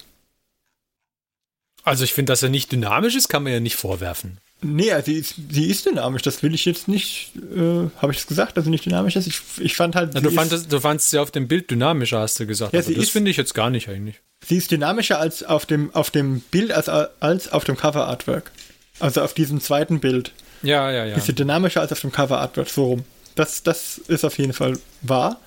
Also 1.84 2.02
ich 2.02 2.12
finde, 2.12 2.32
dass 2.32 2.42
er 2.42 2.48
nicht 2.48 2.72
dynamisch 2.72 3.14
ist, 3.14 3.28
kann 3.28 3.44
man 3.44 3.52
ja 3.52 3.60
nicht 3.60 3.76
vorwerfen. 3.76 4.38
Nee, 4.62 4.90
also 4.92 5.06
sie 5.12 5.18
ist, 5.18 5.34
sie 5.50 5.66
ist 5.66 5.84
dynamisch, 5.86 6.22
das 6.22 6.42
will 6.42 6.54
ich 6.54 6.64
jetzt 6.64 6.88
nicht, 6.88 7.32
äh, 7.54 7.88
habe 8.00 8.12
ich 8.12 8.18
es 8.18 8.26
gesagt, 8.26 8.56
dass 8.56 8.64
sie 8.64 8.70
nicht 8.70 8.86
dynamisch 8.86 9.14
ist? 9.16 9.26
Ich, 9.26 9.40
ich 9.60 9.76
fand 9.76 9.94
halt, 9.94 10.14
Ja, 10.14 10.20
du, 10.20 10.30
fandest, 10.30 10.72
du 10.72 10.80
fandst 10.80 11.10
sie 11.10 11.18
auf 11.18 11.30
dem 11.30 11.46
Bild 11.46 11.70
dynamischer, 11.70 12.20
hast 12.20 12.40
du 12.40 12.46
gesagt. 12.46 12.72
Ja, 12.72 12.78
aber 12.80 12.86
sie 12.88 12.94
das 12.94 13.04
ist- 13.04 13.10
finde 13.10 13.30
ich 13.30 13.36
jetzt 13.36 13.54
gar 13.54 13.68
nicht 13.70 13.88
eigentlich. 13.88 14.16
sie 14.46 14.56
ist 14.56 14.70
dynamischer 14.70 15.20
als 15.20 15.42
auf 15.42 15.66
dem, 15.66 15.94
auf 15.94 16.10
dem 16.10 16.40
Bild, 16.40 16.72
als, 16.72 16.88
als 16.88 17.52
auf 17.52 17.64
dem 17.64 17.76
Cover-Artwork. 17.76 18.50
Also 18.98 19.20
auf 19.22 19.34
diesem 19.34 19.60
zweiten 19.60 20.00
Bild. 20.00 20.32
Ja, 20.62 20.90
ja, 20.90 21.04
ja. 21.04 21.16
Ist 21.16 21.26
sie 21.26 21.34
dynamischer 21.34 21.82
als 21.82 21.92
auf 21.92 22.00
dem 22.00 22.10
Cover-Artwork, 22.12 22.68
so 22.70 22.84
rum. 22.86 23.04
Das, 23.34 23.62
das 23.62 23.98
ist 24.08 24.24
auf 24.24 24.38
jeden 24.38 24.54
Fall 24.54 24.78
wahr. 25.02 25.38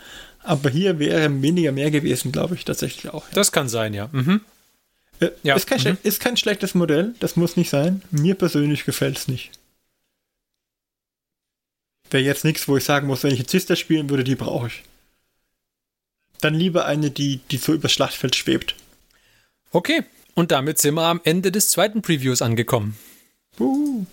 Aber 0.43 0.69
hier 0.69 0.99
wäre 0.99 1.41
weniger 1.41 1.71
mehr 1.71 1.89
gewesen, 1.89 2.31
glaube 2.31 2.53
ich, 2.55 2.63
tatsächlich 2.63 3.11
auch. 3.11 3.25
Das 3.33 3.51
kann 3.51 3.67
sein, 3.69 3.95
ja. 3.95 4.07
Mhm. 4.11 4.41
Äh, 5.19 5.29
Ja, 5.43 5.55
Ist, 5.55 5.67
kein, 5.67 5.79
schle- 5.79 5.97
ist 6.03 6.19
kein 6.19 6.37
schlechtes 6.37 6.75
Modell, 6.75 7.13
das 7.19 7.35
muss 7.35 7.57
nicht 7.57 7.69
sein. 7.69 8.01
Mir 8.11 8.35
persönlich 8.35 8.85
gefällt 8.85 9.17
es 9.17 9.27
nicht. 9.27 9.51
Wäre 12.11 12.23
jetzt 12.23 12.43
nichts, 12.43 12.67
wo 12.67 12.77
ich 12.77 12.83
sagen 12.83 13.07
muss, 13.07 13.23
wenn 13.23 13.31
ich 13.33 13.39
jetzt 13.39 13.51
Sister 13.51 13.75
spielen 13.75 14.09
würde, 14.09 14.23
die 14.23 14.35
brauche 14.35 14.67
ich. 14.67 14.83
Dann 16.41 16.53
lieber 16.55 16.85
eine, 16.85 17.11
die, 17.11 17.37
die 17.51 17.57
so 17.57 17.73
übers 17.73 17.91
Schlachtfeld 17.91 18.35
schwebt. 18.35 18.75
Okay, 19.71 20.03
und 20.33 20.51
damit 20.51 20.79
sind 20.79 20.95
wir 20.95 21.03
am 21.03 21.21
Ende 21.23 21.51
des 21.51 21.69
zweiten 21.69 22.01
Previews 22.01 22.41
angekommen. 22.41 22.97
Uh. 23.59 24.05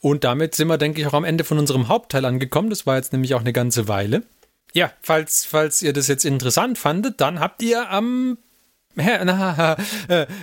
Und 0.00 0.24
damit 0.24 0.54
sind 0.54 0.68
wir, 0.68 0.78
denke 0.78 1.00
ich, 1.00 1.06
auch 1.06 1.14
am 1.14 1.24
Ende 1.24 1.44
von 1.44 1.58
unserem 1.58 1.88
Hauptteil 1.88 2.24
angekommen. 2.24 2.70
Das 2.70 2.86
war 2.86 2.96
jetzt 2.96 3.12
nämlich 3.12 3.34
auch 3.34 3.40
eine 3.40 3.52
ganze 3.52 3.86
Weile. 3.86 4.24
Ja, 4.72 4.92
falls, 5.02 5.44
falls 5.44 5.80
ihr 5.82 5.92
das 5.92 6.08
jetzt 6.08 6.24
interessant 6.24 6.76
fandet, 6.78 7.20
dann 7.20 7.40
habt 7.40 7.62
ihr 7.62 7.90
am 7.90 8.38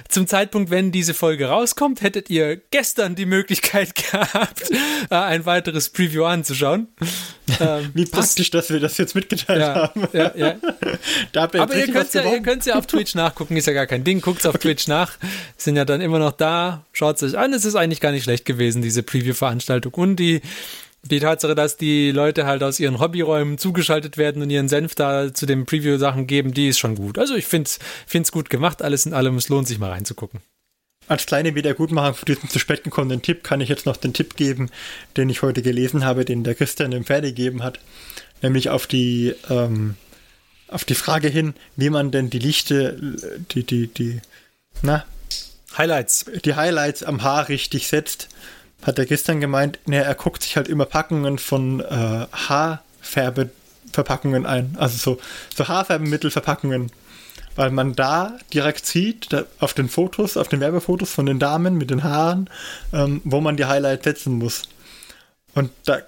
zum 0.08 0.26
Zeitpunkt, 0.26 0.70
wenn 0.70 0.92
diese 0.92 1.14
Folge 1.14 1.48
rauskommt, 1.48 2.02
hättet 2.02 2.30
ihr 2.30 2.56
gestern 2.72 3.16
die 3.16 3.26
Möglichkeit 3.26 3.94
gehabt, 4.12 4.72
äh, 5.10 5.16
ein 5.16 5.46
weiteres 5.46 5.90
Preview 5.90 6.24
anzuschauen. 6.24 6.88
Ähm, 7.60 7.92
Wie 7.94 8.06
praktisch, 8.06 8.50
dass 8.50 8.70
wir 8.70 8.80
das 8.80 8.98
jetzt 8.98 9.16
mitgeteilt 9.16 9.60
ja, 9.60 9.76
haben. 9.76 10.08
ja, 10.14 10.32
ja. 10.36 10.56
Aber 11.36 11.76
ihr 11.76 11.88
könnt 11.88 12.14
ja, 12.14 12.22
ihr 12.22 12.24
gewonnen. 12.24 12.44
könnt's 12.44 12.66
ja 12.66 12.76
auf 12.76 12.88
Twitch 12.88 13.16
nachgucken, 13.16 13.58
ist 13.58 13.68
ja 13.68 13.74
gar 13.74 13.86
kein 13.86 14.04
Ding. 14.04 14.22
Guckt's 14.22 14.46
auf 14.46 14.58
Twitch 14.58 14.88
nach, 14.88 15.18
sind 15.58 15.76
ja 15.76 15.86
dann 15.86 16.02
immer 16.02 16.20
noch 16.20 16.32
da. 16.32 16.86
Schaut's 16.94 17.24
euch 17.24 17.38
an. 17.38 17.54
Es 17.54 17.66
ist 17.66 17.76
eigentlich 17.76 18.00
gar 18.00 18.12
nicht 18.12 18.24
schlecht 18.24 18.46
gewesen, 18.46 18.82
diese 18.82 19.04
Preview-Veranstaltung. 19.04 19.94
Und 19.94 20.16
die, 20.18 20.42
die 21.08 21.20
Tatsache, 21.20 21.56
dass 21.56 21.78
die 21.78 22.12
Leute 22.12 22.46
halt 22.46 22.64
aus 22.64 22.80
ihren 22.80 23.00
Hobbyräumen 23.00 23.58
zugeschaltet 23.58 24.18
werden 24.18 24.42
und 24.42 24.50
ihren 24.50 24.70
Senf 24.70 24.96
da 24.96 25.34
zu 25.34 25.46
den 25.46 25.66
Preview-Sachen 25.66 26.28
geben, 26.28 26.54
die 26.54 26.68
ist 26.68 26.80
schon 26.80 26.96
gut. 26.96 27.18
Also 27.18 27.36
ich 27.36 27.46
find's, 27.46 27.80
find's 28.06 28.32
gut 28.32 28.50
gemacht. 28.50 28.82
Alles 28.82 29.06
in 29.06 29.14
allem, 29.14 29.38
es 29.38 29.50
lohnt 29.50 29.68
sich 29.68 29.80
mal 29.80 29.92
reinzugucken. 29.92 30.42
Als 31.08 31.26
kleine 31.26 31.56
Wiedergutmachung 31.56 32.16
für 32.16 32.26
diesen 32.26 32.50
zu 32.50 32.60
spät 32.60 32.84
gekommenen 32.84 33.22
Tipp 33.22 33.44
kann 33.44 33.62
ich 33.62 33.70
jetzt 33.70 33.86
noch 33.86 33.96
den 33.96 34.14
Tipp 34.14 34.36
geben, 34.36 34.70
den 35.16 35.30
ich 35.30 35.42
heute 35.42 35.62
gelesen 35.62 36.04
habe, 36.04 36.26
den 36.26 36.44
der 36.44 36.56
Christian 36.56 36.92
dem 36.92 37.06
Pferd 37.06 37.24
gegeben 37.24 37.64
hat. 37.64 37.80
Nämlich 38.42 38.70
auf 38.70 38.88
die, 38.88 39.34
ähm, 39.50 39.96
auf 40.68 40.84
die 40.84 40.96
Frage 40.96 41.30
hin, 41.30 41.54
wie 41.78 41.90
man 41.90 42.12
denn 42.12 42.30
die 42.30 42.40
Lichte, 42.40 43.00
die, 43.52 43.64
die, 43.64 43.88
die, 43.88 44.20
na, 44.82 45.06
Highlights. 45.78 46.26
die 46.44 46.56
Highlights 46.56 47.04
am 47.04 47.24
Haar 47.24 47.48
richtig 47.50 47.88
setzt, 47.88 48.30
hat 48.84 48.98
der 48.98 49.06
Christian 49.06 49.40
gemeint, 49.42 49.80
ne, 49.86 50.04
er 50.04 50.16
guckt 50.16 50.44
sich 50.44 50.58
halt 50.58 50.68
immer 50.68 50.86
Packungen 50.86 51.38
von 51.40 51.80
äh, 51.82 52.26
Haarfärbeverpackungen 52.32 54.46
ein. 54.46 54.76
Also 54.80 54.98
so, 54.98 55.20
so 55.56 55.68
Haarfärbemittelverpackungen. 55.68 56.92
Weil 57.56 57.72
man 57.72 57.96
da 57.96 58.38
direkt 58.54 58.86
sieht, 58.86 59.34
da 59.34 59.46
auf 59.60 59.74
den 59.74 59.90
Fotos, 59.90 60.38
auf 60.38 60.48
den 60.48 60.60
Werbefotos 60.60 61.12
von 61.12 61.26
den 61.26 61.40
Damen 61.40 61.76
mit 61.76 61.90
den 61.90 62.04
Haaren, 62.04 62.52
ähm, 62.94 63.20
wo 63.24 63.42
man 63.42 63.58
die 63.58 63.66
Highlights 63.66 64.04
setzen 64.04 64.38
muss. 64.38 64.70
Und 65.56 65.72
da 65.86 66.02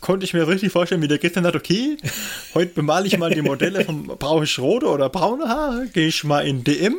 konnte 0.00 0.24
ich 0.24 0.32
mir 0.32 0.48
richtig 0.48 0.72
vorstellen, 0.72 1.02
wie 1.02 1.08
der 1.08 1.18
Christian 1.18 1.44
sagt, 1.44 1.56
okay, 1.56 1.98
heute 2.54 2.72
bemale 2.72 3.06
ich 3.06 3.18
mal 3.18 3.30
die 3.30 3.42
Modelle 3.42 3.84
vom, 3.84 4.06
brauche 4.06 4.44
ich 4.44 4.58
rote 4.58 4.86
oder 4.86 5.10
braune 5.10 5.46
Haare, 5.48 5.88
gehe 5.88 6.08
ich 6.08 6.24
mal 6.24 6.46
in 6.46 6.64
DM, 6.64 6.96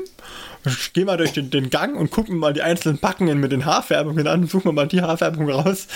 gehe 0.93 1.05
mal 1.05 1.17
durch 1.17 1.33
den, 1.33 1.49
den 1.49 1.69
Gang 1.69 1.97
und 1.97 2.11
gucke 2.11 2.31
mir 2.31 2.37
mal 2.37 2.53
die 2.53 2.61
einzelnen 2.61 2.97
Packungen 2.97 3.39
mit 3.39 3.51
den 3.51 3.65
Haarfärbungen 3.65 4.27
an, 4.27 4.47
suche 4.47 4.67
mir 4.67 4.73
mal 4.73 4.87
die 4.87 5.01
Haarfärbung 5.01 5.49
raus. 5.49 5.87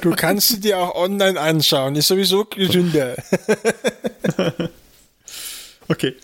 Du 0.00 0.10
kannst 0.10 0.48
sie 0.48 0.60
dir 0.60 0.78
auch 0.78 0.94
online 0.94 1.40
anschauen. 1.40 1.96
Ist 1.96 2.08
sowieso 2.08 2.44
gesünder. 2.44 3.16
Okay. 5.88 6.14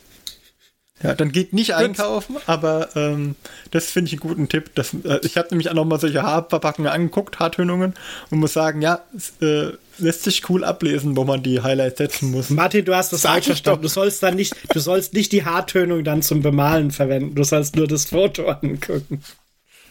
Ja, 1.02 1.14
dann 1.14 1.30
geht 1.30 1.52
nicht 1.52 1.74
einkaufen, 1.74 2.36
aber 2.46 2.88
ähm, 2.96 3.36
das 3.70 3.86
finde 3.86 4.08
ich 4.08 4.14
einen 4.14 4.28
guten 4.28 4.48
Tipp. 4.48 4.72
Das, 4.74 4.94
äh, 5.04 5.20
ich 5.22 5.36
habe 5.36 5.48
nämlich 5.50 5.70
auch 5.70 5.74
noch 5.74 5.84
mal 5.84 6.00
solche 6.00 6.22
Haarverpackungen 6.22 6.90
angeguckt, 6.90 7.38
Haartönungen, 7.38 7.94
und 8.30 8.38
muss 8.38 8.52
sagen, 8.52 8.82
ja, 8.82 9.02
es 9.16 9.32
äh, 9.40 9.74
lässt 9.98 10.24
sich 10.24 10.48
cool 10.50 10.64
ablesen, 10.64 11.16
wo 11.16 11.24
man 11.24 11.42
die 11.42 11.62
Highlights 11.62 11.98
setzen 11.98 12.32
muss. 12.32 12.50
Martin, 12.50 12.84
du 12.84 12.96
hast 12.96 13.12
das 13.12 13.22
falsch 13.22 13.46
verstanden. 13.46 13.82
Du 13.82 13.88
sollst 13.88 14.22
dann 14.24 14.34
nicht, 14.34 14.56
du 14.72 14.80
sollst 14.80 15.14
nicht 15.14 15.30
die 15.30 15.44
Haartönung 15.44 16.02
dann 16.02 16.22
zum 16.22 16.42
Bemalen 16.42 16.90
verwenden. 16.90 17.36
Du 17.36 17.44
sollst 17.44 17.76
nur 17.76 17.86
das 17.86 18.06
Foto 18.06 18.48
angucken. 18.48 19.22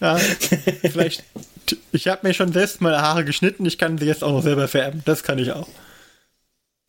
Ja, 0.01 0.17
vielleicht. 0.17 1.23
Ich 1.91 2.07
habe 2.07 2.27
mir 2.27 2.33
schon 2.33 2.51
selbst 2.51 2.81
meine 2.81 3.01
Haare 3.01 3.25
geschnitten, 3.25 3.65
ich 3.65 3.77
kann 3.77 3.97
sie 3.97 4.05
jetzt 4.05 4.23
auch 4.23 4.31
noch 4.31 4.43
selber 4.43 4.67
färben. 4.67 5.01
Das 5.05 5.23
kann 5.23 5.39
ich 5.39 5.51
auch. 5.53 5.67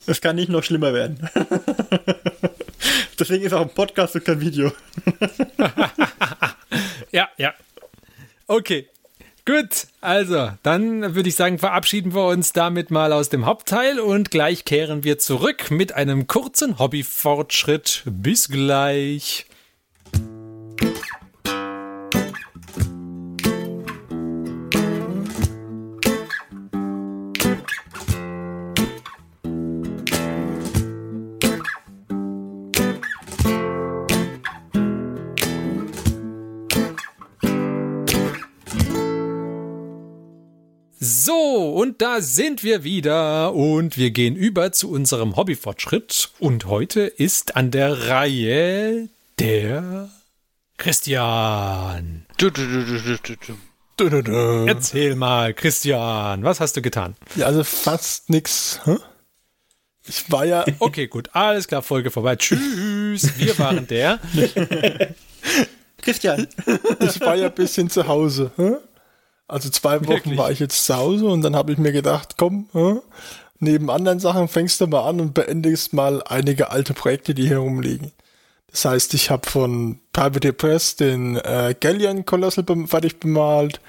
Es 0.06 0.20
kann 0.20 0.36
nicht 0.36 0.48
noch 0.48 0.62
schlimmer 0.62 0.92
werden. 0.92 1.28
Deswegen 3.18 3.44
ist 3.44 3.52
auch 3.52 3.62
ein 3.62 3.70
Podcast 3.70 4.14
und 4.14 4.24
kein 4.24 4.40
Video. 4.40 4.72
Ja, 7.10 7.28
ja. 7.38 7.54
Okay. 8.46 8.88
Gut, 9.44 9.86
also 10.02 10.50
dann 10.62 11.14
würde 11.14 11.30
ich 11.30 11.34
sagen, 11.34 11.58
verabschieden 11.58 12.14
wir 12.14 12.26
uns 12.26 12.52
damit 12.52 12.90
mal 12.90 13.14
aus 13.14 13.30
dem 13.30 13.46
Hauptteil 13.46 13.98
und 13.98 14.30
gleich 14.30 14.66
kehren 14.66 15.04
wir 15.04 15.18
zurück 15.18 15.70
mit 15.70 15.92
einem 15.94 16.26
kurzen 16.26 16.78
Hobbyfortschritt. 16.78 18.02
Bis 18.04 18.50
gleich. 18.50 19.46
Und 41.98 42.02
da 42.02 42.20
sind 42.20 42.62
wir 42.62 42.84
wieder 42.84 43.54
und 43.54 43.96
wir 43.96 44.12
gehen 44.12 44.36
über 44.36 44.70
zu 44.70 44.88
unserem 44.88 45.34
Hobbyfortschritt. 45.34 46.30
Und 46.38 46.66
heute 46.66 47.00
ist 47.00 47.56
an 47.56 47.72
der 47.72 48.06
Reihe 48.06 49.08
der 49.40 50.08
Christian. 50.76 52.24
Du, 53.96 54.08
du, 54.08 54.22
du. 54.22 54.32
Erzähl 54.68 55.16
mal, 55.16 55.52
Christian, 55.54 56.44
was 56.44 56.60
hast 56.60 56.76
du 56.76 56.82
getan? 56.82 57.16
Ja, 57.34 57.46
also 57.46 57.64
fast 57.64 58.30
nix. 58.30 58.78
Hä? 58.84 58.98
Ich 60.06 60.30
war 60.30 60.44
ja, 60.44 60.64
Okay, 60.78 61.08
gut, 61.08 61.30
alles 61.32 61.66
klar, 61.66 61.82
Folge 61.82 62.12
vorbei. 62.12 62.36
Tschüss, 62.36 63.36
wir 63.38 63.58
waren 63.58 63.88
der. 63.88 64.20
Christian, 66.00 66.46
ich 67.00 67.20
war 67.20 67.34
ja 67.34 67.46
ein 67.46 67.54
bisschen 67.54 67.90
zu 67.90 68.06
Hause. 68.06 68.52
Hä? 68.56 68.76
Also 69.48 69.70
zwei 69.70 70.00
Wochen 70.00 70.08
Wirklich? 70.08 70.38
war 70.38 70.50
ich 70.50 70.58
jetzt 70.60 70.84
zu 70.84 70.94
Hause 70.94 71.26
und 71.26 71.42
dann 71.42 71.56
habe 71.56 71.72
ich 71.72 71.78
mir 71.78 71.92
gedacht, 71.92 72.34
komm, 72.36 72.68
hä? 72.72 72.96
neben 73.60 73.90
anderen 73.90 74.20
Sachen 74.20 74.48
fängst 74.48 74.80
du 74.80 74.86
mal 74.86 75.08
an 75.08 75.20
und 75.20 75.34
beendest 75.34 75.92
mal 75.92 76.22
einige 76.22 76.70
alte 76.70 76.94
Projekte, 76.94 77.34
die 77.34 77.48
hier 77.48 77.58
rumliegen. 77.58 78.12
Das 78.70 78.84
heißt, 78.84 79.14
ich 79.14 79.30
habe 79.30 79.48
von 79.48 80.00
Private 80.12 80.52
Press 80.52 80.96
den 80.96 81.36
äh, 81.36 81.74
Galleon 81.78 82.26
Colossal 82.26 82.64
bem 82.64 82.86
fertig 82.86 83.18
bemalt, 83.18 83.80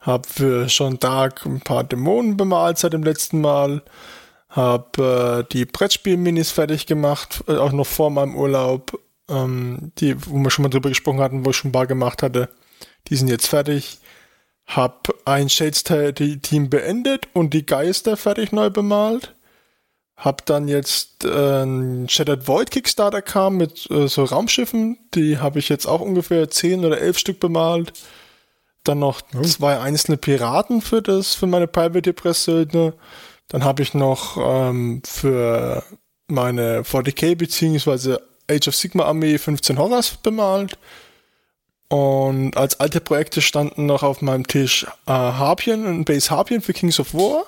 habe 0.00 0.26
für 0.26 0.66
Jean 0.66 0.98
d'Arc 0.98 1.44
ein 1.44 1.60
paar 1.60 1.84
Dämonen 1.84 2.36
bemalt 2.36 2.78
seit 2.78 2.94
dem 2.94 3.02
letzten 3.02 3.40
Mal, 3.40 3.82
habe 4.48 5.44
äh, 5.46 5.52
die 5.52 5.66
Brettspiel-Minis 5.66 6.50
fertig 6.50 6.86
gemacht, 6.86 7.44
äh, 7.46 7.56
auch 7.56 7.72
noch 7.72 7.86
vor 7.86 8.10
meinem 8.10 8.34
Urlaub, 8.34 8.98
ähm, 9.28 9.92
die, 9.98 10.16
wo 10.26 10.38
wir 10.38 10.50
schon 10.50 10.62
mal 10.62 10.70
drüber 10.70 10.88
gesprochen 10.88 11.20
hatten, 11.20 11.44
wo 11.44 11.50
ich 11.50 11.56
schon 11.56 11.68
ein 11.68 11.72
paar 11.72 11.86
gemacht 11.86 12.22
hatte. 12.22 12.48
Die 13.08 13.16
sind 13.16 13.28
jetzt 13.28 13.46
fertig. 13.46 13.98
Hab 14.66 15.08
ein 15.24 15.48
Shades-Team 15.48 16.70
beendet 16.70 17.28
und 17.32 17.52
die 17.52 17.66
Geister 17.66 18.16
fertig 18.16 18.52
neu 18.52 18.70
bemalt. 18.70 19.34
Hab 20.16 20.46
dann 20.46 20.68
jetzt 20.68 21.24
äh, 21.24 21.64
ein 21.64 22.08
Shattered 22.08 22.46
Void 22.46 22.70
Kickstarter 22.70 23.22
kam 23.22 23.56
mit 23.56 23.90
äh, 23.90 24.06
so 24.06 24.24
Raumschiffen. 24.24 24.98
Die 25.14 25.38
habe 25.38 25.58
ich 25.58 25.68
jetzt 25.68 25.86
auch 25.86 26.00
ungefähr 26.00 26.48
10 26.48 26.84
oder 26.84 27.00
11 27.00 27.18
Stück 27.18 27.40
bemalt. 27.40 27.92
Dann 28.84 29.00
noch 29.00 29.22
zwei 29.42 29.78
einzelne 29.78 30.16
Piraten 30.16 30.80
für 30.80 31.02
das, 31.02 31.34
für 31.34 31.46
meine 31.46 31.66
Private 31.66 32.12
Press 32.12 32.44
Söldner. 32.44 32.94
Dann 33.48 33.64
habe 33.64 33.82
ich 33.82 33.94
noch 33.94 34.36
ähm, 34.38 35.02
für 35.04 35.82
meine 36.28 36.82
40k 36.82 37.36
beziehungsweise 37.36 38.22
Age 38.50 38.68
of 38.68 38.76
Sigma 38.76 39.04
Armee 39.04 39.38
15 39.38 39.78
Horrors 39.78 40.16
bemalt. 40.16 40.78
Und 41.92 42.56
als 42.56 42.80
alte 42.80 43.02
Projekte 43.02 43.42
standen 43.42 43.84
noch 43.84 44.02
auf 44.02 44.22
meinem 44.22 44.46
Tisch 44.46 44.86
äh, 45.04 45.10
Harpien, 45.10 45.84
ein 45.84 46.04
Base 46.06 46.30
Harpien 46.30 46.62
für 46.62 46.72
Kings 46.72 46.98
of 46.98 47.12
War 47.12 47.44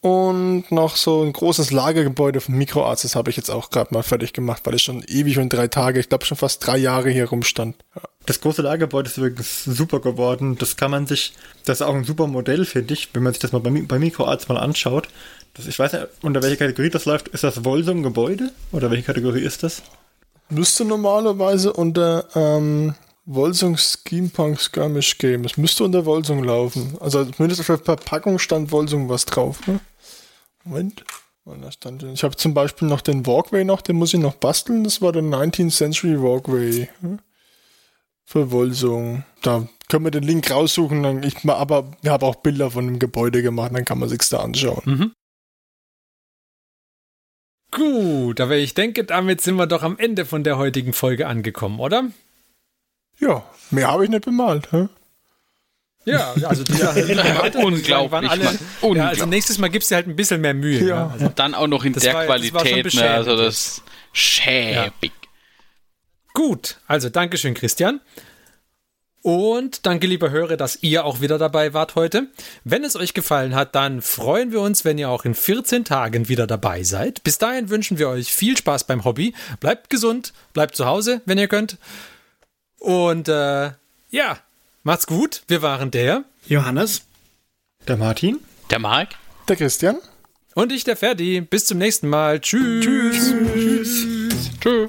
und 0.00 0.72
noch 0.72 0.96
so 0.96 1.22
ein 1.22 1.34
großes 1.34 1.70
Lagergebäude 1.70 2.40
von 2.40 2.54
MicroArts. 2.54 3.02
Das 3.02 3.14
habe 3.14 3.28
ich 3.28 3.36
jetzt 3.36 3.50
auch 3.50 3.68
gerade 3.68 3.92
mal 3.92 4.02
fertig 4.02 4.32
gemacht, 4.32 4.62
weil 4.64 4.76
ich 4.76 4.84
schon 4.84 5.04
ewig 5.06 5.38
und 5.38 5.52
drei 5.52 5.68
Tage, 5.68 6.00
ich 6.00 6.08
glaube 6.08 6.24
schon 6.24 6.38
fast 6.38 6.66
drei 6.66 6.78
Jahre 6.78 7.10
hier 7.10 7.28
rumstand. 7.28 7.76
Ja. 7.94 8.00
das 8.24 8.40
große 8.40 8.62
Lagergebäude 8.62 9.10
ist 9.10 9.18
übrigens 9.18 9.64
super 9.64 10.00
geworden. 10.00 10.56
Das 10.58 10.78
kann 10.78 10.90
man 10.90 11.06
sich, 11.06 11.34
das 11.66 11.82
ist 11.82 11.86
auch 11.86 11.94
ein 11.94 12.04
super 12.04 12.26
Modell, 12.26 12.64
finde 12.64 12.94
ich, 12.94 13.10
wenn 13.12 13.22
man 13.22 13.34
sich 13.34 13.40
das 13.40 13.52
mal 13.52 13.60
bei, 13.60 13.68
bei 13.86 13.98
Microarts 13.98 14.48
mal 14.48 14.56
anschaut. 14.56 15.08
Das, 15.52 15.66
ich 15.66 15.78
weiß 15.78 15.92
nicht, 15.92 16.06
unter 16.22 16.42
welcher 16.42 16.56
Kategorie 16.56 16.88
das 16.88 17.04
läuft. 17.04 17.28
Ist 17.28 17.44
das 17.44 17.66
Volsum 17.66 18.02
Gebäude? 18.02 18.50
Oder 18.72 18.90
welche 18.90 19.02
Kategorie 19.02 19.42
ist 19.42 19.62
das? 19.62 19.82
Müsste 20.48 20.86
normalerweise 20.86 21.74
unter 21.74 22.24
ähm, 22.34 22.94
Wolsung 23.30 23.76
Schemepunk 23.76 24.58
Skirmish 24.58 25.18
Game. 25.18 25.44
Es 25.44 25.58
müsste 25.58 25.84
unter 25.84 26.06
Wolsung 26.06 26.42
laufen. 26.42 26.96
Also 26.98 27.26
zumindest 27.26 27.60
auf 27.60 27.66
der 27.66 27.78
Verpackung 27.78 28.38
stand 28.38 28.72
Wolsung 28.72 29.10
was 29.10 29.26
drauf. 29.26 29.66
Ne? 29.66 29.80
Moment. 30.64 31.04
Ich 32.12 32.24
habe 32.24 32.36
zum 32.36 32.54
Beispiel 32.54 32.88
noch 32.88 33.00
den 33.00 33.26
Walkway 33.26 33.64
noch, 33.64 33.80
den 33.80 33.96
muss 33.96 34.12
ich 34.12 34.20
noch 34.20 34.34
basteln. 34.34 34.84
Das 34.84 35.00
war 35.00 35.12
der 35.12 35.22
19th 35.22 35.74
Century 35.74 36.20
Walkway. 36.20 36.88
hm? 37.00 37.18
Für 38.24 38.50
Wolsung. 38.50 39.24
Da 39.42 39.66
können 39.88 40.04
wir 40.04 40.10
den 40.10 40.24
Link 40.24 40.50
raussuchen. 40.50 41.02
Dann 41.02 41.22
ich 41.22 41.46
aber 41.48 41.90
wir 42.02 42.12
haben 42.12 42.24
auch 42.24 42.36
Bilder 42.36 42.70
von 42.70 42.86
dem 42.86 42.98
Gebäude 42.98 43.42
gemacht, 43.42 43.72
dann 43.74 43.84
kann 43.84 43.98
man 43.98 44.08
sich's 44.08 44.28
da 44.30 44.40
anschauen. 44.40 45.12
Gut, 47.70 48.40
aber 48.40 48.56
ich 48.56 48.72
denke, 48.74 49.04
damit 49.04 49.42
sind 49.42 49.56
wir 49.56 49.66
doch 49.66 49.82
am 49.82 49.98
Ende 49.98 50.24
von 50.24 50.44
der 50.44 50.56
heutigen 50.56 50.94
Folge 50.94 51.26
angekommen, 51.26 51.80
oder? 51.80 52.08
Ja, 53.20 53.42
mehr 53.70 53.88
habe 53.88 54.04
ich 54.04 54.10
nicht 54.10 54.24
bemalt. 54.24 54.70
Hä? 54.72 54.88
Ja, 56.04 56.32
also 56.44 56.64
die, 56.64 56.72
Unglaublich, 57.58 57.90
waren 58.12 58.26
alle, 58.28 58.44
Mann. 58.44 58.54
ja, 58.54 58.60
also 58.70 58.86
Unglaublich. 58.86 59.26
nächstes 59.26 59.58
Mal 59.58 59.68
gibst 59.68 59.90
du 59.90 59.94
halt 59.96 60.06
ein 60.06 60.16
bisschen 60.16 60.40
mehr 60.40 60.54
Mühe. 60.54 60.80
Ja. 60.80 60.86
Ja. 60.86 61.10
Also, 61.12 61.28
Dann 61.34 61.54
auch 61.54 61.66
noch 61.66 61.84
in 61.84 61.92
Das 61.92 62.02
der 62.02 62.14
war- 62.14 62.22
das 62.38 62.48
Qualität, 62.50 62.94
ne? 62.94 63.10
Also 63.10 63.36
das 63.36 63.82
schäbig. 64.12 65.12
Gut, 66.32 66.78
also 66.86 67.08
Dankeschön, 67.10 67.54
Christian. 67.54 68.00
Und 69.20 69.84
danke, 69.84 70.06
lieber 70.06 70.30
Hörer, 70.30 70.56
dass 70.56 70.82
ihr 70.82 71.04
auch 71.04 71.20
wieder 71.20 71.36
dabei 71.38 71.74
wart 71.74 71.96
heute. 71.96 72.28
Wenn 72.64 72.84
es 72.84 72.94
euch 72.96 73.12
gefallen 73.12 73.54
hat, 73.54 73.74
dann 73.74 74.00
freuen 74.00 74.52
wir 74.52 74.60
uns, 74.60 74.84
wenn 74.84 74.96
ihr 74.96 75.10
auch 75.10 75.24
in 75.24 75.34
14 75.34 75.84
Tagen 75.84 76.28
wieder 76.28 76.46
dabei 76.46 76.84
seid. 76.84 77.22
Bis 77.24 77.36
dahin 77.36 77.68
wünschen 77.68 77.98
wir 77.98 78.08
euch 78.08 78.32
viel 78.32 78.56
Spaß 78.56 78.84
beim 78.84 79.04
Hobby. 79.04 79.34
Bleibt 79.60 79.90
gesund, 79.90 80.32
bleibt 80.54 80.76
zu 80.76 80.86
Hause, 80.86 81.20
wenn 81.26 81.36
ihr 81.36 81.48
könnt. 81.48 81.76
Und 82.78 83.28
äh, 83.28 83.72
ja, 84.10 84.38
macht's 84.82 85.06
gut. 85.06 85.42
Wir 85.48 85.62
waren 85.62 85.90
der 85.90 86.24
Johannes? 86.46 87.02
Der 87.86 87.96
Martin? 87.96 88.40
Der 88.70 88.78
Marc? 88.78 89.10
Der 89.48 89.56
Christian? 89.56 89.98
und 90.58 90.72
ich, 90.72 90.82
der 90.82 90.96
Ferdi. 90.96 91.40
Bis 91.40 91.66
zum 91.66 91.78
nächsten 91.78 92.08
Mal. 92.08 92.40
Tschüss. 92.40 92.84
Tschüss. 92.84 94.50
Tschö. 94.60 94.88